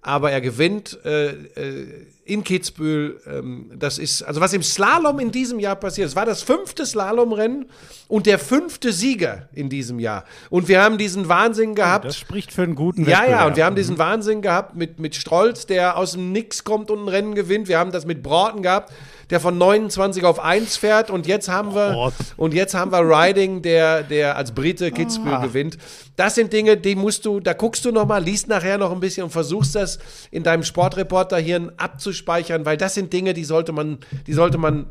Aber 0.03 0.31
er 0.31 0.41
gewinnt 0.41 0.99
äh, 1.05 1.31
äh, 1.31 2.07
in 2.31 2.45
Kitzbühel. 2.45 3.21
Ähm, 3.27 3.73
das 3.77 3.99
ist, 3.99 4.23
also 4.23 4.41
was 4.41 4.53
im 4.53 4.63
Slalom 4.63 5.19
in 5.19 5.33
diesem 5.33 5.59
Jahr 5.59 5.77
passiert, 5.77 6.09
es 6.09 6.17
war 6.17 6.25
das 6.27 6.43
fünfte 6.43 6.87
Slalomrennen 6.87 7.67
und 8.09 8.27
der 8.27 8.39
fünfte 8.39 8.93
Sieger 8.93 9.49
in 9.53 9.69
diesem 9.69 9.99
Jahr. 9.99 10.25
Und 10.49 10.69
wir 10.69 10.81
haben 10.83 10.97
diesen 10.97 11.29
Wahnsinn 11.29 11.75
gehabt. 11.75 12.05
Das 12.05 12.17
spricht 12.17 12.53
für 12.53 12.63
einen 12.63 12.77
guten 12.77 13.03
Ja, 13.03 13.09
ja, 13.09 13.21
Wettbewerb. 13.21 13.47
und 13.49 13.57
wir 13.57 13.65
haben 13.65 13.77
diesen 13.77 13.99
Wahnsinn 13.99 14.43
gehabt 14.43 14.77
mit, 14.77 15.01
mit 15.01 15.17
Strolz, 15.17 15.67
der 15.67 15.97
aus 15.97 16.13
dem 16.13 16.33
Nix 16.33 16.63
kommt 16.65 16.91
und 16.91 17.05
ein 17.05 17.09
Rennen 17.09 17.35
gewinnt. 17.35 17.69
Wir 17.69 17.79
haben 17.79 17.91
das 17.91 18.07
mit 18.07 18.23
Broughton 18.23 18.63
gehabt, 18.63 18.93
der 19.31 19.41
von 19.41 19.57
29 19.59 20.25
auf 20.25 20.39
1 20.41 20.77
fährt. 20.77 21.11
Und 21.11 21.27
jetzt 21.27 21.49
haben 21.49 21.75
wir, 21.75 21.93
Broughton. 21.93 22.27
und 22.37 22.55
jetzt 22.55 22.75
haben 22.75 22.91
wir 22.93 23.01
Riding, 23.01 23.63
der, 23.63 24.03
der 24.03 24.37
als 24.37 24.53
Brite 24.53 24.91
Kitzbühel 24.91 25.35
Ah. 25.35 25.43
gewinnt. 25.45 25.79
Das 26.17 26.35
sind 26.35 26.53
Dinge, 26.53 26.77
die 26.77 26.95
musst 26.97 27.25
du, 27.25 27.41
da 27.41 27.53
guckst 27.53 27.85
du 27.85 27.93
noch 27.93 28.07
mal, 28.07 28.23
liest 28.23 28.49
nachher 28.49 28.77
noch 28.79 28.93
ein 28.93 29.01
bisschen 29.01 29.25
und 29.25 29.31
versuchst 29.31 29.75
das 29.75 29.99
in 30.31 30.43
deinem 30.43 30.65
Sportreporter-Hirn 30.65 31.73
abzuspeichern, 31.77 32.65
weil 32.67 32.77
das 32.77 32.95
sind 32.95 33.13
Dinge, 33.13 33.33
die 33.35 33.45
sollte 33.45 33.73
man, 33.73 33.99
die 34.27 34.33
sollte 34.33 34.59
man 34.59 34.87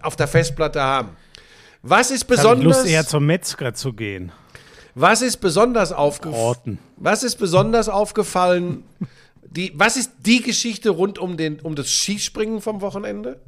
auf 0.00 0.16
der 0.16 0.28
Festplatte 0.28 0.80
haben. 0.80 1.10
Was 1.82 2.10
ist 2.10 2.22
Ich 2.22 2.26
besonders? 2.28 2.64
Lust, 2.78 2.86
eher 2.86 3.06
zum 3.06 3.26
Metzger 3.26 3.74
zu 3.74 3.92
gehen. 3.92 4.32
Was 4.94 5.22
ist 5.22 5.38
besonders 5.38 5.90
aufgefallen? 5.92 6.78
Was 6.96 7.22
ist 7.22 7.36
besonders 7.36 7.88
aufgefallen? 7.88 8.84
Die, 9.42 9.72
was 9.74 9.96
ist 9.96 10.12
die 10.24 10.42
Geschichte 10.42 10.90
rund 10.90 11.18
um, 11.18 11.36
den, 11.36 11.60
um 11.60 11.74
das 11.74 11.90
Skispringen 11.90 12.60
vom 12.60 12.80
Wochenende? 12.80 13.40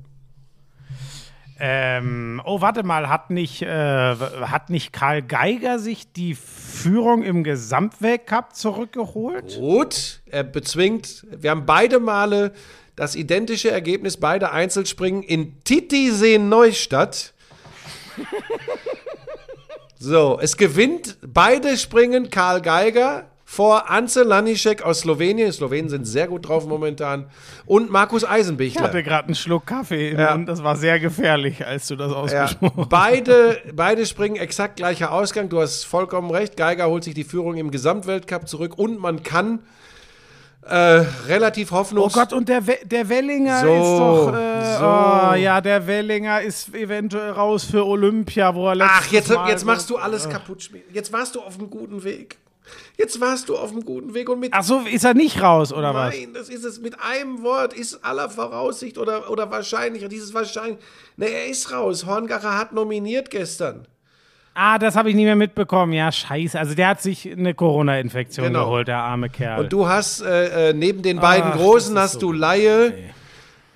Ähm, 1.66 2.42
oh, 2.44 2.60
warte 2.60 2.82
mal, 2.82 3.08
hat 3.08 3.30
nicht, 3.30 3.62
äh, 3.62 3.66
hat 3.66 4.68
nicht 4.68 4.92
Karl 4.92 5.22
Geiger 5.22 5.78
sich 5.78 6.12
die 6.12 6.34
Führung 6.34 7.22
im 7.22 7.42
Gesamtweltcup 7.42 8.54
zurückgeholt? 8.54 9.56
Gut, 9.56 10.20
er 10.26 10.44
bezwingt. 10.44 11.26
Wir 11.30 11.50
haben 11.50 11.64
beide 11.64 12.00
Male 12.00 12.52
das 12.96 13.16
identische 13.16 13.70
Ergebnis, 13.70 14.18
beide 14.18 14.52
Einzelspringen 14.52 15.22
in 15.22 15.58
Titisee 15.64 16.36
Neustadt. 16.36 17.32
So, 19.98 20.38
es 20.38 20.58
gewinnt 20.58 21.16
beide 21.26 21.78
Springen 21.78 22.28
Karl 22.28 22.60
Geiger 22.60 23.24
vor 23.46 23.90
Ance 23.90 24.22
Lanišek 24.22 24.82
aus 24.82 25.00
Slowenien. 25.00 25.48
Die 25.48 25.52
Slowenen 25.52 25.88
sind 25.90 26.06
sehr 26.06 26.28
gut 26.28 26.48
drauf 26.48 26.66
momentan. 26.66 27.26
Und 27.66 27.90
Markus 27.90 28.22
Ich 28.22 28.28
Eisenbichler. 28.28 28.82
hatte 28.82 29.02
gerade 29.02 29.26
einen 29.26 29.34
Schluck 29.34 29.66
Kaffee 29.66 30.10
im 30.10 30.18
Ja. 30.18 30.32
Mund, 30.36 30.48
das 30.48 30.64
war 30.64 30.76
sehr 30.76 30.98
gefährlich, 30.98 31.64
als 31.66 31.86
du 31.88 31.96
das 31.96 32.10
Ja, 32.10 32.16
ausgesprochen 32.16 32.74
hast. 32.78 32.88
beide, 32.88 33.58
beide 33.74 34.06
springen 34.06 34.36
exakt 34.36 34.76
gleicher 34.76 35.12
Ausgang. 35.12 35.48
Du 35.50 35.60
hast 35.60 35.84
vollkommen 35.84 36.30
recht. 36.30 36.56
Geiger 36.56 36.88
holt 36.88 37.04
sich 37.04 37.14
die 37.14 37.24
Führung 37.24 37.56
im 37.56 37.70
Gesamtweltcup 37.70 38.48
zurück 38.48 38.78
und 38.78 38.98
man 38.98 39.22
kann 39.22 39.60
äh, 40.66 41.04
relativ 41.28 41.70
Oh 41.72 41.76
hoffnungslos. 41.76 42.14
Gott, 42.14 42.32
und 42.32 42.48
der, 42.48 42.66
We 42.66 42.78
der 42.84 43.06
Wellinger 43.10 43.60
So, 43.60 43.66
ist 43.66 43.98
doch. 44.00 44.34
Äh, 44.34 44.78
so. 44.78 44.84
oh, 44.84 45.34
ja, 45.34 45.60
der 45.60 45.86
Wellinger 45.86 46.40
ist 46.40 46.74
eventuell 46.74 47.32
raus 47.32 47.64
für 47.64 47.84
Olympia, 47.86 48.54
wo 48.54 48.68
er 48.68 48.74
letztes 48.76 48.96
Ach, 48.98 49.12
jetzt, 49.12 49.28
Mal 49.34 49.48
jetzt 49.50 49.64
machst 49.66 49.90
du 49.90 49.98
alles 49.98 50.26
kaputt. 50.28 50.62
Schmied. 50.62 50.84
Jetzt 50.92 51.12
warst 51.12 51.34
du 51.34 51.40
auf 51.42 51.58
einem 51.58 51.68
guten 51.68 52.02
Weg. 52.02 52.38
Jetzt 52.96 53.20
warst 53.20 53.48
du 53.48 53.56
auf 53.56 53.70
einem 53.72 53.84
guten 53.84 54.14
Weg 54.14 54.28
und 54.28 54.40
mit 54.40 54.52
Ach 54.54 54.62
so, 54.62 54.80
ist 54.80 55.04
er 55.04 55.14
nicht 55.14 55.42
raus, 55.42 55.72
oder 55.72 55.94
was? 55.94 56.14
Nein, 56.14 56.32
das 56.32 56.48
ist 56.48 56.64
es. 56.64 56.80
Mit 56.80 56.96
einem 57.00 57.42
Wort 57.42 57.72
ist 57.74 58.04
aller 58.04 58.30
Voraussicht 58.30 58.98
oder, 58.98 59.30
oder 59.30 59.50
wahrscheinlich. 59.50 60.06
Dieses 60.08 60.32
wahrscheinlich. 60.34 60.78
Ne, 61.16 61.26
er 61.26 61.46
ist 61.46 61.70
raus. 61.72 62.06
Horngacher 62.06 62.56
hat 62.56 62.72
nominiert 62.72 63.30
gestern. 63.30 63.86
Ah, 64.54 64.78
das 64.78 64.94
habe 64.94 65.10
ich 65.10 65.16
nicht 65.16 65.24
mehr 65.24 65.34
mitbekommen. 65.34 65.92
Ja, 65.92 66.12
scheiße. 66.12 66.56
Also 66.58 66.74
der 66.74 66.88
hat 66.88 67.02
sich 67.02 67.30
eine 67.30 67.54
Corona-Infektion 67.54 68.46
Genau. 68.46 68.66
geholt, 68.66 68.86
der 68.86 68.98
arme 68.98 69.28
Kerl. 69.28 69.60
Und 69.64 69.72
du 69.72 69.88
hast 69.88 70.20
äh, 70.22 70.70
äh, 70.70 70.72
neben 70.72 71.02
den 71.02 71.18
beiden 71.18 71.50
Ach, 71.52 71.56
Großen 71.56 71.98
hast 71.98 72.12
so 72.14 72.18
du 72.20 72.32
Laie, 72.32 72.94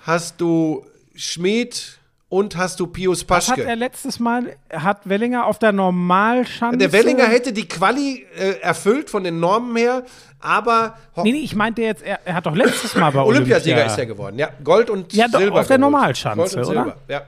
hast 0.03 0.41
du 0.41 0.86
Schmid 1.16 1.98
und 2.31 2.57
hast 2.57 2.79
du 2.81 2.87
Pius 2.87 3.24
Was 3.29 3.49
hat 3.49 3.57
Paschke. 3.57 3.68
er 3.68 3.76
letztes 3.76 4.20
Mal? 4.20 4.57
Hat 4.72 5.09
Wellinger 5.09 5.47
auf 5.47 5.59
der 5.59 5.72
Normalschanze? 5.72 6.76
Der 6.79 6.93
Wellinger 6.93 7.24
hätte 7.26 7.53
die 7.53 7.66
Quali 7.66 8.26
äh, 8.37 8.61
erfüllt 8.61 9.09
von 9.11 9.24
den 9.24 9.41
Normen 9.41 9.74
her, 9.76 10.03
aber 10.41 10.94
Nee, 11.23 11.32
nee, 11.32 11.39
ich 11.40 11.55
meinte 11.57 11.82
jetzt, 11.82 12.03
er, 12.03 12.20
er 12.27 12.35
hat 12.35 12.47
doch 12.47 12.55
letztes 12.55 12.94
Mal 12.94 13.11
bei 13.12 13.23
Olympiasieger 13.23 13.77
Olympia. 13.77 13.93
ist 13.93 13.98
er 13.98 14.07
geworden. 14.07 14.39
Ja, 14.39 14.51
Gold 14.62 14.90
und 14.90 15.12
Ja, 15.15 15.27
doch, 15.28 15.40
Silber. 15.40 15.61
auf 15.61 15.66
der. 15.66 15.78
Normalschanze, 15.78 16.61
oder? 16.65 16.97
Ja. 17.09 17.23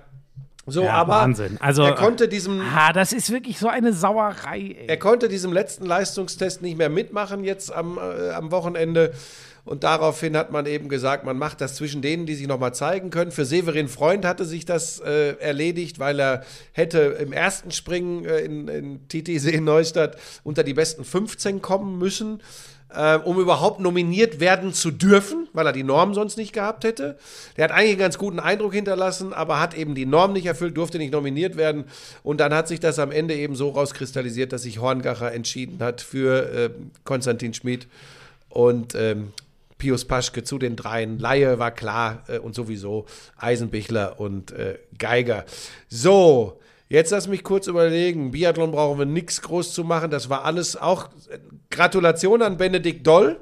So, 0.66 0.83
Ja, 0.85 0.93
aber 0.93 1.15
Wahnsinn. 1.15 1.57
Also, 1.61 1.83
er 1.83 1.95
konnte 1.95 2.29
diesem 2.29 2.61
Ah, 2.61 2.93
das 2.93 3.12
ist 3.12 3.33
wirklich 3.33 3.59
so 3.59 3.66
eine 3.69 3.93
Sauerei, 3.93 4.59
ey. 4.79 4.87
Er 4.87 4.99
konnte 4.99 5.29
diesem 5.29 5.53
letzten 5.53 5.87
Leistungstest 5.87 6.62
nicht 6.62 6.77
mehr 6.79 6.91
mitmachen 6.91 7.43
jetzt 7.43 7.73
am, 7.75 7.99
äh, 7.99 8.31
am 8.33 8.53
Wochenende. 8.53 9.12
Und 9.71 9.85
daraufhin 9.85 10.37
hat 10.37 10.51
man 10.51 10.67
eben 10.67 10.89
gesagt, 10.89 11.25
man 11.25 11.39
macht 11.39 11.61
das 11.61 11.77
zwischen 11.77 12.03
denen, 12.03 12.27
die 12.27 12.35
sich 12.35 12.49
nochmal 12.49 12.75
zeigen 12.75 13.11
können. 13.11 13.31
Für 13.31 13.45
Severin 13.45 13.87
Freund 13.87 14.25
hatte 14.25 14.45
sich 14.45 14.65
das 14.65 14.99
äh, 14.99 15.37
erledigt, 15.39 16.01
weil 16.01 16.19
er 16.19 16.43
hätte 16.73 16.99
im 17.21 17.33
ersten 17.33 17.71
Springen 17.71 18.25
äh, 18.25 18.41
in, 18.41 18.67
in 18.67 19.07
Titisee 19.07 19.61
Neustadt 19.61 20.17
unter 20.43 20.65
die 20.65 20.75
besten 20.75 21.05
15 21.05 21.63
kommen 21.63 21.99
müssen, 21.99 22.43
äh, 22.93 23.19
um 23.19 23.39
überhaupt 23.39 23.79
nominiert 23.79 24.41
werden 24.41 24.75
zu 24.75 24.91
dürfen, 24.91 25.47
weil 25.53 25.67
er 25.67 25.73
die 25.73 25.85
Norm 25.85 26.15
sonst 26.15 26.37
nicht 26.37 26.53
gehabt 26.53 26.83
hätte. 26.83 27.17
Der 27.57 27.63
hat 27.63 27.71
eigentlich 27.71 27.91
einen 27.91 28.01
ganz 28.01 28.19
guten 28.19 28.41
Eindruck 28.41 28.75
hinterlassen, 28.75 29.33
aber 29.33 29.61
hat 29.61 29.75
eben 29.75 29.95
die 29.95 30.05
Norm 30.05 30.33
nicht 30.33 30.47
erfüllt, 30.47 30.77
durfte 30.77 30.99
nicht 30.99 31.13
nominiert 31.13 31.57
werden. 31.57 31.85
Und 32.25 32.41
dann 32.41 32.53
hat 32.53 32.67
sich 32.67 32.81
das 32.81 32.99
am 32.99 33.13
Ende 33.13 33.37
eben 33.37 33.55
so 33.55 33.69
rauskristallisiert, 33.69 34.53
dass 34.53 34.63
sich 34.63 34.81
Horngacher 34.81 35.31
entschieden 35.31 35.79
hat 35.79 36.01
für 36.01 36.53
äh, 36.53 36.71
Konstantin 37.05 37.55
Schmid 37.55 37.87
und 38.49 38.97
ähm, 38.97 39.33
Pius 39.81 40.05
Paschke 40.05 40.44
zu 40.44 40.59
den 40.59 40.77
dreien. 40.77 41.19
Laie 41.19 41.59
war 41.59 41.73
klar 41.73 42.23
äh, 42.28 42.39
und 42.39 42.55
sowieso 42.55 43.07
Eisenbichler 43.36 44.20
und 44.20 44.52
äh, 44.52 44.78
Geiger. 44.97 45.44
So, 45.89 46.61
Jetzt 46.90 47.12
lass 47.12 47.28
mich 47.28 47.44
kurz 47.44 47.69
überlegen. 47.69 48.32
Biathlon 48.32 48.73
brauchen 48.73 48.98
wir 48.98 49.07
nichts 49.07 49.43
groß 49.43 49.73
zu 49.73 49.85
machen. 49.85 50.11
Das 50.11 50.28
war 50.28 50.44
alles 50.44 50.77
auch. 50.77 51.09
Gratulation 51.70 52.43
an 52.43 52.57
Benedikt 52.57 53.07
Doll. 53.07 53.39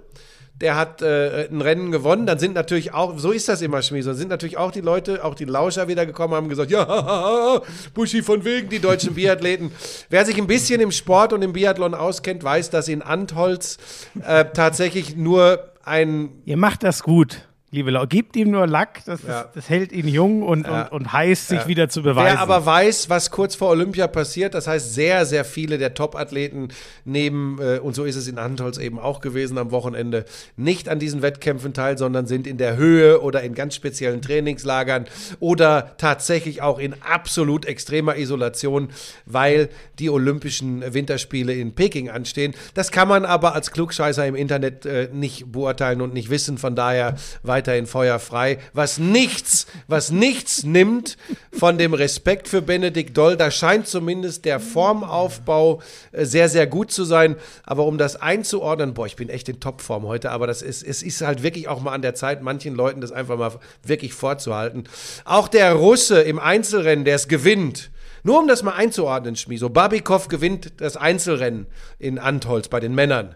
Der 0.61 0.77
hat 0.77 1.01
äh, 1.01 1.49
ein 1.51 1.63
Rennen 1.63 1.91
gewonnen. 1.91 2.27
Dann 2.27 2.39
sind 2.39 2.55
natürlich 2.55 2.93
auch, 2.93 3.19
so 3.19 3.31
ist 3.31 3.49
das 3.49 3.63
immer, 3.63 3.81
Schmies, 3.81 4.05
sind 4.05 4.29
natürlich 4.29 4.59
auch 4.59 4.71
die 4.71 4.83
Leute, 4.83 5.25
auch 5.25 5.35
die 5.35 5.47
Lauscher 5.47 5.89
wieder 5.89 6.05
gekommen, 6.05 6.35
haben 6.35 6.51
gesagt, 6.51 6.71
ja, 6.71 7.63
Buschi 7.95 8.23
von 8.23 8.45
wegen, 8.45 8.69
die 8.69 8.81
deutschen 8.81 9.15
Biathleten. 9.15 9.73
Wer 10.11 10.27
sich 10.27 10.37
ein 10.37 10.47
bisschen 10.47 10.83
im 10.83 10.91
Sport 10.91 11.33
und 11.33 11.41
im 11.41 11.55
Biathlon 11.55 11.95
auskennt, 11.95 12.45
weiß, 12.45 12.69
dass 12.69 12.89
in 12.89 13.01
Antholz 13.01 13.79
äh, 14.27 14.45
tatsächlich 14.53 15.17
nur 15.17 15.73
ein 15.89 16.43
Ihr 16.45 16.57
macht 16.57 16.83
das 16.83 17.03
gut, 17.03 17.48
liebe 17.71 17.91
Leute. 17.91 18.09
Gebt 18.09 18.37
ihm 18.37 18.51
nur 18.51 18.67
Lack, 18.67 19.05
das, 19.05 19.23
Ja. 19.23 19.43
das, 19.45 19.53
das 19.55 19.69
hält 19.69 19.93
ihn 19.93 20.09
jung 20.09 20.43
und, 20.43 20.67
und, 20.69 20.93
und 20.93 21.13
heiß, 21.13 21.49
sich 21.49 21.67
wieder 21.67 21.89
zu 21.89 22.03
beweisen. 22.03 22.37
Wer 22.37 22.41
aber 22.41 22.65
weiß, 22.65 23.11
was 23.11 23.31
kurz 23.31 23.55
vor 23.55 23.69
Olympia 23.69 24.07
passiert, 24.07 24.55
das 24.55 24.67
heißt, 24.67 24.95
sehr, 24.95 25.27
sehr 25.27 25.45
viele 25.45 25.77
der 25.77 25.95
Top-Athleten 25.95 26.69
nehmen, 27.05 27.59
äh, 27.61 27.79
und 27.79 27.95
so 27.95 28.05
ist 28.05 28.17
es 28.17 28.27
in 28.27 28.39
Antolz 28.39 28.79
eben 28.79 28.99
auch 28.99 29.21
gewesen 29.21 29.59
am 29.59 29.71
Wochenende, 29.71 30.25
nicht 30.57 30.89
an 30.89 30.99
diesen 30.99 31.21
Wettkämpfen 31.21 31.75
teil, 31.75 31.99
sondern 31.99 32.27
sind 32.27 32.47
in 32.47 32.57
der 32.57 32.77
Höhe 32.77 33.21
oder 33.21 33.43
in 33.43 33.55
ganz 33.55 33.75
speziellen 33.75 34.23
Trainingslagern 34.23 35.05
oder 35.41 35.95
tatsächlich 35.99 36.63
auch 36.63 36.79
in 36.79 36.95
absolut 37.03 37.67
extremer 37.67 38.17
Isolation, 38.17 38.89
weil 39.27 39.69
die 39.99 40.09
Olympischen 40.09 40.83
Winterspiele 40.95 41.53
in 41.53 41.75
Peking 41.75 42.09
anstehen. 42.09 42.55
Das 42.75 42.91
kann 42.93 43.09
man 43.09 43.25
aber 43.27 43.55
als 43.55 43.71
Klugscheißer 43.73 44.27
im 44.27 44.35
Internet 44.35 44.87
äh, 44.87 45.09
nicht 45.13 45.53
beurteilen 45.53 46.01
und 46.01 46.15
nicht 46.15 46.31
wissen. 46.31 46.57
Von 46.57 46.75
daher 46.75 47.17
weiterhin 47.59 47.89
Feuer 47.89 48.21
frei. 48.21 48.59
Was 48.73 48.99
nichts, 48.99 49.67
was 49.89 50.13
nichts 50.13 50.63
nimmt 50.63 51.17
von 51.53 51.77
dem 51.77 51.93
Respekt 51.93 52.47
für 52.47 52.63
Benedikt 52.63 53.17
Doll. 53.17 53.37
Da 53.37 53.51
scheint 53.51 53.89
zumindest 53.89 54.45
der 54.45 54.61
Formaufbau 54.61 55.83
äh, 56.13 56.25
sehr, 56.25 56.49
sehr 56.49 56.69
gut 56.69 56.93
zu 56.93 57.03
sein. 57.03 57.35
Aber 57.65 57.85
um 57.87 57.99
das 57.99 58.15
einzuordnen, 58.15 58.95
boah, 58.95 59.07
ich 59.07 59.17
bin 59.17 59.29
echt 59.29 59.49
in 59.49 59.59
Topform 59.59 60.05
heute, 60.05 60.31
aber 60.31 60.47
das 60.47 60.63
ist, 60.63 60.85
es 60.85 61.03
ist 61.03 61.21
halt 61.21 61.43
wirklich 61.43 61.67
auch 61.67 61.81
mal 61.81 61.93
an 61.93 62.03
der 62.03 62.15
Zeit, 62.15 62.43
manchen 62.43 62.77
Leuten 62.77 63.01
das 63.01 63.11
einfach 63.11 63.37
mal 63.37 63.59
wirklich 63.83 64.15
vorzuhalten. 64.15 64.85
Auch 65.25 65.49
der 65.49 65.73
Russe 65.73 66.21
im 66.21 66.39
Einzelrennen, 66.39 67.05
der 67.05 67.17
es 67.17 67.27
gewinnt, 67.27 67.91
nur 68.23 68.39
um 68.39 68.47
das 68.47 68.63
mal 68.63 68.75
einzuordnen, 68.75 69.35
Schmieso. 69.35 69.69
Babikow 69.69 70.29
gewinnt 70.29 70.81
das 70.81 70.97
Einzelrennen 70.97 71.67
in 71.99 72.21
Antholz 72.21 72.69
bei 72.69 72.79
den 72.79 72.95
Männern. 72.95 73.35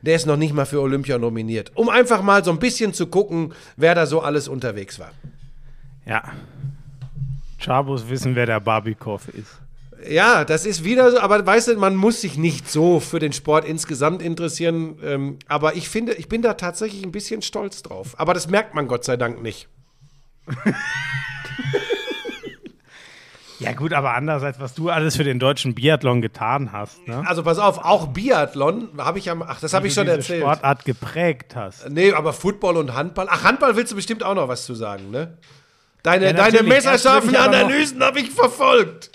Der 0.00 0.16
ist 0.16 0.26
noch 0.26 0.36
nicht 0.36 0.54
mal 0.54 0.64
für 0.64 0.80
Olympia 0.80 1.18
nominiert. 1.18 1.72
Um 1.74 1.88
einfach 1.88 2.22
mal 2.22 2.42
so 2.44 2.50
ein 2.50 2.58
bisschen 2.58 2.94
zu 2.94 3.06
gucken, 3.06 3.52
wer 3.76 3.94
da 3.94 4.06
so 4.06 4.20
alles 4.20 4.48
unterwegs 4.48 4.98
war. 4.98 5.10
Ja. 6.06 6.22
Chabos 7.58 8.08
wissen, 8.08 8.34
wer 8.34 8.46
der 8.46 8.60
Barbikow 8.60 9.28
ist. 9.28 9.60
Ja, 10.08 10.44
das 10.44 10.66
ist 10.66 10.82
wieder 10.82 11.12
so, 11.12 11.20
aber 11.20 11.46
weißt 11.46 11.68
du, 11.68 11.76
man 11.76 11.94
muss 11.94 12.20
sich 12.22 12.36
nicht 12.36 12.68
so 12.68 12.98
für 12.98 13.20
den 13.20 13.32
Sport 13.32 13.64
insgesamt 13.64 14.20
interessieren. 14.20 14.98
Ähm, 15.04 15.38
aber 15.46 15.76
ich 15.76 15.88
finde, 15.88 16.14
ich 16.14 16.28
bin 16.28 16.42
da 16.42 16.54
tatsächlich 16.54 17.04
ein 17.04 17.12
bisschen 17.12 17.42
stolz 17.42 17.82
drauf. 17.82 18.14
Aber 18.18 18.34
das 18.34 18.48
merkt 18.48 18.74
man 18.74 18.88
Gott 18.88 19.04
sei 19.04 19.16
Dank 19.16 19.42
nicht. 19.42 19.68
Ja, 23.62 23.72
gut, 23.72 23.92
aber 23.92 24.14
andererseits, 24.14 24.58
was 24.60 24.74
du 24.74 24.90
alles 24.90 25.16
für 25.16 25.24
den 25.24 25.38
deutschen 25.38 25.74
Biathlon 25.74 26.20
getan 26.22 26.72
hast, 26.72 27.06
ne? 27.06 27.22
Also 27.26 27.42
pass 27.42 27.58
auf, 27.58 27.78
auch 27.78 28.08
Biathlon 28.08 28.88
habe 28.98 29.18
ich 29.18 29.26
ja, 29.26 29.36
ach, 29.46 29.60
das 29.60 29.72
habe 29.74 29.86
ich 29.86 29.94
schon 29.94 30.08
erzählt. 30.08 30.40
Sportart 30.42 30.84
geprägt 30.84 31.54
hast. 31.56 31.88
Nee, 31.90 32.12
aber 32.12 32.32
Football 32.32 32.76
und 32.76 32.94
Handball. 32.94 33.26
Ach, 33.30 33.44
Handball 33.44 33.76
willst 33.76 33.92
du 33.92 33.96
bestimmt 33.96 34.22
auch 34.22 34.34
noch 34.34 34.48
was 34.48 34.64
zu 34.64 34.74
sagen, 34.74 35.10
ne? 35.10 35.36
Deine, 36.02 36.26
Ja, 36.26 36.32
deine 36.32 36.62
messerscharfen 36.62 37.36
Analysen 37.36 38.02
habe 38.02 38.18
ich 38.20 38.30
verfolgt. 38.30 39.10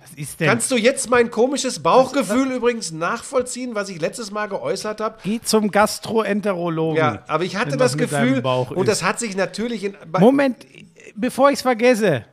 Was 0.00 0.12
ist 0.14 0.40
denn? 0.40 0.48
Kannst 0.48 0.70
du 0.72 0.76
jetzt 0.76 1.08
mein 1.08 1.30
komisches 1.30 1.80
Bauchgefühl 1.80 2.50
übrigens 2.50 2.90
nachvollziehen, 2.90 3.76
was 3.76 3.88
ich 3.88 4.00
letztes 4.00 4.32
Mal 4.32 4.48
geäußert 4.48 5.00
habe? 5.00 5.18
Geh 5.22 5.40
zum 5.40 5.70
Gastroenterologen. 5.70 6.96
Ja, 6.96 7.22
aber 7.28 7.44
ich 7.44 7.56
hatte 7.56 7.76
das 7.76 7.96
Gefühl, 7.96 8.40
und 8.40 8.88
das 8.88 9.04
hat 9.04 9.20
sich 9.20 9.36
natürlich 9.36 9.84
in. 9.84 9.96
Moment, 10.18 10.66
bevor 11.14 11.50
ich 11.50 11.56
es 11.56 11.62
vergesse. 11.62 12.24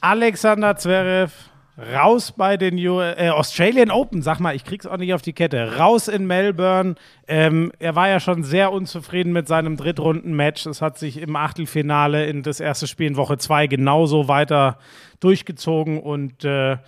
Alexander 0.00 0.76
Zverev 0.76 1.32
raus 1.78 2.32
bei 2.32 2.56
den 2.56 2.78
U 2.78 3.00
äh, 3.00 3.28
Australian 3.30 3.90
Open. 3.90 4.22
Sag 4.22 4.40
mal, 4.40 4.54
ich 4.54 4.64
krieg's 4.64 4.86
auch 4.86 4.96
nicht 4.96 5.12
auf 5.12 5.22
die 5.22 5.32
Kette. 5.32 5.76
Raus 5.78 6.08
in 6.08 6.26
Melbourne. 6.26 6.94
Ähm, 7.28 7.72
er 7.78 7.94
war 7.94 8.08
ja 8.08 8.20
schon 8.20 8.42
sehr 8.42 8.72
unzufrieden 8.72 9.32
mit 9.32 9.46
seinem 9.46 9.76
Drittrunden-Match. 9.76 10.66
Es 10.66 10.80
hat 10.80 10.98
sich 10.98 11.18
im 11.18 11.36
Achtelfinale 11.36 12.26
in 12.26 12.42
das 12.42 12.60
erste 12.60 12.86
Spiel 12.86 13.08
in 13.08 13.16
Woche 13.16 13.38
2 13.38 13.66
genauso 13.66 14.28
weiter 14.28 14.78
durchgezogen. 15.20 16.00
Und 16.00 16.44
äh, 16.44 16.78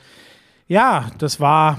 ja, 0.66 1.10
das 1.18 1.40
war, 1.40 1.78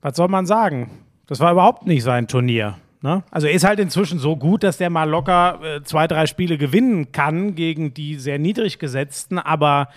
was 0.00 0.16
soll 0.16 0.28
man 0.28 0.46
sagen? 0.46 0.90
Das 1.26 1.40
war 1.40 1.52
überhaupt 1.52 1.86
nicht 1.86 2.02
sein 2.02 2.28
Turnier. 2.28 2.78
Ne? 3.06 3.22
Also 3.30 3.46
er 3.46 3.52
ist 3.52 3.62
halt 3.64 3.78
inzwischen 3.78 4.18
so 4.18 4.36
gut, 4.36 4.64
dass 4.64 4.78
der 4.78 4.90
mal 4.90 5.08
locker 5.08 5.60
äh, 5.62 5.82
zwei, 5.84 6.08
drei 6.08 6.26
Spiele 6.26 6.58
gewinnen 6.58 7.12
kann 7.12 7.54
gegen 7.54 7.94
die 7.94 8.16
sehr 8.16 8.40
niedrig 8.40 8.80
gesetzten, 8.80 9.38
aber 9.38 9.90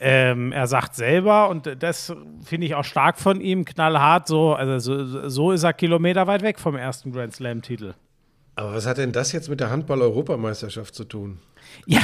ähm, 0.00 0.50
er 0.50 0.66
sagt 0.66 0.96
selber, 0.96 1.50
und 1.50 1.70
das 1.80 2.12
finde 2.44 2.66
ich 2.66 2.74
auch 2.74 2.82
stark 2.82 3.20
von 3.20 3.40
ihm, 3.40 3.64
knallhart, 3.64 4.26
so, 4.26 4.54
also 4.54 4.80
so, 4.80 5.28
so 5.28 5.52
ist 5.52 5.62
er 5.62 5.72
Kilometer 5.72 6.26
weit 6.26 6.42
weg 6.42 6.58
vom 6.58 6.74
ersten 6.74 7.12
Grand 7.12 7.32
Slam-Titel. 7.32 7.94
Aber 8.56 8.74
was 8.74 8.86
hat 8.88 8.98
denn 8.98 9.12
das 9.12 9.30
jetzt 9.30 9.48
mit 9.48 9.60
der 9.60 9.70
Handball-Europameisterschaft 9.70 10.96
zu 10.96 11.04
tun? 11.04 11.38
Ja, 11.86 12.00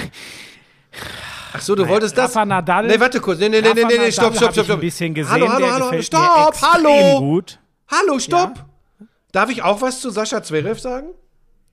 Ach 1.53 1.61
so, 1.61 1.75
du 1.75 1.89
wolltest 1.89 2.17
das. 2.17 2.31
Rafa 2.37 2.45
Nadal- 2.45 2.87
Nee, 2.87 3.01
warte 3.01 3.21
kurz. 3.21 3.41
Nee, 3.41 3.49
nee, 3.49 3.61
nee, 3.61 3.73
nee, 3.75 3.85
nee, 3.99 4.13
stopp, 4.13 4.37
stopp, 4.37 4.53
stopp, 4.53 4.57
ich 4.57 4.65
stopp. 4.65 4.77
ein 4.77 4.81
bisschen 4.81 5.15
gesehen, 5.15 5.33
hallo, 5.33 5.49
hallo, 5.49 5.67
hallo, 5.69 6.01
stopp, 6.03 6.55
hallo. 6.63 7.19
gut. 7.19 7.59
Hallo, 7.91 8.21
stopp. 8.21 8.65
Darf 9.35 9.51
ich 9.51 9.63
auch 9.63 9.83
was 9.83 10.01
zu 10.01 10.11
Sascha 10.11 10.45
Zverev 10.45 10.81
sagen? 10.81 11.09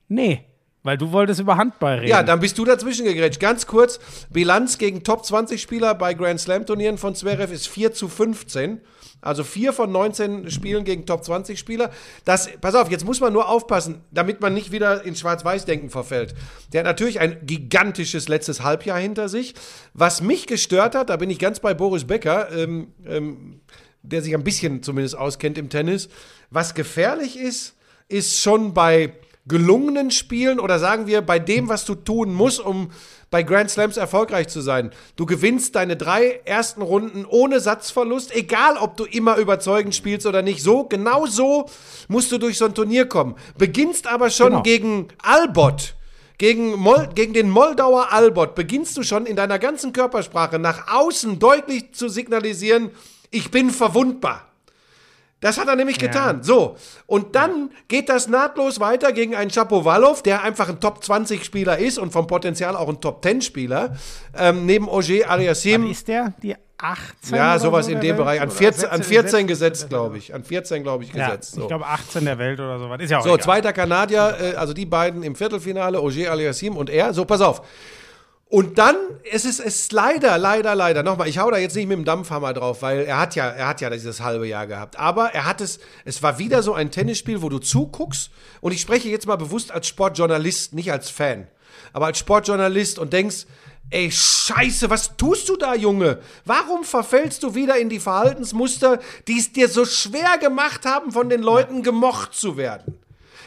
Nee, 0.08 0.44
weil 0.82 0.98
du 0.98 1.12
wolltest 1.12 1.40
über 1.40 1.56
Handball 1.56 1.98
reden. 1.98 2.08
Ja, 2.08 2.24
dann 2.24 2.40
bist 2.40 2.58
du 2.58 2.64
dazwischen 2.64 3.04
gegrätscht. 3.04 3.38
Ganz 3.38 3.68
kurz, 3.68 4.00
Bilanz 4.30 4.78
gegen 4.78 5.04
Top 5.04 5.24
20 5.24 5.62
Spieler 5.62 5.94
bei 5.94 6.12
Grand 6.12 6.40
Slam 6.40 6.66
Turnieren 6.66 6.98
von 6.98 7.14
Zverev 7.14 7.52
ist 7.52 7.68
4 7.68 7.92
zu 7.92 8.08
15. 8.08 8.80
Also 9.20 9.44
4 9.44 9.72
von 9.72 9.92
19 9.92 10.50
Spielen 10.50 10.82
gegen 10.82 11.06
Top 11.06 11.22
20 11.22 11.56
Spieler. 11.56 11.92
Das, 12.24 12.50
pass 12.60 12.74
auf, 12.74 12.90
jetzt 12.90 13.04
muss 13.04 13.20
man 13.20 13.32
nur 13.32 13.48
aufpassen, 13.48 14.00
damit 14.10 14.40
man 14.40 14.54
nicht 14.54 14.72
wieder 14.72 15.04
in 15.04 15.14
Schwarz-Weiß-Denken 15.14 15.90
verfällt. 15.90 16.34
Der 16.72 16.80
hat 16.80 16.86
natürlich 16.86 17.20
ein 17.20 17.46
gigantisches 17.46 18.26
letztes 18.26 18.64
Halbjahr 18.64 18.98
hinter 18.98 19.28
sich. 19.28 19.54
Was 19.94 20.20
mich 20.20 20.48
gestört 20.48 20.96
hat, 20.96 21.10
da 21.10 21.16
bin 21.16 21.30
ich 21.30 21.38
ganz 21.38 21.60
bei 21.60 21.74
Boris 21.74 22.08
Becker, 22.08 22.50
ähm, 22.50 22.88
ähm, 23.06 23.60
der 24.02 24.22
sich 24.22 24.34
ein 24.34 24.42
bisschen 24.42 24.82
zumindest 24.82 25.16
auskennt 25.16 25.56
im 25.56 25.68
Tennis. 25.68 26.08
Was 26.52 26.74
gefährlich 26.74 27.38
ist, 27.38 27.74
ist 28.08 28.40
schon 28.40 28.74
bei 28.74 29.14
gelungenen 29.46 30.10
Spielen 30.10 30.60
oder 30.60 30.78
sagen 30.78 31.06
wir 31.06 31.22
bei 31.22 31.38
dem, 31.38 31.70
was 31.70 31.86
du 31.86 31.94
tun 31.94 32.32
musst, 32.34 32.60
um 32.60 32.90
bei 33.30 33.42
Grand 33.42 33.70
Slams 33.70 33.96
erfolgreich 33.96 34.48
zu 34.48 34.60
sein. 34.60 34.92
Du 35.16 35.24
gewinnst 35.24 35.74
deine 35.74 35.96
drei 35.96 36.42
ersten 36.44 36.82
Runden 36.82 37.24
ohne 37.24 37.58
Satzverlust, 37.58 38.36
egal 38.36 38.76
ob 38.76 38.98
du 38.98 39.04
immer 39.04 39.38
überzeugend 39.38 39.94
spielst 39.94 40.26
oder 40.26 40.42
nicht. 40.42 40.62
So, 40.62 40.84
genau 40.84 41.24
so 41.24 41.70
musst 42.08 42.30
du 42.30 42.36
durch 42.36 42.58
so 42.58 42.66
ein 42.66 42.74
Turnier 42.74 43.06
kommen. 43.06 43.34
Beginnst 43.56 44.06
aber 44.06 44.28
schon 44.28 44.50
Genau. 44.50 44.62
gegen 44.62 45.08
Albot. 45.22 45.94
Gegen, 46.36 46.74
Mol 46.74 47.08
gegen 47.14 47.32
den 47.32 47.48
Moldauer 47.48 48.12
Albot 48.12 48.54
beginnst 48.54 48.96
du 48.98 49.02
schon 49.02 49.24
in 49.24 49.36
deiner 49.36 49.58
ganzen 49.58 49.94
Körpersprache 49.94 50.58
nach 50.58 50.92
außen 50.92 51.38
deutlich 51.38 51.92
zu 51.94 52.08
signalisieren, 52.08 52.90
ich 53.30 53.50
bin 53.50 53.70
verwundbar. 53.70 54.51
Das 55.42 55.58
hat 55.58 55.68
er 55.68 55.76
nämlich 55.76 55.98
getan. 55.98 56.42
So. 56.42 56.76
Und 57.06 57.34
dann 57.34 57.70
geht 57.88 58.08
das 58.08 58.28
nahtlos 58.28 58.80
weiter 58.80 59.12
gegen 59.12 59.34
einen 59.34 59.50
Chapovalov, 59.50 60.22
der 60.22 60.42
einfach 60.42 60.70
ein 60.70 60.80
Top-20-Spieler 60.80 61.76
ist 61.78 61.98
und 61.98 62.12
vom 62.12 62.26
Potenzial 62.26 62.74
auch 62.76 62.88
ein 62.88 63.00
Top-10-Spieler. 63.00 63.94
Ähm, 64.38 64.64
neben 64.64 64.86
Wann 64.86 65.28
Aliassim. 65.28 65.90
ist 65.90 66.08
der? 66.08 66.32
Die 66.42 66.54
18? 66.78 67.36
Ja, 67.36 67.58
sowas 67.58 67.86
so 67.86 67.92
in 67.92 68.00
dem 68.00 68.08
Welt? 68.10 68.16
Bereich. 68.18 68.40
An 68.40 68.48
Oder 68.48 68.56
14, 68.56 68.88
an 68.88 69.02
14 69.02 69.46
gesetzt? 69.46 69.88
glaube 69.88 70.16
ich. 70.18 70.34
An 70.34 70.42
14, 70.44 70.82
glaube 70.82 71.04
ich, 71.04 71.12
Ja, 71.12 71.26
gesetzt. 71.26 71.54
ich 71.54 71.60
So. 71.60 71.68
glaube 71.68 71.86
18 71.86 72.24
der 72.24 72.38
Welt 72.38 72.58
oder 72.58 72.78
sowas. 72.78 73.00
Ist 73.00 73.10
ja 73.10 73.18
auch 73.18 73.22
So, 73.22 73.30
egal. 73.34 73.40
zweiter 73.44 73.72
Kanadier, 73.72 74.36
äh, 74.40 74.54
also 74.56 74.72
die 74.72 74.86
beiden 74.86 75.22
im 75.22 75.34
Viertelfinale, 75.34 76.00
Ogier 76.00 76.30
Aliassim 76.32 76.76
und 76.76 76.88
er. 76.90 77.12
So, 77.14 77.24
pass 77.24 77.40
auf. 77.40 77.62
Und 78.52 78.76
dann, 78.76 78.96
es 79.30 79.46
ist, 79.46 79.60
es 79.60 79.76
ist 79.76 79.92
leider, 79.92 80.36
leider, 80.36 80.74
leider, 80.74 81.02
nochmal, 81.02 81.26
ich 81.26 81.38
hau 81.38 81.50
da 81.50 81.56
jetzt 81.56 81.74
nicht 81.74 81.88
mit 81.88 81.96
dem 81.96 82.04
Dampfhammer 82.04 82.52
drauf, 82.52 82.82
weil 82.82 83.06
er 83.06 83.18
hat 83.18 83.34
ja, 83.34 83.48
er 83.48 83.66
hat 83.66 83.80
ja 83.80 83.88
dieses 83.88 84.20
halbe 84.20 84.46
Jahr 84.46 84.66
gehabt. 84.66 84.98
Aber 84.98 85.32
er 85.32 85.46
hat 85.46 85.62
es, 85.62 85.80
es 86.04 86.22
war 86.22 86.38
wieder 86.38 86.62
so 86.62 86.74
ein 86.74 86.90
Tennisspiel, 86.90 87.40
wo 87.40 87.48
du 87.48 87.60
zuguckst 87.60 88.30
und 88.60 88.72
ich 88.72 88.82
spreche 88.82 89.08
jetzt 89.08 89.26
mal 89.26 89.36
bewusst 89.36 89.72
als 89.72 89.86
Sportjournalist, 89.88 90.74
nicht 90.74 90.92
als 90.92 91.08
Fan, 91.08 91.46
aber 91.94 92.04
als 92.04 92.18
Sportjournalist 92.18 92.98
und 92.98 93.14
denkst, 93.14 93.46
ey, 93.88 94.10
scheiße, 94.12 94.90
was 94.90 95.16
tust 95.16 95.48
du 95.48 95.56
da, 95.56 95.74
Junge? 95.74 96.18
Warum 96.44 96.84
verfällst 96.84 97.42
du 97.44 97.54
wieder 97.54 97.78
in 97.78 97.88
die 97.88 98.00
Verhaltensmuster, 98.00 99.00
die 99.28 99.38
es 99.38 99.50
dir 99.54 99.70
so 99.70 99.86
schwer 99.86 100.36
gemacht 100.36 100.84
haben, 100.84 101.10
von 101.10 101.30
den 101.30 101.40
Leuten 101.40 101.82
gemocht 101.82 102.34
zu 102.34 102.58
werden? 102.58 102.98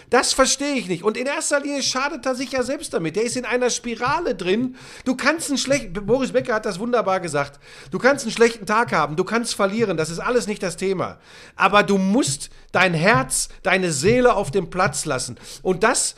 Das 0.10 0.34
verstehe 0.34 0.76
ich 0.76 0.88
nicht. 0.88 1.04
Und 1.04 1.18
in 1.18 1.26
erster 1.26 1.60
Linie 1.60 1.82
schadet 1.82 2.26
er 2.26 2.36
sich 2.36 2.52
ja 2.52 2.64
selbst 2.64 2.94
damit. 2.94 3.16
Der 3.16 3.24
ist 3.24 3.38
in 3.38 3.46
einer 3.46 3.70
Spirale 3.70 4.36
drin. 4.36 4.76
Du 5.04 5.16
kannst 5.16 5.50
einen 5.50 5.58
schlechten, 5.58 5.94
Boris 6.06 6.32
Becker 6.32 6.54
hat 6.54 6.66
das 6.66 6.80
wunderbar 6.80 7.20
gesagt. 7.20 7.60
Du 7.92 8.00
kannst 8.00 8.26
einen 8.26 8.32
schlechten 8.32 8.66
Tag 8.66 8.92
haben, 8.92 9.16
du 9.16 9.24
kannst 9.24 9.56
verlieren, 9.56 9.98
das 9.98 10.10
ist 10.10 10.20
alles 10.20 10.48
nicht 10.48 10.62
das 10.62 10.78
Thema. 10.78 11.18
Aber 11.56 11.84
du 11.84 11.98
musst 11.98 12.50
dein 12.72 12.94
Herz, 12.94 13.50
deine 13.64 13.92
Seele 13.92 14.36
auf 14.36 14.52
dem 14.52 14.70
Platz 14.70 15.06
lassen. 15.06 15.38
Und 15.62 15.84
das 15.84 16.16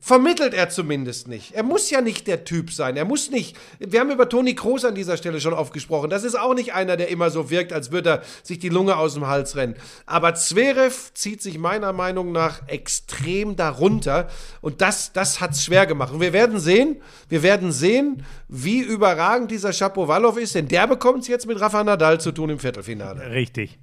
vermittelt 0.00 0.54
er 0.54 0.70
zumindest 0.70 1.28
nicht. 1.28 1.52
Er 1.52 1.62
muss 1.62 1.90
ja 1.90 2.00
nicht 2.00 2.26
der 2.26 2.44
Typ 2.44 2.72
sein. 2.72 2.96
Er 2.96 3.04
muss 3.04 3.30
nicht. 3.30 3.56
Wir 3.78 4.00
haben 4.00 4.10
über 4.10 4.28
Toni 4.28 4.54
Kroos 4.54 4.84
an 4.84 4.94
dieser 4.94 5.18
Stelle 5.18 5.40
schon 5.40 5.52
oft 5.52 5.72
gesprochen. 5.74 6.08
Das 6.08 6.24
ist 6.24 6.38
auch 6.38 6.54
nicht 6.54 6.72
einer, 6.72 6.96
der 6.96 7.08
immer 7.08 7.28
so 7.30 7.50
wirkt, 7.50 7.72
als 7.72 7.92
würde 7.92 8.10
er 8.10 8.22
sich 8.42 8.58
die 8.58 8.70
Lunge 8.70 8.96
aus 8.96 9.14
dem 9.14 9.26
Hals 9.26 9.56
rennen. 9.56 9.76
Aber 10.06 10.34
Zverev 10.34 11.12
zieht 11.12 11.42
sich 11.42 11.58
meiner 11.58 11.92
Meinung 11.92 12.32
nach 12.32 12.66
extrem 12.66 13.56
darunter. 13.56 14.28
Und 14.62 14.80
das, 14.80 15.12
das 15.12 15.40
hat 15.40 15.52
es 15.52 15.64
schwer 15.64 15.86
gemacht. 15.86 16.14
Und 16.14 16.20
wir 16.20 16.32
werden 16.32 16.58
sehen, 16.58 16.96
wir 17.28 17.42
werden 17.42 17.70
sehen, 17.70 18.24
wie 18.48 18.80
überragend 18.80 19.50
dieser 19.50 19.72
Shapovalov 19.72 20.38
ist, 20.38 20.54
denn 20.54 20.66
der 20.66 20.86
bekommt 20.86 21.22
es 21.22 21.28
jetzt 21.28 21.46
mit 21.46 21.60
Rafa 21.60 21.84
Nadal 21.84 22.20
zu 22.20 22.32
tun 22.32 22.48
im 22.48 22.58
Viertelfinale. 22.58 23.30
Richtig. 23.30 23.78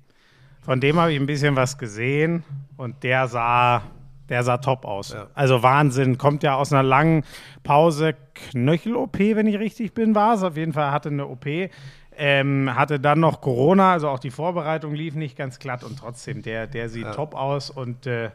Von 0.61 0.81
dem 0.81 0.99
habe 0.99 1.13
ich 1.13 1.19
ein 1.19 1.27
bisschen 1.27 1.55
was 1.55 1.77
gesehen 1.77 2.43
und 2.75 3.03
der 3.03 3.27
sah, 3.27 3.83
der 4.29 4.43
sah 4.43 4.57
top 4.57 4.85
aus. 4.85 5.15
Also 5.33 5.63
Wahnsinn. 5.63 6.17
Kommt 6.17 6.43
ja 6.43 6.55
aus 6.55 6.73
einer 6.73 6.83
langen 6.83 7.23
Pause. 7.63 8.15
Knöchel-OP, 8.33 9.19
wenn 9.19 9.47
ich 9.47 9.59
richtig 9.59 9.93
bin, 9.93 10.15
war 10.15 10.35
es. 10.35 10.43
Auf 10.43 10.57
jeden 10.57 10.73
Fall 10.73 10.91
hatte 10.91 11.09
eine 11.09 11.27
OP. 11.27 11.45
Ähm, 12.19 12.73
hatte 12.73 12.99
dann 12.99 13.19
noch 13.19 13.41
Corona, 13.41 13.91
also 13.93 14.09
auch 14.09 14.17
die 14.17 14.31
Vorbereitung 14.31 14.95
lief 14.95 15.13
nicht 15.13 15.37
ganz 15.37 15.59
glatt 15.59 15.83
und 15.83 15.99
trotzdem, 15.99 16.41
der, 16.41 16.65
der 16.65 16.89
sieht 16.89 17.11
top 17.11 17.35
aus 17.35 17.69
und 17.69 18.07
äh, 18.07 18.31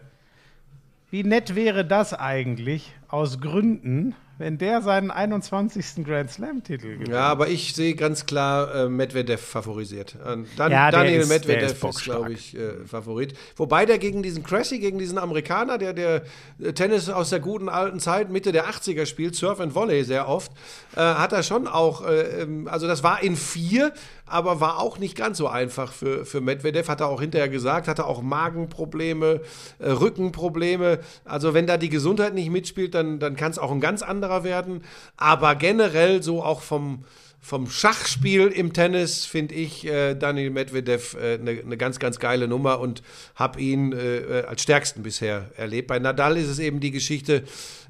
wie 1.10 1.24
nett 1.24 1.56
wäre 1.56 1.84
das 1.84 2.14
eigentlich 2.14 2.94
aus 3.12 3.40
Gründen, 3.40 4.14
wenn 4.38 4.56
der 4.58 4.80
seinen 4.82 5.10
21. 5.12 6.04
Grand 6.04 6.30
Slam-Titel 6.30 6.94
gewinnt? 6.94 7.08
Ja, 7.08 7.24
aber 7.28 7.48
ich 7.48 7.74
sehe 7.74 7.94
ganz 7.94 8.26
klar 8.26 8.74
äh, 8.74 8.88
Medvedev 8.88 9.40
favorisiert. 9.40 10.16
Äh, 10.24 10.38
Dan 10.56 10.72
Ja, 10.72 10.90
Daniel 10.90 11.20
ist- 11.20 11.28
Medvedev 11.28 11.72
ist 11.72 11.84
ist, 11.84 12.02
glaube 12.04 12.32
ich, 12.32 12.56
äh, 12.56 12.84
Favorit. 12.86 13.34
Wobei 13.56 13.84
der 13.86 13.98
gegen 13.98 14.22
diesen 14.22 14.42
Cressy, 14.42 14.80
gegen 14.80 14.98
diesen 14.98 15.18
Amerikaner, 15.18 15.78
der, 15.78 15.92
der 15.92 16.22
äh, 16.60 16.72
Tennis 16.72 17.08
aus 17.10 17.30
der 17.30 17.38
guten 17.40 17.68
alten 17.68 18.00
Zeit, 18.00 18.30
Mitte 18.30 18.50
der 18.50 18.66
80er 18.68 19.06
spielt, 19.06 19.36
Surf 19.36 19.60
and 19.60 19.74
Volley 19.76 20.02
sehr 20.02 20.26
oft, 20.26 20.50
äh, 20.96 21.00
hat 21.00 21.32
er 21.32 21.42
schon 21.44 21.68
auch, 21.68 22.04
äh, 22.04 22.42
ähm, 22.42 22.66
also 22.68 22.88
das 22.88 23.04
war 23.04 23.22
in 23.22 23.36
vier, 23.36 23.92
aber 24.26 24.60
war 24.60 24.80
auch 24.80 24.98
nicht 24.98 25.14
ganz 25.14 25.36
so 25.36 25.46
einfach 25.46 25.92
für, 25.92 26.24
für 26.24 26.40
Medvedev, 26.40 26.88
hat 26.88 27.00
er 27.00 27.08
auch 27.08 27.20
hinterher 27.20 27.50
gesagt, 27.50 27.86
hatte 27.86 28.06
auch 28.06 28.22
Magenprobleme, 28.22 29.42
Rückenprobleme. 29.78 31.00
Also 31.24 31.54
wenn 31.54 31.66
da 31.66 31.76
die 31.76 31.88
Gesundheit 31.90 32.34
nicht 32.34 32.50
mitspielt, 32.50 32.94
dann, 32.94 33.01
dann 33.02 33.36
kann 33.36 33.50
es 33.50 33.58
auch 33.58 33.70
ein 33.70 33.80
ganz 33.80 34.02
anderer 34.02 34.44
werden. 34.44 34.82
Aber 35.16 35.54
generell 35.54 36.22
so 36.22 36.42
auch 36.42 36.60
vom, 36.60 37.04
vom 37.40 37.68
Schachspiel 37.68 38.46
im 38.46 38.72
Tennis 38.72 39.26
finde 39.26 39.54
ich 39.54 39.86
äh, 39.86 40.14
Daniel 40.14 40.50
Medvedev 40.50 41.16
eine 41.16 41.50
äh, 41.50 41.64
ne 41.64 41.76
ganz, 41.76 41.98
ganz 41.98 42.18
geile 42.18 42.48
Nummer 42.48 42.78
und 42.80 43.02
habe 43.34 43.60
ihn 43.60 43.92
äh, 43.92 44.16
äh, 44.18 44.44
als 44.44 44.62
stärksten 44.62 45.02
bisher 45.02 45.50
erlebt. 45.56 45.88
Bei 45.88 45.98
Nadal 45.98 46.36
ist 46.36 46.48
es 46.48 46.58
eben 46.58 46.80
die 46.80 46.92
Geschichte, 46.92 47.42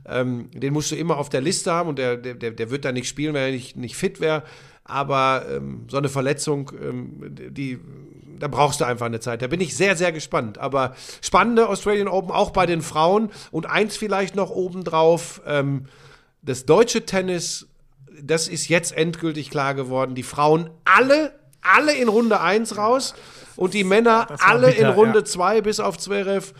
ähm, 0.08 0.50
den 0.52 0.72
musst 0.72 0.90
du 0.90 0.96
immer 0.96 1.18
auf 1.18 1.28
der 1.28 1.42
Liste 1.42 1.70
haben 1.72 1.90
und 1.90 1.98
der, 1.98 2.16
der, 2.16 2.34
der 2.34 2.50
der 2.52 2.70
wird 2.70 2.84
da 2.84 2.92
nicht 2.92 3.08
spielen, 3.08 3.34
wenn 3.34 3.42
er 3.42 3.50
nicht, 3.52 3.76
nicht 3.76 3.94
fit 3.94 4.20
wäre. 4.20 4.42
Aber 4.84 5.46
ähm, 5.50 5.86
so 5.88 5.96
eine 5.96 6.08
Verletzung, 6.08 6.72
ähm, 6.80 7.20
die, 7.50 7.78
da 8.38 8.48
brauchst 8.48 8.80
du 8.80 8.84
einfach 8.84 9.06
eine 9.06 9.20
Zeit. 9.20 9.42
Da 9.42 9.46
bin 9.46 9.60
ich 9.60 9.76
sehr, 9.76 9.96
sehr 9.96 10.12
gespannt. 10.12 10.58
Aber 10.58 10.94
spannende 11.20 11.68
Australian 11.68 12.08
Open 12.08 12.32
auch 12.32 12.50
bei 12.50 12.66
den 12.66 12.82
Frauen. 12.82 13.30
Und 13.50 13.66
eins 13.66 13.96
vielleicht 13.96 14.34
noch 14.34 14.50
obendrauf, 14.50 15.40
ähm, 15.46 15.86
das 16.42 16.66
deutsche 16.66 17.06
Tennis, 17.06 17.68
das 18.20 18.48
ist 18.48 18.68
jetzt 18.68 18.96
endgültig 18.96 19.50
klar 19.50 19.74
geworden. 19.74 20.14
Die 20.14 20.24
Frauen 20.24 20.70
alle, 20.84 21.32
alle 21.62 21.94
in 21.94 22.08
Runde 22.08 22.40
1 22.40 22.76
raus 22.76 23.14
und 23.56 23.74
die 23.74 23.84
Männer 23.84 24.26
war 24.28 24.38
alle 24.40 24.68
bitter, 24.68 24.78
in 24.78 24.86
Runde 24.88 25.20
ja. 25.20 25.24
2 25.24 25.60
bis 25.60 25.80
auf 25.80 25.98
Zverev. 25.98 26.52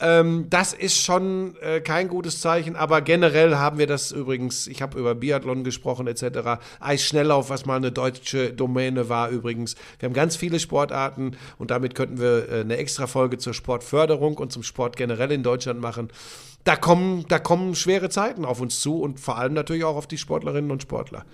Ähm, 0.00 0.46
das 0.48 0.72
ist 0.72 0.96
schon 0.96 1.56
äh, 1.60 1.80
kein 1.80 2.08
gutes 2.08 2.40
Zeichen, 2.40 2.74
aber 2.74 3.02
generell 3.02 3.56
haben 3.56 3.78
wir 3.78 3.86
das 3.86 4.12
übrigens, 4.12 4.66
ich 4.66 4.80
habe 4.80 4.98
über 4.98 5.14
Biathlon 5.14 5.62
gesprochen 5.62 6.06
etc., 6.06 6.60
Eisschnelllauf, 6.80 7.50
was 7.50 7.66
mal 7.66 7.76
eine 7.76 7.92
deutsche 7.92 8.52
Domäne 8.52 9.10
war 9.10 9.28
übrigens. 9.28 9.76
Wir 9.98 10.08
haben 10.08 10.14
ganz 10.14 10.36
viele 10.36 10.58
Sportarten 10.58 11.36
und 11.58 11.70
damit 11.70 11.94
könnten 11.94 12.18
wir 12.18 12.48
äh, 12.48 12.60
eine 12.60 12.78
extra 12.78 13.06
Folge 13.06 13.36
zur 13.36 13.52
Sportförderung 13.52 14.38
und 14.38 14.52
zum 14.52 14.62
Sport 14.62 14.96
generell 14.96 15.32
in 15.32 15.42
Deutschland 15.42 15.80
machen. 15.80 16.08
Da 16.64 16.76
kommen, 16.76 17.26
da 17.28 17.38
kommen 17.38 17.74
schwere 17.74 18.08
Zeiten 18.08 18.44
auf 18.44 18.60
uns 18.60 18.80
zu 18.80 19.00
und 19.00 19.20
vor 19.20 19.36
allem 19.36 19.52
natürlich 19.52 19.84
auch 19.84 19.96
auf 19.96 20.06
die 20.06 20.18
Sportlerinnen 20.18 20.70
und 20.70 20.82
Sportler. 20.82 21.24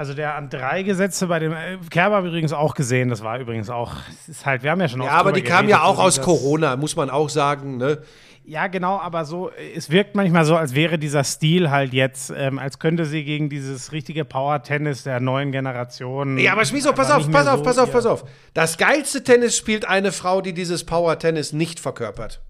Also 0.00 0.14
der 0.14 0.34
an 0.34 0.48
drei 0.48 0.82
Gesetze 0.82 1.26
bei 1.26 1.40
dem 1.40 1.52
äh, 1.52 1.76
Kerber 1.90 2.16
habe 2.16 2.28
ich 2.28 2.32
übrigens 2.32 2.54
auch 2.54 2.74
gesehen. 2.74 3.10
Das 3.10 3.22
war 3.22 3.38
übrigens 3.38 3.68
auch. 3.68 3.96
Es 4.22 4.30
ist 4.30 4.46
halt, 4.46 4.62
wir 4.62 4.70
haben 4.70 4.80
ja 4.80 4.88
schon. 4.88 5.02
Ja, 5.02 5.10
aber 5.10 5.30
die 5.30 5.42
kamen 5.42 5.68
ja 5.68 5.82
auch 5.82 5.96
so 5.96 6.00
aus 6.00 6.22
Corona, 6.22 6.76
muss 6.76 6.96
man 6.96 7.10
auch 7.10 7.28
sagen. 7.28 7.76
Ne? 7.76 7.98
Ja, 8.42 8.68
genau, 8.68 8.98
aber 8.98 9.26
so, 9.26 9.50
es 9.76 9.90
wirkt 9.90 10.14
manchmal 10.14 10.46
so, 10.46 10.56
als 10.56 10.74
wäre 10.74 10.98
dieser 10.98 11.22
Stil 11.22 11.70
halt 11.70 11.92
jetzt, 11.92 12.32
ähm, 12.34 12.58
als 12.58 12.78
könnte 12.78 13.04
sie 13.04 13.24
gegen 13.24 13.50
dieses 13.50 13.92
richtige 13.92 14.24
Power-Tennis 14.24 15.02
der 15.02 15.20
neuen 15.20 15.52
Generation. 15.52 16.38
Ja, 16.38 16.52
aber 16.52 16.64
Schmieso, 16.64 16.94
pass 16.94 17.10
auf, 17.10 17.30
pass 17.30 17.46
auf, 17.46 17.58
so 17.58 17.62
pass 17.62 17.76
auf, 17.76 17.92
pass 17.92 18.06
auf. 18.06 18.24
Das 18.54 18.78
geilste 18.78 19.22
Tennis 19.22 19.54
spielt 19.54 19.84
eine 19.84 20.12
Frau, 20.12 20.40
die 20.40 20.54
dieses 20.54 20.84
Power-Tennis 20.84 21.52
nicht 21.52 21.78
verkörpert. 21.78 22.40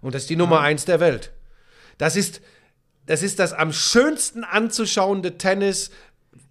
Und 0.00 0.16
das 0.16 0.22
ist 0.22 0.30
die 0.30 0.36
Nummer 0.36 0.62
eins 0.62 0.84
der 0.84 0.98
Welt. 0.98 1.30
Das 1.96 2.16
ist, 2.16 2.40
das 3.06 3.22
ist 3.22 3.38
das 3.38 3.52
am 3.52 3.72
schönsten 3.72 4.42
anzuschauende 4.42 5.38
Tennis. 5.38 5.92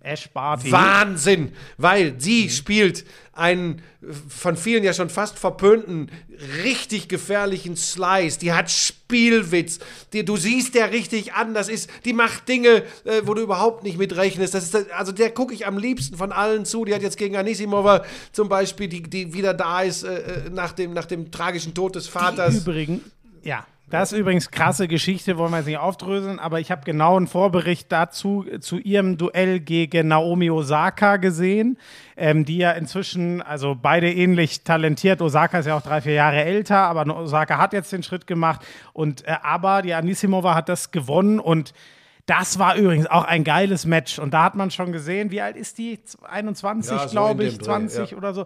Ash 0.01 0.29
Barty. 0.29 0.71
Wahnsinn, 0.71 1.51
weil 1.77 2.15
sie 2.19 2.49
spielt 2.49 3.05
einen 3.33 3.81
von 4.29 4.55
vielen 4.57 4.83
ja 4.83 4.93
schon 4.93 5.09
fast 5.09 5.37
verpönten, 5.37 6.09
richtig 6.63 7.07
gefährlichen 7.09 7.75
Slice. 7.75 8.39
Die 8.39 8.53
hat 8.53 8.71
Spielwitz. 8.71 9.79
Die, 10.13 10.23
du 10.25 10.37
siehst 10.37 10.75
der 10.75 10.91
richtig 10.91 11.33
an. 11.33 11.53
Das 11.53 11.67
ist, 11.69 11.89
die 12.05 12.13
macht 12.13 12.47
Dinge, 12.47 12.83
äh, 13.03 13.21
wo 13.25 13.33
du 13.33 13.41
überhaupt 13.41 13.83
nicht 13.83 13.97
mit 13.97 14.15
rechnest. 14.15 14.53
Das 14.53 14.63
ist, 14.63 14.73
das- 14.73 14.89
also 14.91 15.11
der 15.11 15.31
gucke 15.31 15.53
ich 15.53 15.67
am 15.67 15.77
liebsten 15.77 16.17
von 16.17 16.31
allen 16.31 16.65
zu. 16.65 16.85
Die 16.85 16.93
hat 16.95 17.01
jetzt 17.01 17.17
gegen 17.17 17.35
Anisimova 17.35 18.03
zum 18.31 18.49
Beispiel, 18.49 18.87
die, 18.87 19.03
die 19.03 19.33
wieder 19.33 19.53
da 19.53 19.81
ist 19.81 20.03
äh, 20.03 20.17
äh, 20.45 20.49
nach, 20.49 20.71
dem, 20.73 20.93
nach 20.93 21.05
dem 21.05 21.31
tragischen 21.31 21.73
Tod 21.73 21.95
des 21.95 22.07
Vaters. 22.07 22.55
Übrigens, 22.57 23.01
ja. 23.43 23.65
Das 23.89 24.11
ist 24.11 24.19
übrigens 24.19 24.51
krasse 24.51 24.89
Geschichte, 24.89 25.37
wollen 25.37 25.51
wir 25.51 25.59
jetzt 25.59 25.67
nicht 25.67 25.77
aufdröseln, 25.77 26.39
aber 26.39 26.59
ich 26.59 26.71
habe 26.71 26.81
genau 26.83 27.15
einen 27.15 27.27
Vorbericht 27.27 27.89
dazu 27.89 28.45
zu 28.59 28.79
ihrem 28.79 29.17
Duell 29.17 29.61
gegen 29.61 30.09
Naomi 30.09 30.49
Osaka 30.51 31.15
gesehen, 31.15 31.77
ähm, 32.17 32.43
die 32.43 32.57
ja 32.57 32.71
inzwischen, 32.71 33.41
also 33.41 33.77
beide 33.81 34.11
ähnlich 34.11 34.65
talentiert. 34.65 35.21
Osaka 35.21 35.59
ist 35.59 35.67
ja 35.67 35.77
auch 35.77 35.81
drei, 35.81 36.01
vier 36.01 36.13
Jahre 36.13 36.43
älter, 36.43 36.79
aber 36.79 37.15
Osaka 37.15 37.57
hat 37.59 37.71
jetzt 37.71 37.93
den 37.93 38.03
Schritt 38.03 38.27
gemacht 38.27 38.59
und 38.91 39.25
äh, 39.25 39.37
aber 39.41 39.81
die 39.81 39.93
Anisimova 39.93 40.53
hat 40.53 40.67
das 40.67 40.91
gewonnen 40.91 41.39
und 41.39 41.73
das 42.25 42.59
war 42.59 42.75
übrigens 42.75 43.07
auch 43.07 43.23
ein 43.23 43.45
geiles 43.45 43.85
Match 43.85 44.19
und 44.19 44.33
da 44.33 44.43
hat 44.43 44.55
man 44.55 44.69
schon 44.69 44.91
gesehen, 44.91 45.31
wie 45.31 45.39
alt 45.39 45.55
ist 45.55 45.77
die? 45.77 45.97
21, 46.29 46.91
Ja, 46.91 47.07
so 47.07 47.09
glaube 47.09 47.45
ich, 47.45 47.53
dem 47.53 47.59
Dreh, 47.59 47.65
20 47.65 48.11
ja. 48.11 48.17
oder 48.17 48.33
so. 48.33 48.45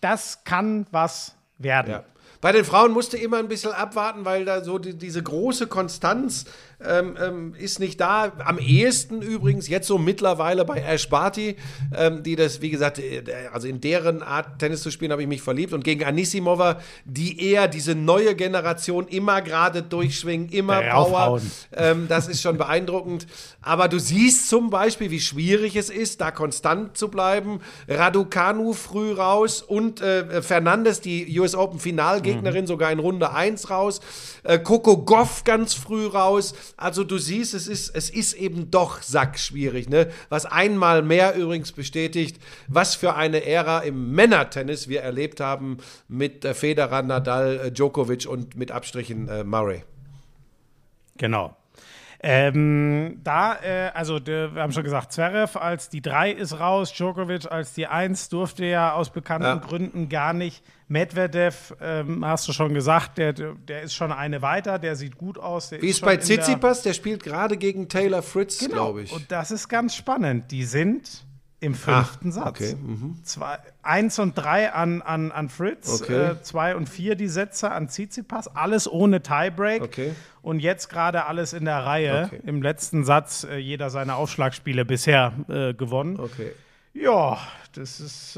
Das 0.00 0.44
kann 0.44 0.86
was 0.92 1.36
werden. 1.58 1.90
Ja. 1.90 2.04
Bei 2.40 2.52
den 2.52 2.64
Frauen 2.64 2.92
musste 2.92 3.16
immer 3.16 3.38
ein 3.38 3.48
bisschen 3.48 3.72
abwarten, 3.72 4.24
weil 4.24 4.44
da 4.44 4.62
so 4.62 4.78
die, 4.78 4.94
diese 4.94 5.22
große 5.22 5.66
Konstanz 5.66 6.44
ähm, 6.84 7.16
ähm, 7.20 7.54
ist 7.58 7.80
nicht 7.80 8.00
da. 8.00 8.32
Am 8.44 8.58
ehesten 8.58 9.20
übrigens 9.20 9.68
jetzt 9.68 9.88
so 9.88 9.98
mittlerweile 9.98 10.64
bei 10.64 10.78
Ash 10.78 11.08
Barty, 11.08 11.56
ähm, 11.96 12.22
die 12.22 12.36
das, 12.36 12.60
wie 12.60 12.70
gesagt, 12.70 12.98
äh, 12.98 13.22
also 13.52 13.66
in 13.66 13.80
deren 13.80 14.22
Art 14.22 14.58
Tennis 14.60 14.82
zu 14.82 14.90
spielen, 14.90 15.10
habe 15.10 15.22
ich 15.22 15.28
mich 15.28 15.42
verliebt. 15.42 15.72
Und 15.72 15.82
gegen 15.82 16.04
Anisimova, 16.04 16.80
die 17.04 17.50
eher 17.50 17.66
diese 17.66 17.94
neue 17.94 18.34
Generation 18.36 19.08
immer 19.08 19.42
gerade 19.42 19.82
durchschwingen, 19.82 20.50
immer 20.50 20.80
Power. 20.80 20.92
Raufhauen. 20.92 21.50
Ähm, 21.74 22.06
das 22.08 22.28
ist 22.28 22.42
schon 22.42 22.58
beeindruckend. 22.58 23.26
Aber 23.60 23.88
du 23.88 23.98
siehst 23.98 24.48
zum 24.48 24.70
Beispiel, 24.70 25.10
wie 25.10 25.20
schwierig 25.20 25.74
es 25.74 25.90
ist, 25.90 26.20
da 26.20 26.30
konstant 26.30 26.96
zu 26.96 27.08
bleiben. 27.08 27.60
Raducanu 27.88 28.72
früh 28.72 29.12
raus 29.12 29.62
und 29.62 30.00
äh, 30.00 30.42
Fernandes, 30.42 31.00
die 31.00 31.38
US 31.40 31.54
Open 31.56 31.80
Finalgegnerin, 31.80 32.66
sogar 32.68 32.92
in 32.92 33.00
Runde 33.00 33.32
1 33.32 33.68
raus. 33.68 34.00
Äh, 34.44 34.60
Coco 34.60 34.98
Goff 34.98 35.42
ganz 35.42 35.74
früh 35.74 36.06
raus. 36.06 36.54
Also 36.76 37.04
du 37.04 37.18
siehst, 37.18 37.54
es 37.54 37.66
ist, 37.66 37.90
es 37.94 38.10
ist 38.10 38.34
eben 38.34 38.70
doch 38.70 39.02
sackschwierig. 39.02 39.88
Ne? 39.88 40.08
Was 40.28 40.46
einmal 40.46 41.02
mehr 41.02 41.34
übrigens 41.34 41.72
bestätigt, 41.72 42.40
was 42.68 42.94
für 42.94 43.14
eine 43.14 43.44
Ära 43.44 43.80
im 43.80 44.12
Männertennis 44.12 44.88
wir 44.88 45.02
erlebt 45.02 45.40
haben 45.40 45.78
mit 46.08 46.44
äh, 46.44 46.54
Federer, 46.54 47.02
Nadal, 47.02 47.60
äh, 47.60 47.72
Djokovic 47.72 48.26
und 48.26 48.56
mit 48.56 48.70
Abstrichen 48.70 49.28
äh, 49.28 49.44
Murray. 49.44 49.82
Genau. 51.16 51.57
Ähm, 52.20 53.20
da, 53.22 53.56
äh, 53.62 53.90
also 53.94 54.18
wir 54.26 54.50
haben 54.56 54.72
schon 54.72 54.82
gesagt, 54.82 55.12
Zverev 55.12 55.56
als 55.56 55.88
die 55.88 56.02
3 56.02 56.32
ist 56.32 56.58
raus, 56.58 56.92
Djokovic 56.92 57.50
als 57.50 57.74
die 57.74 57.86
1 57.86 58.28
durfte 58.28 58.64
ja 58.64 58.92
aus 58.94 59.10
bekannten 59.10 59.46
Ja. 59.46 59.54
Gründen 59.56 60.08
gar 60.08 60.32
nicht. 60.32 60.64
Medvedev, 60.88 61.74
ähm, 61.80 62.24
hast 62.24 62.48
du 62.48 62.52
schon 62.52 62.74
gesagt, 62.74 63.18
der, 63.18 63.34
der 63.34 63.82
ist 63.82 63.94
schon 63.94 64.10
eine 64.10 64.42
weiter, 64.42 64.78
der 64.78 64.96
sieht 64.96 65.16
gut 65.16 65.38
aus. 65.38 65.70
Wie 65.70 65.86
ist 65.86 66.00
bei 66.00 66.14
in 66.14 66.18
der- 66.18 66.24
Tsitsipas? 66.26 66.82
Der 66.82 66.94
spielt 66.94 67.22
gerade 67.22 67.56
gegen 67.56 67.88
Taylor 67.88 68.22
Fritz, 68.22 68.58
Genau. 68.58 68.72
glaube 68.72 69.02
ich. 69.02 69.12
Und 69.12 69.30
das 69.30 69.50
ist 69.50 69.68
ganz 69.68 69.94
spannend. 69.94 70.50
Die 70.50 70.64
sind 70.64 71.24
im 71.60 71.74
fünften 71.74 72.30
Satz. 72.32 72.46
okay, 72.46 72.74
mhm. 72.76 73.18
Zwei, 73.24 73.58
eins 73.82 74.18
und 74.18 74.34
drei 74.38 74.72
an, 74.72 75.02
an, 75.02 75.32
an 75.32 75.48
Fritz, 75.48 76.02
Okay. 76.02 76.30
äh, 76.32 76.42
zwei 76.42 76.76
und 76.76 76.88
vier 76.88 77.16
die 77.16 77.26
Sätze 77.28 77.70
an 77.70 77.88
Tsitsipas, 77.88 78.54
alles 78.54 78.90
ohne 78.90 79.22
Tiebreak. 79.22 79.82
Okay. 79.82 80.12
Und 80.42 80.60
jetzt 80.60 80.88
gerade 80.88 81.26
alles 81.26 81.52
in 81.52 81.64
der 81.64 81.84
Reihe. 81.84 82.30
Im 82.46 82.62
letzten 82.62 83.04
Satz 83.04 83.44
äh, 83.44 83.56
jeder 83.58 83.90
seiner 83.90 84.16
Aufschlagspiele 84.16 84.84
bisher 84.84 85.32
äh, 85.48 85.74
gewonnen. 85.74 86.18
Ja, 86.94 87.38
das 87.74 88.00
ist. 88.00 88.36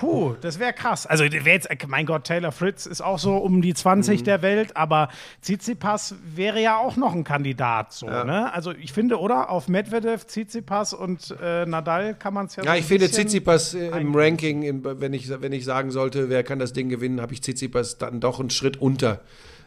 Puh, 0.00 0.34
das 0.40 0.58
wäre 0.58 0.72
krass. 0.72 1.06
Also, 1.06 1.24
wär 1.24 1.52
jetzt, 1.52 1.68
mein 1.86 2.06
Gott, 2.06 2.24
Taylor 2.24 2.52
Fritz 2.52 2.86
ist 2.86 3.00
auch 3.00 3.18
so 3.18 3.36
um 3.36 3.62
die 3.62 3.74
20 3.74 4.20
Mhm. 4.20 4.24
der 4.24 4.42
Welt, 4.42 4.76
aber 4.76 5.08
Tsitsipas 5.42 6.14
wäre 6.24 6.60
ja 6.60 6.76
auch 6.78 6.96
noch 6.96 7.12
ein 7.14 7.22
Kandidat. 7.24 7.92
So, 7.92 8.06
ne? 8.06 8.52
Also, 8.52 8.72
ich 8.72 8.92
finde, 8.92 9.18
oder? 9.20 9.50
Auf 9.50 9.68
Medvedev, 9.68 10.26
Tsitsipas 10.26 10.94
und 10.94 11.34
äh, 11.40 11.66
Nadal 11.66 12.14
kann 12.14 12.34
man 12.34 12.46
es 12.46 12.56
ja 12.56 12.64
Ja, 12.64 12.72
so 12.72 12.78
ich 12.78 12.84
finde 12.86 13.10
Tsitsipas 13.10 13.74
äh, 13.74 13.88
im 14.00 14.14
Ranking, 14.14 14.62
im, 14.62 14.84
wenn, 14.84 15.12
ich, 15.12 15.28
wenn 15.40 15.52
ich 15.52 15.64
sagen 15.64 15.90
sollte, 15.90 16.28
wer 16.28 16.42
kann 16.42 16.58
das 16.58 16.72
Ding 16.72 16.88
gewinnen, 16.88 17.20
habe 17.20 17.32
ich 17.32 17.42
Tsitsipas 17.42 17.98
dann 17.98 18.20
doch 18.20 18.40
einen 18.40 18.50
Schritt 18.50 18.76
unter 18.78 19.20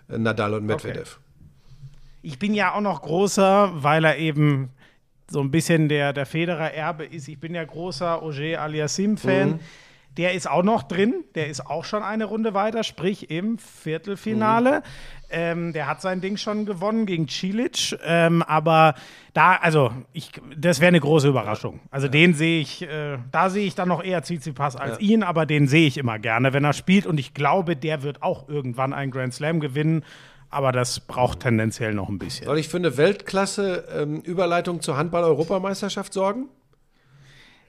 äh, 0.09 0.17
Nadal 0.17 0.53
und 0.55 0.65
Medvedev. 0.65 1.19
Ich 2.21 2.39
bin 2.39 2.53
ja 2.53 2.73
auch 2.73 2.81
noch 2.81 3.03
großer, 3.03 3.71
weil 3.75 4.03
er 4.03 4.17
eben 4.17 4.69
so 5.29 5.41
ein 5.41 5.51
bisschen 5.51 5.89
der, 5.89 6.13
der 6.13 6.25
Federer-Erbe 6.25 7.05
ist. 7.05 7.27
Ich 7.27 7.39
bin 7.39 7.53
ja 7.53 7.63
großer 7.63 8.21
Auger 8.21 8.61
Aliassim-Fan. 8.61 9.49
Mhm. 9.49 9.59
Der 10.17 10.33
ist 10.33 10.49
auch 10.49 10.63
noch 10.63 10.83
drin. 10.83 11.23
Der 11.35 11.47
ist 11.47 11.67
auch 11.67 11.85
schon 11.85 12.01
eine 12.01 12.25
Runde 12.25 12.55
weiter, 12.55 12.83
sprich 12.83 13.29
im 13.29 13.59
Viertelfinale. 13.59 14.79
Mhm. 14.79 14.83
Ähm, 15.29 15.73
der 15.73 15.87
hat 15.87 16.01
sein 16.01 16.21
Ding 16.21 16.37
schon 16.37 16.65
gewonnen 16.65 17.05
gegen 17.05 17.27
Cilic. 17.27 17.95
Ähm, 18.03 18.41
aber 18.41 18.95
da, 19.33 19.57
also, 19.57 19.91
ich, 20.13 20.31
das 20.57 20.79
wäre 20.79 20.87
eine 20.87 21.01
große 21.01 21.27
Überraschung. 21.27 21.81
Also, 21.91 22.07
den 22.07 22.33
sehe 22.33 22.61
ich, 22.61 22.81
äh, 22.81 23.19
da 23.31 23.49
sehe 23.51 23.67
ich 23.67 23.75
dann 23.75 23.89
noch 23.89 24.03
eher 24.03 24.23
Tsitsipas 24.23 24.75
als 24.75 24.99
ihn, 24.99 25.21
aber 25.21 25.45
den 25.45 25.67
sehe 25.67 25.87
ich 25.87 25.97
immer 25.97 26.17
gerne, 26.17 26.53
wenn 26.53 26.63
er 26.63 26.73
spielt. 26.73 27.05
Und 27.05 27.19
ich 27.19 27.35
glaube, 27.35 27.75
der 27.75 28.01
wird 28.01 28.23
auch 28.23 28.49
irgendwann 28.49 28.93
einen 28.93 29.11
Grand 29.11 29.35
Slam 29.35 29.59
gewinnen. 29.59 30.03
Aber 30.49 30.71
das 30.71 30.99
braucht 31.01 31.41
tendenziell 31.41 31.93
noch 31.93 32.09
ein 32.09 32.19
bisschen. 32.19 32.45
Soll 32.45 32.57
ich 32.59 32.69
für 32.69 32.77
eine 32.77 32.95
Weltklasse-Überleitung 32.97 34.81
zur 34.81 34.97
Handball-Europameisterschaft 34.97 36.13
sorgen? 36.13 36.47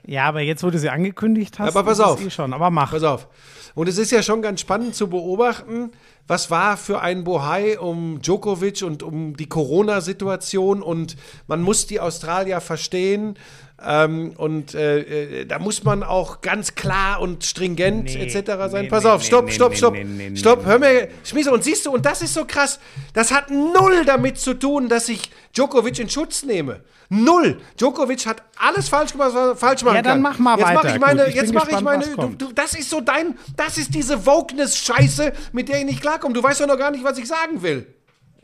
Ja, 0.07 0.27
aber 0.27 0.41
jetzt, 0.41 0.63
wo 0.63 0.71
du 0.71 0.79
sie 0.79 0.89
angekündigt 0.89 1.59
hast, 1.59 1.77
Aber 1.77 1.85
pass 1.91 2.01
auf. 2.01 2.25
eh 2.25 2.31
schon. 2.31 2.53
Aber 2.55 2.71
mach. 2.71 2.93
Pass 2.93 3.03
auf. 3.03 3.29
Und 3.75 3.89
es 3.89 3.99
ist 3.99 4.11
ja 4.11 4.23
schon 4.23 4.41
ganz 4.43 4.61
spannend 4.61 4.95
zu 4.95 5.09
beobachten, 5.09 5.91
was 6.27 6.51
war 6.51 6.77
für 6.77 7.01
ein 7.01 7.25
Bohai 7.25 7.79
um 7.79 8.21
Djokovic 8.23 8.83
und 8.83 9.03
um 9.03 9.37
die 9.37 9.49
Corona-Situation 9.49 10.83
und 10.83 11.17
man 11.47 11.61
muss 11.63 11.87
die 11.87 12.01
Australier 12.01 12.61
verstehen. 12.61 13.37
Ähm, 13.81 14.33
und 14.37 14.75
äh, 14.75 15.43
äh, 15.43 15.45
da 15.47 15.61
muss 15.61 15.85
man 15.85 16.03
auch 16.03 16.41
ganz 16.41 16.75
klar 16.75 17.21
und 17.21 17.45
stringent 17.45 18.05
Nee, 18.07 18.27
etc. 18.27 18.51
sein. 18.71 18.83
nee, 18.85 18.89
Pass 18.89 19.05
nee, 19.05 19.11
auf, 19.11 19.23
stopp, 19.23 19.53
stopp, 19.53 19.77
stopp. 19.77 19.95
nee, 19.95 20.03
nee, 20.05 20.37
stopp, 20.37 20.65
hör 20.67 20.81
mir, 20.81 21.09
Schmieso, 21.23 21.53
und 21.53 21.63
siehst 21.63 21.87
du, 21.87 21.93
und 21.93 22.05
das 22.05 22.21
ist 22.21 22.35
so 22.35 22.45
krass, 22.45 22.81
das 23.13 23.31
hat 23.33 23.51
null 23.51 24.05
damit 24.05 24.39
zu 24.39 24.55
tun, 24.55 24.89
dass 24.89 25.09
ich 25.09 25.31
Djokovic 25.55 25.97
in 26.01 26.09
Schutz 26.11 26.43
nehme. 26.43 26.81
Null. 27.09 27.61
Djokovic 27.79 28.27
hat 28.27 28.43
alles 28.59 28.89
falsch 28.89 29.13
gemacht, 29.13 29.31
was 29.33 29.51
er 29.51 29.57
falsch 29.57 29.83
machen 29.85 29.95
Ja, 29.97 30.03
dann 30.03 30.15
kann. 30.15 30.23
mach 30.23 30.39
mal 30.41 30.59
jetzt 30.59 30.69
Mach 30.75 30.85
weiter. 30.85 30.95
ich 30.97 31.01
meine, 31.01 31.21
Gut, 31.21 31.29
ich 31.31 31.35
jetzt 31.37 31.55
mache 31.55 31.71
ich 31.71 31.81
meine, 31.81 32.05
du, 32.05 32.29
du, 32.31 32.53
das 32.53 32.75
ist 32.75 32.91
so 32.91 33.01
dein, 33.01 33.39
das 33.57 33.79
ist 33.79 33.95
diese 33.95 34.27
Wokeness-Scheiße, 34.27 35.33
mit 35.53 35.69
der 35.69 35.79
ich 35.79 35.85
nicht 35.85 36.01
klarkomme. 36.01 36.35
Du 36.35 36.43
weißt 36.43 36.61
doch 36.61 36.67
noch 36.67 36.77
gar 36.79 36.91
nicht, 36.91 37.05
was 37.05 37.17
ich 37.17 37.29
sagen 37.29 37.63
will. 37.63 37.87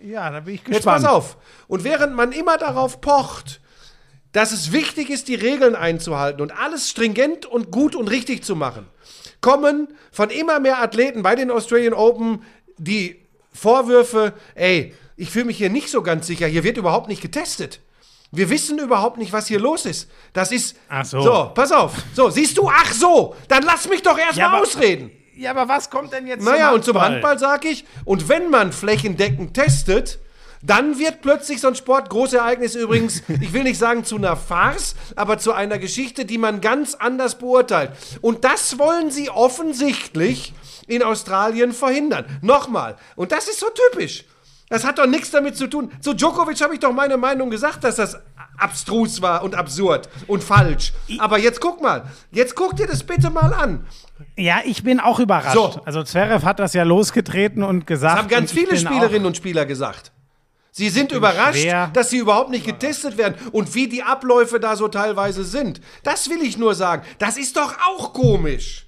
Ja, 0.00 0.30
da 0.30 0.40
bin 0.40 0.54
ich 0.54 0.60
Jetzt 0.60 0.76
gespannt. 0.76 1.02
pass 1.02 1.12
auf. 1.12 1.36
Und 1.66 1.82
während 1.84 2.14
man 2.14 2.30
immer 2.32 2.56
darauf 2.56 3.00
pocht, 3.00 3.60
dass 4.34 4.50
es 4.50 4.72
wichtig 4.72 5.10
ist, 5.10 5.28
die 5.28 5.36
Regeln 5.36 5.76
einzuhalten 5.76 6.42
und 6.42 6.50
alles 6.50 6.90
stringent 6.90 7.46
und 7.46 7.70
gut 7.70 7.94
und 7.94 8.10
richtig 8.10 8.44
zu 8.44 8.56
machen, 8.56 8.86
kommen 9.40 9.88
von 10.10 10.28
immer 10.28 10.58
mehr 10.58 10.82
Athleten 10.82 11.22
bei 11.22 11.36
den 11.36 11.50
Australian 11.50 11.94
Open 11.94 12.42
die 12.76 13.22
Vorwürfe, 13.52 14.32
ey, 14.56 14.92
ich 15.16 15.30
fühle 15.30 15.44
mich 15.44 15.56
hier 15.56 15.70
nicht 15.70 15.88
so 15.88 16.02
ganz 16.02 16.26
sicher, 16.26 16.48
hier 16.48 16.64
wird 16.64 16.76
überhaupt 16.76 17.08
nicht 17.08 17.22
getestet. 17.22 17.78
Wir 18.32 18.50
wissen 18.50 18.80
überhaupt 18.80 19.18
nicht, 19.18 19.32
was 19.32 19.46
hier 19.46 19.60
los 19.60 19.86
ist. 19.86 20.10
Das 20.32 20.50
ist. 20.50 20.76
Ach 20.88 21.04
so. 21.04 21.20
So, 21.20 21.50
pass 21.54 21.70
auf. 21.70 21.92
So, 22.14 22.30
siehst 22.30 22.58
du, 22.58 22.68
ach 22.68 22.92
so, 22.92 23.36
dann 23.46 23.62
lass 23.62 23.88
mich 23.88 24.02
doch 24.02 24.18
erst 24.18 24.36
Ja, 24.36 24.58
ausreden. 24.58 25.12
Ja, 25.36 25.52
aber 25.52 25.68
was 25.68 25.88
kommt 25.88 26.12
denn 26.12 26.26
jetzt 26.26 26.44
Naja, 26.44 26.72
und 26.72 26.84
zum 26.84 27.00
Handball 27.00 27.38
sage 27.38 27.68
ich, 27.68 27.84
und 28.04 28.28
wenn 28.28 28.50
man 28.50 28.72
flächendeckend 28.72 29.54
testet, 29.54 30.18
dann 30.66 30.98
wird 30.98 31.20
plötzlich 31.20 31.60
so 31.60 31.68
ein 31.68 31.74
Sportgroßereignis 31.74 32.74
übrigens, 32.74 33.22
ich 33.28 33.52
will 33.52 33.64
nicht 33.64 33.78
sagen 33.78 34.04
zu 34.04 34.16
einer 34.16 34.36
Farce, 34.36 34.94
aber 35.14 35.38
zu 35.38 35.52
einer 35.52 35.78
Geschichte, 35.78 36.24
die 36.24 36.38
man 36.38 36.60
ganz 36.60 36.94
anders 36.94 37.36
beurteilt. 37.36 37.90
Und 38.20 38.44
das 38.44 38.78
wollen 38.78 39.10
sie 39.10 39.30
offensichtlich 39.30 40.54
in 40.86 41.02
Australien 41.02 41.72
verhindern. 41.72 42.24
Nochmal, 42.42 42.96
und 43.16 43.32
das 43.32 43.48
ist 43.48 43.60
so 43.60 43.66
typisch. 43.92 44.24
Das 44.70 44.84
hat 44.84 44.98
doch 44.98 45.06
nichts 45.06 45.30
damit 45.30 45.56
zu 45.56 45.66
tun. 45.66 45.92
Zu 46.00 46.14
Djokovic 46.14 46.60
habe 46.62 46.74
ich 46.74 46.80
doch 46.80 46.92
meine 46.92 47.16
Meinung 47.16 47.50
gesagt, 47.50 47.84
dass 47.84 47.96
das 47.96 48.18
abstrus 48.56 49.20
war 49.20 49.42
und 49.42 49.54
absurd 49.54 50.08
und 50.26 50.42
falsch. 50.42 50.92
Aber 51.18 51.38
jetzt 51.38 51.60
guck 51.60 51.82
mal, 51.82 52.04
jetzt 52.32 52.54
guck 52.54 52.74
dir 52.76 52.86
das 52.86 53.02
bitte 53.02 53.30
mal 53.30 53.52
an. 53.52 53.86
Ja, 54.36 54.62
ich 54.64 54.82
bin 54.82 55.00
auch 55.00 55.20
überrascht. 55.20 55.54
So. 55.54 55.82
Also 55.84 56.02
Zverev 56.02 56.44
hat 56.44 56.60
das 56.60 56.72
ja 56.72 56.82
losgetreten 56.82 57.62
und 57.62 57.86
gesagt. 57.86 58.14
Das 58.14 58.22
haben 58.22 58.28
ganz 58.28 58.52
viele 58.52 58.76
Spielerinnen 58.76 59.26
und 59.26 59.36
Spieler 59.36 59.66
gesagt. 59.66 60.12
Sie 60.76 60.88
sind 60.88 61.12
überrascht, 61.12 61.64
dass 61.92 62.10
sie 62.10 62.18
überhaupt 62.18 62.50
nicht 62.50 62.66
getestet 62.66 63.16
werden 63.16 63.36
und 63.52 63.76
wie 63.76 63.86
die 63.86 64.02
Abläufe 64.02 64.58
da 64.58 64.74
so 64.74 64.88
teilweise 64.88 65.44
sind. 65.44 65.80
Das 66.02 66.28
will 66.28 66.42
ich 66.42 66.58
nur 66.58 66.74
sagen. 66.74 67.04
Das 67.20 67.36
ist 67.36 67.56
doch 67.56 67.76
auch 67.86 68.12
komisch. 68.12 68.84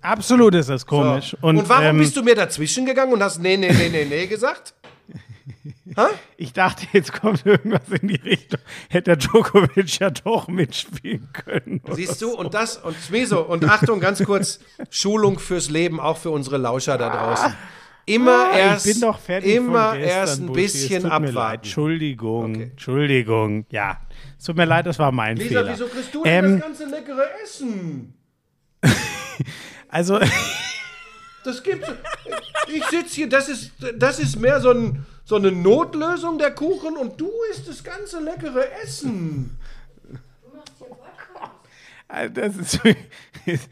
Absolut 0.00 0.54
ist 0.54 0.70
das 0.70 0.86
komisch. 0.86 1.36
Und, 1.42 1.58
Und, 1.58 1.68
warum 1.68 1.84
ähm, 1.84 1.98
bist 1.98 2.16
du 2.16 2.22
mir 2.22 2.34
dazwischen 2.34 2.86
gegangen 2.86 3.12
und 3.12 3.22
hast 3.22 3.38
nee, 3.38 3.58
nee, 3.58 3.70
nee, 3.70 3.90
nee, 3.90 4.06
nee 4.06 4.26
gesagt? 4.26 4.72
Hä? 5.94 6.06
Ich 6.38 6.54
dachte, 6.54 6.86
jetzt 6.92 7.12
kommt 7.12 7.44
irgendwas 7.44 7.82
in 8.00 8.08
die 8.08 8.16
Richtung. 8.16 8.60
Hätte 8.88 9.14
der 9.14 9.16
Djokovic 9.16 9.98
ja 9.98 10.08
doch 10.08 10.48
mitspielen 10.48 11.28
können. 11.34 11.82
Siehst 11.92 12.22
du, 12.22 12.34
und 12.34 12.54
das, 12.54 12.78
und 12.78 12.96
Smeso, 12.98 13.42
und 13.42 13.62
Achtung, 13.68 14.00
ganz 14.00 14.24
kurz, 14.24 14.60
Schulung 14.88 15.38
fürs 15.38 15.68
Leben, 15.68 16.00
auch 16.00 16.16
für 16.16 16.30
unsere 16.30 16.56
Lauscher 16.56 16.96
da 16.96 17.10
draußen. 17.10 17.54
Immer 18.06 18.50
Ah, 18.52 18.56
erst, 18.58 18.86
ich 18.86 18.92
bin 18.92 19.00
doch 19.02 19.18
fertig 19.18 19.54
immer 19.54 19.90
von 19.90 19.98
gestern, 19.98 20.18
erst 20.18 20.40
ein 20.40 20.46
Buschi. 20.46 20.62
Bisschen 20.62 21.02
tut 21.02 21.10
mir 21.12 21.18
leid. 21.18 21.28
abwarten. 21.30 21.54
Entschuldigung, 21.64 22.54
Okay. 22.54 22.62
Entschuldigung. 22.64 23.66
Ja, 23.70 24.00
es 24.38 24.44
tut 24.44 24.56
mir 24.56 24.64
leid, 24.66 24.86
das 24.86 24.98
war 24.98 25.10
mein 25.12 25.36
Lisa, 25.36 25.48
Fehler. 25.60 25.72
wieso 25.72 25.86
kriegst 25.86 26.14
du 26.14 26.22
denn 26.22 26.44
Ähm, 26.44 26.52
das 26.60 26.66
ganze 26.68 26.84
leckere 26.86 27.26
Essen? 27.42 28.14
Also, 29.88 30.18
Das 31.44 31.62
gibt's. 31.62 31.88
Ich 32.68 32.84
sitze 32.86 33.14
hier, 33.14 33.28
das 33.28 33.48
ist, 33.48 33.72
das 33.96 34.18
ist 34.18 34.40
mehr 34.40 34.60
so, 34.60 34.70
ein, 34.70 35.04
so 35.24 35.36
eine 35.36 35.52
Notlösung 35.52 36.38
der 36.38 36.50
Kuchen 36.52 36.96
und 36.96 37.20
du 37.20 37.30
isst 37.50 37.68
das 37.68 37.84
ganze 37.84 38.18
leckere 38.20 38.66
Essen. 38.82 39.56
das 42.34 42.56
ist 43.46 43.68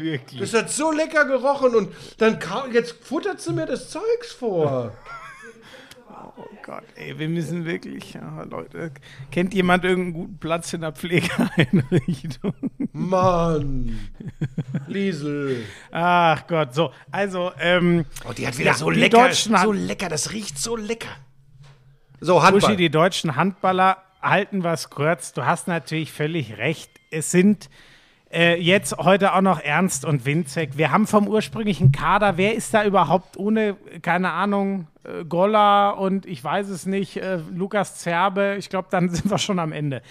wirklich. 0.00 0.40
Das 0.40 0.54
hat 0.54 0.70
so 0.70 0.90
lecker 0.92 1.24
gerochen 1.26 1.74
und 1.74 1.92
dann 2.18 2.38
kau- 2.38 2.66
jetzt 2.72 2.92
futtert 3.04 3.40
sie 3.40 3.52
mir 3.52 3.66
das 3.66 3.90
Zeugs 3.90 4.32
vor. 4.32 4.92
Oh 6.36 6.44
Gott, 6.62 6.84
ey, 6.96 7.18
wir 7.18 7.28
müssen 7.28 7.64
wirklich, 7.64 8.14
ja, 8.14 8.42
Leute, 8.44 8.92
kennt 9.30 9.52
jemand 9.54 9.84
irgendeinen 9.84 10.12
guten 10.14 10.38
Platz 10.38 10.72
in 10.72 10.82
der 10.82 10.92
Pflegeeinrichtung? 10.92 12.54
Mann. 12.92 14.10
Liesel. 14.86 15.64
Ach 15.90 16.46
Gott, 16.46 16.74
so, 16.74 16.92
also, 17.10 17.52
ähm, 17.58 18.04
Oh, 18.28 18.32
die 18.32 18.46
hat 18.46 18.56
wieder 18.58 18.70
Ja, 18.72 18.76
so 18.76 18.90
lecker. 18.90 19.18
Deutschen 19.28 19.56
so 19.56 19.72
lecker, 19.72 20.08
das 20.08 20.32
riecht 20.32 20.58
so 20.58 20.76
lecker. 20.76 21.08
So, 22.20 22.34
Buschi, 22.34 22.46
Handball. 22.52 22.76
die 22.76 22.90
deutschen 22.90 23.36
Handballer 23.36 23.98
halten 24.22 24.62
was 24.62 24.90
kurz. 24.90 25.32
Du 25.32 25.44
hast 25.46 25.68
natürlich 25.68 26.12
völlig 26.12 26.58
recht. 26.58 26.90
Es 27.10 27.30
sind 27.30 27.68
äh, 28.32 28.60
jetzt 28.60 28.96
heute 28.98 29.34
auch 29.34 29.40
noch 29.40 29.60
Ernst 29.60 30.04
und 30.04 30.24
Winzek. 30.24 30.76
Wir 30.76 30.92
haben 30.92 31.06
vom 31.06 31.26
ursprünglichen 31.26 31.92
Kader, 31.92 32.36
wer 32.36 32.54
ist 32.54 32.72
da 32.72 32.84
überhaupt 32.84 33.36
ohne, 33.36 33.76
keine 34.02 34.32
Ahnung, 34.32 34.86
äh, 35.04 35.24
Golla 35.24 35.90
und 35.90 36.26
ich 36.26 36.42
weiß 36.42 36.68
es 36.68 36.86
nicht, 36.86 37.16
äh, 37.16 37.40
Lukas 37.52 37.96
Zerbe, 37.96 38.56
ich 38.58 38.68
glaube, 38.68 38.88
dann 38.90 39.08
sind 39.10 39.30
wir 39.30 39.38
schon 39.38 39.58
am 39.58 39.72
Ende. 39.72 40.02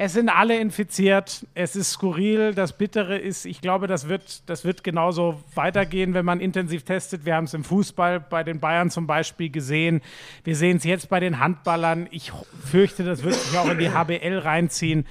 Es 0.00 0.12
sind 0.12 0.28
alle 0.28 0.56
infiziert. 0.56 1.44
Es 1.54 1.74
ist 1.74 1.90
skurril. 1.90 2.54
Das 2.54 2.78
Bittere 2.78 3.18
ist, 3.18 3.44
ich 3.44 3.60
glaube, 3.60 3.88
das 3.88 4.08
wird, 4.08 4.48
das 4.48 4.64
wird 4.64 4.84
genauso 4.84 5.42
weitergehen, 5.56 6.14
wenn 6.14 6.24
man 6.24 6.38
intensiv 6.38 6.84
testet. 6.84 7.24
Wir 7.24 7.34
haben 7.34 7.46
es 7.46 7.54
im 7.54 7.64
Fußball 7.64 8.20
bei 8.20 8.44
den 8.44 8.60
Bayern 8.60 8.90
zum 8.90 9.08
Beispiel 9.08 9.50
gesehen. 9.50 10.00
Wir 10.44 10.54
sehen 10.54 10.76
es 10.76 10.84
jetzt 10.84 11.08
bei 11.08 11.18
den 11.18 11.40
Handballern. 11.40 12.06
Ich 12.12 12.30
fürchte, 12.64 13.02
das 13.02 13.24
wird 13.24 13.34
sich 13.34 13.58
auch 13.58 13.68
in 13.68 13.78
die 13.78 13.90
HBL 13.90 14.38
reinziehen. 14.38 15.04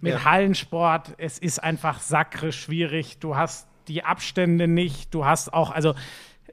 Mit 0.00 0.12
Ja. 0.14 0.24
Hallensport, 0.24 1.14
es 1.18 1.38
ist 1.38 1.62
einfach 1.62 2.00
sackre 2.00 2.52
schwierig. 2.52 3.18
Du 3.18 3.36
hast 3.36 3.68
die 3.88 4.04
Abstände 4.04 4.68
nicht. 4.68 5.14
Du 5.14 5.24
hast 5.24 5.52
auch, 5.52 5.70
also 5.70 5.94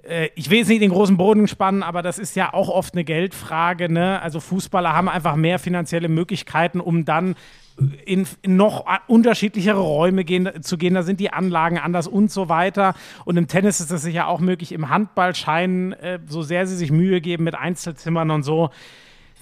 äh, 0.04 0.30
ich 0.36 0.50
will 0.50 0.60
jetzt 0.60 0.70
nicht 0.70 0.82
den 0.82 0.92
großen 0.92 1.18
Boden 1.18 1.48
spannen, 1.48 1.84
aber 1.84 2.02
das 2.02 2.20
ist 2.20 2.36
ja 2.36 2.54
auch 2.54 2.70
oft 2.70 2.94
eine 2.94 3.04
Geldfrage. 3.04 3.92
Ne? 3.92 4.22
Also 4.22 4.40
Fußballer 4.40 4.94
haben 4.94 5.10
einfach 5.10 5.36
mehr 5.36 5.60
finanzielle 5.60 6.10
Möglichkeiten, 6.10 6.80
um 6.80 7.06
dann 7.06 7.36
in, 8.06 8.28
noch 8.46 8.86
unterschiedlichere 9.08 9.80
Räume 9.80 10.24
gehen, 10.24 10.62
zu 10.62 10.78
gehen. 10.78 10.94
Da 10.94 11.04
sind 11.04 11.20
die 11.20 11.34
Anlagen 11.34 11.80
anders 11.80 12.08
und 12.08 12.32
so 12.32 12.48
weiter. 12.50 12.94
Und 13.26 13.38
im 13.38 13.48
Tennis 13.48 13.80
ist 13.80 13.92
das 13.92 14.04
sicher 14.04 14.28
auch 14.28 14.40
möglich. 14.40 14.72
Im 14.74 14.90
Handball 14.90 15.34
scheinen, 15.34 15.94
äh, 15.94 16.20
so 16.28 16.44
sehr 16.44 16.68
sie 16.68 16.76
sich 16.76 16.92
Mühe 16.92 17.20
geben 17.20 17.44
mit 17.44 17.56
Einzelzimmern 17.56 18.30
und 18.30 18.44
so, 18.44 18.70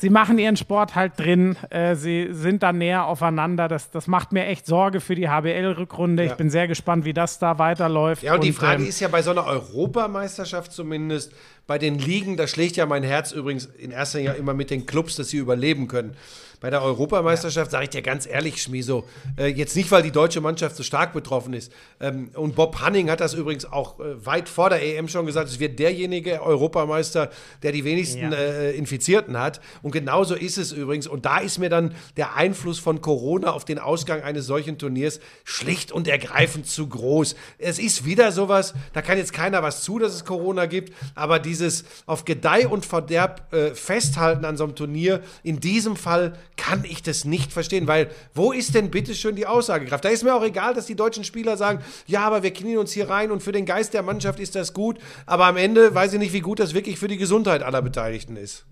Sie 0.01 0.09
machen 0.09 0.39
ihren 0.39 0.57
Sport 0.57 0.95
halt 0.95 1.19
drin, 1.19 1.55
äh, 1.69 1.95
sie 1.95 2.29
sind 2.31 2.63
da 2.63 2.73
näher 2.73 3.05
aufeinander. 3.05 3.67
Das, 3.67 3.91
das 3.91 4.07
macht 4.07 4.31
mir 4.31 4.47
echt 4.47 4.65
Sorge 4.65 4.99
für 4.99 5.13
die 5.13 5.29
HBL-Rückrunde. 5.29 6.25
Ich 6.25 6.33
bin 6.33 6.49
sehr 6.49 6.67
gespannt, 6.67 7.05
wie 7.05 7.13
das 7.13 7.37
da 7.37 7.59
weiterläuft. 7.59 8.23
Ja, 8.23 8.33
und, 8.33 8.43
die 8.43 8.51
Frage 8.51 8.81
ähm, 8.81 8.89
ist 8.89 8.99
ja 8.99 9.09
bei 9.09 9.21
so 9.21 9.29
einer 9.29 9.45
Europameisterschaft 9.45 10.71
zumindest, 10.71 11.33
bei 11.67 11.77
den 11.77 11.99
Ligen, 11.99 12.35
da 12.35 12.47
schlägt 12.47 12.77
ja 12.77 12.87
mein 12.87 13.03
Herz 13.03 13.31
übrigens 13.31 13.65
in 13.65 13.91
erster 13.91 14.17
Linie 14.17 14.33
immer 14.33 14.55
mit 14.55 14.71
den 14.71 14.87
Clubs, 14.87 15.17
dass 15.17 15.29
sie 15.29 15.37
überleben 15.37 15.87
können. 15.87 16.15
Bei 16.61 16.69
der 16.69 16.83
Europameisterschaft 16.83 17.71
sage 17.71 17.85
ich 17.85 17.89
dir 17.89 18.03
ganz 18.03 18.27
ehrlich, 18.27 18.61
Schmiso, 18.61 19.03
äh, 19.38 19.47
jetzt 19.47 19.75
nicht, 19.75 19.89
weil 19.91 20.03
die 20.03 20.11
deutsche 20.11 20.41
Mannschaft 20.41 20.75
so 20.75 20.83
stark 20.83 21.11
betroffen 21.11 21.53
ist. 21.53 21.71
Ähm, 21.99 22.29
und 22.35 22.55
Bob 22.55 22.79
Hanning 22.79 23.09
hat 23.09 23.19
das 23.19 23.33
übrigens 23.33 23.65
auch 23.65 23.99
äh, 23.99 24.23
weit 24.25 24.47
vor 24.47 24.69
der 24.69 24.81
EM 24.83 25.07
schon 25.07 25.25
gesagt, 25.25 25.49
es 25.49 25.59
wird 25.59 25.79
derjenige 25.79 26.39
Europameister, 26.41 27.31
der 27.63 27.71
die 27.71 27.83
wenigsten 27.83 28.31
Ja. 28.31 28.38
äh, 28.38 28.71
Infizierten 28.75 29.39
hat. 29.39 29.59
Und 29.81 29.89
genauso 29.91 30.35
ist 30.35 30.59
es 30.59 30.71
übrigens. 30.71 31.07
Und 31.07 31.25
da 31.25 31.39
ist 31.39 31.57
mir 31.57 31.69
dann 31.69 31.95
der 32.15 32.35
Einfluss 32.35 32.77
von 32.77 33.01
Corona 33.01 33.51
auf 33.51 33.65
den 33.65 33.79
Ausgang 33.79 34.21
eines 34.21 34.45
solchen 34.45 34.77
Turniers 34.77 35.19
schlicht 35.43 35.91
und 35.91 36.07
ergreifend 36.07 36.67
zu 36.67 36.88
groß. 36.88 37.35
Es 37.57 37.79
ist 37.79 38.05
wieder 38.05 38.31
sowas, 38.31 38.75
da 38.93 39.01
kann 39.01 39.17
jetzt 39.17 39.33
keiner 39.33 39.63
was 39.63 39.81
zu, 39.81 39.97
dass 39.97 40.13
es 40.13 40.25
Corona 40.25 40.67
gibt, 40.67 40.93
aber 41.15 41.39
dieses 41.39 41.85
auf 42.05 42.23
Gedeih 42.23 42.67
und 42.67 42.85
Verderb 42.85 43.51
äh, 43.51 43.73
festhalten 43.73 44.45
an 44.45 44.57
so 44.57 44.63
einem 44.65 44.75
Turnier, 44.75 45.21
in 45.41 45.59
diesem 45.59 45.95
Fall 45.95 46.33
kann 46.61 46.83
ich 46.83 47.01
das 47.01 47.25
nicht 47.25 47.51
verstehen, 47.51 47.88
weil 47.88 48.11
wo 48.35 48.51
ist 48.51 48.75
denn 48.75 48.91
bitte 48.91 49.15
schön 49.15 49.35
die 49.35 49.47
Aussagekraft? 49.47 50.05
Da 50.05 50.09
ist 50.09 50.23
mir 50.23 50.35
auch 50.35 50.43
egal, 50.43 50.75
dass 50.75 50.85
die 50.85 50.95
deutschen 50.95 51.23
Spieler 51.23 51.57
sagen, 51.57 51.83
ja, 52.05 52.21
aber 52.21 52.43
wir 52.43 52.53
knien 52.53 52.77
uns 52.77 52.91
hier 52.91 53.09
rein 53.09 53.31
und 53.31 53.41
für 53.41 53.51
den 53.51 53.65
Geist 53.65 53.95
der 53.95 54.03
Mannschaft 54.03 54.39
ist 54.39 54.53
das 54.53 54.71
gut, 54.71 54.99
aber 55.25 55.47
am 55.47 55.57
Ende 55.57 55.95
weiß 55.95 56.13
ich 56.13 56.19
nicht, 56.19 56.33
wie 56.33 56.39
gut 56.39 56.59
das 56.59 56.75
wirklich 56.75 56.99
für 56.99 57.07
die 57.07 57.17
Gesundheit 57.17 57.63
aller 57.63 57.81
Beteiligten 57.81 58.38
ist. 58.38 58.67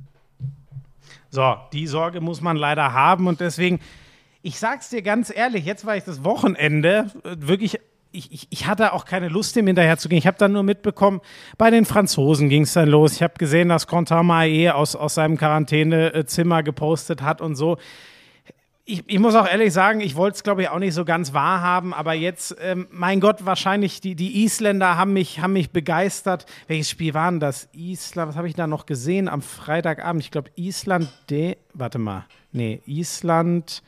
So, 1.32 1.56
die 1.74 1.88
Sorge 1.88 2.22
muss 2.22 2.42
man 2.42 2.58
leider 2.58 2.94
haben 2.94 3.26
und 3.26 3.40
deswegen, 3.40 3.80
ich 4.44 4.60
sag's 4.60 4.90
dir 4.90 5.02
ganz 5.02 5.36
ehrlich, 5.36 5.66
jetzt 5.66 5.84
war 5.84 5.98
ich 5.98 6.04
das 6.04 6.24
Wochenende 6.24 7.12
wirklich. 7.24 7.80
Ich, 8.12 8.32
ich, 8.32 8.48
ich 8.50 8.66
hatte 8.66 8.94
auch 8.94 9.06
keine 9.06 9.28
Lust, 9.28 9.56
dem 9.56 9.68
hinterher 9.68 9.98
zu 9.98 10.10
gehen. 10.10 10.18
Ich 10.18 10.26
habe 10.26 10.38
dann 10.38 10.52
nur 10.52 10.64
mitbekommen, 10.64 11.22
bei 11.60 11.70
den 11.70 11.86
Franzosen 11.86 12.50
ging 12.50 12.64
es 12.64 12.74
dann 12.74 12.90
los. 12.90 13.14
Ich 13.14 13.22
habe 13.22 13.36
gesehen, 13.38 13.70
dass 13.70 13.88
Maé 13.88 14.72
aus, 14.72 14.96
aus 14.96 15.14
seinem 15.14 15.38
Quarantänezimmer 15.38 16.64
gepostet 16.64 17.22
hat 17.22 17.40
und 17.40 17.56
so. 17.56 17.78
Ich, 18.86 19.04
ich 19.06 19.20
muss 19.20 19.36
auch 19.36 19.48
ehrlich 19.48 19.72
sagen, 19.72 20.02
ich 20.02 20.16
wollte 20.16 20.38
es, 20.38 20.44
glaube 20.44 20.64
ich, 20.64 20.70
auch 20.70 20.80
nicht 20.80 20.96
so 20.96 21.06
ganz 21.06 21.36
wahrhaben, 21.36 21.94
aber 21.94 22.14
jetzt, 22.14 22.56
ähm, 22.60 22.88
mein 22.90 23.20
Gott, 23.20 23.46
wahrscheinlich 23.46 24.02
die, 24.02 24.16
die 24.16 24.44
Isländer 24.44 24.98
haben 24.98 25.14
mich, 25.14 25.42
haben 25.42 25.54
mich 25.54 25.70
begeistert. 25.70 26.48
Welches 26.68 26.90
Spiel 26.90 27.14
war 27.14 27.30
denn 27.30 27.40
das? 27.40 27.70
Island, 27.74 28.30
was 28.30 28.36
habe 28.36 28.48
ich 28.48 28.56
da 28.56 28.66
noch 28.66 28.88
gesehen 28.88 29.28
am 29.28 29.44
Freitagabend? 29.44 30.24
Ich 30.24 30.32
glaube, 30.32 30.50
Island, 30.56 31.08
De 31.30 31.58
warte 31.76 32.00
mal, 32.00 32.26
nee, 32.52 32.82
Island, 32.88 33.84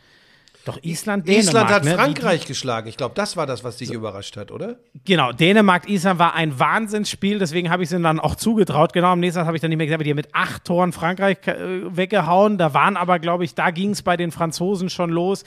doch 0.66 0.78
Island, 0.84 1.28
Dänemark. 1.28 1.44
Island 1.44 1.70
hat 1.70 1.84
ne? 1.86 1.96
Frankreich 1.96 2.46
geschlagen. 2.46 2.88
Ich 2.88 2.98
glaube, 2.98 3.16
das 3.16 3.36
war 3.36 3.48
das, 3.48 3.64
was 3.64 3.78
dich 3.78 3.92
überrascht 3.92 4.38
hat, 4.38 4.52
oder? 4.52 4.78
Genau, 5.06 5.32
Dänemark, 5.32 5.90
Island 5.90 6.20
war 6.20 6.36
ein 6.36 6.60
Wahnsinnsspiel, 6.60 7.40
deswegen 7.40 7.72
habe 7.72 7.84
ich 7.84 7.90
es 7.90 7.94
ihnen 7.94 8.04
dann 8.04 8.20
auch 8.20 8.36
zugetraut. 8.36 8.94
Genau, 8.94 9.08
am 9.08 9.20
nächsten 9.20 9.40
Tag 9.40 9.48
habe 9.48 9.58
ich 9.58 9.62
dann 9.62 9.70
nicht 9.70 9.78
mehr 9.78 9.88
gesagt, 9.88 10.06
die 10.06 10.12
haben 10.12 10.18
mit 10.18 10.34
acht 10.34 10.66
Toren 10.66 10.92
Frankreich 10.94 11.38
äh, 11.48 11.96
weggehauen. 11.96 12.58
Da 12.58 12.74
waren 12.74 12.96
aber, 12.96 13.18
glaube 13.20 13.44
ich, 13.44 13.56
da 13.56 13.72
ging 13.72 13.92
es 13.92 14.04
bei 14.04 14.18
den 14.18 14.32
Franzosen 14.32 14.90
schon 14.90 15.10
los. 15.10 15.44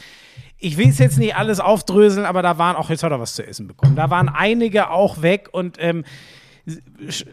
Ich 0.58 0.78
will 0.78 0.88
es 0.88 0.98
jetzt 0.98 1.18
nicht 1.18 1.36
alles 1.36 1.60
aufdröseln, 1.60 2.26
aber 2.26 2.42
da 2.42 2.58
waren 2.58 2.74
auch, 2.74 2.90
jetzt 2.90 3.02
hat 3.02 3.12
er 3.12 3.20
was 3.20 3.34
zu 3.34 3.46
essen 3.46 3.68
bekommen. 3.68 3.96
Da 3.96 4.10
waren 4.10 4.28
einige 4.28 4.90
auch 4.90 5.22
weg 5.22 5.48
und 5.52 5.76
ähm, 5.78 6.04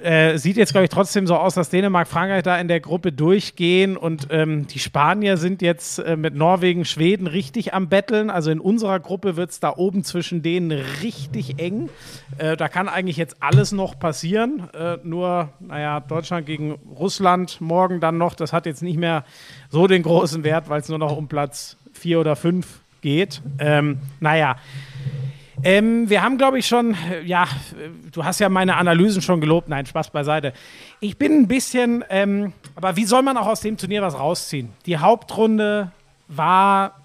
äh, 0.04 0.38
sieht 0.38 0.58
jetzt, 0.58 0.74
glaube 0.74 0.86
ich, 0.86 0.90
trotzdem 0.90 1.26
so 1.26 1.38
aus, 1.38 1.54
dass 1.54 1.70
Dänemark, 1.70 2.08
Frankreich 2.08 2.44
da 2.44 2.60
in 2.60 2.68
der 2.68 2.82
Gruppe 2.82 3.14
durchgehen 3.14 3.96
und 3.96 4.28
ähm, 4.30 4.68
die 4.68 4.80
Spanier 4.80 5.38
sind 5.38 5.62
jetzt 5.62 6.00
äh, 6.00 6.18
mit 6.18 6.36
Norwegen, 6.36 6.84
Schweden 6.84 7.28
richtig 7.28 7.74
am 7.74 7.88
Betteln. 7.88 8.30
Also 8.30 8.52
in 8.52 8.60
unserer 8.60 9.00
Gruppe 9.00 9.38
wird 9.38 9.52
es 9.52 9.62
da 9.62 9.74
oben 9.76 10.04
zwischen 10.04 10.42
denen 10.42 10.72
richtig 11.02 11.60
eng. 11.60 11.90
Äh, 12.38 12.58
da 12.58 12.68
kann 12.68 12.90
eigentlich 12.90 13.16
jetzt 13.16 13.38
alles 13.40 13.72
noch 13.72 13.98
passieren. 13.98 14.70
Äh, 14.74 14.98
nur, 15.04 15.50
naja, 15.62 16.02
Deutschland 16.02 16.46
gegen 16.46 16.74
Russland 16.74 17.62
morgen 17.62 18.02
dann 18.02 18.18
noch, 18.18 18.36
das 18.36 18.52
hat 18.52 18.66
jetzt 18.66 18.84
nicht 18.84 18.98
mehr 18.98 19.24
so 19.70 19.88
den 19.88 20.04
großen 20.04 20.44
Wert, 20.44 20.68
weil 20.68 20.82
es 20.82 20.90
nur 20.90 21.00
noch 21.00 21.16
um 21.16 21.30
Platz 21.30 21.78
vier 21.94 22.20
oder 22.20 22.36
fünf 22.36 22.82
geht. 23.02 23.42
Ähm, 23.60 24.00
naja. 24.20 24.58
Ähm, 25.64 26.10
wir 26.10 26.24
haben, 26.24 26.38
glaube 26.38 26.58
ich, 26.58 26.68
schon, 26.68 26.96
ja, 27.24 27.48
du 28.12 28.26
hast 28.26 28.40
ja 28.40 28.50
meine 28.50 28.78
Analysen 28.78 29.22
schon 29.22 29.42
gelobt. 29.42 29.70
Nein, 29.70 29.86
Spaß 29.86 30.10
beiseite. 30.10 30.54
Ich 31.00 31.18
bin 31.18 31.34
ein 31.34 31.48
bisschen, 31.48 32.04
ähm, 32.10 32.54
aber 32.76 32.96
wie 32.96 33.06
soll 33.06 33.22
man 33.22 33.38
auch 33.38 33.48
aus 33.48 33.62
dem 33.62 33.78
Turnier 33.78 34.02
was 34.02 34.18
rausziehen? 34.18 34.70
Die 34.86 34.98
Hauptrunde 34.98 35.92
war 36.28 37.01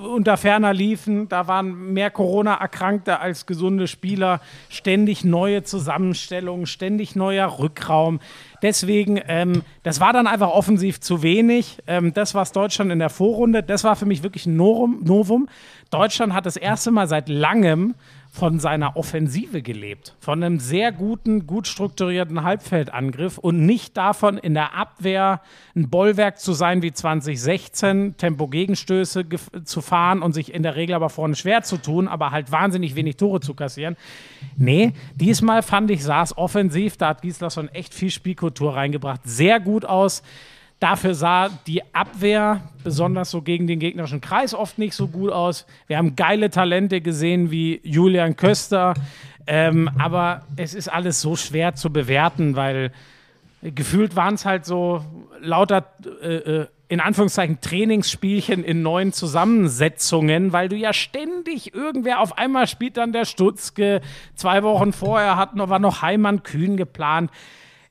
unter 0.00 0.36
ferner 0.36 0.72
liefen, 0.72 1.28
da 1.28 1.46
waren 1.46 1.92
mehr 1.92 2.10
Corona-Erkrankte 2.10 3.20
als 3.20 3.46
gesunde 3.46 3.88
Spieler, 3.88 4.40
ständig 4.68 5.24
neue 5.24 5.62
Zusammenstellungen, 5.62 6.66
ständig 6.66 7.16
neuer 7.16 7.58
Rückraum. 7.58 8.20
Deswegen, 8.62 9.20
ähm, 9.28 9.62
das 9.82 10.00
war 10.00 10.12
dann 10.12 10.26
einfach 10.26 10.48
offensiv 10.48 11.00
zu 11.00 11.22
wenig. 11.22 11.78
Ähm, 11.86 12.14
das, 12.14 12.34
was 12.34 12.52
Deutschland 12.52 12.90
in 12.90 12.98
der 12.98 13.10
Vorrunde, 13.10 13.62
das 13.62 13.84
war 13.84 13.96
für 13.96 14.06
mich 14.06 14.22
wirklich 14.22 14.46
ein 14.46 14.56
Novum. 14.56 15.48
Deutschland 15.90 16.32
hat 16.32 16.46
das 16.46 16.56
erste 16.56 16.90
Mal 16.90 17.06
seit 17.06 17.28
langem 17.28 17.94
von 18.34 18.58
seiner 18.58 18.96
Offensive 18.96 19.62
gelebt, 19.62 20.16
von 20.18 20.42
einem 20.42 20.58
sehr 20.58 20.90
guten, 20.90 21.46
gut 21.46 21.68
strukturierten 21.68 22.42
Halbfeldangriff 22.42 23.38
und 23.38 23.64
nicht 23.64 23.96
davon, 23.96 24.38
in 24.38 24.54
der 24.54 24.74
Abwehr 24.74 25.40
ein 25.76 25.88
Bollwerk 25.88 26.40
zu 26.40 26.52
sein 26.52 26.82
wie 26.82 26.90
2016, 26.90 28.16
Tempo-Gegenstöße 28.16 29.24
zu 29.62 29.80
fahren 29.80 30.20
und 30.20 30.32
sich 30.32 30.52
in 30.52 30.64
der 30.64 30.74
Regel 30.74 30.96
aber 30.96 31.10
vorne 31.10 31.36
schwer 31.36 31.62
zu 31.62 31.76
tun, 31.76 32.08
aber 32.08 32.32
halt 32.32 32.50
wahnsinnig 32.50 32.96
wenig 32.96 33.18
Tore 33.18 33.38
zu 33.38 33.54
kassieren. 33.54 33.96
Nee, 34.56 34.94
diesmal 35.14 35.62
fand 35.62 35.92
ich, 35.92 36.00
es 36.00 36.36
offensiv, 36.36 36.96
da 36.96 37.10
hat 37.10 37.22
Gislason 37.22 37.68
echt 37.68 37.94
viel 37.94 38.10
Spielkultur 38.10 38.74
reingebracht, 38.74 39.20
sehr 39.22 39.60
gut 39.60 39.84
aus. 39.84 40.24
Dafür 40.80 41.14
sah 41.14 41.48
die 41.66 41.82
Abwehr, 41.94 42.60
besonders 42.82 43.30
so 43.30 43.42
gegen 43.42 43.66
den 43.66 43.78
gegnerischen 43.78 44.20
Kreis, 44.20 44.54
oft 44.54 44.78
nicht 44.78 44.94
so 44.94 45.08
gut 45.08 45.32
aus. 45.32 45.66
Wir 45.86 45.96
haben 45.96 46.16
geile 46.16 46.50
Talente 46.50 47.00
gesehen 47.00 47.50
wie 47.50 47.80
Julian 47.84 48.36
Köster, 48.36 48.94
ähm, 49.46 49.90
aber 49.98 50.42
es 50.56 50.74
ist 50.74 50.88
alles 50.88 51.20
so 51.20 51.36
schwer 51.36 51.74
zu 51.74 51.90
bewerten, 51.90 52.56
weil 52.56 52.92
gefühlt 53.62 54.16
waren 54.16 54.34
es 54.34 54.44
halt 54.44 54.66
so 54.66 55.04
lauter, 55.40 55.86
äh, 56.22 56.34
äh, 56.34 56.66
in 56.88 57.00
Anführungszeichen, 57.00 57.60
Trainingsspielchen 57.60 58.62
in 58.62 58.82
neuen 58.82 59.12
Zusammensetzungen, 59.12 60.52
weil 60.52 60.68
du 60.68 60.76
ja 60.76 60.92
ständig 60.92 61.74
irgendwer 61.74 62.20
auf 62.20 62.36
einmal 62.36 62.66
spielt 62.66 62.98
dann 62.98 63.12
der 63.12 63.24
Stutzke. 63.24 64.02
Zwei 64.34 64.62
Wochen 64.62 64.92
vorher 64.92 65.36
hat 65.36 65.56
noch, 65.56 65.70
war 65.70 65.78
noch 65.78 66.02
Heimann 66.02 66.42
Kühn 66.42 66.76
geplant. 66.76 67.30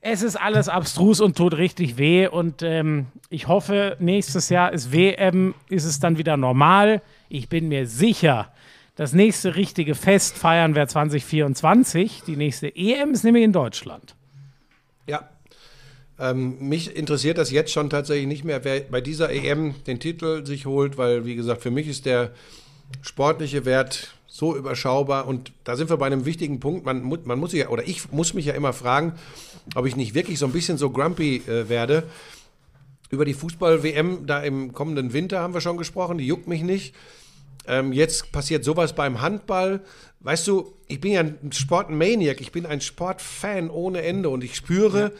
Es 0.06 0.20
ist 0.20 0.36
alles 0.36 0.68
abstrus 0.68 1.22
und 1.22 1.34
tut 1.34 1.56
richtig 1.56 1.96
weh. 1.96 2.28
Und 2.28 2.62
ähm, 2.62 3.06
ich 3.30 3.48
hoffe, 3.48 3.96
nächstes 4.00 4.50
Jahr 4.50 4.70
ist 4.70 4.92
WM, 4.92 5.54
ist 5.70 5.86
es 5.86 5.98
dann 5.98 6.18
wieder 6.18 6.36
normal. 6.36 7.00
Ich 7.30 7.48
bin 7.48 7.68
mir 7.68 7.86
sicher, 7.86 8.52
das 8.96 9.14
nächste 9.14 9.56
richtige 9.56 9.94
Fest 9.94 10.36
feiern 10.36 10.74
wir 10.74 10.86
2024. 10.86 12.22
Die 12.26 12.36
nächste 12.36 12.76
EM 12.76 13.12
ist 13.12 13.24
nämlich 13.24 13.44
in 13.44 13.54
Deutschland. 13.54 14.14
Ja. 15.06 15.26
Ähm, 16.18 16.58
mich 16.60 16.94
interessiert 16.94 17.38
das 17.38 17.50
jetzt 17.50 17.72
schon 17.72 17.88
tatsächlich 17.88 18.26
nicht 18.26 18.44
mehr, 18.44 18.62
wer 18.62 18.80
bei 18.80 19.00
dieser 19.00 19.30
EM 19.30 19.74
den 19.86 20.00
Titel 20.00 20.44
sich 20.44 20.66
holt, 20.66 20.98
weil, 20.98 21.24
wie 21.24 21.34
gesagt, 21.34 21.62
für 21.62 21.70
mich 21.70 21.88
ist 21.88 22.04
der 22.04 22.32
sportliche 23.00 23.64
Wert 23.64 24.14
so 24.26 24.54
überschaubar 24.54 25.28
und 25.28 25.52
da 25.62 25.76
sind 25.76 25.88
wir 25.88 25.96
bei 25.96 26.06
einem 26.06 26.26
wichtigen 26.26 26.60
Punkt. 26.60 26.84
Man, 26.84 27.08
man 27.24 27.38
muss 27.38 27.52
sich 27.52 27.60
ja, 27.60 27.68
oder 27.68 27.86
ich 27.86 28.12
muss 28.12 28.34
mich 28.34 28.46
ja 28.46 28.52
immer 28.52 28.72
fragen, 28.72 29.14
ob 29.74 29.86
ich 29.86 29.96
nicht 29.96 30.14
wirklich 30.14 30.38
so 30.38 30.46
ein 30.46 30.52
bisschen 30.52 30.78
so 30.78 30.90
grumpy 30.90 31.36
äh, 31.46 31.68
werde 31.68 32.04
Über 33.10 33.24
die 33.24 33.34
Fußball-WM 33.34 34.26
da 34.26 34.40
im 34.40 34.72
kommenden 34.72 35.12
Winter 35.12 35.40
haben 35.40 35.54
wir 35.54 35.60
schon 35.60 35.76
gesprochen, 35.76 36.18
die 36.18 36.26
juckt 36.26 36.48
mich 36.48 36.62
nicht. 36.62 36.94
Ähm, 37.66 37.92
jetzt 37.92 38.32
passiert 38.32 38.64
sowas 38.64 38.94
beim 38.94 39.20
Handball. 39.20 39.80
Weißt 40.20 40.46
du, 40.46 40.72
ich 40.88 41.00
bin 41.00 41.12
ja 41.12 41.20
ein 41.20 41.52
Sportmaniac, 41.52 42.40
ich 42.40 42.52
bin 42.52 42.66
ein 42.66 42.80
Sportfan 42.80 43.70
ohne 43.70 44.02
Ende 44.02 44.28
und 44.28 44.44
ich 44.44 44.56
spüre, 44.56 45.12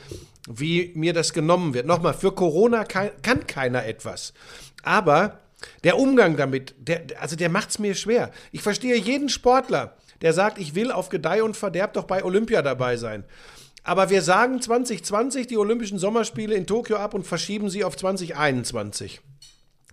wie 0.48 0.92
mir 0.94 1.12
das 1.12 1.32
genommen 1.32 1.74
wird. 1.74 1.86
Nochmal, 1.86 2.14
für 2.14 2.32
Corona 2.32 2.84
kann, 2.84 3.10
kann 3.22 3.46
keiner 3.46 3.84
etwas. 3.84 4.34
Aber 4.82 5.40
der 5.84 5.98
Umgang 5.98 6.36
damit, 6.36 6.74
der, 6.78 7.02
also 7.20 7.36
der 7.36 7.48
macht 7.48 7.70
es 7.70 7.78
mir 7.78 7.94
schwer. 7.94 8.30
Ich 8.52 8.62
verstehe 8.62 8.96
jeden 8.96 9.28
Sportler, 9.28 9.96
der 10.20 10.32
sagt, 10.32 10.58
ich 10.58 10.74
will 10.74 10.92
auf 10.92 11.08
Gedeih 11.08 11.42
und 11.42 11.56
Verderb 11.56 11.94
doch 11.94 12.04
bei 12.04 12.24
Olympia 12.24 12.62
dabei 12.62 12.96
sein. 12.96 13.24
Aber 13.84 14.08
wir 14.08 14.22
sagen 14.22 14.62
2020 14.62 15.46
die 15.46 15.58
Olympischen 15.58 15.98
Sommerspiele 15.98 16.54
in 16.54 16.66
Tokio 16.66 16.96
ab 16.96 17.12
und 17.12 17.26
verschieben 17.26 17.68
sie 17.68 17.84
auf 17.84 17.96
2021. 17.96 19.20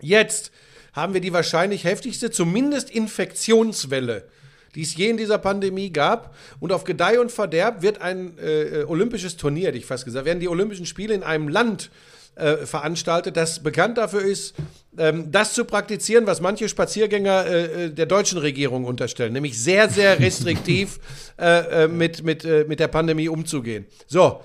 Jetzt 0.01 0.51
haben 0.93 1.13
wir 1.13 1.22
die 1.22 1.34
wahrscheinlich 1.34 1.84
heftigste, 1.84 2.31
zumindest 2.31 2.89
Infektionswelle, 2.89 4.27
die 4.76 4.81
es 4.81 4.95
je 4.95 5.09
in 5.09 5.18
dieser 5.18 5.38
Pandemie 5.38 5.91
gab. 5.91 6.35
Und 6.61 6.72
auf 6.72 6.85
Gedeih 6.85 7.19
und 7.19 7.34
Verderb 7.34 7.81
wird 7.81 8.01
ein 8.01 8.38
äh, 8.39 8.85
olympisches 8.88 9.35
Turnier, 9.35 9.68
hätte 9.68 9.77
ich 9.77 9.85
fast 9.85 10.05
gesagt, 10.05 10.26
werden 10.26 10.39
die 10.39 10.49
Olympischen 10.49 10.85
Spiele 10.85 11.13
in 11.13 11.23
einem 11.23 11.49
Land 11.49 11.91
äh, 12.36 12.66
veranstaltet, 12.66 13.38
das 13.38 13.62
bekannt 13.62 13.98
dafür 13.98 14.22
ist, 14.22 14.56
ähm, 14.98 15.32
das 15.32 15.53
zu 15.53 15.66
praktizieren, 15.66 16.28
was 16.28 16.41
manche 16.41 16.70
Spaziergänger 16.70 17.45
äh, 17.45 17.90
der 17.90 18.06
deutschen 18.06 18.38
Regierung 18.38 18.86
unterstellen, 18.86 19.34
nämlich 19.34 19.62
sehr, 19.62 19.90
sehr 19.90 20.20
restriktiv 20.20 20.99
äh, 21.38 21.84
äh, 21.84 21.88
mit, 21.88 22.24
mit, 22.24 22.45
äh, 22.45 22.66
mit 22.68 22.80
der 22.80 22.88
Pandemie 22.88 23.28
umzugehen. 23.28 23.86
So. 24.08 24.44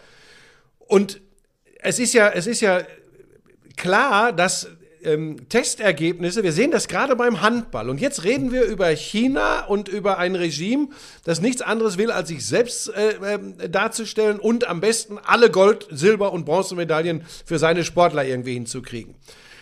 Und 0.79 1.21
es 1.81 1.99
ist 1.99 2.13
ja, 2.15 2.29
es 2.29 2.47
ist 2.47 2.61
ja 2.61 2.83
klar, 3.77 4.33
dass 4.33 4.69
ähm, 5.07 5.49
Testergebnisse, 5.49 6.43
wir 6.43 6.53
sehen 6.53 6.70
das 6.70 6.89
gerade 6.89 7.16
beim 7.16 7.41
Handball. 7.41 7.89
Und 7.89 8.01
jetzt 8.01 8.24
reden 8.24 8.53
wir 8.53 8.65
über 8.65 8.89
China 8.89 9.65
und 9.66 9.89
über 9.89 10.19
ein 10.19 10.35
Regime, 10.35 10.89
das 11.24 11.41
nichts 11.41 11.62
anderes 11.62 11.97
will, 11.97 12.11
als 12.11 12.28
sich 12.28 12.45
selbst 12.45 12.89
äh, 12.89 13.35
äh, 13.35 13.69
darzustellen 13.69 14.39
und 14.39 14.69
am 14.69 14.81
besten 14.81 15.19
alle 15.24 15.51
Gold-, 15.51 15.87
Silber- 15.91 16.33
und 16.33 16.45
Bronzemedaillen 16.45 17.24
für 17.45 17.59
seine 17.59 17.85
Sportler 17.85 18.24
irgendwie 18.24 18.55
hinzukriegen. 18.55 19.15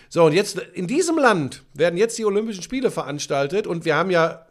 So, 0.08 0.24
und 0.24 0.32
jetzt 0.32 0.58
in 0.74 0.86
diesem 0.86 1.18
Land 1.18 1.62
werden 1.74 1.96
jetzt 1.96 2.16
die 2.18 2.24
Olympischen 2.24 2.62
Spiele 2.62 2.90
veranstaltet 2.90 3.66
und 3.66 3.84
wir 3.84 3.96
haben 3.96 4.10
ja 4.10 4.46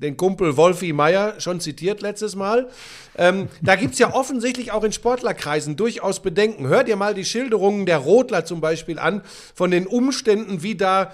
den 0.00 0.16
Kumpel 0.16 0.56
Wolfi 0.56 0.92
Meier 0.92 1.38
schon 1.40 1.60
zitiert 1.60 2.00
letztes 2.00 2.34
Mal. 2.34 2.68
Ähm, 3.16 3.48
da 3.60 3.76
gibt 3.76 3.92
es 3.92 3.98
ja 3.98 4.14
offensichtlich 4.14 4.72
auch 4.72 4.82
in 4.82 4.92
Sportlerkreisen 4.92 5.76
durchaus 5.76 6.20
Bedenken. 6.20 6.66
Hör 6.68 6.84
dir 6.84 6.96
mal 6.96 7.14
die 7.14 7.24
Schilderungen 7.24 7.86
der 7.86 7.98
Rotler 7.98 8.44
zum 8.44 8.60
Beispiel 8.60 8.98
an, 8.98 9.22
von 9.54 9.70
den 9.70 9.86
Umständen, 9.86 10.62
wie 10.62 10.74
da 10.74 11.12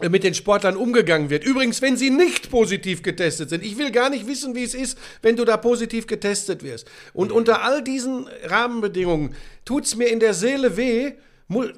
äh, 0.00 0.08
mit 0.08 0.24
den 0.24 0.34
Sportlern 0.34 0.76
umgegangen 0.76 1.30
wird. 1.30 1.44
Übrigens, 1.44 1.80
wenn 1.80 1.96
sie 1.96 2.10
nicht 2.10 2.50
positiv 2.50 3.02
getestet 3.02 3.50
sind. 3.50 3.64
Ich 3.64 3.78
will 3.78 3.92
gar 3.92 4.10
nicht 4.10 4.26
wissen, 4.26 4.56
wie 4.56 4.64
es 4.64 4.74
ist, 4.74 4.98
wenn 5.22 5.36
du 5.36 5.44
da 5.44 5.56
positiv 5.56 6.08
getestet 6.08 6.64
wirst. 6.64 6.88
Und 7.12 7.30
unter 7.30 7.62
all 7.62 7.82
diesen 7.82 8.26
Rahmenbedingungen 8.44 9.34
tut 9.64 9.84
es 9.84 9.94
mir 9.94 10.08
in 10.08 10.18
der 10.18 10.34
Seele 10.34 10.76
weh, 10.76 11.12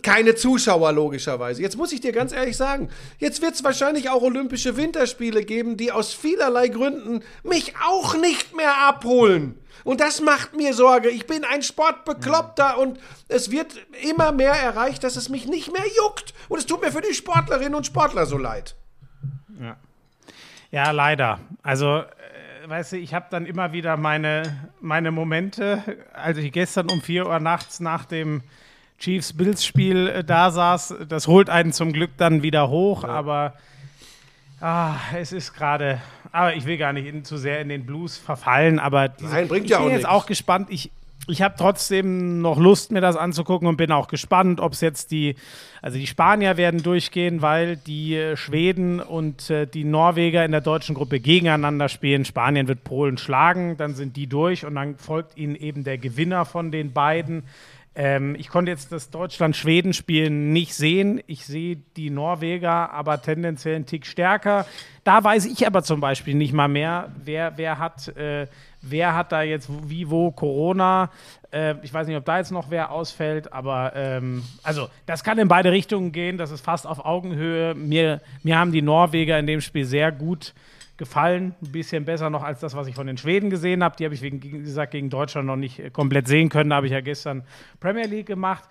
Keine 0.02 0.34
Zuschauer, 0.34 0.92
logischerweise. 0.92 1.62
Jetzt 1.62 1.76
muss 1.76 1.92
ich 1.92 2.00
dir 2.00 2.10
ganz 2.10 2.32
ehrlich 2.32 2.56
sagen, 2.56 2.88
jetzt 3.18 3.40
wird 3.40 3.54
es 3.54 3.62
wahrscheinlich 3.62 4.10
auch 4.10 4.22
Olympische 4.22 4.76
Winterspiele 4.76 5.44
geben, 5.44 5.76
die 5.76 5.92
aus 5.92 6.12
vielerlei 6.12 6.68
Gründen 6.68 7.22
mich 7.44 7.74
auch 7.86 8.16
nicht 8.16 8.56
mehr 8.56 8.76
abholen. 8.78 9.56
Und 9.84 10.00
das 10.00 10.20
macht 10.20 10.56
mir 10.56 10.74
Sorge. 10.74 11.08
Ich 11.08 11.26
bin 11.26 11.44
ein 11.44 11.62
Sportbekloppter 11.62 12.78
und 12.78 12.98
es 13.28 13.50
wird 13.50 13.74
immer 14.02 14.32
mehr 14.32 14.52
erreicht, 14.52 15.04
dass 15.04 15.16
es 15.16 15.28
mich 15.28 15.46
nicht 15.46 15.72
mehr 15.72 15.86
juckt. 15.96 16.34
Und 16.48 16.58
es 16.58 16.66
tut 16.66 16.82
mir 16.82 16.90
für 16.90 17.00
die 17.00 17.14
Sportlerinnen 17.14 17.74
und 17.76 17.86
Sportler 17.86 18.26
so 18.26 18.38
leid. 18.38 18.74
Ja, 20.70 20.90
leider. 20.90 21.40
Also, 21.62 21.98
äh, 21.98 22.68
weißt 22.68 22.92
du, 22.92 22.96
ich 22.98 23.14
habe 23.14 23.26
dann 23.30 23.46
immer 23.46 23.72
wieder 23.72 23.96
meine, 23.96 24.70
meine 24.80 25.10
Momente, 25.10 25.82
als 26.12 26.38
ich 26.38 26.52
gestern 26.52 26.90
um 26.90 27.00
4 27.00 27.26
Uhr 27.26 27.40
nachts 27.40 27.80
nach 27.80 28.04
dem 28.04 28.42
Chiefs-Bills-Spiel 29.00 30.08
äh, 30.08 30.24
da 30.24 30.50
saß. 30.50 30.94
Das 31.08 31.26
holt 31.26 31.50
einen 31.50 31.72
zum 31.72 31.92
Glück 31.92 32.10
dann 32.16 32.42
wieder 32.42 32.68
hoch, 32.68 33.04
aber 33.04 33.54
ah, 34.60 34.94
es 35.16 35.32
ist 35.32 35.54
gerade. 35.54 36.00
Aber 36.32 36.54
ich 36.54 36.64
will 36.66 36.76
gar 36.76 36.92
nicht 36.92 37.06
in, 37.06 37.24
zu 37.24 37.38
sehr 37.38 37.60
in 37.60 37.68
den 37.68 37.86
Blues 37.86 38.16
verfallen, 38.16 38.78
aber 38.78 39.08
diese, 39.08 39.32
Nein, 39.32 39.48
bringt 39.48 39.64
ich 39.64 39.72
ja 39.72 39.78
bin 39.78 39.86
auch 39.86 39.90
jetzt 39.90 39.98
nichts. 40.02 40.10
auch 40.10 40.26
gespannt. 40.26 40.68
Ich, 40.70 40.92
ich 41.26 41.42
habe 41.42 41.54
trotzdem 41.58 42.40
noch 42.40 42.58
Lust, 42.58 42.92
mir 42.92 43.00
das 43.00 43.16
anzugucken 43.16 43.66
und 43.68 43.76
bin 43.76 43.90
auch 43.90 44.06
gespannt, 44.06 44.60
ob 44.60 44.72
es 44.72 44.80
jetzt 44.80 45.10
die, 45.10 45.34
also 45.82 45.98
die 45.98 46.06
Spanier 46.06 46.56
werden 46.56 46.82
durchgehen, 46.82 47.42
weil 47.42 47.76
die 47.76 48.14
äh, 48.14 48.36
Schweden 48.36 49.00
und 49.00 49.50
äh, 49.50 49.66
die 49.66 49.84
Norweger 49.84 50.44
in 50.44 50.52
der 50.52 50.60
deutschen 50.60 50.94
Gruppe 50.94 51.20
gegeneinander 51.20 51.88
spielen. 51.88 52.24
Spanien 52.24 52.68
wird 52.68 52.84
Polen 52.84 53.18
schlagen, 53.18 53.76
dann 53.76 53.94
sind 53.94 54.16
die 54.16 54.26
durch 54.26 54.64
und 54.64 54.74
dann 54.74 54.96
folgt 54.98 55.36
ihnen 55.36 55.56
eben 55.56 55.84
der 55.84 55.98
Gewinner 55.98 56.44
von 56.44 56.70
den 56.70 56.92
beiden. 56.92 57.44
Ähm, 57.96 58.36
ich 58.38 58.48
konnte 58.48 58.70
jetzt 58.70 58.92
das 58.92 59.10
Deutschland-Schweden-Spiel 59.10 60.30
nicht 60.30 60.74
sehen. 60.74 61.20
Ich 61.26 61.44
sehe 61.44 61.76
die 61.96 62.10
Norweger 62.10 62.92
aber 62.92 63.20
tendenziell 63.20 63.74
einen 63.74 63.86
Tick 63.86 64.06
stärker. 64.06 64.64
Da 65.02 65.24
weiß 65.24 65.46
ich 65.46 65.66
aber 65.66 65.82
zum 65.82 66.00
Beispiel 66.00 66.34
nicht 66.34 66.52
mal 66.52 66.68
mehr, 66.68 67.10
wer, 67.24 67.58
wer, 67.58 67.78
hat, 67.78 68.08
äh, 68.16 68.46
wer 68.80 69.16
hat 69.16 69.32
da 69.32 69.42
jetzt 69.42 69.68
wie 69.88 70.08
wo 70.08 70.30
Corona. 70.30 71.10
Äh, 71.50 71.74
ich 71.82 71.92
weiß 71.92 72.06
nicht, 72.06 72.16
ob 72.16 72.24
da 72.24 72.38
jetzt 72.38 72.52
noch 72.52 72.70
wer 72.70 72.92
ausfällt, 72.92 73.52
aber 73.52 73.92
ähm, 73.96 74.44
also 74.62 74.88
das 75.06 75.24
kann 75.24 75.38
in 75.38 75.48
beide 75.48 75.72
Richtungen 75.72 76.12
gehen. 76.12 76.38
Das 76.38 76.52
ist 76.52 76.64
fast 76.64 76.86
auf 76.86 77.04
Augenhöhe. 77.04 77.74
Mir, 77.74 78.20
mir 78.44 78.56
haben 78.56 78.70
die 78.70 78.82
Norweger 78.82 79.36
in 79.38 79.48
dem 79.48 79.60
Spiel 79.60 79.84
sehr 79.84 80.12
gut 80.12 80.54
gefallen. 81.00 81.56
Ein 81.62 81.72
bisschen 81.72 82.04
besser 82.04 82.30
noch 82.30 82.44
als 82.44 82.60
das, 82.60 82.76
was 82.76 82.86
ich 82.86 82.94
von 82.94 83.08
den 83.08 83.16
Schweden 83.16 83.50
gesehen 83.50 83.82
habe. 83.82 83.96
Die 83.96 84.04
habe 84.04 84.14
ich, 84.14 84.22
wie 84.22 84.30
gesagt, 84.38 84.92
gegen 84.92 85.10
Deutschland 85.10 85.48
noch 85.48 85.56
nicht 85.56 85.80
äh, 85.80 85.90
komplett 85.90 86.28
sehen 86.28 86.48
können. 86.48 86.70
Da 86.70 86.76
habe 86.76 86.86
ich 86.86 86.92
ja 86.92 87.00
gestern 87.00 87.42
Premier 87.80 88.06
League 88.06 88.26
gemacht. 88.26 88.64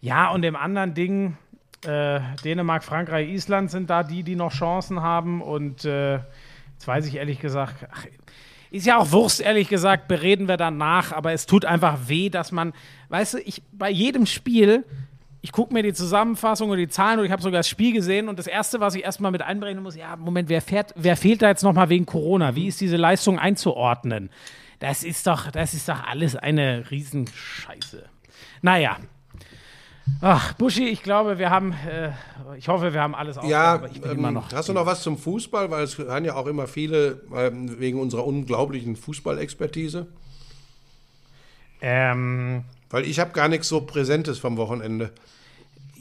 Ja, 0.00 0.30
und 0.30 0.44
im 0.44 0.56
anderen 0.56 0.94
Ding, 0.94 1.36
äh, 1.84 2.20
Dänemark, 2.42 2.82
Frankreich, 2.82 3.28
Island 3.28 3.70
sind 3.70 3.90
da 3.90 4.02
die, 4.02 4.22
die 4.24 4.34
noch 4.34 4.52
Chancen 4.52 5.02
haben. 5.02 5.42
Und 5.42 5.84
äh, 5.84 6.14
jetzt 6.14 6.86
weiß 6.86 7.06
ich 7.06 7.16
ehrlich 7.16 7.40
gesagt, 7.40 7.86
ach, 7.92 8.06
ist 8.70 8.86
ja 8.86 8.96
auch 8.98 9.12
Wurst, 9.12 9.40
ehrlich 9.40 9.68
gesagt, 9.68 10.08
bereden 10.08 10.48
wir 10.48 10.56
danach. 10.56 11.12
Aber 11.12 11.32
es 11.32 11.44
tut 11.44 11.66
einfach 11.66 12.08
weh, 12.08 12.30
dass 12.30 12.52
man, 12.52 12.72
weißt 13.10 13.34
du, 13.34 13.38
ich 13.38 13.62
bei 13.70 13.90
jedem 13.90 14.24
Spiel 14.24 14.84
ich 15.46 15.52
gucke 15.52 15.72
mir 15.72 15.84
die 15.84 15.92
Zusammenfassung 15.92 16.70
oder 16.70 16.78
die 16.78 16.88
Zahlen 16.88 17.20
oder 17.20 17.26
ich 17.26 17.30
habe 17.30 17.40
sogar 17.40 17.60
das 17.60 17.68
Spiel 17.68 17.92
gesehen 17.92 18.28
und 18.28 18.36
das 18.36 18.48
Erste, 18.48 18.80
was 18.80 18.96
ich 18.96 19.04
erstmal 19.04 19.30
mit 19.30 19.42
einbringen 19.42 19.80
muss, 19.80 19.94
ja, 19.94 20.16
Moment, 20.16 20.48
wer, 20.48 20.60
fährt, 20.60 20.92
wer 20.96 21.16
fehlt 21.16 21.40
da 21.40 21.48
jetzt 21.48 21.62
nochmal 21.62 21.88
wegen 21.88 22.04
Corona? 22.04 22.56
Wie 22.56 22.66
ist 22.66 22.80
diese 22.80 22.96
Leistung 22.96 23.38
einzuordnen? 23.38 24.30
Das 24.80 25.04
ist 25.04 25.24
doch, 25.28 25.52
das 25.52 25.72
ist 25.72 25.88
doch 25.88 26.02
alles 26.04 26.34
eine 26.34 26.90
Riesenscheiße. 26.90 28.06
Naja. 28.60 28.96
Ach, 30.20 30.52
Buschi, 30.54 30.88
ich 30.88 31.04
glaube, 31.04 31.38
wir 31.38 31.50
haben, 31.50 31.72
äh, 31.88 32.10
ich 32.58 32.66
hoffe, 32.66 32.92
wir 32.92 33.00
haben 33.00 33.14
alles 33.14 33.38
Ja, 33.44 33.74
aber 33.74 33.86
ich 33.88 34.00
bin 34.00 34.10
ähm, 34.10 34.18
immer 34.18 34.32
noch. 34.32 34.52
hast 34.52 34.68
du 34.68 34.72
noch 34.72 34.86
was 34.86 35.04
zum 35.04 35.16
Fußball? 35.16 35.70
Weil 35.70 35.84
es 35.84 35.96
hören 35.96 36.24
ja 36.24 36.34
auch 36.34 36.46
immer 36.48 36.66
viele 36.66 37.22
ähm, 37.32 37.78
wegen 37.78 38.00
unserer 38.00 38.26
unglaublichen 38.26 38.96
Fußballexpertise. 38.96 40.08
Ähm, 41.80 42.64
Weil 42.90 43.04
ich 43.04 43.20
habe 43.20 43.30
gar 43.30 43.46
nichts 43.46 43.68
so 43.68 43.82
Präsentes 43.82 44.40
vom 44.40 44.56
Wochenende. 44.56 45.12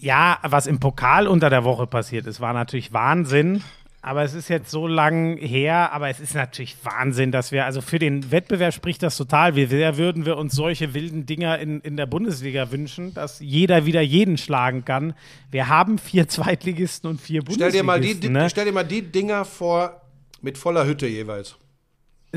Ja, 0.05 0.37
was 0.43 0.67
im 0.67 0.79
Pokal 0.79 1.25
unter 1.25 1.49
der 1.49 1.63
Woche 1.63 1.87
passiert 1.87 2.27
ist, 2.27 2.39
war 2.39 2.53
natürlich 2.53 2.93
Wahnsinn. 2.93 3.63
Aber 4.03 4.21
es 4.21 4.35
ist 4.35 4.49
jetzt 4.49 4.69
so 4.69 4.85
lang 4.85 5.37
her, 5.37 5.91
aber 5.93 6.09
es 6.09 6.19
ist 6.19 6.35
natürlich 6.35 6.77
Wahnsinn, 6.83 7.31
dass 7.31 7.51
wir, 7.51 7.65
also 7.65 7.81
für 7.81 7.97
den 7.97 8.29
Wettbewerb 8.29 8.71
spricht 8.71 9.01
das 9.01 9.17
total. 9.17 9.55
Wie 9.55 9.65
sehr 9.65 9.97
würden 9.97 10.27
wir 10.27 10.37
uns 10.37 10.53
solche 10.53 10.93
wilden 10.93 11.25
Dinger 11.25 11.57
in, 11.57 11.81
in 11.81 11.97
der 11.97 12.05
Bundesliga 12.05 12.69
wünschen, 12.69 13.15
dass 13.15 13.39
jeder 13.39 13.87
wieder 13.87 14.01
jeden 14.01 14.37
schlagen 14.37 14.85
kann. 14.85 15.15
Wir 15.49 15.69
haben 15.69 15.97
vier 15.97 16.27
Zweitligisten 16.27 17.09
und 17.09 17.19
vier 17.19 17.41
Stell 17.51 17.71
dir, 17.71 17.81
mal 17.81 17.99
die, 17.99 18.09
Bundesligisten. 18.09 18.33
ne? 18.33 18.49
stell 18.51 18.65
dir 18.65 18.73
mal 18.73 18.83
die 18.83 19.01
Dinger 19.01 19.43
vor 19.43 20.01
mit 20.39 20.59
voller 20.59 20.85
Hütte 20.85 21.07
jeweils. 21.07 21.57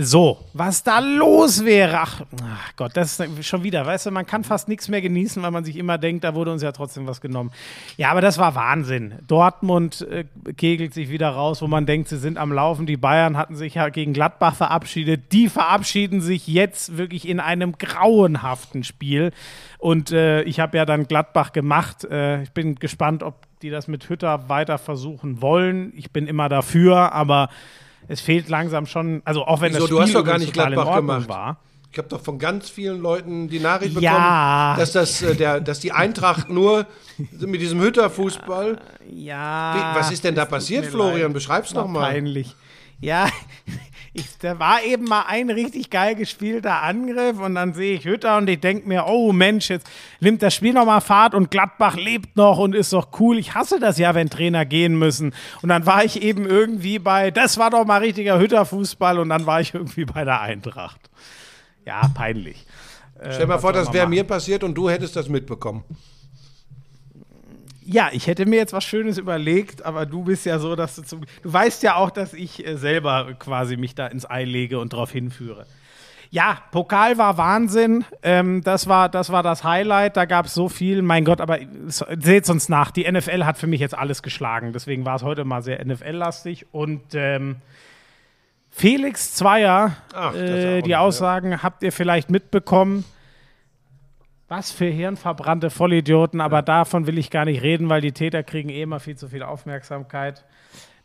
So, 0.00 0.38
was 0.52 0.84
da 0.84 1.00
los 1.00 1.64
wäre. 1.64 1.98
Ach, 1.98 2.22
ach 2.40 2.76
Gott, 2.76 2.96
das 2.96 3.18
ist 3.18 3.46
schon 3.46 3.64
wieder, 3.64 3.84
weißt 3.84 4.06
du, 4.06 4.10
man 4.12 4.26
kann 4.26 4.44
fast 4.44 4.68
nichts 4.68 4.88
mehr 4.88 5.02
genießen, 5.02 5.42
weil 5.42 5.50
man 5.50 5.64
sich 5.64 5.74
immer 5.74 5.98
denkt, 5.98 6.22
da 6.22 6.36
wurde 6.36 6.52
uns 6.52 6.62
ja 6.62 6.70
trotzdem 6.70 7.08
was 7.08 7.20
genommen. 7.20 7.50
Ja, 7.96 8.12
aber 8.12 8.20
das 8.20 8.38
war 8.38 8.54
Wahnsinn. 8.54 9.14
Dortmund 9.26 10.06
äh, 10.08 10.24
kegelt 10.56 10.94
sich 10.94 11.10
wieder 11.10 11.30
raus, 11.30 11.62
wo 11.62 11.66
man 11.66 11.84
denkt, 11.84 12.10
sie 12.10 12.18
sind 12.18 12.38
am 12.38 12.52
Laufen. 12.52 12.86
Die 12.86 12.96
Bayern 12.96 13.36
hatten 13.36 13.56
sich 13.56 13.74
ja 13.74 13.88
gegen 13.88 14.12
Gladbach 14.12 14.54
verabschiedet. 14.54 15.32
Die 15.32 15.48
verabschieden 15.48 16.20
sich 16.20 16.46
jetzt 16.46 16.96
wirklich 16.96 17.26
in 17.26 17.40
einem 17.40 17.72
grauenhaften 17.72 18.84
Spiel. 18.84 19.32
Und 19.78 20.12
äh, 20.12 20.42
ich 20.42 20.60
habe 20.60 20.76
ja 20.76 20.84
dann 20.84 21.08
Gladbach 21.08 21.50
gemacht. 21.50 22.04
Äh, 22.04 22.44
ich 22.44 22.52
bin 22.52 22.76
gespannt, 22.76 23.24
ob 23.24 23.34
die 23.62 23.70
das 23.70 23.88
mit 23.88 24.08
Hütter 24.08 24.48
weiter 24.48 24.78
versuchen 24.78 25.42
wollen. 25.42 25.92
Ich 25.96 26.12
bin 26.12 26.28
immer 26.28 26.48
dafür, 26.48 27.10
aber 27.12 27.48
es 28.08 28.20
fehlt 28.20 28.48
langsam 28.48 28.86
schon, 28.86 29.22
also 29.24 29.44
auch 29.46 29.60
wenn 29.60 29.72
Wieso? 29.72 29.80
das 29.80 29.86
Spiel 29.86 29.96
Du 29.96 30.02
hast 30.02 30.14
doch 30.14 30.24
gar 30.24 30.38
nicht 30.38 30.52
Gladbach 30.52 30.96
gemacht. 30.96 31.28
war. 31.28 31.58
Ich 31.90 31.96
habe 31.96 32.08
doch 32.08 32.20
von 32.20 32.38
ganz 32.38 32.68
vielen 32.68 33.00
Leuten 33.00 33.48
die 33.48 33.60
Nachricht 33.60 33.94
bekommen, 33.94 34.04
Ja. 34.04 34.74
dass, 34.78 34.92
das, 34.92 35.22
äh, 35.22 35.34
der, 35.34 35.60
dass 35.60 35.80
die 35.80 35.92
Eintracht 35.92 36.48
nur 36.50 36.86
mit 37.38 37.60
diesem 37.60 37.80
Hütterfußball. 37.80 38.78
Ja. 39.10 39.74
Wie, 39.94 39.98
was 39.98 40.10
ist 40.10 40.22
denn 40.24 40.34
da 40.34 40.44
passiert, 40.44 40.84
Florian? 40.86 41.32
Beschreib's 41.32 41.74
War 41.74 41.82
noch 41.84 41.90
mal. 41.90 42.10
Peinlich. 42.10 42.54
Ja, 43.00 43.28
ich, 44.18 44.38
da 44.38 44.58
war 44.58 44.82
eben 44.82 45.04
mal 45.04 45.24
ein 45.26 45.50
richtig 45.50 45.90
geil 45.90 46.14
gespielter 46.14 46.82
Angriff 46.82 47.38
und 47.38 47.54
dann 47.54 47.74
sehe 47.74 47.94
ich 47.94 48.04
Hütter 48.04 48.36
und 48.36 48.48
ich 48.48 48.60
denke 48.60 48.88
mir, 48.88 49.06
oh 49.06 49.32
Mensch, 49.32 49.70
jetzt 49.70 49.86
nimmt 50.20 50.42
das 50.42 50.54
Spiel 50.54 50.72
nochmal 50.72 51.00
Fahrt 51.00 51.34
und 51.34 51.50
Gladbach 51.50 51.96
lebt 51.96 52.36
noch 52.36 52.58
und 52.58 52.74
ist 52.74 52.92
doch 52.92 53.08
cool. 53.20 53.38
Ich 53.38 53.54
hasse 53.54 53.80
das 53.80 53.98
ja, 53.98 54.14
wenn 54.14 54.30
Trainer 54.30 54.64
gehen 54.64 54.98
müssen. 54.98 55.34
Und 55.62 55.68
dann 55.68 55.86
war 55.86 56.04
ich 56.04 56.22
eben 56.22 56.46
irgendwie 56.46 56.98
bei, 56.98 57.30
das 57.30 57.58
war 57.58 57.70
doch 57.70 57.84
mal 57.84 57.98
richtiger 57.98 58.38
Hütterfußball 58.38 59.18
und 59.18 59.28
dann 59.28 59.46
war 59.46 59.60
ich 59.60 59.74
irgendwie 59.74 60.04
bei 60.04 60.24
der 60.24 60.40
Eintracht. 60.40 61.10
Ja, 61.84 62.08
peinlich. 62.14 62.66
Stell 63.30 63.46
mal 63.46 63.54
was 63.54 63.60
vor, 63.62 63.74
soll 63.74 63.84
das 63.84 63.92
wäre 63.92 64.08
mir 64.08 64.24
passiert 64.24 64.62
und 64.62 64.74
du 64.74 64.88
hättest 64.88 65.16
das 65.16 65.28
mitbekommen. 65.28 65.84
Ja, 67.90 68.10
ich 68.12 68.26
hätte 68.26 68.44
mir 68.44 68.56
jetzt 68.56 68.74
was 68.74 68.84
Schönes 68.84 69.16
überlegt, 69.16 69.84
aber 69.86 70.04
du 70.04 70.22
bist 70.24 70.44
ja 70.44 70.58
so, 70.58 70.76
dass 70.76 70.96
du 70.96 71.02
zum. 71.02 71.22
Du 71.42 71.50
weißt 71.52 71.82
ja 71.82 71.94
auch, 71.96 72.10
dass 72.10 72.34
ich 72.34 72.66
äh, 72.66 72.76
selber 72.76 73.32
quasi 73.38 73.78
mich 73.78 73.94
da 73.94 74.06
ins 74.08 74.28
Ei 74.28 74.44
lege 74.44 74.78
und 74.78 74.92
darauf 74.92 75.10
hinführe. 75.10 75.64
Ja, 76.30 76.58
Pokal 76.72 77.16
war 77.16 77.38
Wahnsinn. 77.38 78.04
Ähm, 78.22 78.60
das, 78.62 78.86
war, 78.86 79.08
das 79.08 79.32
war 79.32 79.42
das 79.42 79.64
Highlight. 79.64 80.18
Da 80.18 80.26
gab 80.26 80.44
es 80.44 80.52
so 80.52 80.68
viel. 80.68 81.00
Mein 81.00 81.24
Gott, 81.24 81.40
aber 81.40 81.58
s- 81.86 82.04
seht's 82.20 82.50
uns 82.50 82.68
nach. 82.68 82.90
Die 82.90 83.10
NFL 83.10 83.44
hat 83.44 83.56
für 83.56 83.66
mich 83.66 83.80
jetzt 83.80 83.96
alles 83.96 84.22
geschlagen. 84.22 84.74
Deswegen 84.74 85.06
war 85.06 85.16
es 85.16 85.22
heute 85.22 85.46
mal 85.46 85.62
sehr 85.62 85.82
NFL-lastig. 85.82 86.66
Und 86.70 87.00
ähm, 87.14 87.56
Felix 88.70 89.34
Zweier, 89.34 89.96
Ach, 90.12 90.34
äh, 90.34 90.76
die 90.76 90.80
noch, 90.82 90.88
ja. 90.88 91.00
Aussagen 91.00 91.62
habt 91.62 91.82
ihr 91.82 91.92
vielleicht 91.92 92.30
mitbekommen. 92.30 93.06
Was 94.48 94.70
für 94.70 94.86
hirnverbrannte 94.86 95.68
Vollidioten, 95.68 96.40
aber 96.40 96.62
davon 96.62 97.06
will 97.06 97.18
ich 97.18 97.30
gar 97.30 97.44
nicht 97.44 97.62
reden, 97.62 97.90
weil 97.90 98.00
die 98.00 98.12
Täter 98.12 98.42
kriegen 98.42 98.70
eh 98.70 98.82
immer 98.82 98.98
viel 98.98 99.16
zu 99.16 99.28
viel 99.28 99.42
Aufmerksamkeit. 99.42 100.46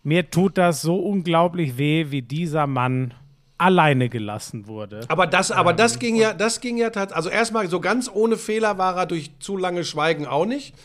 Mir 0.01 0.29
tut 0.29 0.57
das 0.57 0.81
so 0.81 0.95
unglaublich 0.97 1.77
weh, 1.77 2.07
wie 2.09 2.21
dieser 2.21 2.67
Mann 2.67 3.13
alleine 3.57 4.09
gelassen 4.09 4.67
wurde. 4.67 5.01
Aber 5.09 5.27
das, 5.27 5.51
aber 5.51 5.73
das 5.73 5.99
ging 5.99 6.15
ja, 6.15 6.33
das 6.33 6.61
ging 6.61 6.77
ja 6.77 6.89
tatsächlich. 6.89 7.17
Also 7.17 7.29
erstmal 7.29 7.67
so 7.69 7.79
ganz 7.81 8.09
ohne 8.13 8.37
Fehler 8.37 8.77
war 8.77 8.97
er 8.97 9.05
durch 9.05 9.31
zu 9.39 9.57
lange 9.57 9.83
Schweigen 9.83 10.25
auch 10.25 10.45
nicht. 10.45 10.75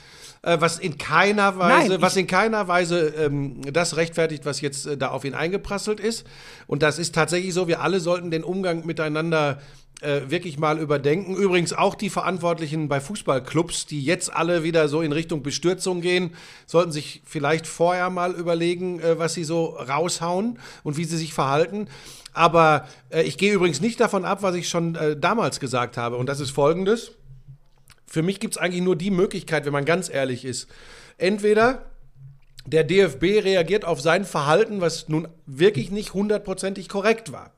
Äh, 0.43 0.61
was 0.61 0.79
in 0.79 0.99
keiner 0.99 1.59
Weise, 1.59 1.91
Nein, 1.91 2.03
was 2.03 2.17
in 2.17 2.29
keiner 2.29 2.69
Weise 2.69 3.09
ähm, 3.09 3.61
das 3.73 3.97
rechtfertigt, 3.97 4.47
was 4.47 4.61
jetzt 4.61 4.87
äh, 4.87 4.97
da 4.97 5.09
auf 5.09 5.25
ihn 5.25 5.35
eingeprasselt 5.35 5.99
ist. 5.99 6.27
Und 6.69 6.83
das 6.83 6.99
ist 6.99 7.15
tatsächlich 7.15 7.53
so. 7.55 7.67
Wir 7.67 7.81
alle 7.81 7.99
sollten 7.99 8.31
den 8.31 8.45
Umgang 8.45 8.87
miteinander 8.87 9.59
äh, 10.01 10.23
wirklich 10.29 10.59
mal 10.59 10.79
überdenken. 10.79 11.35
Übrigens 11.35 11.73
auch 11.73 11.95
die 11.95 12.11
Verantwortlichen 12.11 12.89
bei 12.89 13.01
Fußballclubs, 13.01 13.87
die 13.87 14.03
jetzt 14.03 14.33
alle 14.33 14.63
wieder 14.63 14.89
so 14.89 15.03
in 15.03 15.13
Richtung 15.13 15.43
Bestürzung 15.43 16.01
gehen, 16.01 16.35
sollten 16.67 16.93
sich 16.93 17.23
vielleicht 17.25 17.67
vorher 17.67 18.09
mal 18.11 18.33
überlegen, 18.33 19.01
äh, 19.01 19.19
was 19.19 19.35
sie 19.35 19.45
so 19.45 19.67
raushauen 19.67 20.59
und 20.85 20.97
wie 20.97 21.05
sie 21.05 21.17
sich 21.17 21.35
verhalten. 21.35 21.89
Aber 22.33 22.87
äh, 23.11 23.23
ich 23.23 23.39
gehe 23.39 23.53
übrigens 23.53 23.81
nicht 23.81 23.99
davon 23.99 24.25
ab, 24.25 24.43
was 24.43 24.55
ich 24.55 24.69
schon 24.69 24.95
äh, 24.95 25.17
damals 25.17 25.59
gesagt 25.59 25.97
habe. 25.97 26.17
Und 26.17 26.29
das 26.29 26.41
ist 26.41 26.51
folgendes. 26.51 27.13
Für 28.07 28.23
mich 28.23 28.41
gibt 28.41 28.55
es 28.55 28.59
eigentlich 28.59 28.83
nur 28.83 28.97
die 28.97 29.11
Möglichkeit, 29.11 29.67
wenn 29.67 29.73
man 29.73 29.85
ganz 29.85 30.09
ehrlich 30.09 30.45
ist. 30.45 30.69
Entweder 31.19 31.91
der 32.65 32.85
DFB 32.85 33.43
reagiert 33.45 33.85
auf 33.85 34.01
sein 34.01 34.25
Verhalten, 34.25 34.81
was 34.81 35.09
nun 35.09 35.27
wirklich 35.47 35.91
nicht 35.91 36.15
hundertprozentig 36.15 36.89
korrekt 36.89 37.33
war. 37.33 37.53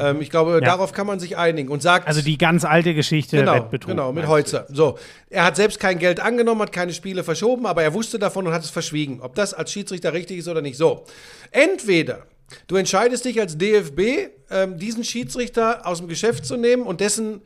Ähm, 0.00 0.20
ich 0.20 0.30
glaube, 0.30 0.60
darauf 0.60 0.92
kann 0.92 1.06
man 1.06 1.20
sich 1.20 1.36
einigen 1.36 1.68
und 1.68 1.82
sagt, 1.82 2.08
Also 2.08 2.22
die 2.22 2.38
ganz 2.38 2.64
alte 2.64 2.94
Geschichte 2.94 3.36
Genau, 3.38 3.54
Wettbetrug. 3.54 3.90
genau, 3.90 4.12
mit? 4.12 4.26
Heutzer. 4.26 4.66
So, 4.70 4.98
er 5.30 5.44
hat 5.44 5.56
selbst 5.56 5.78
kein 5.80 5.98
Geld 5.98 6.20
angenommen, 6.20 6.62
hat 6.62 6.72
keine 6.72 6.92
Spiele 6.92 7.24
verschoben, 7.24 7.66
aber 7.66 7.82
er 7.82 7.94
wusste 7.94 8.18
davon 8.18 8.46
und 8.46 8.52
hat 8.52 8.62
es 8.62 8.70
verschwiegen. 8.70 9.20
Ob 9.20 9.34
das 9.34 9.54
als 9.54 9.72
Schiedsrichter 9.72 10.12
richtig 10.12 10.38
ist 10.38 10.48
oder 10.48 10.62
nicht. 10.62 10.76
So, 10.76 11.04
entweder 11.50 12.26
du 12.66 12.76
entscheidest 12.76 13.24
dich 13.24 13.40
als 13.40 13.56
DFB, 13.58 14.00
ähm, 14.50 14.78
diesen 14.78 15.04
Schiedsrichter 15.04 15.86
aus 15.86 15.98
dem 15.98 16.08
Geschäft 16.08 16.44
zu 16.46 16.56
nehmen 16.56 16.82
und 16.84 17.00
dessen, 17.00 17.42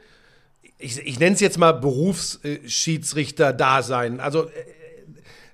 ich, 0.78 0.98
ich 0.98 1.18
nenne 1.18 1.34
es 1.34 1.40
jetzt 1.40 1.58
mal 1.58 1.72
Berufsschiedsrichter-Dasein. 1.72 4.20
Also 4.20 4.44
äh, 4.44 4.50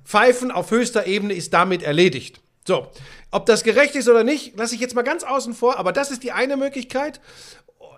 Pfeifen 0.04 0.50
auf 0.50 0.70
höchster 0.70 1.06
Ebene 1.06 1.32
ist 1.34 1.52
damit 1.54 1.82
erledigt. 1.82 2.40
So, 2.66 2.90
ob 3.30 3.46
das 3.46 3.64
gerecht 3.64 3.96
ist 3.96 4.08
oder 4.08 4.24
nicht, 4.24 4.56
lasse 4.56 4.74
ich 4.74 4.80
jetzt 4.80 4.94
mal 4.94 5.02
ganz 5.02 5.24
außen 5.24 5.54
vor, 5.54 5.78
aber 5.78 5.92
das 5.92 6.10
ist 6.10 6.22
die 6.22 6.32
eine 6.32 6.56
Möglichkeit. 6.56 7.20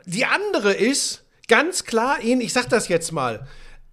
Die 0.06 0.24
andere 0.24 0.72
ist 0.72 1.24
ganz 1.48 1.84
klar 1.84 2.20
ihn, 2.20 2.40
ich 2.40 2.52
sag 2.52 2.68
das 2.68 2.88
jetzt 2.88 3.12
mal, 3.12 3.46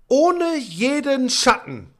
ohne 0.07 0.57
jeden 0.57 1.29
Schatten 1.29 1.93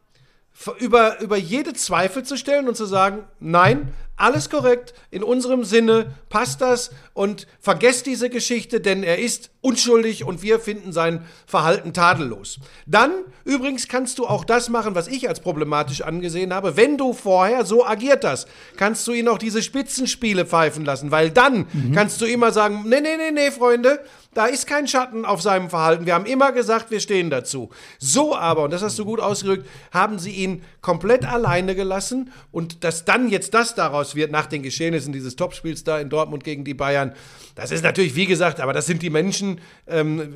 über, 0.80 1.20
über 1.22 1.38
jede 1.38 1.74
Zweifel 1.74 2.24
zu 2.24 2.38
stellen 2.38 2.68
und 2.68 2.76
zu 2.76 2.86
sagen, 2.86 3.26
nein, 3.40 3.94
alles 4.22 4.50
korrekt, 4.50 4.94
in 5.10 5.24
unserem 5.24 5.64
Sinne 5.64 6.14
passt 6.30 6.62
das 6.62 6.92
und 7.14 7.48
vergesst 7.60 8.06
diese 8.06 8.30
Geschichte, 8.30 8.80
denn 8.80 9.04
er 9.04 9.20
ist 9.20 9.50
unschuldig 9.62 10.24
und 10.24 10.42
wir 10.42 10.60
finden 10.60 10.92
sein 10.94 11.26
Verhalten 11.46 11.94
tadellos. 11.94 12.60
Dann 12.86 13.12
übrigens 13.44 13.88
kannst 13.88 14.20
du 14.20 14.28
auch 14.28 14.46
das 14.46 14.70
machen, 14.70 14.96
was 14.96 15.08
ich 15.08 15.28
als 15.28 15.40
problematisch 15.40 16.02
angesehen 16.02 16.54
habe. 16.54 16.78
Wenn 16.78 16.98
du 16.98 17.14
vorher 17.14 17.66
so 17.66 17.86
agiert 17.86 18.24
hast, 18.24 18.48
kannst 18.78 19.08
du 19.08 19.14
ihn 19.14 19.28
auch 19.28 19.38
diese 19.38 19.62
Spitzenspiele 19.62 20.46
pfeifen 20.46 20.86
lassen, 20.86 21.12
weil 21.12 21.32
dann 21.32 21.66
kannst 21.94 22.22
du 22.22 22.26
immer 22.26 22.52
sagen, 22.52 22.84
nee, 22.88 23.02
nee, 23.02 23.18
nee, 23.18 23.32
nee, 23.32 23.52
Freunde, 23.52 24.00
da 24.34 24.46
ist 24.46 24.66
kein 24.66 24.88
Schatten 24.88 25.26
auf 25.26 25.42
seinem 25.42 25.70
Verhalten. 25.70 26.06
Wir 26.06 26.14
haben 26.14 26.26
immer 26.26 26.52
gesagt, 26.54 26.90
wir 26.90 27.02
stehen 27.02 27.30
dazu. 27.30 27.70
So 28.00 28.36
aber, 28.36 28.64
und 28.64 28.72
das 28.72 28.82
hast 28.82 28.98
du 28.98 29.06
gut 29.06 29.20
ausgedrückt, 29.20 29.68
haben 29.92 30.20
sie 30.20 30.32
ihn 30.32 30.64
komplett 30.82 31.26
alleine 31.26 31.76
gelassen 31.76 32.32
und 32.52 32.84
dass 32.84 33.04
dann 33.04 33.30
jetzt 33.30 33.54
das 33.54 33.76
daraus 33.76 34.16
wird 34.16 34.32
nach 34.32 34.46
den 34.46 34.64
Geschehnissen 34.64 35.12
dieses 35.12 35.36
Topspiels 35.36 35.84
da 35.84 36.00
in 36.00 36.10
Dortmund 36.10 36.44
gegen 36.44 36.64
die 36.64 36.74
Bayern, 36.74 37.14
das 37.56 37.72
ist 37.72 37.84
natürlich, 37.84 38.16
wie 38.16 38.26
gesagt, 38.26 38.62
aber 38.62 38.72
das 38.72 38.86
sind 38.86 39.02
die 39.02 39.10
Menschen, 39.10 39.60
ähm, 39.88 40.36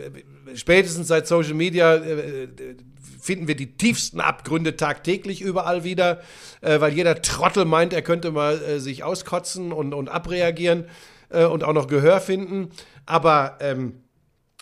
spätestens 0.55 1.07
seit 1.07 1.27
Social 1.27 1.53
Media 1.53 1.95
äh, 1.95 2.47
finden 3.21 3.47
wir 3.47 3.55
die 3.55 3.77
tiefsten 3.77 4.19
Abgründe 4.19 4.75
tagtäglich 4.75 5.41
überall 5.41 5.83
wieder, 5.83 6.21
äh, 6.61 6.79
weil 6.81 6.93
jeder 6.93 7.21
Trottel 7.21 7.65
meint, 7.65 7.93
er 7.93 8.01
könnte 8.01 8.31
mal 8.31 8.61
äh, 8.61 8.79
sich 8.79 9.03
auskotzen 9.03 9.71
und, 9.71 9.93
und 9.93 10.09
abreagieren 10.09 10.85
äh, 11.35 11.45
und 11.45 11.63
auch 11.63 11.73
noch 11.73 11.87
Gehör 11.87 12.19
finden. 12.19 12.69
Aber 13.05 13.57
ähm, 13.61 14.01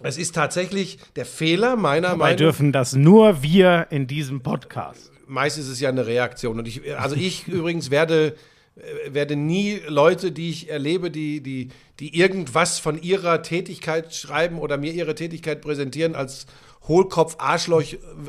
es 0.01 0.17
ist 0.17 0.35
tatsächlich 0.35 0.97
der 1.15 1.25
Fehler 1.25 1.75
meiner 1.75 2.09
Dabei 2.09 2.17
Meinung 2.17 2.37
dürfen 2.37 2.71
das 2.71 2.93
nur 2.93 3.43
wir 3.43 3.87
in 3.89 4.07
diesem 4.07 4.41
Podcast. 4.41 5.11
meist 5.27 5.57
ist 5.57 5.67
es 5.67 5.79
ja 5.79 5.89
eine 5.89 6.07
Reaktion. 6.07 6.59
Und 6.59 6.67
ich, 6.67 6.97
also 6.97 7.15
ich 7.15 7.47
übrigens 7.47 7.91
werde, 7.91 8.35
äh, 8.75 9.13
werde 9.13 9.35
nie 9.35 9.81
Leute, 9.87 10.31
die 10.31 10.49
ich 10.49 10.69
erlebe, 10.69 11.11
die, 11.11 11.41
die, 11.41 11.69
die 11.99 12.17
irgendwas 12.17 12.79
von 12.79 13.01
ihrer 13.01 13.43
Tätigkeit 13.43 14.13
schreiben 14.15 14.59
oder 14.59 14.77
mir 14.77 14.93
ihre 14.93 15.15
Tätigkeit 15.15 15.61
präsentieren, 15.61 16.15
als 16.15 16.47
Hohlkopf, 16.87 17.35
Arschloch, 17.39 17.83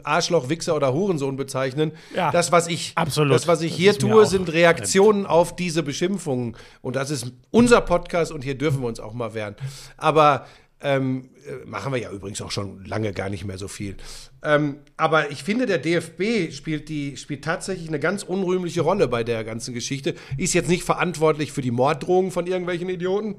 Arschloch, 0.05 0.48
Wichser 0.48 0.76
oder 0.76 0.93
Hurensohn 0.93 1.36
bezeichnen. 1.36 1.93
Ja, 2.14 2.31
das, 2.31 2.52
was 2.52 2.68
ich, 2.68 2.93
absolut. 2.94 3.35
das, 3.35 3.48
was 3.48 3.62
ich 3.62 3.74
hier 3.74 3.98
tue, 3.98 4.26
sind 4.26 4.52
Reaktionen 4.52 5.26
auf 5.26 5.56
diese 5.56 5.82
Beschimpfungen. 5.82 6.56
Und 6.81 6.97
das 6.97 7.10
ist 7.10 7.32
unser 7.51 7.81
Podcast 7.81 8.32
und 8.32 8.44
hier 8.44 8.56
dürfen 8.56 8.81
wir 8.81 8.89
uns 8.89 9.01
auch 9.01 9.12
mal 9.12 9.35
wehren. 9.35 9.56
Aber 9.97 10.47
ähm, 10.85 11.31
äh, 11.47 11.66
machen 11.66 11.93
wir 11.93 11.98
ja 11.98 12.10
übrigens 12.10 12.43
auch 12.43 12.51
schon 12.51 12.85
lange 12.85 13.12
gar 13.12 13.31
nicht 13.31 13.44
mehr 13.44 13.56
so 13.56 13.68
viel. 13.68 13.97
Ähm, 14.43 14.76
aber 14.98 15.31
ich 15.31 15.43
finde, 15.43 15.64
der 15.64 15.78
DFB 15.78 16.52
spielt, 16.52 16.90
die, 16.90 17.16
spielt 17.16 17.43
tatsächlich 17.43 17.89
eine 17.89 17.98
ganz 17.98 18.22
unrühmliche 18.22 18.82
Rolle 18.82 19.09
bei 19.09 19.24
der 19.24 19.44
ganzen 19.44 19.72
Geschichte. 19.72 20.14
Ist 20.36 20.52
jetzt 20.52 20.68
nicht 20.68 20.85
verantwortlich 20.85 21.52
für 21.52 21.62
die 21.62 21.70
Morddrohungen 21.70 22.31
von 22.31 22.47
irgendwelchen 22.47 22.90
Idioten. 22.90 23.36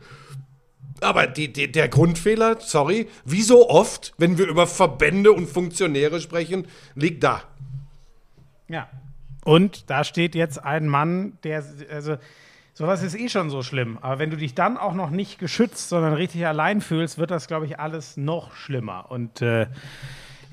Aber 1.02 1.28
die, 1.28 1.52
die, 1.52 1.72
der 1.72 1.90
Grundfehler, 1.90 2.58
sorry, 2.60 3.08
wie 3.26 3.42
so 3.42 3.70
oft, 3.70 4.14
wenn 4.18 4.38
wir 4.38 4.48
über 4.48 4.66
Verbände 4.66 5.32
und 5.34 5.48
Funktionäre 5.48 6.22
sprechen, 6.22 6.68
liegt 6.96 7.24
da. 7.24 7.44
Ja. 8.68 8.88
Und 9.44 9.90
da 9.90 10.04
steht 10.04 10.34
jetzt 10.34 10.64
ein 10.64 10.88
Mann, 10.88 11.38
der, 11.44 11.64
also, 11.92 12.18
sowas 12.74 13.04
ist 13.04 13.16
eh 13.16 13.30
schon 13.30 13.50
so 13.50 13.62
schlimm. 13.62 14.00
Aber 14.02 14.20
wenn 14.20 14.32
du 14.32 14.38
dich 14.38 14.56
dann 14.56 14.78
auch 14.78 14.94
noch 14.94 15.12
nicht 15.12 15.38
geschützt, 15.38 15.90
sondern 15.90 16.14
richtig 16.14 16.48
allein 16.48 16.82
fühlst, 16.82 17.18
wird 17.18 17.30
das, 17.30 17.48
glaube 17.48 17.66
ich, 17.66 17.80
alles 17.80 18.18
noch 18.18 18.56
schlimmer. 18.56 19.12
Und 19.12 19.42
äh, 19.42 19.68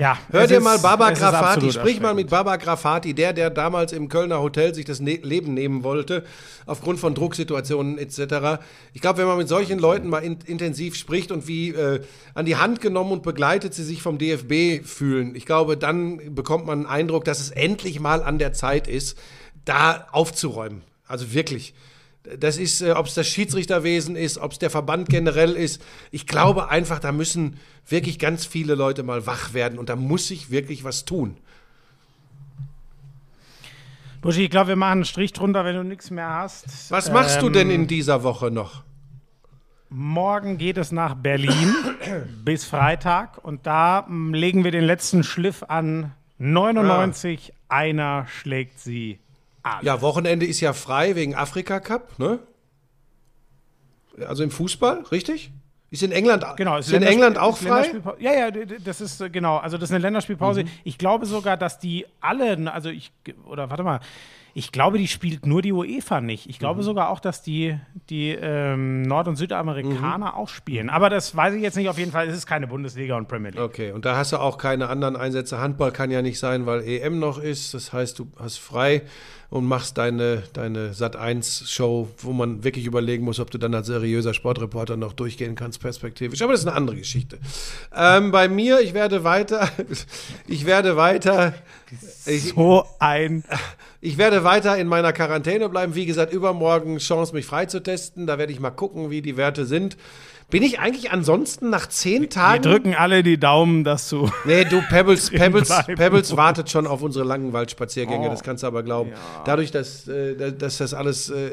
ja. 0.03 0.19
Hör 0.31 0.47
dir 0.47 0.59
ist- 0.59 0.65
mal 0.65 0.79
Baba 0.79 1.13
Grafati, 1.13 1.73
sprich 1.73 2.01
mal 2.01 2.15
mit 2.15 2.29
Baba 2.29 2.57
Grafati, 2.57 3.15
der, 3.15 3.33
der 3.33 3.51
damals 3.51 3.93
im 3.93 4.09
Kölner 4.09 4.41
Hotel 4.41 4.75
sich 4.75 4.85
das 4.85 5.01
ne 5.01 5.17
Leben 5.23 5.55
nehmen 5.55 5.85
wollte, 5.85 6.25
aufgrund 6.67 6.99
von 6.99 7.15
Drucksituationen 7.15 7.99
etc. 7.99 8.61
Ich 8.93 9.01
glaube, 9.01 9.19
wenn 9.19 9.27
man 9.27 9.39
mit 9.39 9.49
solchen 9.49 9.79
Leuten 9.79 10.09
mal 10.09 10.19
in 10.19 10.39
intensiv 10.45 10.97
spricht 10.97 11.31
und 11.31 11.47
wie 11.47 11.71
äh, 11.71 12.01
an 12.35 12.45
die 12.45 12.57
Hand 12.57 12.81
genommen 12.81 13.13
und 13.13 13.23
begleitet 13.23 13.75
sie 13.75 13.85
sich 13.85 14.03
vom 14.03 14.19
DFB 14.19 14.85
fühlen, 14.85 15.35
ich 15.37 15.47
glaube, 15.47 15.77
dann 15.77 16.35
bekommt 16.35 16.67
man 16.67 16.81
einen 16.81 16.87
Eindruck, 16.87 17.25
dass 17.25 17.41
es 17.41 17.51
endlich 17.51 18.01
mal 18.01 18.23
an 18.23 18.39
der 18.39 18.53
Zeit 18.53 18.89
ist, 18.89 19.17
da 19.65 20.09
aufzuräumen. 20.11 20.83
Also 21.07 21.33
wirklich. 21.33 21.75
Das 22.39 22.57
ist, 22.57 22.83
äh, 22.83 22.93
ob 22.93 23.07
es 23.07 23.15
das 23.15 23.27
Schiedsrichterwesen 23.27 24.15
ist, 24.15 24.39
ob 24.39 24.53
es 24.53 24.59
der 24.59 24.71
Verband 24.71 25.09
generell 25.09 25.53
ist. 25.53 25.83
Ich 26.11 26.27
glaube 26.27 26.71
einfach, 26.71 27.01
da 27.01 27.11
müssen 27.11 27.59
wirklich 27.89 28.19
ganz 28.19 28.47
viele 28.47 28.75
Leute 28.75 29.03
mal 29.03 29.27
wach 29.27 29.55
werden 29.55 29.79
und 29.79 29.89
da 29.89 29.97
muss 29.97 30.29
sich 30.29 30.51
wirklich 30.51 30.85
was 30.85 31.05
tun. 31.05 31.37
Buschi, 34.21 34.45
ich 34.45 34.51
glaube, 34.51 34.69
wir 34.69 34.77
machen 34.77 34.93
einen 34.93 35.05
Strich 35.05 35.33
drunter, 35.33 35.65
wenn 35.65 35.75
du 35.75 35.83
nichts 35.83 36.13
mehr 36.13 36.29
hast. 36.29 36.91
Was 36.93 37.11
machst 37.11 37.43
du 37.43 37.51
denn 37.51 37.71
Ähm, 37.71 37.83
in 37.83 37.87
dieser 37.89 38.23
Woche 38.23 38.53
noch? 38.53 38.85
Morgen 39.89 40.59
geht 40.59 40.79
es 40.79 40.93
nach 40.93 41.17
Berlin 41.17 41.75
bis 42.45 42.65
Freitag 42.65 43.45
und 43.45 43.67
da 43.67 44.07
mm, 44.09 44.33
legen 44.33 44.63
wir 44.63 44.71
den 44.71 44.85
letzten 44.85 45.25
Schliff 45.25 45.65
an. 45.65 46.13
99, 46.39 47.53
einer 47.69 48.27
schlägt 48.29 48.79
sie 48.79 49.19
an. 49.63 49.85
Ja, 49.85 50.01
Wochenende 50.01 50.47
ist 50.47 50.61
ja 50.61 50.73
frei 50.73 51.15
wegen 51.15 51.35
Afrika 51.35 51.81
Cup, 51.81 52.19
ne? 52.19 52.39
Also 54.27 54.43
im 54.43 54.51
Fußball, 54.51 55.05
richtig? 55.11 55.53
Ist 55.91 56.03
in 56.03 56.11
England, 56.13 56.45
Genau, 56.57 56.79
ist 56.79 56.91
in 56.91 57.03
England 57.03 57.37
auch 57.37 57.59
frei? 57.59 58.01
Ja, 58.19 58.33
ja, 58.33 58.51
das 58.51 59.03
ist 59.03 59.21
äh, 59.21 59.29
genau. 59.29 59.59
Also 59.59 59.77
das 59.77 59.91
ist 59.91 59.95
eine 59.95 60.01
Länderspielpause. 60.01 60.65
Ich 60.85 60.97
glaube 60.97 61.27
sogar, 61.27 61.59
dass 61.59 61.79
die 61.79 62.07
alle, 62.21 62.73
also 62.73 62.89
ich 62.89 63.13
oder 63.45 63.69
warte 63.69 63.83
mal, 63.83 64.01
ich 64.55 64.73
glaube, 64.73 64.99
die 64.99 65.09
spielt 65.09 65.47
nur 65.47 65.63
die 65.63 65.73
UEFA 65.73 66.21
nicht. 66.21 66.49
Ich 66.49 66.59
glaube 66.59 66.83
sogar 66.83 67.09
auch, 67.09 67.21
dass 67.21 67.43
die 67.43 67.79
die 68.11 68.31
ähm, 68.31 69.03
Nord- 69.03 69.29
und 69.29 69.37
Südamerikaner 69.37 70.37
auch 70.37 70.49
spielen. 70.49 70.91
Aber 70.91 71.09
das 71.09 71.35
weiß 71.35 71.55
ich 71.55 71.63
jetzt 71.63 71.77
nicht. 71.77 71.89
Auf 71.89 71.99
jeden 71.99 72.13
Fall 72.13 72.29
ist 72.29 72.37
es 72.37 72.47
keine 72.47 72.67
Bundesliga 72.67 73.17
und 73.17 73.29
Premier 73.29 73.51
League. 73.51 73.61
Okay, 73.61 73.93
und 73.93 74.05
da 74.05 74.17
hast 74.17 74.33
du 74.33 74.39
auch 74.39 74.59
keine 74.59 74.89
anderen 74.89 75.17
Einsätze. 75.17 75.59
Handball 75.59 75.93
kann 75.93 76.11
ja 76.11 76.21
nicht 76.21 76.39
sein, 76.39 76.67
weil 76.67 76.83
EM 76.87 77.19
noch 77.19 77.39
ist. 77.39 77.73
Das 77.75 77.93
heißt, 77.93 78.19
du 78.19 78.31
hast 78.39 78.59
frei 78.59 79.03
und 79.53 79.67
machst 79.67 79.99
deine, 79.99 80.43
deine 80.55 80.93
Sat1-Show, 80.93 82.09
wo 82.19 82.33
man 82.33 82.65
wirklich 82.65 82.87
überlegen 82.87 83.25
muss, 83.25 83.39
ob 83.39 83.51
du 83.51 83.59
dann 83.59 83.75
als 83.75 83.87
seriöser 83.87 84.33
Sportreporter 84.33 84.97
noch 84.97 85.13
durchgehen 85.13 85.55
kannst, 85.57 85.81
perspektivisch. 85.81 86.41
Aber 86.41 86.53
das 86.53 86.63
ist 86.63 86.67
eine 86.67 86.77
andere 86.77 86.97
Geschichte. 86.97 87.39
Ähm, 87.95 88.31
bei 88.31 88.49
mir, 88.49 88.81
ich 88.81 88.95
werde 88.95 89.25
weiter, 89.25 89.69
ich 90.47 90.65
werde 90.65 90.97
weiter, 90.97 91.53
ich, 92.25 92.49
So 92.55 92.87
ein 92.99 93.45
ich 94.05 94.19
werde 94.19 94.43
weiter 94.45 94.77
in 94.77 94.89
meiner 94.89 95.13
Quarantäne 95.13 95.69
bleiben. 95.69 95.95
Wie 95.95 96.05
gesagt, 96.07 96.33
übermorgen 96.33 96.99
Chance, 96.99 97.33
mich 97.35 97.47
freizutesten. 97.47 98.27
Da 98.27 98.37
werde 98.37 98.53
ich 98.53 98.59
mal 98.61 98.71
gucken, 98.71 99.11
wie 99.11 99.23
die 99.23 99.37
Werte 99.37 99.65
sind. 99.65 99.97
Bin 100.51 100.63
ich 100.65 100.81
eigentlich 100.81 101.13
ansonsten 101.13 101.71
nach 101.71 101.87
zehn 101.89 102.23
Wir 102.23 102.29
Tagen. 102.29 102.63
drücken 102.63 102.95
alle 102.95 103.23
die 103.23 103.39
Daumen, 103.39 103.85
dass 103.85 104.11
du. 104.11 104.29
Nee, 104.45 104.65
du, 104.65 104.83
Pebbles, 104.83 105.31
Pebbles. 105.31 105.73
Pebbles 105.87 106.37
wartet 106.37 106.69
schon 106.69 106.87
auf 106.87 107.01
unsere 107.01 107.25
langen 107.25 107.53
Waldspaziergänge, 107.55 108.27
Oh. 108.27 108.31
das 108.31 108.43
kannst 108.43 108.63
du 108.65 108.67
aber 108.67 108.83
glauben. 108.83 109.13
Dadurch, 109.47 109.71
dass, 109.71 110.07
äh, 110.09 110.53
dass 110.53 110.77
das 110.79 110.93
alles 110.93 111.31
äh, 111.31 111.51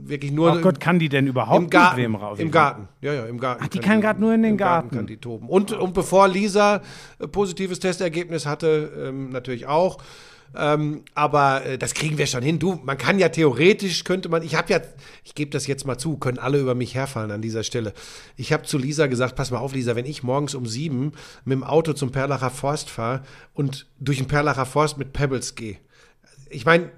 wirklich 0.00 0.30
nur 0.32 0.52
Oh 0.52 0.60
Gott, 0.60 0.80
kann 0.80 0.98
die 0.98 1.08
denn 1.10 1.26
überhaupt 1.26 1.62
im 1.64 1.68
Garten, 1.68 1.96
mit 1.96 2.04
wem 2.04 2.14
raus? 2.14 2.38
im 2.38 2.50
Garten, 2.50 2.88
ja, 3.02 3.12
ja, 3.12 3.26
im 3.26 3.38
Garten. 3.38 3.64
Ach, 3.64 3.68
die 3.68 3.80
kann 3.80 4.00
grad 4.00 4.18
nur 4.18 4.32
in 4.32 4.42
den 4.42 4.52
im 4.52 4.56
Garten. 4.56 4.96
kann 4.96 5.06
die 5.06 5.18
toben. 5.18 5.48
Und, 5.48 5.72
und 5.72 5.92
bevor 5.92 6.28
Lisa 6.28 6.80
äh, 7.18 7.26
positives 7.26 7.80
Testergebnis 7.80 8.46
hatte, 8.46 8.92
ähm, 9.08 9.30
natürlich 9.30 9.66
auch. 9.66 9.98
Ähm, 10.56 11.02
aber 11.14 11.64
äh, 11.64 11.78
das 11.78 11.94
kriegen 11.94 12.18
wir 12.18 12.26
schon 12.26 12.42
hin. 12.42 12.58
Du, 12.58 12.80
man 12.82 12.98
kann 12.98 13.18
ja 13.18 13.28
theoretisch, 13.28 14.04
könnte 14.04 14.28
man, 14.28 14.42
ich 14.42 14.54
habe 14.54 14.72
ja, 14.72 14.80
ich 15.24 15.34
gebe 15.34 15.50
das 15.50 15.66
jetzt 15.66 15.86
mal 15.86 15.98
zu, 15.98 16.16
können 16.16 16.38
alle 16.38 16.58
über 16.58 16.74
mich 16.74 16.94
herfallen 16.94 17.30
an 17.30 17.42
dieser 17.42 17.62
Stelle. 17.62 17.92
Ich 18.36 18.52
habe 18.52 18.64
zu 18.64 18.78
Lisa 18.78 19.06
gesagt, 19.06 19.36
pass 19.36 19.50
mal 19.50 19.58
auf, 19.58 19.74
Lisa, 19.74 19.94
wenn 19.94 20.06
ich 20.06 20.22
morgens 20.22 20.54
um 20.54 20.66
sieben 20.66 21.12
mit 21.44 21.52
dem 21.52 21.64
Auto 21.64 21.92
zum 21.92 22.12
Perlacher 22.12 22.50
Forst 22.50 22.90
fahre 22.90 23.22
und 23.54 23.86
durch 24.00 24.18
den 24.18 24.26
Perlacher 24.26 24.66
Forst 24.66 24.98
mit 24.98 25.12
Pebbles 25.12 25.54
gehe, 25.54 25.76
ich 26.50 26.64
meine, 26.64 26.90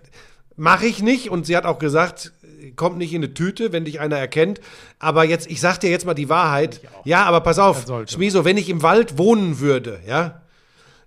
mache 0.57 0.87
ich 0.87 1.03
nicht 1.03 1.31
und 1.31 1.47
sie 1.47 1.57
hat 1.57 1.65
auch 1.65 1.79
gesagt, 1.79 2.33
kommt 2.77 2.99
nicht 2.99 3.13
in 3.13 3.25
eine 3.25 3.35
Tüte, 3.35 3.73
wenn 3.73 3.85
dich 3.85 4.01
einer 4.01 4.19
erkennt. 4.19 4.61
Aber 4.99 5.25
jetzt, 5.25 5.51
ich 5.51 5.61
sag 5.61 5.79
dir 5.79 5.91
jetzt 5.91 6.07
mal 6.07 6.15
die 6.15 6.29
Wahrheit. 6.29 6.81
Ja, 7.05 7.25
aber 7.25 7.41
pass 7.41 7.59
auf. 7.59 7.87
Schmieso, 8.07 8.45
wenn 8.45 8.57
ich 8.57 8.69
im 8.69 8.83
Wald 8.83 9.19
wohnen 9.19 9.61
würde, 9.61 10.01
ja, 10.07 10.43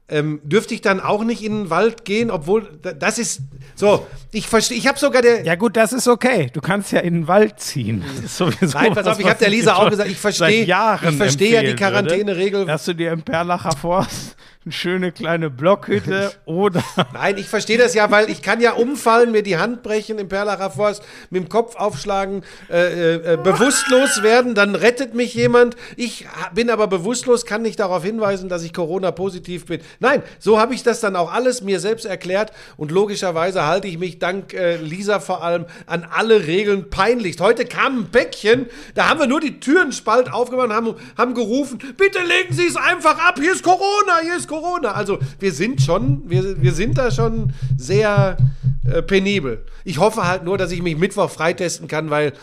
ähm, 0.09 0.41
dürfte 0.43 0.73
ich 0.73 0.81
dann 0.81 0.99
auch 0.99 1.23
nicht 1.23 1.43
in 1.43 1.53
den 1.63 1.69
Wald 1.69 2.05
gehen, 2.05 2.29
obwohl 2.29 2.77
da- 2.81 2.93
das 2.93 3.17
ist 3.17 3.41
so. 3.75 4.05
Ich 4.31 4.47
verstehe, 4.47 4.77
ich 4.77 4.87
habe 4.87 4.99
sogar 4.99 5.21
der. 5.21 5.43
Ja 5.45 5.55
gut, 5.55 5.77
das 5.77 5.93
ist 5.93 6.07
okay. 6.07 6.49
Du 6.53 6.61
kannst 6.61 6.91
ja 6.91 6.99
in 6.99 7.13
den 7.13 7.27
Wald 7.27 7.59
ziehen. 7.59 8.03
Das 8.15 8.25
ist 8.25 8.37
sowieso 8.37 8.77
Nein, 8.77 8.93
pass 8.93 9.07
auf, 9.07 9.17
ich 9.19 9.25
was 9.25 9.31
hab 9.31 9.39
der 9.39 9.49
Lisa 9.49 9.75
auch 9.75 9.89
gesagt, 9.89 10.09
ich 10.11 10.17
versteh- 10.17 10.59
seit 10.59 10.67
Jahren 10.67 11.09
ich 11.09 11.17
versteh 11.17 11.51
ja 11.51 11.63
die 11.63 11.75
Quarantäneregel. 11.75 12.65
Dass 12.65 12.85
du 12.85 12.93
dir 12.93 13.11
im 13.13 13.21
Perlacher 13.23 13.71
Forst 13.77 14.35
eine 14.65 14.71
schöne 14.71 15.11
kleine 15.11 15.49
Blockhütte 15.49 16.31
oder 16.45 16.83
Nein, 17.13 17.37
ich 17.37 17.49
verstehe 17.49 17.77
das 17.77 17.93
ja, 17.93 18.09
weil 18.11 18.29
ich 18.29 18.41
kann 18.41 18.61
ja 18.61 18.73
umfallen, 18.73 19.31
mir 19.31 19.43
die 19.43 19.57
Hand 19.57 19.83
brechen 19.83 20.19
im 20.19 20.29
Perlacher 20.29 20.71
Forst, 20.71 21.03
mit 21.29 21.43
dem 21.43 21.49
Kopf 21.49 21.75
aufschlagen, 21.75 22.43
äh, 22.69 23.15
äh, 23.15 23.33
äh, 23.33 23.37
bewusstlos 23.37 24.23
werden, 24.23 24.55
dann 24.55 24.75
rettet 24.75 25.15
mich 25.15 25.33
jemand. 25.33 25.75
Ich 25.97 26.27
bin 26.53 26.69
aber 26.69 26.87
bewusstlos, 26.87 27.45
kann 27.45 27.61
nicht 27.61 27.79
darauf 27.79 28.03
hinweisen, 28.03 28.47
dass 28.47 28.63
ich 28.63 28.73
Corona-positiv 28.73 29.65
bin. 29.65 29.81
Nein, 29.99 30.23
so 30.39 30.59
habe 30.59 30.73
ich 30.73 30.83
das 30.83 31.01
dann 31.01 31.17
auch 31.17 31.33
alles 31.33 31.61
mir 31.61 31.81
selbst 31.81 32.05
erklärt 32.05 32.53
und 32.77 32.91
logischerweise 32.91 33.65
halte 33.65 33.87
ich 33.87 33.97
mich 33.97 34.19
dank 34.19 34.53
äh, 34.53 34.77
Lisa 34.77 35.19
vor 35.19 35.43
allem 35.43 35.65
an 35.87 36.07
alle 36.09 36.47
Regeln 36.47 36.89
peinlichst. 36.89 37.41
Heute 37.41 37.65
kam 37.65 37.99
ein 37.99 38.11
Päckchen, 38.11 38.67
da 38.95 39.09
haben 39.09 39.19
wir 39.19 39.27
nur 39.27 39.41
die 39.41 39.59
Türenspalt 39.59 40.31
aufgemacht 40.31 40.67
und 40.67 40.73
haben, 40.73 40.95
haben 41.17 41.33
gerufen, 41.33 41.79
bitte 41.97 42.19
legen 42.19 42.53
Sie 42.53 42.65
es 42.65 42.77
einfach 42.77 43.19
ab, 43.19 43.35
hier 43.39 43.51
ist 43.51 43.63
Corona, 43.63 44.19
hier 44.21 44.37
ist 44.37 44.47
Corona. 44.47 44.52
Also 44.95 45.19
wir 45.39 45.51
sind 45.51 45.81
schon, 45.81 46.29
wir, 46.29 46.61
wir 46.61 46.73
sind 46.73 46.97
da 46.97 47.11
schon 47.11 47.53
sehr 47.77 48.37
äh, 48.85 49.01
penibel. 49.01 49.65
Ich 49.85 49.97
hoffe 49.97 50.27
halt 50.27 50.43
nur, 50.43 50.57
dass 50.57 50.71
ich 50.71 50.81
mich 50.81 50.97
Mittwoch 50.97 51.29
freitesten 51.29 51.87
kann, 51.87 52.09
weil 52.09 52.33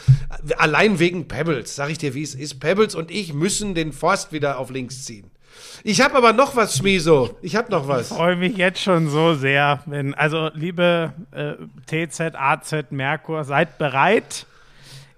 äh, 0.49 0.55
allein 0.57 0.99
wegen 0.99 1.28
Pebbles, 1.28 1.77
sag 1.77 1.91
ich 1.91 1.99
dir, 1.99 2.15
wie 2.15 2.23
es 2.23 2.35
ist, 2.35 2.61
Pebbles 2.61 2.95
und 2.95 3.11
ich 3.11 3.35
müssen 3.35 3.74
den 3.74 3.93
Forst 3.93 4.32
wieder 4.32 4.59
auf 4.59 4.70
links 4.70 5.05
ziehen. 5.05 5.31
Ich 5.82 6.01
habe 6.01 6.16
aber 6.16 6.32
noch 6.32 6.57
was, 6.57 6.77
Schmieso. 6.77 7.37
Ich 7.43 7.57
habe 7.57 7.70
noch 7.70 7.89
was. 7.89 8.09
freue 8.09 8.37
mich 8.37 8.57
jetzt 8.57 8.81
schon 8.81 9.09
so 9.09 9.35
sehr. 9.35 9.81
Wenn, 9.87 10.15
also 10.15 10.51
liebe 10.55 11.12
äh, 11.32 11.55
TZ, 11.87 12.35
AZ, 12.35 12.91
Merkur, 12.91 13.45
seid 13.45 13.78
bereit. 13.78 14.47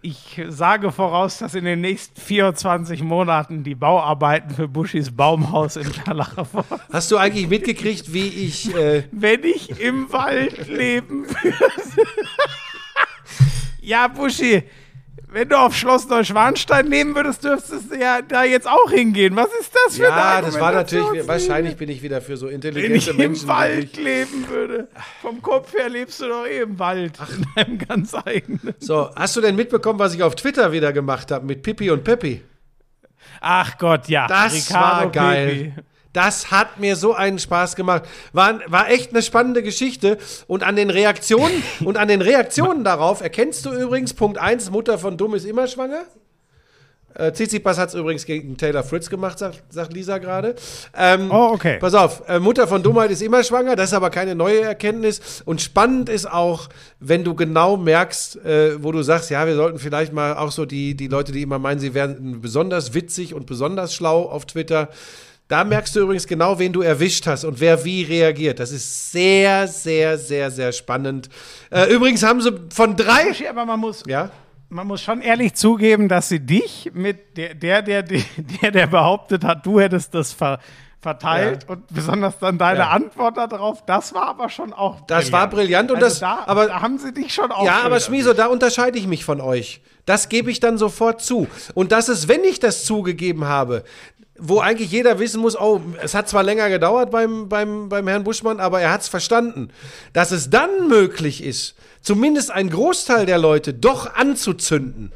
Ich 0.05 0.43
sage 0.49 0.91
voraus, 0.91 1.39
dass 1.39 1.55
in 1.55 1.65
den 1.65 1.81
nächsten 1.81 2.21
24 2.21 3.05
Monaten 3.05 3.63
die 3.63 3.77
Bauarbeiten 3.77 4.51
für 4.51 4.67
Buschis 4.67 5.15
Baumhaus 5.15 5.77
in 5.77 5.85
Forst 5.85 6.67
Hast 6.93 7.13
du 7.13 7.19
eigentlich 7.19 7.49
mitgekriegt, 7.49 8.13
wie 8.13 8.27
ich 8.27 8.75
äh, 8.75 9.05
wenn 9.13 9.45
ich 9.45 9.81
im 9.81 10.13
Wald 10.13 10.67
leben 10.67 11.29
würde. 11.29 11.57
ja, 13.81 14.09
Buschi, 14.09 14.65
wenn 15.33 15.49
du 15.49 15.57
auf 15.59 15.75
Schloss 15.75 16.09
Neuschwanstein 16.09 16.87
leben 16.87 17.15
würdest, 17.15 17.45
dürftest 17.45 17.91
du 17.91 17.99
ja 17.99 18.23
da 18.23 18.45
jetzt 18.45 18.69
auch 18.69 18.91
hingehen. 18.91 19.35
Was 19.37 19.49
ist 19.61 19.73
das 19.75 19.97
für 19.97 20.05
Ja, 20.05 20.37
eine 20.39 20.47
das 20.47 20.61
war 20.61 20.73
natürlich, 20.73 21.27
wahrscheinlich 21.27 21.77
bin 21.77 21.89
ich 21.89 22.03
wieder 22.03 22.21
für 22.21 22.37
so 22.37 22.47
Wenn 22.47 22.51
ich 22.61 22.65
intelligente 22.67 23.11
im 23.11 23.17
Menschen. 23.17 23.45
wie 23.45 23.49
Wald 23.49 23.97
leben 23.97 24.49
würde. 24.49 24.89
Vom 25.21 25.41
Kopf 25.43 25.73
her 25.75 25.89
lebst 25.89 26.21
du 26.21 26.29
doch 26.29 26.47
eh 26.47 26.61
im 26.63 26.79
Wald. 26.79 27.19
In 27.37 27.47
deinem 27.57 27.79
ganz 27.79 28.15
eigenen. 28.15 28.75
So, 28.79 29.11
hast 29.15 29.37
du 29.37 29.41
denn 29.41 29.57
mitbekommen, 29.57 29.99
was 29.99 30.15
ich 30.15 30.23
auf 30.23 30.35
Twitter 30.35 30.73
wieder 30.73 30.93
gemacht 30.93 31.31
habe 31.31 31.47
mit 31.47 31.63
Pippi 31.63 31.91
und 31.91 32.05
Peppi? 32.05 32.43
Ach 33.41 33.77
Gott, 33.79 34.09
ja. 34.09 34.27
Das 34.27 34.55
Ricardo 34.55 35.05
war 35.07 35.11
geil. 35.11 35.73
Pepi. 35.75 35.87
Das 36.13 36.51
hat 36.51 36.79
mir 36.79 36.97
so 36.97 37.15
einen 37.15 37.39
Spaß 37.39 37.77
gemacht. 37.77 38.05
War, 38.33 38.61
war 38.67 38.91
echt 38.91 39.11
eine 39.11 39.23
spannende 39.23 39.63
Geschichte. 39.63 40.19
Und 40.47 40.63
an 40.63 40.77
den 40.77 40.91
Reaktionen 40.91 41.63
und 41.85 41.97
an 41.97 42.09
den 42.09 42.23
Reaktionen 42.23 42.85
darauf 42.85 43.21
erkennst 43.21 43.65
du 43.67 43.73
übrigens 43.73 44.15
Punkt 44.15 44.39
1, 44.39 44.71
Mutter 44.71 44.99
von 44.99 45.17
Dumm 45.17 45.35
ist 45.35 45.45
immer 45.45 45.67
schwanger. 45.67 46.05
Äh, 47.15 47.33
Tsitsipas 47.33 47.79
hat 47.79 47.91
es 47.91 47.95
übrigens 47.95 48.25
gegen 48.25 48.57
Taylor 48.57 48.83
Fritz 48.83 49.11
gemacht, 49.11 49.39
sagt, 49.39 49.63
sagt 49.71 49.93
Lisa 49.93 50.19
gerade. 50.19 50.55
Ähm, 50.97 51.31
Oh, 51.31 51.51
okay. 51.53 51.79
Pass 51.79 51.95
auf, 51.95 52.23
äh, 52.27 52.39
Mutter 52.39 52.67
von 52.67 52.83
Dummheit 52.83 53.11
ist 53.11 53.21
immer 53.21 53.45
schwanger, 53.45 53.77
das 53.77 53.91
ist 53.91 53.95
aber 53.95 54.09
keine 54.09 54.35
neue 54.35 54.63
Erkenntnis. 54.63 55.43
Und 55.45 55.61
spannend 55.61 56.09
ist 56.09 56.31
auch, 56.31 56.69
wenn 57.01 57.23
du 57.23 57.35
genau 57.35 57.77
merkst, 57.77 58.37
äh, 58.45 58.83
wo 58.83 58.93
du 58.93 59.03
sagst, 59.03 59.31
ja, 59.31 59.47
wir 59.47 59.57
sollten 59.57 59.79
vielleicht 59.79 60.13
mal 60.13 60.37
auch 60.37 60.53
so 60.53 60.65
die, 60.65 60.95
die 60.95 61.09
Leute, 61.09 61.33
die 61.33 61.43
immer 61.43 61.59
meinen, 61.59 61.81
sie 61.81 61.93
wären 61.93 62.41
besonders 62.41 62.95
witzig 62.95 63.35
und 63.35 63.47
besonders 63.47 63.95
schlau 63.95 64.23
auf 64.23 64.47
Twitter. 64.47 64.89
Da 65.53 65.65
merkst 65.65 65.95
du 65.95 66.01
übrigens 66.01 66.27
genau, 66.27 66.59
wen 66.59 66.73
du 66.73 66.81
erwischt 66.81 67.27
hast 67.27 67.45
und 67.45 67.61
wer 67.61 67.85
wie 67.85 68.05
reagiert. 68.05 68.59
Das 68.59 68.73
ist 68.73 69.13
sehr, 69.13 69.69
sehr, 69.69 70.17
sehr, 70.17 70.51
sehr 70.51 70.73
spannend. 70.73 71.29
Äh, 71.71 71.93
übrigens 71.93 72.23
haben 72.23 72.41
sie 72.41 72.53
von 72.73 72.97
drei. 72.97 73.35
Aber 73.51 73.67
man 73.67 73.79
muss, 73.79 74.03
Ja? 74.07 74.31
man 74.71 74.87
muss 74.87 75.03
schon 75.03 75.21
ehrlich 75.21 75.53
zugeben, 75.53 76.09
dass 76.09 76.31
sie 76.31 76.41
dich 76.41 76.91
mit 76.95 77.37
der, 77.37 77.55
der, 77.55 77.83
der, 77.83 78.03
der, 78.03 78.71
der 78.71 78.87
behauptet 78.87 79.45
hat, 79.45 79.67
du 79.67 79.79
hättest 79.79 80.15
das 80.15 80.33
ver, 80.33 80.59
verteilt 81.03 81.65
Ja. 81.69 81.75
und 81.75 81.87
besonders 81.89 82.39
dann 82.39 82.57
deine 82.57 82.79
Ja. 82.79 82.89
Antwort 82.89 83.37
darauf, 83.37 83.85
das 83.85 84.15
war 84.15 84.29
aber 84.29 84.49
schon 84.49 84.73
auch 84.73 85.03
Das 85.07 85.33
war 85.33 85.51
brillant 85.51 85.91
und 85.91 85.97
also 85.97 86.07
das- 86.09 86.21
da, 86.21 86.45
aber- 86.47 86.69
da 86.69 86.81
haben 86.81 86.97
sie 86.97 87.13
dich 87.13 87.35
schon 87.35 87.53
auch 87.53 87.67
Ja, 87.67 87.83
aber 87.83 88.01
Schmieso, 88.01 88.33
da 88.33 88.47
unterscheide 88.47 88.97
ich 88.99 89.07
mich 89.07 89.27
von 89.27 89.43
euch. 89.43 89.83
Das 90.07 90.31
gebe 90.31 90.51
ich 90.51 90.61
dann 90.61 90.79
sofort 90.79 91.21
zu. 91.21 91.47
Und 91.75 91.93
das 91.93 92.09
ist, 92.09 92.27
wenn 92.29 92.43
ich 92.43 92.59
das 92.59 92.85
zugegeben 92.87 93.45
habe, 93.45 93.85
wo 94.39 94.61
eigentlich 94.61 94.91
jeder 94.91 95.19
wissen 95.19 95.41
muss, 95.41 95.59
oh, 95.59 95.81
es 96.03 96.15
hat 96.15 96.29
zwar 96.29 96.43
länger 96.43 96.69
gedauert 96.69 97.11
beim, 97.11 97.49
beim, 97.49 97.89
beim 97.89 98.09
Herrn 98.09 98.25
Buschmann, 98.25 98.61
aber 98.61 98.81
er 98.81 98.91
hat 98.91 99.03
es 99.03 99.09
verstanden, 99.09 99.69
dass 100.13 100.31
es 100.31 100.51
dann 100.51 100.89
möglich 100.89 101.45
ist, 101.45 101.75
zumindest 102.01 102.51
einen 102.51 102.71
Großteil 102.71 103.27
der 103.27 103.39
Leute 103.39 103.75
doch 103.75 104.15
anzuzünden. 104.15 105.13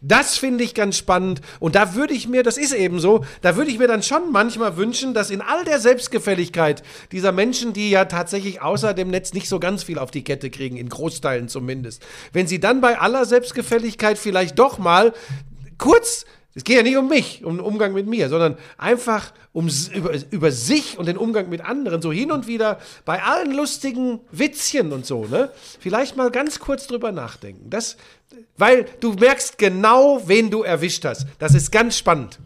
Das 0.00 0.38
finde 0.38 0.62
ich 0.62 0.74
ganz 0.74 0.96
spannend. 0.96 1.40
Und 1.58 1.74
da 1.74 1.94
würde 1.94 2.14
ich 2.14 2.28
mir, 2.28 2.42
das 2.44 2.56
ist 2.56 2.72
eben 2.72 3.00
so, 3.00 3.24
da 3.42 3.56
würde 3.56 3.70
ich 3.70 3.78
mir 3.78 3.88
dann 3.88 4.02
schon 4.02 4.30
manchmal 4.30 4.76
wünschen, 4.76 5.12
dass 5.12 5.30
in 5.30 5.40
all 5.40 5.64
der 5.64 5.80
Selbstgefälligkeit 5.80 6.84
dieser 7.10 7.32
Menschen, 7.32 7.72
die 7.72 7.90
ja 7.90 8.04
tatsächlich 8.04 8.62
außer 8.62 8.94
dem 8.94 9.08
Netz 9.08 9.32
nicht 9.32 9.48
so 9.48 9.58
ganz 9.58 9.82
viel 9.82 9.98
auf 9.98 10.12
die 10.12 10.22
Kette 10.22 10.50
kriegen, 10.50 10.76
in 10.76 10.88
Großteilen 10.88 11.48
zumindest, 11.48 12.04
wenn 12.32 12.46
sie 12.46 12.60
dann 12.60 12.80
bei 12.80 12.98
aller 12.98 13.24
Selbstgefälligkeit 13.24 14.18
vielleicht 14.18 14.58
doch 14.58 14.78
mal 14.78 15.12
kurz 15.78 16.26
es 16.58 16.64
geht 16.64 16.76
ja 16.76 16.82
nicht 16.82 16.96
um 16.96 17.08
mich, 17.08 17.44
um 17.44 17.56
den 17.56 17.64
Umgang 17.64 17.92
mit 17.92 18.08
mir, 18.08 18.28
sondern 18.28 18.58
einfach 18.78 19.32
um, 19.52 19.70
über, 19.94 20.10
über 20.30 20.50
sich 20.50 20.98
und 20.98 21.06
den 21.06 21.16
Umgang 21.16 21.48
mit 21.48 21.64
anderen. 21.64 22.02
So 22.02 22.10
hin 22.10 22.32
und 22.32 22.48
wieder 22.48 22.80
bei 23.04 23.22
allen 23.22 23.54
lustigen 23.54 24.18
Witzchen 24.32 24.92
und 24.92 25.06
so, 25.06 25.24
ne? 25.24 25.52
Vielleicht 25.78 26.16
mal 26.16 26.32
ganz 26.32 26.58
kurz 26.58 26.88
drüber 26.88 27.12
nachdenken. 27.12 27.70
Das, 27.70 27.96
weil 28.56 28.86
du 28.98 29.12
merkst 29.12 29.56
genau, 29.56 30.20
wen 30.26 30.50
du 30.50 30.64
erwischt 30.64 31.04
hast. 31.04 31.28
Das 31.38 31.54
ist 31.54 31.70
ganz 31.70 31.96
spannend. 31.96 32.40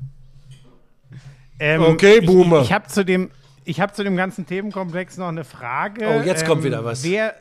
Ähm, 1.59 1.81
Okay, 1.81 2.21
Boomer. 2.21 2.59
Ich, 2.59 2.67
ich 2.67 2.73
habe 2.75 2.89
zu 2.89 3.07
dem, 3.07 3.31
ich 3.65 3.81
habe 3.81 3.95
zu 3.95 4.05
dem 4.05 4.17
ganzen 4.19 4.45
Themenkomplex 4.45 5.17
noch 5.17 5.29
eine 5.29 5.45
Frage. 5.45 6.07
Oh, 6.07 6.21
jetzt 6.23 6.45
kommt 6.45 6.65
wieder 6.65 6.85
was. 6.85 7.03
Wer, 7.03 7.35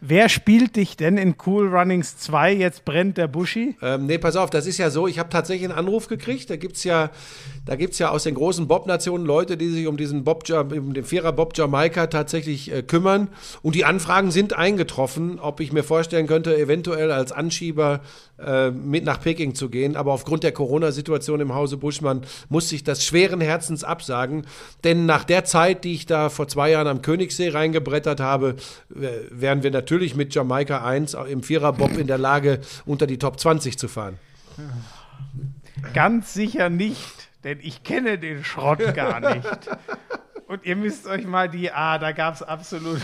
wer 0.00 0.28
spielt 0.28 0.76
dich 0.76 0.96
denn 0.96 1.16
in 1.16 1.34
Cool 1.44 1.68
Runnings 1.68 2.16
2? 2.18 2.54
Jetzt 2.54 2.84
brennt 2.84 3.18
der 3.18 3.28
Buschi. 3.28 3.76
Ähm, 3.82 4.06
nee, 4.06 4.18
pass 4.18 4.36
auf, 4.36 4.50
das 4.50 4.66
ist 4.66 4.78
ja 4.78 4.90
so, 4.90 5.06
ich 5.06 5.18
habe 5.18 5.28
tatsächlich 5.28 5.68
einen 5.68 5.78
Anruf 5.78 6.08
gekriegt. 6.08 6.50
Da 6.50 6.56
gibt 6.56 6.76
es 6.76 6.84
ja, 6.84 7.10
da 7.66 7.76
gibt's 7.76 7.98
ja 7.98 8.10
aus 8.10 8.24
den 8.24 8.34
großen 8.34 8.66
Bob-Nationen 8.66 9.26
Leute, 9.26 9.56
die 9.56 9.68
sich 9.68 9.86
um 9.86 9.96
diesen 9.96 10.24
Bob, 10.24 10.48
um 10.50 10.94
den 10.94 11.04
Vierer 11.04 11.32
Bob 11.32 11.56
Jamaika 11.56 12.06
tatsächlich 12.06 12.72
äh, 12.72 12.82
kümmern. 12.82 13.28
Und 13.62 13.74
die 13.74 13.84
Anfragen 13.84 14.30
sind 14.30 14.54
eingetroffen, 14.54 15.38
ob 15.38 15.60
ich 15.60 15.72
mir 15.72 15.84
vorstellen 15.84 16.26
könnte, 16.26 16.56
eventuell 16.56 17.12
als 17.12 17.32
Anschieber 17.32 18.00
äh, 18.38 18.70
mit 18.70 19.04
nach 19.04 19.20
Peking 19.20 19.54
zu 19.54 19.68
gehen. 19.68 19.96
Aber 19.96 20.12
aufgrund 20.12 20.44
der 20.44 20.52
Corona-Situation 20.52 21.40
im 21.40 21.54
Hause 21.54 21.76
Buschmann 21.76 22.22
musste 22.48 22.74
ich 22.74 22.84
das 22.84 23.04
schweren 23.04 23.40
Herzens 23.40 23.84
absagen. 23.84 24.46
Denn 24.82 25.04
nach 25.04 25.24
der 25.24 25.44
Zeit, 25.44 25.84
die 25.84 25.92
ich 25.92 26.06
da 26.06 26.30
vor 26.30 26.48
zwei 26.48 26.70
Jahren 26.70 26.86
am 26.86 27.02
Königssee 27.02 27.50
reingebrettert 27.50 28.20
habe, 28.20 28.56
wären 28.88 29.62
wir 29.62 29.70
natürlich 29.70 29.89
mit 30.14 30.34
Jamaika 30.34 30.84
1 30.84 31.14
im 31.14 31.42
Vierer 31.42 31.72
Bob 31.72 31.96
in 31.98 32.06
der 32.06 32.18
Lage, 32.18 32.60
unter 32.86 33.06
die 33.06 33.18
Top 33.18 33.40
20 33.40 33.78
zu 33.78 33.88
fahren. 33.88 34.18
Ganz 35.94 36.32
sicher 36.34 36.68
nicht, 36.70 37.28
denn 37.44 37.58
ich 37.60 37.82
kenne 37.82 38.18
den 38.18 38.44
Schrott 38.44 38.94
gar 38.94 39.20
nicht. 39.20 39.48
Und 40.46 40.64
ihr 40.64 40.76
müsst 40.76 41.06
euch 41.06 41.26
mal 41.26 41.48
die, 41.48 41.70
ah, 41.70 41.98
da 41.98 42.12
gab 42.12 42.34
es 42.34 42.42
absolut. 42.42 43.00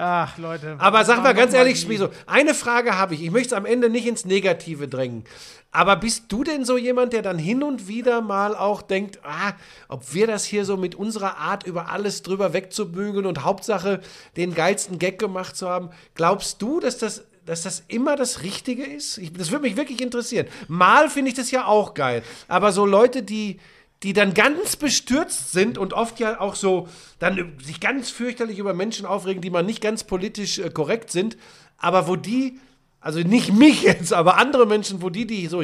Ach, 0.00 0.38
Leute. 0.38 0.76
Aber 0.78 1.04
sag 1.04 1.24
mal 1.24 1.34
ganz 1.34 1.52
ehrlich, 1.52 1.80
Schmiso, 1.80 2.10
eine 2.24 2.54
Frage 2.54 2.96
habe 2.96 3.14
ich. 3.14 3.22
Ich 3.24 3.32
möchte 3.32 3.48
es 3.48 3.52
am 3.52 3.66
Ende 3.66 3.90
nicht 3.90 4.06
ins 4.06 4.24
Negative 4.24 4.86
drängen. 4.86 5.24
Aber 5.72 5.96
bist 5.96 6.26
du 6.28 6.44
denn 6.44 6.64
so 6.64 6.78
jemand, 6.78 7.12
der 7.12 7.22
dann 7.22 7.36
hin 7.36 7.64
und 7.64 7.88
wieder 7.88 8.20
mal 8.20 8.54
auch 8.54 8.80
denkt, 8.80 9.18
ah, 9.24 9.54
ob 9.88 10.14
wir 10.14 10.28
das 10.28 10.44
hier 10.44 10.64
so 10.64 10.76
mit 10.76 10.94
unserer 10.94 11.38
Art 11.38 11.64
über 11.64 11.90
alles 11.90 12.22
drüber 12.22 12.52
wegzubügeln 12.52 13.26
und 13.26 13.42
Hauptsache 13.42 14.00
den 14.36 14.54
geilsten 14.54 15.00
Gag 15.00 15.18
gemacht 15.18 15.56
zu 15.56 15.68
haben? 15.68 15.90
Glaubst 16.14 16.62
du, 16.62 16.78
dass 16.78 16.98
das, 16.98 17.24
dass 17.44 17.62
das 17.62 17.82
immer 17.88 18.14
das 18.14 18.44
Richtige 18.44 18.84
ist? 18.84 19.18
Ich, 19.18 19.32
das 19.32 19.50
würde 19.50 19.62
mich 19.62 19.76
wirklich 19.76 20.00
interessieren. 20.00 20.46
Mal 20.68 21.10
finde 21.10 21.30
ich 21.30 21.36
das 21.36 21.50
ja 21.50 21.66
auch 21.66 21.94
geil. 21.94 22.22
Aber 22.46 22.70
so 22.70 22.86
Leute, 22.86 23.24
die, 23.24 23.58
die 24.02 24.12
dann 24.12 24.34
ganz 24.34 24.76
bestürzt 24.76 25.52
sind 25.52 25.76
und 25.76 25.92
oft 25.92 26.20
ja 26.20 26.40
auch 26.40 26.54
so 26.54 26.88
dann 27.18 27.54
sich 27.62 27.80
ganz 27.80 28.10
fürchterlich 28.10 28.58
über 28.58 28.74
Menschen 28.74 29.06
aufregen, 29.06 29.42
die 29.42 29.50
man 29.50 29.66
nicht 29.66 29.80
ganz 29.80 30.04
politisch 30.04 30.58
äh, 30.58 30.70
korrekt 30.70 31.10
sind, 31.10 31.36
aber 31.78 32.06
wo 32.06 32.16
die, 32.16 32.60
also 33.00 33.20
nicht 33.20 33.52
mich 33.52 33.82
jetzt, 33.82 34.12
aber 34.12 34.36
andere 34.38 34.66
Menschen, 34.66 35.02
wo 35.02 35.10
die 35.10 35.26
die 35.26 35.46
so 35.48 35.62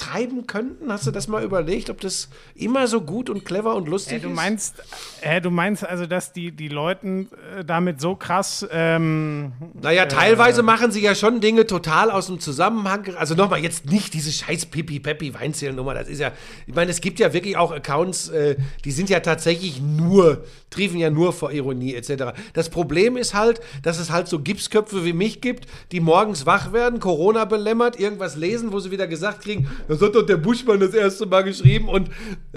hintreiben 0.00 0.46
könnten, 0.46 0.92
hast 0.92 1.06
du 1.06 1.10
das 1.10 1.28
mal 1.28 1.42
überlegt, 1.44 1.90
ob 1.90 2.00
das 2.00 2.28
immer 2.54 2.86
so 2.86 3.00
gut 3.00 3.30
und 3.30 3.44
clever 3.44 3.74
und 3.74 3.88
lustig 3.88 4.18
Äh, 4.18 4.20
du 4.20 4.28
ist? 4.28 4.36
meinst, 4.36 4.74
äh, 5.20 5.40
du 5.40 5.50
meinst 5.50 5.84
also, 5.86 6.06
dass 6.06 6.32
die, 6.32 6.52
die 6.52 6.68
Leuten 6.68 7.28
äh, 7.58 7.64
damit 7.64 8.00
so 8.00 8.14
krass. 8.16 8.66
Ähm, 8.70 9.52
Naja, 9.80 10.06
teilweise 10.06 10.62
machen 10.62 10.90
sie 10.90 11.00
ja 11.00 11.14
schon 11.14 11.40
Dinge 11.40 11.66
total 11.66 12.10
aus 12.10 12.26
dem 12.26 12.40
Zusammenhang. 12.40 13.14
Also 13.16 13.34
nochmal, 13.34 13.60
jetzt 13.62 13.86
nicht 13.86 14.14
diese 14.14 14.32
scheiß 14.32 14.66
Pipi-Peppi-Weinzählnummer. 14.66 15.94
Das 15.94 16.08
ist 16.08 16.18
ja, 16.20 16.32
ich 16.66 16.74
meine, 16.74 16.90
es 16.90 17.00
gibt 17.00 17.18
ja 17.18 17.32
wirklich 17.32 17.56
auch 17.56 17.72
Accounts, 17.72 18.28
äh, 18.28 18.56
die 18.84 18.92
sind 18.92 19.10
ja 19.10 19.20
tatsächlich 19.20 19.80
nur, 19.80 20.44
triefen 20.70 20.98
ja 20.98 21.10
nur 21.10 21.32
vor 21.32 21.52
Ironie 21.52 21.94
etc. 21.94 22.38
Das 22.54 22.68
Problem 22.70 23.16
ist 23.16 23.34
halt, 23.34 23.60
dass 23.82 23.98
es 23.98 24.10
halt 24.10 24.28
so 24.28 24.40
Gipsköpfe 24.40 25.04
wie 25.04 25.12
mich 25.12 25.40
gibt, 25.40 25.66
die 25.92 26.00
morgens 26.00 26.46
wach 26.46 26.72
werden, 26.72 27.00
Corona 27.00 27.44
belämmert, 27.44 27.98
irgendwas 27.98 28.36
lesen, 28.36 28.72
wo 28.72 28.80
sie 28.80 28.90
wieder 28.90 29.06
gesagt 29.06 29.42
kriegen, 29.42 29.68
das 29.90 30.00
hat 30.00 30.14
doch 30.14 30.22
der 30.22 30.36
Buschmann 30.36 30.78
das 30.78 30.94
erste 30.94 31.26
Mal 31.26 31.42
geschrieben 31.42 31.88
und, 31.88 32.10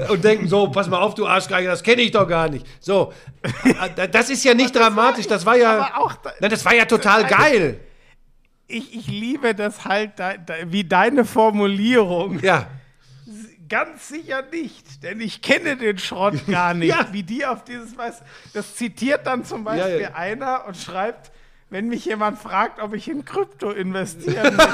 und 0.08 0.24
denken 0.24 0.48
so, 0.48 0.68
pass 0.68 0.88
mal 0.88 1.00
auf, 1.00 1.16
du 1.16 1.26
Arschgeiger, 1.26 1.72
das 1.72 1.82
kenne 1.82 2.04
ich 2.04 2.12
doch 2.12 2.28
gar 2.28 2.48
nicht. 2.48 2.66
So, 2.80 3.12
äh, 3.42 4.08
das 4.08 4.30
ist 4.30 4.44
ja 4.44 4.54
nicht 4.54 4.76
dramatisch, 4.76 5.26
das 5.28 5.44
war 5.46 5.58
ja, 5.58 5.98
auch 5.98 6.14
Nein, 6.40 6.52
das 6.52 6.64
war 6.64 6.76
ja 6.76 6.86
total 6.86 7.26
geil. 7.26 7.80
ich, 8.68 8.96
ich 8.96 9.08
liebe 9.08 9.56
das 9.56 9.84
halt, 9.86 10.12
wie 10.68 10.84
deine 10.84 11.26
Formulierung. 11.26 12.40
Ja. 12.42 12.68
Ganz 13.68 14.10
sicher 14.10 14.44
nicht, 14.52 15.02
denn 15.02 15.20
ich 15.20 15.42
kenne 15.42 15.76
den 15.76 15.98
Schrott 15.98 16.36
gar 16.52 16.76
nicht. 16.76 16.90
Ja. 16.90 17.08
Wie 17.12 17.24
die 17.24 17.46
auf 17.46 17.64
dieses, 17.64 17.98
was, 17.98 18.22
das 18.54 18.76
zitiert 18.76 19.26
dann 19.26 19.44
zum 19.44 19.64
Beispiel 19.64 20.02
Ja, 20.02 20.10
ja. 20.10 20.14
einer 20.14 20.66
und 20.68 20.78
schreibt, 20.78 21.32
wenn 21.72 21.88
mich 21.88 22.06
jemand 22.06 22.38
fragt, 22.38 22.80
ob 22.80 22.94
ich 22.94 23.10
in 23.10 23.26
Krypto 23.26 23.72
investieren 23.72 24.56
will. 24.58 24.68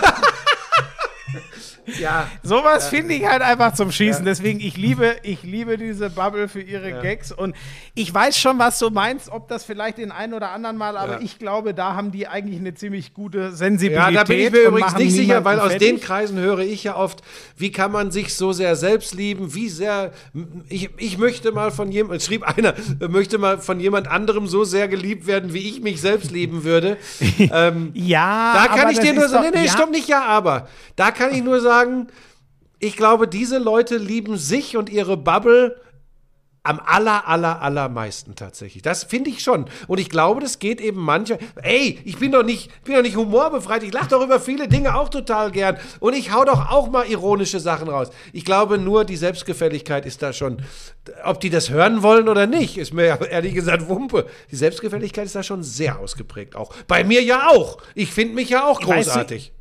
Ja. 1.99 2.27
Sowas 2.43 2.87
finde 2.89 3.15
ich 3.15 3.25
halt 3.25 3.41
einfach 3.41 3.73
zum 3.73 3.91
Schießen. 3.91 4.23
Deswegen, 4.23 4.59
ich 4.59 4.77
liebe, 4.77 5.15
ich 5.23 5.41
liebe 5.41 5.77
diese 5.77 6.09
Bubble 6.11 6.47
für 6.47 6.61
ihre 6.61 6.91
Gags. 7.01 7.31
Und 7.31 7.55
ich 7.95 8.13
weiß 8.13 8.37
schon, 8.37 8.59
was 8.59 8.77
du 8.77 8.89
meinst, 8.91 9.29
ob 9.29 9.47
das 9.47 9.63
vielleicht 9.63 9.97
den 9.97 10.11
einen 10.11 10.35
oder 10.35 10.51
anderen 10.51 10.77
Mal, 10.77 10.97
aber 10.97 11.13
Ja. 11.13 11.19
ich 11.21 11.39
glaube, 11.39 11.73
da 11.73 11.95
haben 11.95 12.11
die 12.11 12.27
eigentlich 12.27 12.59
eine 12.59 12.73
ziemlich 12.75 13.13
gute 13.13 13.53
Sensibilität. 13.53 14.13
Ja, 14.13 14.19
da 14.19 14.23
bin 14.23 14.39
ich 14.39 14.51
mir 14.51 14.61
übrigens 14.67 14.95
nicht 14.97 15.13
sicher, 15.13 15.43
weil 15.45 15.59
aus 15.59 15.71
fertig. 15.71 15.87
den 15.89 15.99
Kreisen 15.99 16.37
höre 16.37 16.59
ich 16.59 16.83
ja 16.83 16.95
oft, 16.95 17.21
wie 17.57 17.71
kann 17.71 17.91
man 17.91 18.11
sich 18.11 18.35
so 18.35 18.51
sehr 18.51 18.75
selbst 18.75 19.15
lieben, 19.15 19.55
wie 19.55 19.69
sehr, 19.69 20.11
ich, 20.67 20.89
ich 20.97 21.17
möchte 21.17 21.51
mal 21.51 21.71
von 21.71 21.91
jemand, 21.91 22.21
schrieb 22.21 22.43
einer, 22.43 22.75
möchte 23.09 23.37
mal 23.39 23.57
von 23.57 23.79
jemand 23.79 24.07
anderem 24.07 24.47
so 24.47 24.63
sehr 24.63 24.87
geliebt 24.87 25.25
werden, 25.25 25.53
wie 25.53 25.67
ich 25.69 25.81
mich 25.81 25.99
selbst 26.01 26.29
lieben 26.31 26.63
würde. 26.63 26.97
ähm, 27.51 27.91
Ja, 27.95 28.53
da 28.53 28.67
kann 28.67 28.81
aber 28.81 28.91
ich 28.91 28.99
dir 28.99 29.13
nur 29.13 29.27
sagen, 29.27 29.47
nee, 29.51 29.59
nee, 29.61 29.65
ja, 29.65 29.71
stopp 29.71 29.89
nicht, 29.89 30.07
ja, 30.07 30.23
aber. 30.25 30.67
Da 30.95 31.11
kann 31.19 31.33
ich 31.33 31.43
nur 31.43 31.59
sagen, 31.61 32.07
ich 32.79 32.95
glaube, 32.95 33.27
diese 33.27 33.57
Leute 33.57 33.97
lieben 33.97 34.37
sich 34.37 34.77
und 34.77 34.89
ihre 34.89 35.17
Bubble 35.17 35.75
am 36.63 36.79
aller, 36.85 37.27
aller, 37.27 37.61
allermeisten 37.61 38.35
tatsächlich. 38.35 38.83
Das 38.83 39.03
finde 39.05 39.29
ich 39.29 39.41
schon. 39.41 39.65
Und 39.87 39.97
ich 39.99 40.09
glaube, 40.09 40.41
das 40.41 40.59
geht 40.59 40.81
eben 40.81 40.99
manchmal. 41.01 41.39
Ey, 41.61 41.99
ich 42.03 42.17
bin 42.19 42.31
doch 42.33 42.43
nicht, 42.43 42.69
bin 42.83 42.95
doch 42.95 43.01
nicht 43.01 43.15
humorbefreit. 43.15 43.81
Ich 43.83 43.93
lache 43.93 44.09
doch 44.09 44.21
über 44.23 44.39
viele 44.41 44.67
Dinge 44.67 44.95
auch 44.95 45.09
total 45.09 45.51
gern. 45.51 45.77
Und 46.01 46.13
ich 46.15 46.31
hau 46.33 46.43
doch 46.45 46.69
auch 46.69 46.89
mal 46.89 47.05
ironische 47.09 47.59
Sachen 47.61 47.87
raus. 47.89 48.09
Ich 48.33 48.43
glaube, 48.45 48.77
nur 48.77 49.03
die 49.05 49.15
Selbstgefälligkeit 49.17 50.05
ist 50.05 50.21
da 50.21 50.31
schon. 50.33 50.61
Ob 51.23 51.39
die 51.39 51.49
das 51.49 51.69
hören 51.69 52.03
wollen 52.03 52.27
oder 52.29 52.45
nicht, 52.45 52.77
ist 52.77 52.93
mir 52.93 53.05
ja 53.05 53.15
ehrlich 53.15 53.53
gesagt 53.55 53.87
Wumpe. 53.87 54.25
Die 54.51 54.55
Selbstgefälligkeit 54.57 55.25
ist 55.25 55.35
da 55.35 55.43
schon 55.43 55.63
sehr 55.63 55.97
ausgeprägt 55.99 56.55
auch. 56.55 56.73
Bei 56.87 57.03
mir 57.03 57.23
ja 57.23 57.47
auch. 57.49 57.77
Ich 57.95 58.11
finde 58.13 58.35
mich 58.35 58.49
ja 58.49 58.65
auch 58.67 58.79
Weißt 58.81 58.89
du- 58.89 58.93
großartig. 58.93 59.53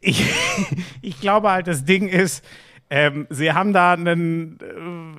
Ich, 0.00 0.24
ich 1.02 1.20
glaube 1.20 1.50
halt, 1.50 1.66
das 1.66 1.84
Ding 1.84 2.08
ist, 2.08 2.44
ähm, 2.90 3.26
sie 3.28 3.52
haben 3.52 3.74
da 3.74 3.92
einen, 3.92 4.58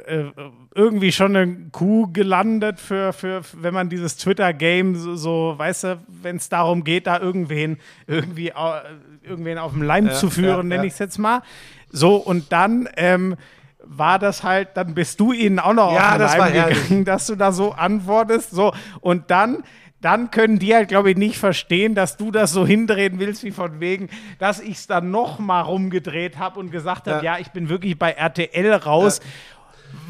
äh, 0.08 0.22
äh, 0.22 0.32
irgendwie 0.74 1.12
schon 1.12 1.36
eine 1.36 1.70
Kuh 1.72 2.12
gelandet 2.12 2.80
für, 2.80 3.14
für, 3.14 3.42
wenn 3.54 3.76
man 3.76 3.90
dieses 3.90 4.18
Twitter-Game 4.18 4.96
so, 4.96 5.16
so, 5.16 5.54
weißt 5.56 5.84
du, 5.84 6.00
wenn 6.08 6.38
es 6.38 6.50
darum 6.50 6.84
geht, 6.84 7.06
da 7.06 7.20
irgendwen, 7.20 7.78
irgendwie, 8.08 8.52
irgendwen 9.24 9.60
auf 9.60 9.74
dem 9.74 9.84
Leim 9.84 10.10
zu 10.12 10.32
führen, 10.32 10.48
ja, 10.48 10.64
nenne 10.64 10.76
ja. 10.78 10.84
ich 10.86 10.94
es 10.94 11.00
jetzt 11.00 11.20
mal. 11.20 11.44
So, 11.92 12.16
und 12.16 12.52
dann, 12.52 12.90
ähm, 12.98 13.36
war 13.90 14.20
das 14.20 14.44
halt, 14.44 14.70
dann 14.76 14.94
bist 14.94 15.20
du 15.20 15.34
ihnen 15.34 15.58
auch 15.58 15.74
noch 15.74 15.94
Ja, 15.94 16.10
auf 16.10 16.14
den 16.14 16.20
das 16.20 16.38
Leim 16.38 16.54
gegangen, 16.54 17.06
dass 17.06 17.28
du 17.28 17.36
da 17.36 17.52
so 17.52 17.72
antwortest. 17.72 18.52
So, 18.52 18.74
und 19.02 19.32
dann, 19.32 19.64
dann 20.02 20.32
können 20.32 20.60
die 20.60 20.74
halt, 20.74 20.88
glaube 20.88 21.12
ich, 21.12 21.18
nicht 21.18 21.38
verstehen, 21.38 21.94
dass 21.96 22.16
du 22.18 22.32
das 22.32 22.52
so 22.54 22.66
hindrehen 22.66 23.20
willst, 23.20 23.44
wie 23.44 23.52
von 23.52 23.80
wegen, 23.80 24.10
dass 24.40 24.60
ich 24.60 24.78
es 24.78 24.88
dann 24.88 25.12
noch 25.12 25.40
mal 25.40 25.62
rumgedreht 25.62 26.38
habe 26.38 26.60
und 26.60 26.72
gesagt 26.72 27.08
habe, 27.08 27.26
Ja. 27.26 27.36
ja. 27.36 27.40
ich 27.42 27.50
bin 27.50 27.70
wirklich 27.70 27.98
bei 28.00 28.12
RTL 28.12 28.74
raus. 28.74 29.20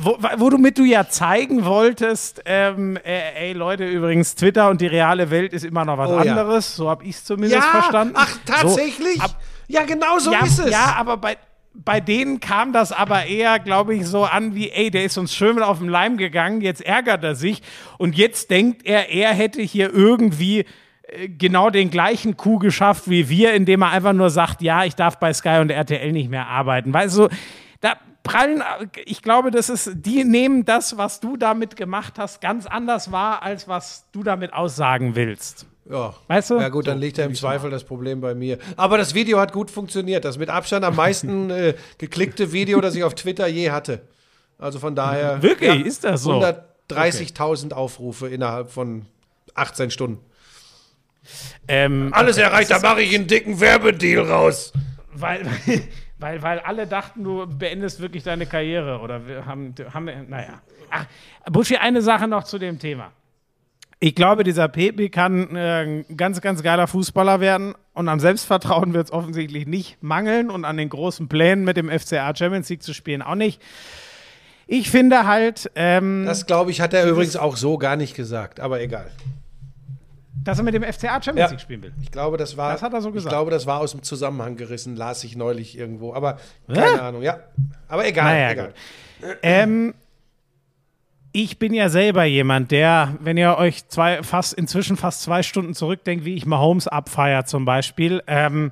Wo, 0.02 0.18
wo 0.38 0.50
du 0.50 0.58
mit 0.58 0.78
du 0.78 0.84
ja 0.84 1.08
zeigen 1.08 1.64
wolltest, 1.64 2.42
ähm, 2.46 2.98
äh, 2.98 3.48
ey 3.48 3.54
Leute, 3.54 3.86
übrigens, 3.86 4.36
Twitter 4.36 4.70
und 4.70 4.82
die 4.82 4.88
reale 4.88 5.30
Welt 5.32 5.54
ist 5.54 5.64
immer 5.64 5.86
noch 5.86 5.98
was 5.98 6.10
Oh 6.10 6.22
ja. 6.22 6.32
anderes. 6.32 6.76
So 6.76 6.90
habe 6.90 7.06
ich 7.06 7.12
es 7.16 7.24
zumindest 7.24 7.56
Ja, 7.56 7.62
verstanden. 7.62 8.14
ach, 8.18 8.38
tatsächlich? 8.46 9.16
So, 9.16 9.24
ab- 9.24 9.38
ja, 9.70 9.84
genau 9.84 10.20
so 10.20 10.34
ja, 10.34 10.44
ist 10.46 10.60
es. 10.60 10.70
Ja, 10.70 10.96
aber 10.98 11.16
bei, 11.16 11.38
bei 11.74 12.00
denen 12.00 12.40
kam 12.40 12.74
das 12.74 12.92
aber 12.92 13.26
eher, 13.26 13.60
glaube 13.60 13.96
ich, 13.96 14.06
so 14.06 14.26
an 14.26 14.56
wie, 14.56 14.70
ey, 14.70 14.92
der 14.92 15.06
ist 15.06 15.18
uns 15.18 15.34
schön 15.34 15.62
auf 15.62 15.80
den 15.80 15.88
Leim 15.88 16.18
gegangen, 16.18 16.62
jetzt 16.62 16.82
ärgert 16.82 17.24
er 17.24 17.36
sich 17.36 17.62
und 17.98 18.18
jetzt 18.18 18.50
denkt 18.50 18.86
er, 18.86 19.10
er 19.10 19.34
hätte 19.34 19.62
hier 19.62 19.94
irgendwie 19.94 20.66
äh, 21.04 21.30
genau 21.30 21.70
den 21.70 21.90
gleichen 21.90 22.38
Coup 22.38 22.60
geschafft 22.60 23.10
wie 23.10 23.30
wir, 23.30 23.54
indem 23.54 23.84
er 23.84 23.92
einfach 23.92 24.14
nur 24.14 24.30
sagt, 24.30 24.62
ja, 24.62 24.84
ich 24.84 24.96
darf 24.96 25.20
bei 25.20 25.34
Sky 25.34 25.60
und 25.62 25.70
RTL 25.70 26.12
nicht 26.12 26.30
mehr 26.30 26.48
arbeiten. 26.48 26.94
Weil 26.94 27.10
so, 27.10 27.30
da 27.82 27.94
prallen, 28.24 28.64
ich 29.06 29.22
glaube, 29.22 29.52
das 29.52 29.70
ist, 29.70 29.92
die 29.94 30.24
nehmen 30.24 30.66
das, 30.66 30.98
was 30.98 31.20
du 31.20 31.38
damit 31.38 31.76
gemacht 31.76 32.18
hast, 32.18 32.42
ganz 32.42 32.66
anders 32.66 33.12
wahr, 33.12 33.44
als 33.44 33.68
was 33.68 34.08
du 34.12 34.24
damit 34.24 34.54
aussagen 34.54 35.16
willst. 35.16 35.68
Ja. 35.90 36.14
Weißt 36.28 36.52
du? 36.52 36.60
Ja 36.60 36.70
gut, 36.70 36.88
dann 36.88 37.00
liegt 37.00 37.18
ja 37.18 37.26
im 37.26 37.34
Zweifel 37.34 37.72
das 37.72 37.84
Problem 37.84 38.22
bei 38.22 38.36
mir. 38.36 38.60
Aber 38.78 38.98
das 38.98 39.16
Video 39.16 39.40
hat 39.40 39.52
gut 39.52 39.72
funktioniert. 39.72 40.24
Das 40.24 40.38
mit 40.38 40.50
Abstand 40.50 40.86
am 40.86 40.96
meisten 40.96 41.50
äh, 41.50 41.74
geklickte 41.98 42.52
Video, 42.52 42.80
das 42.80 42.96
ich 42.96 43.04
auf 43.04 43.16
Twitter 43.16 43.48
je 43.48 43.72
hatte. 43.72 44.04
Also 44.60 44.78
von 44.78 44.96
daher. 44.96 45.42
Wirklich? 45.42 45.86
Ist 45.86 46.04
das 46.04 46.24
so? 46.24 46.44
130.000 46.90 47.74
Aufrufe 47.74 48.28
innerhalb 48.28 48.70
von 48.70 49.08
18 49.56 49.90
Stunden. 49.90 50.20
Ähm, 51.68 52.10
Alles 52.14 52.38
erreicht, 52.38 52.72
da 52.72 52.80
mache 52.80 53.02
ich 53.02 53.14
einen 53.16 53.28
dicken 53.28 53.60
Werbedeal 53.60 54.26
raus. 54.26 54.74
weil, 55.14 55.46
weil, 56.20 56.42
weil 56.44 56.60
alle 56.60 56.86
dachten, 56.86 57.24
du 57.24 57.48
beendest 57.48 58.00
wirklich 58.00 58.24
deine 58.24 58.46
Karriere. 58.46 59.00
Oder 59.00 59.28
wir 59.28 59.46
haben, 59.46 59.74
haben 59.92 60.06
naja. 60.30 60.62
Ach, 60.92 61.06
Buschi, 61.52 61.78
eine 61.78 62.02
Sache 62.04 62.28
noch 62.28 62.44
zu 62.44 62.60
dem 62.60 62.78
Thema. 62.78 63.12
Ich 64.02 64.16
glaube, 64.16 64.44
dieser 64.46 64.70
Pepe 64.70 65.10
kann 65.10 65.56
äh, 65.56 65.84
ein 65.84 66.06
ganz, 66.16 66.40
ganz 66.40 66.64
geiler 66.64 66.88
Fußballer 66.88 67.42
werden. 67.42 67.74
Und 67.94 68.08
am 68.08 68.20
Selbstvertrauen 68.22 68.94
wird 68.94 69.08
es 69.08 69.12
offensichtlich 69.12 69.68
nicht 69.68 70.02
mangeln. 70.02 70.50
Und 70.50 70.64
an 70.64 70.78
den 70.78 70.88
großen 70.90 71.28
Plänen 71.28 71.66
mit 71.66 71.76
dem 71.76 71.90
FCA 71.90 72.34
Champions 72.36 72.70
League 72.70 72.82
zu 72.84 72.94
spielen 72.94 73.22
auch 73.22 73.36
nicht. 73.36 73.62
Ich 74.68 74.90
finde 74.90 75.26
halt, 75.28 75.70
ähm, 75.76 76.24
Das, 76.26 76.46
glaube 76.46 76.72
ich, 76.72 76.80
hat 76.80 76.94
er 76.94 77.06
übrigens 77.10 77.36
auch 77.36 77.58
so 77.58 77.78
gar 77.78 77.96
nicht 77.98 78.16
gesagt. 78.16 78.60
Aber 78.62 78.80
egal. 78.82 79.08
dass 80.46 80.58
er 80.60 80.64
mit 80.64 80.74
dem 80.74 80.84
FCA 80.84 81.22
Champions 81.22 81.38
Ja. 81.38 81.48
League 81.50 81.60
spielen 81.60 81.82
will. 81.84 81.92
Ich 82.02 82.12
glaube, 82.12 82.38
das 82.38 82.56
war. 82.56 82.72
Das 82.72 82.82
hat 82.82 82.94
er 82.94 83.02
so 83.02 83.10
Ich 83.10 83.16
gesagt. 83.16 83.34
glaube, 83.34 83.52
das 83.52 83.66
war 83.66 83.82
aus 83.82 83.92
dem 83.92 84.04
Zusammenhang 84.04 84.56
gerissen, 84.56 84.96
las 84.96 85.24
ich 85.26 85.36
neulich 85.36 85.78
irgendwo. 85.78 86.14
Aber 86.14 86.38
keine 86.74 87.02
Ahnung, 87.02 87.22
ja. 87.22 87.40
Aber 87.90 88.08
egal. 88.08 88.24
Naja, 88.34 88.52
egal. 88.52 88.74
Ähm, 89.44 89.94
ich 91.32 91.60
bin 91.60 91.74
ja 91.74 91.90
selber 91.90 92.24
jemand, 92.24 92.72
der, 92.72 93.16
wenn 93.20 93.38
ihr 93.38 93.58
euch 93.58 93.88
zwei, 93.88 94.24
fast, 94.24 94.54
inzwischen 94.54 94.98
fast 94.98 95.22
zwei 95.22 95.44
Stunden 95.44 95.74
zurückdenkt, 95.74 96.26
wie 96.26 96.36
ich 96.36 96.46
Mahomes 96.46 96.88
abfeier 96.88 97.46
zum 97.46 97.66
Beispiel, 97.66 98.24
ähm, 98.28 98.72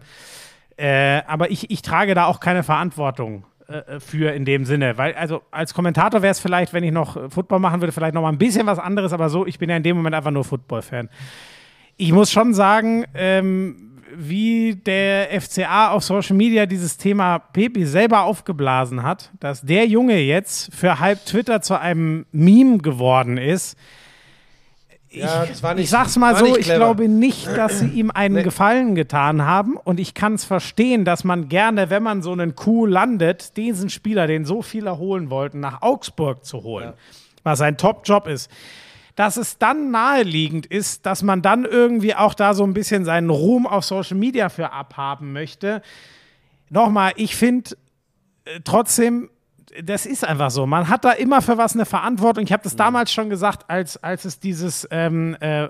äh, 0.77 1.21
aber 1.27 1.51
ich, 1.51 1.69
ich 1.69 1.81
trage 1.81 2.13
da 2.13 2.25
auch 2.25 2.39
keine 2.39 2.63
Verantwortung 2.63 3.45
äh, 3.67 3.99
für 3.99 4.33
in 4.33 4.45
dem 4.45 4.65
Sinne, 4.65 4.97
weil 4.97 5.13
also 5.13 5.41
als 5.51 5.73
Kommentator 5.73 6.21
wäre 6.21 6.31
es 6.31 6.39
vielleicht, 6.39 6.73
wenn 6.73 6.83
ich 6.83 6.91
noch 6.91 7.17
äh, 7.17 7.29
Football 7.29 7.59
machen 7.59 7.81
würde, 7.81 7.91
vielleicht 7.91 8.13
noch 8.13 8.21
mal 8.21 8.29
ein 8.29 8.37
bisschen 8.37 8.65
was 8.65 8.79
anderes, 8.79 9.13
aber 9.13 9.29
so, 9.29 9.45
ich 9.45 9.59
bin 9.59 9.69
ja 9.69 9.77
in 9.77 9.83
dem 9.83 9.97
Moment 9.97 10.15
einfach 10.15 10.31
nur 10.31 10.43
Football-Fan. 10.43 11.09
Ich 11.97 12.11
muss 12.11 12.31
schon 12.31 12.53
sagen, 12.53 13.05
ähm, 13.15 13.86
wie 14.15 14.75
der 14.75 15.29
FCA 15.41 15.91
auf 15.91 16.03
Social 16.03 16.35
Media 16.35 16.65
dieses 16.65 16.97
Thema 16.97 17.39
Pepe 17.39 17.85
selber 17.85 18.23
aufgeblasen 18.23 19.03
hat, 19.03 19.31
dass 19.39 19.61
der 19.61 19.85
Junge 19.87 20.19
jetzt 20.19 20.73
für 20.73 20.99
halb 20.99 21.25
Twitter 21.25 21.61
zu 21.61 21.79
einem 21.79 22.25
Meme 22.31 22.79
geworden 22.79 23.37
ist. 23.37 23.77
Ja, 25.09 25.47
war 25.61 25.73
nicht, 25.73 25.85
Ich 25.85 25.89
sag's 25.89 26.17
mal 26.17 26.35
so, 26.35 26.57
ich 26.57 26.65
glaube 26.65 27.07
nicht, 27.07 27.47
dass 27.47 27.79
sie 27.79 27.87
ihm 27.87 28.11
einen 28.11 28.43
Gefallen 28.43 28.93
getan 28.93 29.43
haben. 29.43 29.77
Und 29.77 29.99
ich 29.99 30.13
kann 30.13 30.33
es 30.33 30.43
verstehen, 30.43 31.05
dass 31.05 31.23
man 31.23 31.49
gerne, 31.49 31.89
wenn 31.89 32.03
man 32.03 32.21
so 32.21 32.33
einen 32.33 32.55
Coup 32.55 32.87
landet, 32.87 33.55
diesen 33.57 33.89
Spieler, 33.89 34.27
den 34.27 34.45
so 34.45 34.61
viele 34.61 34.97
holen 34.97 35.29
wollten, 35.29 35.59
nach 35.59 35.81
Augsburg 35.81 36.45
zu 36.45 36.63
holen, 36.63 36.93
was 37.43 37.61
ein 37.61 37.77
Top-Job 37.77 38.27
ist. 38.27 38.51
Dass 39.17 39.35
es 39.35 39.57
dann 39.57 39.91
naheliegend 39.91 40.65
ist, 40.65 41.05
dass 41.05 41.23
man 41.23 41.41
dann 41.41 41.65
irgendwie 41.65 42.15
auch 42.15 42.33
da 42.33 42.53
so 42.53 42.63
ein 42.63 42.73
bisschen 42.73 43.03
seinen 43.03 43.29
Ruhm 43.29 43.67
auf 43.67 43.83
Social 43.83 44.15
Media 44.15 44.47
für 44.47 44.71
abhaben 44.71 45.33
möchte. 45.33 45.81
Nochmal, 46.69 47.13
ich 47.15 47.35
finde 47.35 47.71
äh, 48.45 48.59
trotzdem, 48.63 49.29
das 49.83 50.05
ist 50.05 50.23
einfach 50.23 50.51
so. 50.51 50.65
Man 50.65 50.87
hat 50.87 51.03
da 51.03 51.11
immer 51.11 51.41
für 51.41 51.57
was 51.57 51.73
eine 51.73 51.85
Verantwortung. 51.85 52.43
Ich 52.45 52.53
habe 52.53 52.63
das 52.63 52.75
damals 52.75 53.11
schon 53.11 53.29
gesagt, 53.29 53.69
als, 53.69 54.01
als 54.01 54.23
es 54.23 54.39
dieses, 54.39 54.87
ähm, 54.91 55.35
äh, 55.39 55.67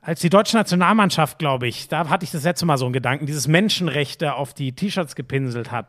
als 0.00 0.20
die 0.20 0.30
deutsche 0.30 0.56
Nationalmannschaft, 0.56 1.38
glaube 1.38 1.66
ich, 1.66 1.88
da 1.88 2.08
hatte 2.08 2.24
ich 2.24 2.30
das 2.30 2.44
letzte 2.44 2.66
Mal 2.66 2.78
so 2.78 2.84
einen 2.84 2.92
Gedanken, 2.92 3.26
dieses 3.26 3.48
Menschenrechte 3.48 4.34
auf 4.34 4.54
die 4.54 4.72
T-Shirts 4.72 5.14
gepinselt 5.16 5.70
hat. 5.70 5.88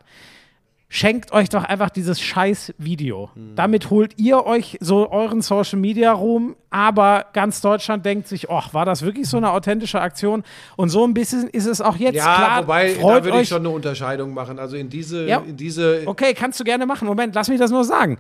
Schenkt 0.92 1.32
euch 1.32 1.50
doch 1.50 1.64
einfach 1.64 1.92
dieses 1.92 2.20
scheiß 2.20 2.74
Video. 2.80 3.30
Damit 3.56 3.92
holt 3.92 4.18
ihr 4.18 4.44
euch 4.48 4.76
so 4.82 5.12
euren 5.12 5.44
Social 5.44 5.78
Media 5.78 6.12
Ruhm, 6.12 6.56
aber 6.72 7.28
ganz 7.34 7.62
Deutschland 7.62 8.04
denkt 8.08 8.28
sich, 8.28 8.50
ach, 8.50 8.74
war 8.74 8.86
das 8.86 9.04
wirklich 9.04 9.30
so 9.30 9.38
eine 9.38 9.52
authentische 9.52 10.02
Aktion? 10.02 10.44
Und 10.78 10.90
so 10.90 11.06
ein 11.06 11.14
bisschen 11.14 11.48
ist 11.48 11.68
es 11.68 11.80
auch 11.80 11.96
jetzt 11.96 12.16
Ja, 12.16 12.24
klar. 12.36 12.64
wobei, 12.64 12.96
da 13.00 13.24
würde 13.24 13.40
ich 13.42 13.50
schon 13.50 13.60
eine 13.60 13.70
Unterscheidung 13.70 14.34
machen. 14.34 14.58
Also 14.58 14.78
in 14.78 14.90
diese, 14.90 15.28
Ja. 15.28 15.44
in 15.48 15.56
diese 15.56 16.02
Okay, 16.08 16.34
kannst 16.34 16.60
du 16.60 16.64
gerne 16.64 16.88
machen. 16.88 17.08
Moment, 17.08 17.36
lass 17.36 17.50
mich 17.50 17.60
das 17.60 17.70
nur 17.70 17.84
sagen. 17.84 18.18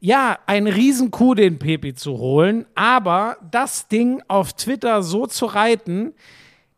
Ja, 0.00 0.36
ein 0.46 0.66
Riesenkuh, 0.66 1.34
den 1.34 1.60
Pepe 1.60 1.94
zu 1.94 2.18
holen, 2.18 2.66
aber 2.74 3.36
das 3.52 3.86
Ding 3.86 4.20
auf 4.26 4.52
Twitter 4.54 5.04
so 5.04 5.26
zu 5.28 5.46
reiten, 5.46 6.14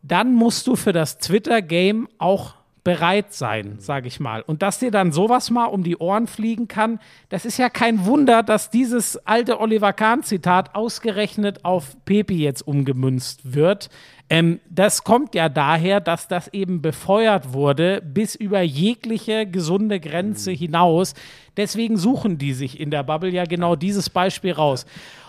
dann 0.02 0.34
musst 0.34 0.66
du 0.66 0.76
für 0.76 0.92
das 0.92 1.16
Twitter-Game 1.16 2.08
auch 2.18 2.56
bereit 2.84 3.32
sein, 3.32 3.76
sage 3.78 4.08
ich 4.08 4.18
mal. 4.18 4.42
Und 4.42 4.62
dass 4.62 4.80
dir 4.80 4.90
dann 4.90 5.12
sowas 5.12 5.50
mal 5.50 5.66
um 5.66 5.84
die 5.84 5.96
Ohren 5.96 6.26
fliegen 6.26 6.66
kann, 6.66 6.98
das 7.28 7.44
ist 7.44 7.56
ja 7.56 7.68
kein 7.70 8.04
Wunder, 8.06 8.42
dass 8.42 8.70
dieses 8.70 9.16
alte 9.26 9.60
Oliver 9.60 9.92
Kahn-Zitat 9.92 10.74
ausgerechnet 10.74 11.64
auf 11.64 11.96
Pepe 12.04 12.34
jetzt 12.34 12.66
umgemünzt 12.66 13.54
wird. 13.54 13.88
Ähm, 14.28 14.60
das 14.68 15.04
kommt 15.04 15.34
ja 15.36 15.48
daher, 15.48 16.00
dass 16.00 16.26
das 16.26 16.48
eben 16.48 16.82
befeuert 16.82 17.52
wurde 17.52 18.02
bis 18.02 18.34
über 18.34 18.62
jegliche 18.62 19.46
gesunde 19.46 20.00
Grenze 20.00 20.50
hinaus. 20.50 21.14
Deswegen 21.56 21.96
suchen 21.96 22.38
die 22.38 22.52
sich 22.52 22.80
in 22.80 22.90
der 22.90 23.04
Bubble 23.04 23.30
ja 23.30 23.44
genau 23.44 23.76
dieses 23.76 24.10
Beispiel 24.10 24.52
raus. 24.52 24.86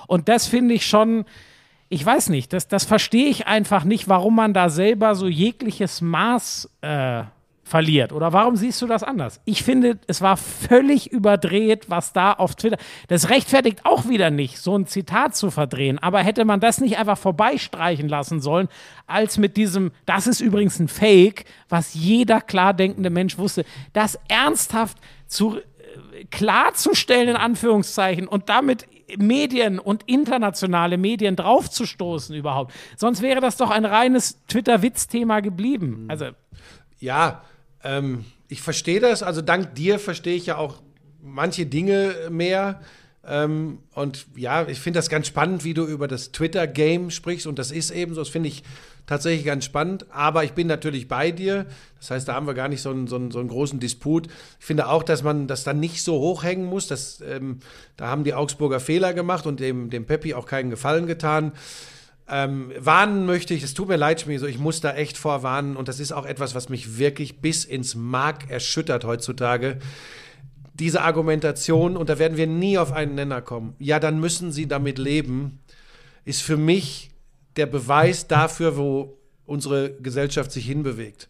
Und 0.08 0.28
das 0.28 0.48
finde 0.48 0.74
ich 0.74 0.88
schon, 0.88 1.26
ich 1.90 2.04
weiß 2.04 2.30
nicht, 2.30 2.52
das, 2.52 2.68
das 2.68 2.86
verstehe 2.86 3.28
ich 3.28 3.46
einfach 3.46 3.84
nicht, 3.84 4.08
warum 4.08 4.36
man 4.36 4.54
da 4.56 4.70
selber 4.70 5.14
so 5.14 5.28
jegliches 5.28 6.02
Maß 6.02 6.70
äh, 6.82 7.24
verliert. 7.64 8.12
Oder 8.12 8.34
warum 8.34 8.56
siehst 8.56 8.82
du 8.82 8.88
das 8.88 9.04
anders? 9.04 9.42
Ich 9.46 9.64
finde, 9.64 9.98
es 10.08 10.22
war 10.22 10.38
völlig 10.38 11.12
überdreht, 11.12 11.90
was 11.90 12.14
da 12.14 12.34
auf 12.34 12.56
Twitter. 12.56 12.78
Das 13.08 13.30
rechtfertigt 13.30 13.86
auch 13.86 14.08
wieder 14.08 14.30
nicht, 14.30 14.60
so 14.60 14.78
ein 14.78 14.86
Zitat 14.86 15.36
zu 15.36 15.50
verdrehen. 15.50 15.98
Aber 16.00 16.20
hätte 16.20 16.46
man 16.46 16.60
das 16.60 16.82
nicht 16.82 16.98
einfach 16.98 17.18
vorbeistreichen 17.18 18.10
lassen 18.10 18.42
sollen, 18.42 18.68
als 19.08 19.38
mit 19.38 19.58
diesem, 19.58 19.92
das 20.06 20.28
ist 20.28 20.42
übrigens 20.42 20.80
ein 20.80 20.88
Fake, 20.90 21.46
was 21.70 21.94
jeder 21.94 22.42
klar 22.42 22.74
denkende 22.74 23.10
Mensch 23.10 23.38
wusste, 23.38 23.66
das 23.94 24.20
ernsthaft 24.28 24.98
zu 25.28 25.58
äh, 25.58 26.26
klarzustellen, 26.30 27.30
in 27.30 27.36
Anführungszeichen, 27.36 28.28
und 28.28 28.50
damit 28.50 28.88
Medien 29.18 29.80
und 29.80 30.04
internationale 30.04 30.98
Medien 30.98 31.36
draufzustoßen 31.36 32.36
überhaupt. 32.36 32.74
Sonst 32.98 33.22
wäre 33.22 33.42
das 33.42 33.58
doch 33.58 33.70
ein 33.70 33.86
reines 33.86 34.44
Twitter-Witz-Thema 34.48 35.42
geblieben. 35.42 36.06
Also, 36.10 36.28
Ja, 37.00 37.44
ähm, 37.84 38.26
ich 38.48 38.62
verstehe 38.62 39.00
das. 39.00 39.24
Also 39.24 39.42
dank 39.42 39.76
dir 39.76 40.00
verstehe 40.00 40.36
ich 40.36 40.46
ja 40.46 40.58
auch 40.58 40.82
manche 41.22 41.66
Dinge 41.66 42.16
mehr. 42.30 42.82
Ähm, 43.26 43.80
und 43.94 44.28
ja, 44.36 44.68
ich 44.68 44.80
finde 44.80 45.00
das 45.00 45.10
ganz 45.10 45.28
spannend, 45.28 45.64
wie 45.64 45.74
du 45.74 45.86
über 45.86 46.08
das 46.08 46.32
Twitter-Game 46.32 47.10
sprichst. 47.10 47.48
Und 47.48 47.58
das 47.58 47.72
ist 47.72 47.92
eben 47.92 48.14
so, 48.14 48.22
das 48.22 48.30
finde 48.30 48.50
ich 48.50 48.64
tatsächlich 49.06 49.46
ganz 49.46 49.66
spannend. 49.66 50.06
Aber 50.12 50.44
ich 50.44 50.54
bin 50.54 50.68
natürlich 50.68 51.08
bei 51.08 51.32
dir. 51.32 51.66
Das 52.00 52.12
heißt, 52.12 52.28
da 52.28 52.34
haben 52.34 52.48
wir 52.48 52.54
gar 52.54 52.68
nicht 52.68 52.82
so 52.82 52.90
einen, 52.90 53.08
so 53.08 53.16
einen, 53.16 53.32
so 53.32 53.40
einen 53.40 53.50
großen 53.50 53.80
Disput. 53.80 54.28
Ich 54.60 54.66
finde 54.66 54.90
auch, 54.90 55.04
dass 55.04 55.24
man 55.24 55.48
das 55.48 55.64
dann 55.64 55.80
nicht 55.80 56.04
so 56.04 56.20
hochhängen 56.20 56.66
muss. 56.66 56.88
Das, 56.88 57.22
ähm, 57.22 57.60
da 57.96 58.08
haben 58.08 58.24
die 58.24 58.34
Augsburger 58.34 58.80
Fehler 58.80 59.14
gemacht 59.14 59.46
und 59.46 59.60
dem, 59.60 59.90
dem 59.90 60.06
Peppi 60.06 60.34
auch 60.34 60.46
keinen 60.46 60.70
Gefallen 60.70 61.08
getan. 61.08 61.54
Ähm, 62.30 62.72
warnen 62.80 63.26
möchte 63.26 63.54
ich, 63.54 63.64
es 63.64 63.74
tut 63.74 63.90
mir 63.90 63.98
leid, 63.98 64.22
Schmi, 64.22 64.38
so, 64.38 64.46
ich 64.46 64.58
muss 64.58 64.80
da 64.80 64.94
echt 64.94 65.18
vorwarnen 65.18 65.76
und 65.76 65.90
das 65.90 66.00
ist 66.00 66.14
auch 66.14 66.26
etwas, 66.26 66.56
was 66.56 66.70
mich 66.70 66.98
wirklich 66.98 67.42
bis 67.42 67.66
ins 67.66 67.96
Mark 67.96 68.50
erschüttert 68.50 69.04
heutzutage. 69.04 69.80
Diese 70.74 71.02
Argumentation, 71.02 71.98
und 71.98 72.10
da 72.10 72.18
werden 72.20 72.38
wir 72.38 72.48
nie 72.48 72.78
auf 72.78 72.94
einen 72.94 73.16
Nenner 73.16 73.42
kommen, 73.42 73.76
ja, 73.78 74.00
dann 74.00 74.20
müssen 74.20 74.52
sie 74.54 74.68
damit 74.68 74.98
leben, 74.98 75.60
ist 76.26 76.42
für 76.42 76.58
mich 76.58 77.12
der 77.58 77.66
Beweis 77.66 78.26
dafür, 78.28 78.78
wo 78.78 79.18
unsere 79.46 79.92
Gesellschaft 79.92 80.52
sich 80.52 80.66
hinbewegt. 80.66 81.28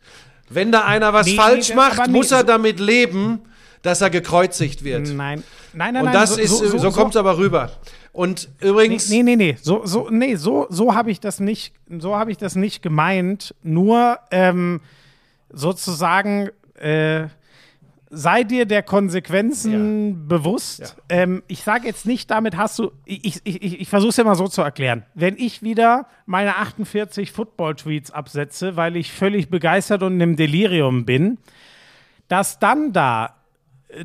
Wenn 0.48 0.72
da 0.72 0.86
einer 0.86 1.12
was 1.12 1.26
Nee, 1.26 1.36
falsch 1.36 1.70
nee, 1.70 1.76
das- 1.76 1.98
macht, 1.98 2.08
muss 2.12 2.32
er 2.32 2.42
so- 2.42 2.46
damit 2.46 2.80
leben, 2.80 3.40
dass 3.82 4.00
er 4.02 4.12
gekreuzigt 4.12 4.84
wird. 4.84 5.08
nein. 5.08 5.44
Nein, 5.74 5.94
nein, 5.96 6.04
Und 6.04 6.06
nein. 6.06 6.14
das 6.14 6.38
ist, 6.38 6.52
so, 6.56 6.92
kommt 6.92 7.16
es 7.16 7.18
aber 7.18 7.38
rüber. 7.38 7.72
Und 8.14 8.50
übrigens, 8.62 9.10
Nee, 9.10 9.24
nee, 9.24 9.36
nee. 9.36 9.58
So, 9.60 9.86
so, 9.86 10.08
nee, 10.10 10.36
so, 10.36 10.68
so 10.70 10.94
habe 10.94 11.10
ich 11.10 11.20
das 11.20 11.40
nicht, 11.40 11.74
so 12.00 12.16
habe 12.16 12.32
ich 12.32 12.38
das 12.38 12.56
nicht 12.56 12.84
gemeint. 12.84 13.56
Nur 13.64 14.20
ähm, 14.30 14.82
sozusagen, 15.50 16.50
äh, 16.76 17.26
sei 18.12 18.44
dir 18.44 18.68
der 18.68 18.84
Konsequenzen 18.84 20.28
bewusst. 20.28 20.96
Ja. 21.10 21.18
Ähm, 21.24 21.44
ich 21.48 21.64
sage 21.64 21.88
jetzt 21.88 22.06
nicht, 22.06 22.30
damit 22.30 22.56
hast 22.56 22.78
du, 22.78 22.92
ich, 23.06 23.42
ich, 23.44 23.64
ich, 23.64 23.82
ich 23.82 23.90
versuche 23.90 24.10
es 24.10 24.18
ja 24.18 24.24
mal 24.24 24.36
so 24.36 24.48
zu 24.48 24.62
erklären. 24.62 25.04
Wenn 25.16 25.36
ich 25.36 25.64
wieder 25.64 26.06
meine 26.28 26.58
48 26.58 27.32
Football-Tweets 27.32 28.12
absetze, 28.12 28.76
weil 28.76 28.96
ich 28.96 29.12
völlig 29.12 29.50
begeistert 29.50 30.04
und 30.04 30.22
im 30.22 30.36
Delirium 30.36 31.06
bin, 31.06 31.40
dass 32.28 32.60
dann 32.60 32.94
da 32.94 33.36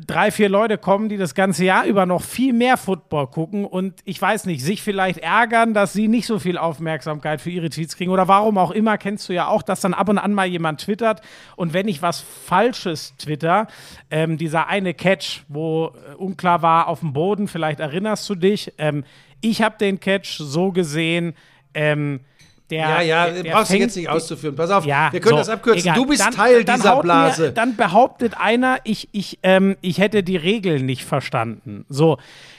drei, 0.05 0.31
vier 0.31 0.49
Leute 0.49 0.77
kommen, 0.77 1.09
die 1.09 1.17
das 1.17 1.35
ganze 1.35 1.65
Jahr 1.65 1.85
über 1.85 2.05
noch 2.05 2.21
viel 2.21 2.53
mehr 2.53 2.77
Football 2.77 3.27
gucken 3.27 3.65
und 3.65 3.99
ich 4.05 4.21
weiß 4.21 4.45
nicht, 4.45 4.63
sich 4.63 4.81
vielleicht 4.81 5.19
ärgern, 5.19 5.73
dass 5.73 5.93
sie 5.93 6.07
nicht 6.07 6.25
so 6.25 6.39
viel 6.39 6.57
Aufmerksamkeit 6.57 7.41
für 7.41 7.49
ihre 7.49 7.69
Tweets 7.69 7.95
kriegen 7.97 8.11
oder 8.11 8.27
warum 8.27 8.57
auch 8.57 8.71
immer, 8.71 8.97
kennst 8.97 9.27
du 9.29 9.33
ja 9.33 9.47
auch, 9.47 9.61
dass 9.61 9.81
dann 9.81 9.93
ab 9.93 10.09
und 10.09 10.17
an 10.17 10.33
mal 10.33 10.47
jemand 10.47 10.81
twittert 10.81 11.21
und 11.55 11.73
wenn 11.73 11.87
ich 11.87 12.01
was 12.01 12.19
Falsches 12.19 13.15
twitter, 13.17 13.67
ähm, 14.11 14.37
dieser 14.37 14.67
eine 14.67 14.93
Catch, 14.93 15.43
wo 15.47 15.93
äh, 16.11 16.15
unklar 16.15 16.61
war 16.61 16.87
auf 16.87 16.99
dem 16.99 17.13
Boden, 17.13 17.47
vielleicht 17.47 17.79
erinnerst 17.79 18.29
du 18.29 18.35
dich, 18.35 18.73
ähm, 18.77 19.03
ich 19.41 19.61
habe 19.61 19.77
den 19.77 19.99
Catch 19.99 20.37
so 20.37 20.71
gesehen, 20.71 21.33
ähm, 21.73 22.21
der, 22.69 22.79
Ja, 22.79 23.01
ja, 23.01 23.29
der, 23.29 23.43
der 23.43 23.51
brauchst 23.51 23.71
du 23.71 23.77
jetzt 23.77 23.95
nicht 23.95 24.09
auszuführen. 24.09 24.55
Pass 24.55 24.69
auf, 24.69 24.85
ja, 24.85 25.11
wir 25.11 25.19
können 25.19 25.31
so, 25.33 25.37
das 25.37 25.49
abkürzen. 25.49 25.81
egal. 25.81 25.95
Du 25.95 26.05
bist 26.05 26.21
Dann- 26.21 26.33
Teil 26.33 26.63
dann 26.63 26.75
dieser 26.77 27.01
Blase. 27.01 27.41
Mir, 27.47 27.51
dann 27.51 27.75
behauptet 27.75 28.37
einer, 28.39 28.77
ich, 28.83 29.09
ich, 29.11 29.39
ähm, 29.43 29.75
ich 29.81 29.97
hätte 29.99 30.21
die 30.23 30.37
Regeln 30.37 30.85
nicht 30.85 31.03
verstanden. 31.05 31.85
So, 31.89 32.17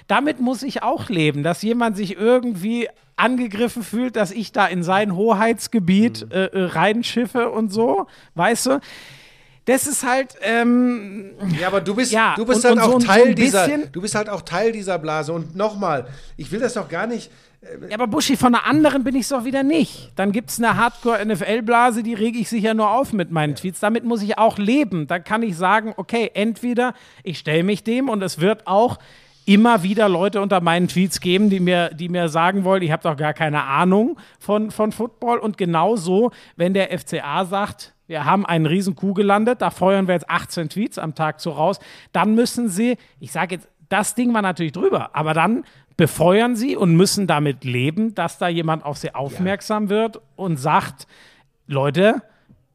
damit 0.08 0.40
muss 0.40 0.62
ich 0.62 0.82
auch 0.82 1.08
leben, 1.08 1.42
dass 1.42 1.62
jemand 1.62 1.96
sich 1.96 2.16
irgendwie 2.16 2.88
angegriffen 3.16 3.82
fühlt, 3.82 4.16
dass 4.16 4.30
ich 4.32 4.50
da 4.50 4.66
in 4.66 4.82
sein 4.82 5.14
Hoheitsgebiet 5.14 6.24
Mhm. 6.26 6.32
äh, 6.32 6.44
äh, 6.46 6.64
reinschiffe 6.64 7.50
und 7.50 7.70
so, 7.72 8.06
weißt 8.34 8.66
du? 8.66 8.80
Das 9.66 9.86
ist 9.86 10.04
halt, 10.04 10.34
ähm, 10.40 11.32
Ja, 11.60 11.68
aber 11.68 11.80
du 11.82 11.94
bist, 11.94 12.10
Ja, 12.12 12.34
du 12.34 12.44
bist 12.46 12.64
und- 12.64 12.70
halt 12.70 12.74
und 12.78 12.80
so 12.90 12.96
auch 12.96 13.00
so 13.00 13.06
Teil 13.06 13.28
ein 13.28 13.34
dieser, 13.36 13.68
du 13.68 14.00
bist 14.00 14.14
halt 14.14 14.28
auch 14.28 14.40
Teil 14.42 14.72
dieser 14.72 14.98
Blase. 14.98 15.32
Und 15.32 15.54
nochmal, 15.54 16.06
ich 16.36 16.50
will 16.50 16.58
das 16.60 16.74
doch 16.74 16.88
gar 16.88 17.06
nicht. 17.06 17.30
Ja, 17.62 17.94
aber 17.94 18.06
Buschi, 18.06 18.36
von 18.36 18.54
einer 18.54 18.64
anderen 18.64 19.04
bin 19.04 19.14
ich 19.14 19.22
es 19.22 19.28
doch 19.28 19.44
wieder 19.44 19.62
nicht. 19.62 20.12
Dann 20.16 20.32
gibt 20.32 20.50
es 20.50 20.58
eine 20.58 20.76
Hardcore-NFL-Blase, 20.76 22.02
die 22.02 22.14
rege 22.14 22.38
ich 22.38 22.48
sicher 22.48 22.72
nur 22.72 22.90
auf 22.90 23.12
mit 23.12 23.30
meinen 23.30 23.54
Tweets. 23.54 23.80
Damit 23.80 24.04
muss 24.04 24.22
ich 24.22 24.38
auch 24.38 24.56
leben. 24.56 25.06
Da 25.06 25.18
kann 25.18 25.42
ich 25.42 25.56
sagen, 25.56 25.92
okay, 25.96 26.30
entweder 26.32 26.94
ich 27.22 27.38
stelle 27.38 27.62
mich 27.62 27.84
dem 27.84 28.08
und 28.08 28.22
es 28.22 28.40
wird 28.40 28.66
auch 28.66 28.98
immer 29.44 29.82
wieder 29.82 30.08
Leute 30.08 30.40
unter 30.40 30.60
meinen 30.60 30.88
Tweets 30.88 31.20
geben, 31.20 31.50
die 31.50 31.60
mir, 31.60 31.90
die 31.90 32.08
mir 32.08 32.28
sagen 32.28 32.64
wollen, 32.64 32.82
ich 32.82 32.92
habe 32.92 33.02
doch 33.02 33.16
gar 33.16 33.34
keine 33.34 33.64
Ahnung 33.64 34.18
von, 34.38 34.70
von 34.70 34.90
Football. 34.90 35.38
Und 35.38 35.58
genauso, 35.58 36.30
wenn 36.56 36.72
der 36.72 36.96
FCA 36.98 37.44
sagt, 37.44 37.94
wir 38.06 38.24
haben 38.24 38.46
einen 38.46 38.66
riesen 38.66 38.96
Kuh 38.96 39.12
gelandet, 39.12 39.60
da 39.60 39.70
feuern 39.70 40.08
wir 40.08 40.14
jetzt 40.14 40.30
18 40.30 40.70
Tweets 40.70 40.98
am 40.98 41.14
Tag 41.14 41.40
zu 41.40 41.50
raus, 41.50 41.78
dann 42.12 42.34
müssen 42.34 42.68
sie, 42.68 42.96
ich 43.18 43.32
sage 43.32 43.56
jetzt, 43.56 43.68
das 43.90 44.14
Ding 44.14 44.32
war 44.32 44.42
natürlich 44.42 44.72
drüber, 44.72 45.10
aber 45.14 45.34
dann 45.34 45.64
befeuern 46.00 46.56
sie 46.56 46.76
und 46.76 46.96
müssen 46.96 47.26
damit 47.26 47.62
leben, 47.62 48.14
dass 48.14 48.38
da 48.38 48.48
jemand 48.48 48.86
auf 48.86 48.96
sie 48.96 49.14
aufmerksam 49.14 49.90
wird 49.90 50.18
und 50.34 50.56
sagt, 50.56 51.06
Leute, 51.66 52.22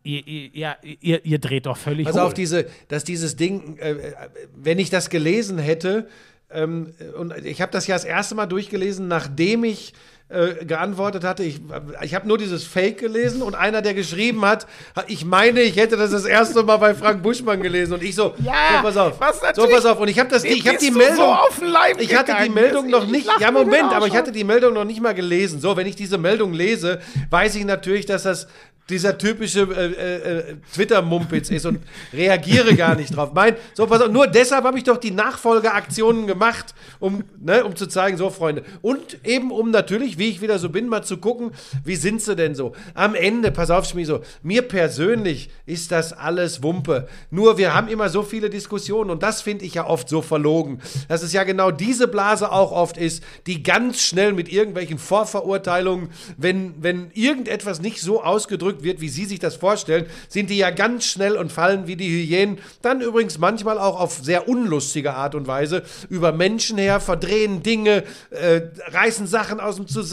ihr, 0.03 0.27
ihr, 0.27 0.49
ja, 0.53 0.77
ihr, 0.83 1.25
ihr 1.25 1.39
dreht 1.39 1.65
doch 1.65 1.75
völlig 1.75 2.05
Also 2.05 2.19
auf 2.19 2.35
diese, 2.35 2.67
dass 2.87 3.03
dieses 3.03 3.35
Ding, 3.35 3.79
äh, 3.79 3.93
äh, 3.93 4.13
wenn 4.55 4.77
ich 4.77 4.91
das 4.91 5.09
gelesen 5.09 5.57
hätte, 5.57 6.07
ähm, 6.51 6.93
und 7.17 7.35
ich 7.43 7.63
habe 7.63 7.71
das 7.71 7.87
ja 7.87 7.95
das 7.95 8.05
erste 8.05 8.35
Mal 8.35 8.45
durchgelesen, 8.45 9.07
nachdem 9.07 9.63
ich 9.63 9.93
äh, 10.27 10.65
geantwortet 10.65 11.23
hatte. 11.23 11.43
Ich, 11.43 11.61
ich 12.01 12.15
habe 12.15 12.27
nur 12.27 12.37
dieses 12.39 12.63
Fake 12.63 12.97
gelesen 12.97 13.43
und 13.43 13.53
einer, 13.53 13.83
der 13.83 13.93
geschrieben 13.93 14.43
hat, 14.43 14.65
ich 15.07 15.23
meine, 15.23 15.61
ich 15.61 15.75
hätte 15.75 15.97
das 15.97 16.09
das 16.11 16.25
erste 16.25 16.63
Mal 16.63 16.77
bei 16.77 16.95
Frank 16.95 17.21
Buschmann 17.21 17.61
gelesen 17.61 17.93
und 17.93 18.03
ich 18.03 18.15
so, 18.15 18.33
Ja, 18.43 18.53
so 18.77 18.83
pass 18.83 18.97
auf, 18.97 19.19
was 19.19 19.41
so 19.55 19.67
pass 19.67 19.85
auf 19.85 19.99
und 19.99 20.07
ich 20.07 20.17
habe 20.17 20.29
das, 20.29 20.43
ich 20.43 20.67
habe 20.67 20.79
die 20.79 20.89
du 20.89 20.97
Meldung, 20.97 21.17
so 21.17 21.99
ich 21.99 22.15
hatte 22.15 22.35
die. 22.43 22.49
Meldung 22.49 22.89
noch 22.89 23.03
Ich 23.03 23.11
nicht, 23.11 23.29
ja 23.39 23.51
Moment, 23.51 23.93
aber 23.93 24.07
ich 24.07 24.15
hatte 24.15 24.31
die 24.31 24.43
Meldung 24.43 24.73
noch 24.73 24.85
nicht 24.85 25.01
mal 25.01 25.13
gelesen. 25.13 25.59
So, 25.59 25.77
wenn 25.77 25.85
ich 25.85 25.95
diese 25.95 26.17
Meldung 26.17 26.53
lese, 26.53 26.99
weiß 27.29 27.55
ich 27.55 27.65
natürlich, 27.65 28.05
dass 28.05 28.23
das 28.23 28.47
dieser 28.89 29.17
typische 29.17 29.61
äh, 29.61 29.85
äh, 29.85 30.39
äh, 30.51 30.55
Twitter-Mumpitz 30.73 31.49
ist 31.49 31.65
und 31.65 31.79
reagiere 32.13 32.75
gar 32.75 32.95
nicht 32.95 33.15
drauf. 33.15 33.31
Mein, 33.33 33.55
so, 33.73 33.87
pass 33.87 34.01
auf, 34.01 34.09
nur 34.09 34.27
deshalb 34.27 34.63
habe 34.63 34.77
ich 34.77 34.83
doch 34.83 34.97
die 34.97 35.11
Nachfolgeaktionen 35.11 36.27
gemacht, 36.27 36.75
um, 36.99 37.23
ne, 37.39 37.65
um 37.65 37.75
zu 37.75 37.87
zeigen, 37.87 38.17
so 38.17 38.29
Freunde. 38.29 38.63
Und 38.81 39.25
eben 39.25 39.51
um 39.51 39.71
natürlich, 39.71 40.14
wie 40.17 40.29
ich 40.29 40.41
wieder 40.41 40.59
so 40.59 40.69
bin, 40.69 40.87
mal 40.87 41.03
zu 41.03 41.17
gucken, 41.17 41.51
wie 41.83 41.95
sind 41.95 42.21
sie 42.21 42.35
denn 42.35 42.55
so. 42.55 42.73
Am 42.93 43.15
Ende, 43.15 43.51
pass 43.51 43.69
auf, 43.69 43.85
Schmieso, 43.85 44.21
mir 44.43 44.61
persönlich 44.61 45.49
ist 45.65 45.91
das 45.91 46.13
alles 46.13 46.63
Wumpe. 46.63 47.07
Nur 47.31 47.57
wir 47.57 47.73
haben 47.73 47.87
immer 47.87 48.09
so 48.09 48.23
viele 48.23 48.49
Diskussionen 48.49 49.09
und 49.09 49.23
das 49.23 49.41
finde 49.41 49.65
ich 49.65 49.75
ja 49.75 49.87
oft 49.87 50.09
so 50.09 50.21
verlogen, 50.21 50.81
dass 51.07 51.23
es 51.23 51.33
ja 51.33 51.43
genau 51.43 51.71
diese 51.71 52.07
Blase 52.07 52.51
auch 52.51 52.71
oft 52.71 52.97
ist, 52.97 53.23
die 53.47 53.63
ganz 53.63 54.01
schnell 54.01 54.33
mit 54.33 54.51
irgendwelchen 54.51 54.97
Vorverurteilungen, 54.97 56.09
wenn, 56.37 56.75
wenn 56.81 57.11
irgendetwas 57.13 57.81
nicht 57.81 58.01
so 58.01 58.23
ausgedrückt 58.23 58.83
wird, 58.83 59.01
wie 59.01 59.09
Sie 59.09 59.25
sich 59.25 59.39
das 59.39 59.55
vorstellen, 59.55 60.05
sind 60.27 60.49
die 60.49 60.57
ja 60.57 60.71
ganz 60.71 61.05
schnell 61.05 61.35
und 61.35 61.51
fallen 61.51 61.87
wie 61.87 61.95
die 61.95 62.09
Hyänen. 62.09 62.59
Dann 62.81 63.01
übrigens 63.01 63.37
manchmal 63.37 63.77
auch 63.77 63.99
auf 63.99 64.19
sehr 64.21 64.47
unlustige 64.47 65.13
Art 65.13 65.35
und 65.35 65.47
Weise 65.47 65.83
über 66.09 66.31
Menschen 66.31 66.77
her, 66.77 66.99
verdrehen 66.99 67.63
Dinge, 67.63 68.03
äh, 68.29 68.61
reißen 68.87 69.27
Sachen 69.27 69.59
aus 69.59 69.75
dem 69.77 69.87
Zusammenhang, 69.87 70.04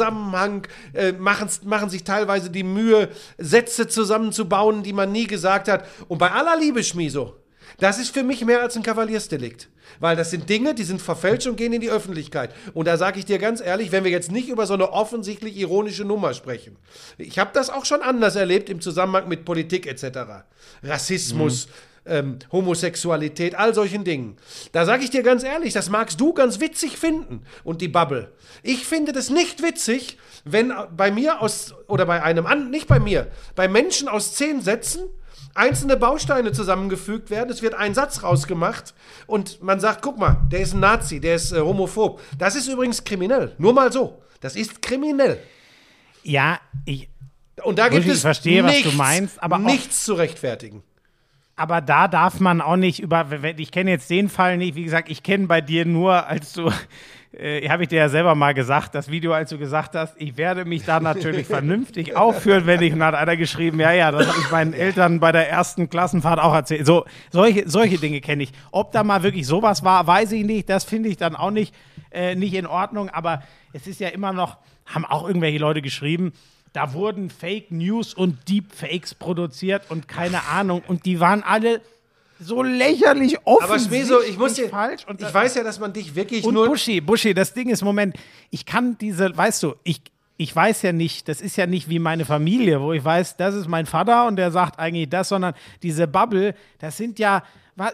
äh, 0.94 1.12
machen, 1.12 1.48
machen 1.64 1.90
sich 1.90 2.05
teilweise 2.05 2.51
die 2.51 2.62
Mühe, 2.64 3.09
Sätze 3.39 3.86
zusammenzubauen, 3.86 4.82
die 4.82 4.93
man 4.93 5.12
nie 5.12 5.27
gesagt 5.27 5.69
hat. 5.69 5.86
Und 6.09 6.19
bei 6.19 6.31
aller 6.31 6.59
Liebe, 6.59 6.82
Schmiso, 6.82 7.36
das 7.78 7.98
ist 7.98 8.12
für 8.12 8.23
mich 8.23 8.44
mehr 8.44 8.62
als 8.62 8.77
ein 8.77 8.82
Kavaliersdelikt. 8.82 9.69
Weil 10.01 10.16
das 10.16 10.31
sind 10.31 10.48
Dinge, 10.48 10.74
die 10.74 10.85
sind 10.85 11.02
verfälscht 11.02 11.47
und 11.47 11.56
gehen 11.56 11.73
in 11.73 11.81
die 11.81 11.90
Öffentlichkeit. 11.90 12.55
Und 12.74 12.86
da 12.86 12.97
sage 12.97 13.19
ich 13.19 13.24
dir 13.24 13.39
ganz 13.39 13.60
ehrlich, 13.60 13.93
wenn 13.93 14.05
wir 14.05 14.10
jetzt 14.10 14.32
nicht 14.32 14.48
über 14.48 14.66
so 14.66 14.74
eine 14.74 14.93
offensichtlich 14.93 15.56
ironische 15.56 16.05
Nummer 16.05 16.35
sprechen. 16.35 16.77
Ich 17.19 17.39
habe 17.39 17.51
das 17.52 17.70
auch 17.70 17.85
schon 17.85 18.02
anders 18.02 18.36
erlebt 18.36 18.70
im 18.70 18.81
Zusammenhang 18.81 19.28
mit 19.28 19.44
Politik 19.44 19.86
etc. 19.86 20.44
Rassismus. 20.82 21.69
Ähm, 22.04 22.40
Homosexualität, 22.50 23.54
all 23.54 23.74
solchen 23.74 24.02
Dingen. 24.02 24.36
Da 24.72 24.84
sage 24.84 25.04
ich 25.04 25.10
dir 25.10 25.22
ganz 25.22 25.44
ehrlich, 25.44 25.72
das 25.72 25.88
magst 25.88 26.20
du 26.20 26.32
ganz 26.32 26.58
witzig 26.58 26.96
finden 26.96 27.44
und 27.62 27.80
die 27.80 27.86
Bubble. 27.86 28.32
Ich 28.64 28.86
finde 28.86 29.12
das 29.12 29.30
nicht 29.30 29.62
witzig, 29.62 30.18
wenn 30.44 30.72
bei 30.96 31.12
mir 31.12 31.40
aus, 31.40 31.74
oder 31.86 32.04
bei 32.04 32.20
einem 32.20 32.46
an, 32.46 32.70
nicht 32.70 32.88
bei 32.88 32.98
mir, 32.98 33.28
bei 33.54 33.68
Menschen 33.68 34.08
aus 34.08 34.34
zehn 34.34 34.60
Sätzen 34.60 35.02
einzelne 35.54 35.96
Bausteine 35.96 36.52
zusammengefügt 36.52 37.30
werden, 37.30 37.50
es 37.50 37.62
wird 37.62 37.74
ein 37.74 37.94
Satz 37.94 38.22
rausgemacht 38.22 38.94
und 39.26 39.62
man 39.62 39.80
sagt, 39.80 40.02
guck 40.02 40.18
mal, 40.18 40.38
der 40.50 40.60
ist 40.60 40.74
ein 40.74 40.80
Nazi, 40.80 41.20
der 41.20 41.36
ist 41.36 41.52
äh, 41.52 41.60
homophob. 41.60 42.20
Das 42.38 42.54
ist 42.56 42.68
übrigens 42.68 43.04
kriminell. 43.04 43.54
Nur 43.58 43.72
mal 43.72 43.92
so. 43.92 44.22
Das 44.40 44.56
ist 44.56 44.82
kriminell. 44.82 45.38
ja, 46.24 46.58
ich, 46.84 47.08
Und 47.62 47.78
da 47.78 47.88
gibt 47.88 48.02
Buschi, 48.02 48.10
es 48.10 48.16
ich 48.16 48.22
verstehe, 48.22 48.64
was 48.64 48.72
du 48.72 48.78
nichts, 48.78 48.94
meinst, 48.96 49.42
aber 49.42 49.58
nichts 49.58 50.04
zu 50.04 50.14
rechtfertigen. 50.14 50.82
Aber 51.56 51.80
da 51.80 52.08
darf 52.08 52.40
man 52.40 52.60
auch 52.60 52.76
nicht 52.76 53.00
über, 53.00 53.26
ich 53.56 53.70
kenne 53.70 53.90
jetzt 53.90 54.08
den 54.10 54.28
Fall 54.28 54.56
nicht, 54.56 54.74
wie 54.74 54.84
gesagt, 54.84 55.10
ich 55.10 55.22
kenne 55.22 55.46
bei 55.46 55.60
dir 55.60 55.84
nur, 55.84 56.26
als 56.26 56.54
du, 56.54 56.70
äh, 57.32 57.68
habe 57.68 57.82
ich 57.82 57.88
dir 57.88 57.98
ja 57.98 58.08
selber 58.08 58.34
mal 58.34 58.54
gesagt, 58.54 58.94
das 58.94 59.10
Video, 59.10 59.32
als 59.32 59.50
du 59.50 59.58
gesagt 59.58 59.94
hast, 59.94 60.14
ich 60.18 60.36
werde 60.36 60.64
mich 60.64 60.84
da 60.84 60.98
natürlich 60.98 61.46
vernünftig 61.48 62.16
aufführen, 62.16 62.66
wenn 62.66 62.80
ich, 62.82 62.92
und 62.92 63.02
hat 63.02 63.14
einer 63.14 63.36
geschrieben, 63.36 63.80
ja, 63.80 63.92
ja, 63.92 64.10
das 64.10 64.28
habe 64.28 64.38
ich 64.40 64.50
meinen 64.50 64.72
Eltern 64.72 65.20
bei 65.20 65.30
der 65.30 65.48
ersten 65.50 65.90
Klassenfahrt 65.90 66.40
auch 66.40 66.54
erzählt. 66.54 66.86
So, 66.86 67.04
solche, 67.30 67.68
solche 67.68 67.98
Dinge 67.98 68.20
kenne 68.20 68.44
ich. 68.44 68.52
Ob 68.70 68.92
da 68.92 69.04
mal 69.04 69.22
wirklich 69.22 69.46
sowas 69.46 69.84
war, 69.84 70.06
weiß 70.06 70.32
ich 70.32 70.44
nicht, 70.44 70.70
das 70.70 70.84
finde 70.84 71.10
ich 71.10 71.16
dann 71.18 71.36
auch 71.36 71.50
nicht, 71.50 71.74
äh, 72.10 72.34
nicht 72.34 72.54
in 72.54 72.66
Ordnung, 72.66 73.10
aber 73.10 73.42
es 73.72 73.86
ist 73.86 74.00
ja 74.00 74.08
immer 74.08 74.32
noch, 74.32 74.58
haben 74.86 75.04
auch 75.04 75.26
irgendwelche 75.26 75.58
Leute 75.58 75.82
geschrieben, 75.82 76.32
da 76.73 76.94
wurden 76.94 77.31
Fake 77.31 77.70
News 77.70 78.15
und 78.15 78.49
Deepfakes 78.49 79.15
produziert 79.15 79.90
und 79.90 80.09
keine 80.09 80.44
Ahnung. 80.44 80.82
Und 80.86 81.05
die 81.05 81.20
waren 81.20 81.43
alle 81.43 81.81
so 82.40 82.62
lächerlich 82.62 83.39
offen. 83.44 83.65
Aber 83.65 83.78
Schmeso, 83.78 84.20
ich 84.23 84.39
muss 84.39 84.55
dir, 84.55 84.69
falsch. 84.69 85.05
Und 85.07 85.20
ich 85.20 85.32
weiß 85.32 85.55
ja, 85.55 85.62
dass 85.62 85.78
man 85.78 85.93
dich 85.93 86.15
wirklich 86.15 86.44
und 86.44 86.55
nur 86.55 86.66
Buschi, 86.66 87.01
Buschi, 87.01 87.35
das 87.35 87.55
Ding 87.55 87.69
ist, 87.69 87.82
Moment, 87.82 88.16
ich 88.51 88.66
kann 88.66 88.97
diese, 88.99 89.36
weißt 89.36 89.62
du, 89.62 89.74
ich, 89.85 90.01
ich 90.36 90.55
weiß 90.55 90.82
ja 90.82 90.93
nicht, 90.93 91.28
das 91.28 91.40
ist 91.40 91.57
ja 91.57 91.66
nicht 91.66 91.89
wie 91.89 91.99
meine 91.99 92.24
Familie, 92.24 92.81
wo 92.81 92.93
ich 92.93 93.05
weiß, 93.05 93.36
das 93.36 93.55
ist 93.55 93.69
mein 93.69 93.86
Vater 93.86 94.27
und 94.27 94.36
der 94.36 94.51
sagt 94.51 94.78
eigentlich 94.78 95.09
das, 95.09 95.28
sondern 95.28 95.55
diese 95.82 96.09
Bubble, 96.09 96.55
das 96.78 96.97
sind 96.97 97.19
ja, 97.19 97.44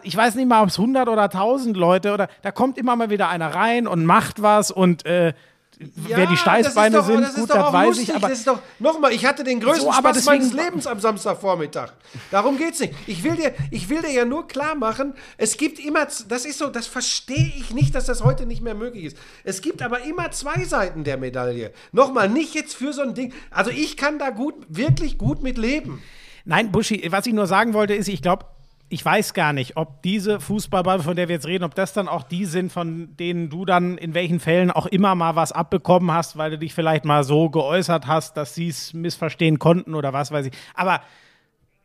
ich 0.03 0.15
weiß 0.15 0.35
nicht 0.35 0.47
mal, 0.47 0.63
ob 0.63 0.69
es 0.69 0.79
100 0.79 1.07
oder 1.07 1.23
1000 1.23 1.77
Leute 1.77 2.13
oder 2.13 2.27
da 2.41 2.51
kommt 2.51 2.77
immer 2.77 2.95
mal 2.95 3.09
wieder 3.09 3.29
einer 3.29 3.53
rein 3.53 3.87
und 3.87 4.05
macht 4.05 4.41
was 4.41 4.71
und 4.71 5.05
äh, 5.05 5.33
wer 5.79 6.27
die 6.27 6.37
Steißbeine 6.37 6.97
doch, 6.97 7.05
sind, 7.05 7.21
das 7.21 7.29
ist 7.29 7.39
gut, 7.39 7.49
doch 7.49 7.55
das 7.55 7.73
weiß 7.73 7.87
lustig, 7.87 8.09
ich, 8.09 8.15
aber 8.15 8.29
das 8.29 8.39
ist 8.39 8.47
doch, 8.47 8.59
nochmal, 8.79 9.13
ich 9.13 9.25
hatte 9.25 9.43
den 9.43 9.61
größten 9.61 9.85
So, 9.85 9.93
Spaß 9.93 10.25
meines 10.25 10.53
Lebens 10.53 10.85
am 10.87 10.99
Samstagvormittag. 10.99 11.93
Darum 12.31 12.57
geht's 12.57 12.79
nicht. 12.81 12.93
Ich 13.07 13.23
will 13.23 13.35
dir, 13.35 13.53
ich 13.71 13.87
will 13.89 14.01
dir 14.01 14.11
ja 14.11 14.25
nur 14.25 14.47
klar 14.47 14.75
machen, 14.75 15.13
es 15.37 15.55
gibt 15.55 15.79
immer, 15.79 16.05
das 16.05 16.45
ist 16.45 16.57
so, 16.57 16.67
das 16.67 16.87
verstehe 16.87 17.53
ich 17.57 17.73
nicht, 17.73 17.95
dass 17.95 18.05
das 18.05 18.23
heute 18.23 18.45
nicht 18.45 18.61
mehr 18.61 18.75
möglich 18.75 19.05
ist. 19.05 19.17
Es 19.43 19.61
gibt 19.61 19.81
aber 19.81 20.01
immer 20.01 20.31
zwei 20.31 20.65
Seiten 20.65 21.03
der 21.05 21.17
Medaille. 21.17 21.71
Nochmal, 21.93 22.29
nicht 22.29 22.53
jetzt 22.53 22.75
für 22.75 22.91
so 22.91 23.01
ein 23.01 23.13
Ding. 23.13 23.33
Also 23.49 23.71
ich 23.71 23.95
kann 23.95 24.19
da 24.19 24.31
gut, 24.31 24.55
wirklich 24.67 25.17
gut 25.17 25.41
mit 25.41 25.57
leben. 25.57 26.01
Nein, 26.43 26.71
Buschi, 26.71 27.07
was 27.09 27.25
ich 27.25 27.33
nur 27.33 27.47
sagen 27.47 27.73
wollte, 27.73 27.93
ist, 27.93 28.09
ich 28.09 28.21
glaube, 28.21 28.45
ich 28.89 29.05
weiß 29.05 29.33
gar 29.35 29.53
nicht, 29.53 29.77
ob 29.77 30.01
diese 30.01 30.39
Fußballball, 30.39 30.99
von 30.99 31.15
der 31.15 31.27
wir 31.27 31.35
jetzt 31.35 31.45
reden, 31.45 31.63
ob 31.63 31.75
das 31.75 31.93
dann 31.93 32.07
auch 32.07 32.23
die 32.23 32.45
sind, 32.45 32.71
von 32.71 33.15
denen 33.17 33.49
du 33.49 33.63
dann 33.63 33.99
in 33.99 34.15
welchen 34.15 34.39
Fällen 34.39 34.71
auch 34.71 34.87
immer 34.87 35.13
mal 35.13 35.35
was 35.35 35.51
abbekommen 35.51 36.11
hast, 36.11 36.37
weil 36.37 36.51
du 36.51 36.57
dich 36.57 36.73
vielleicht 36.73 37.05
mal 37.05 37.23
so 37.23 37.49
geäußert 37.49 38.07
hast, 38.07 38.35
dass 38.35 38.55
sie 38.55 38.69
es 38.69 38.93
missverstehen 38.93 39.59
konnten 39.59 39.93
oder 39.93 40.11
was 40.11 40.31
weiß 40.31 40.47
ich. 40.47 40.53
Aber 40.73 41.01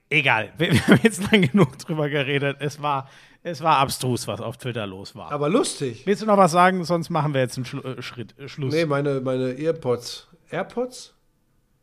egal, 0.09 0.52
wir, 0.56 0.72
wir 0.72 0.86
haben 0.86 1.01
jetzt 1.02 1.31
lang 1.31 1.43
genug 1.43 1.78
drüber 1.78 2.09
geredet. 2.09 2.56
Es 2.60 2.81
war, 2.81 3.10
es 3.43 3.62
war 3.62 3.78
abstrus, 3.78 4.26
was 4.26 4.40
auf 4.40 4.56
Twitter 4.56 4.86
los 4.86 5.14
war. 5.14 5.31
Aber 5.31 5.51
lustig. 5.51 6.06
Willst 6.06 6.22
du 6.22 6.26
noch 6.26 6.39
was 6.39 6.52
sagen? 6.52 6.85
Sonst 6.85 7.10
machen 7.10 7.35
wir 7.35 7.43
jetzt 7.43 7.59
einen 7.59 7.66
Schlu 7.66 7.82
äh, 7.82 8.01
Schritt, 8.01 8.39
äh, 8.39 8.48
Schluss. 8.48 8.72
Nee, 8.72 8.86
meine, 8.86 9.20
meine 9.20 9.59
Earpods. 9.59 10.28
AirPods? 10.51 11.14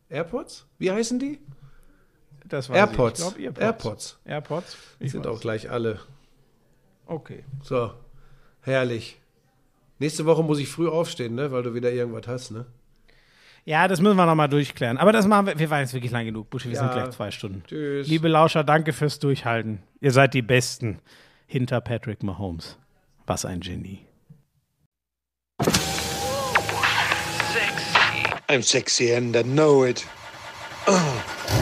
AirPods? 0.08 0.66
Wie 0.78 0.90
heißen 0.90 1.20
die? 1.20 1.38
Das 2.52 2.68
weiß 2.68 2.76
AirPods. 2.76 3.20
Ich. 3.20 3.26
Ich 3.28 3.54
glaub, 3.54 3.58
Earpods. 3.60 4.18
AirPods. 4.24 4.72
AirPods? 4.74 4.76
Ich 5.00 5.12
Sind 5.12 5.24
weiß. 5.26 5.32
auch 5.36 5.40
gleich 5.40 5.70
alle. 5.70 6.00
Okay. 7.06 7.44
So, 7.62 7.92
herrlich. 8.60 9.18
Nächste 9.98 10.24
Woche 10.26 10.42
muss 10.42 10.58
ich 10.58 10.68
früh 10.68 10.88
aufstehen, 10.88 11.34
ne? 11.34 11.52
Weil 11.52 11.62
du 11.62 11.74
wieder 11.74 11.92
irgendwas 11.92 12.26
hast, 12.26 12.50
ne? 12.50 12.66
Ja, 13.64 13.86
das 13.86 14.00
müssen 14.00 14.16
wir 14.16 14.26
nochmal 14.26 14.48
durchklären. 14.48 14.98
Aber 14.98 15.12
das 15.12 15.26
machen 15.28 15.46
wir. 15.46 15.58
Wir 15.58 15.70
waren 15.70 15.80
jetzt 15.80 15.94
wirklich 15.94 16.10
lang 16.10 16.24
genug, 16.24 16.50
Buschi. 16.50 16.68
Wir 16.68 16.74
Ja. 16.74 16.80
sind 16.80 16.92
gleich 16.92 17.10
zwei 17.10 17.30
Stunden. 17.30 17.62
Tschüss. 17.66 18.08
Liebe 18.08 18.26
Lauscher, 18.28 18.64
danke 18.64 18.92
fürs 18.92 19.18
Durchhalten. 19.20 19.82
Ihr 20.00 20.10
seid 20.10 20.34
die 20.34 20.42
Besten 20.42 20.98
hinter 21.46 21.80
Patrick 21.80 22.22
Mahomes. 22.24 22.76
Was 23.26 23.44
ein 23.44 23.60
Genie. 23.60 24.00
I'm 28.48 28.62
sexy 28.62 29.14
and 29.14 29.34
I 29.36 29.42
know 29.44 29.84
it. 29.84 30.04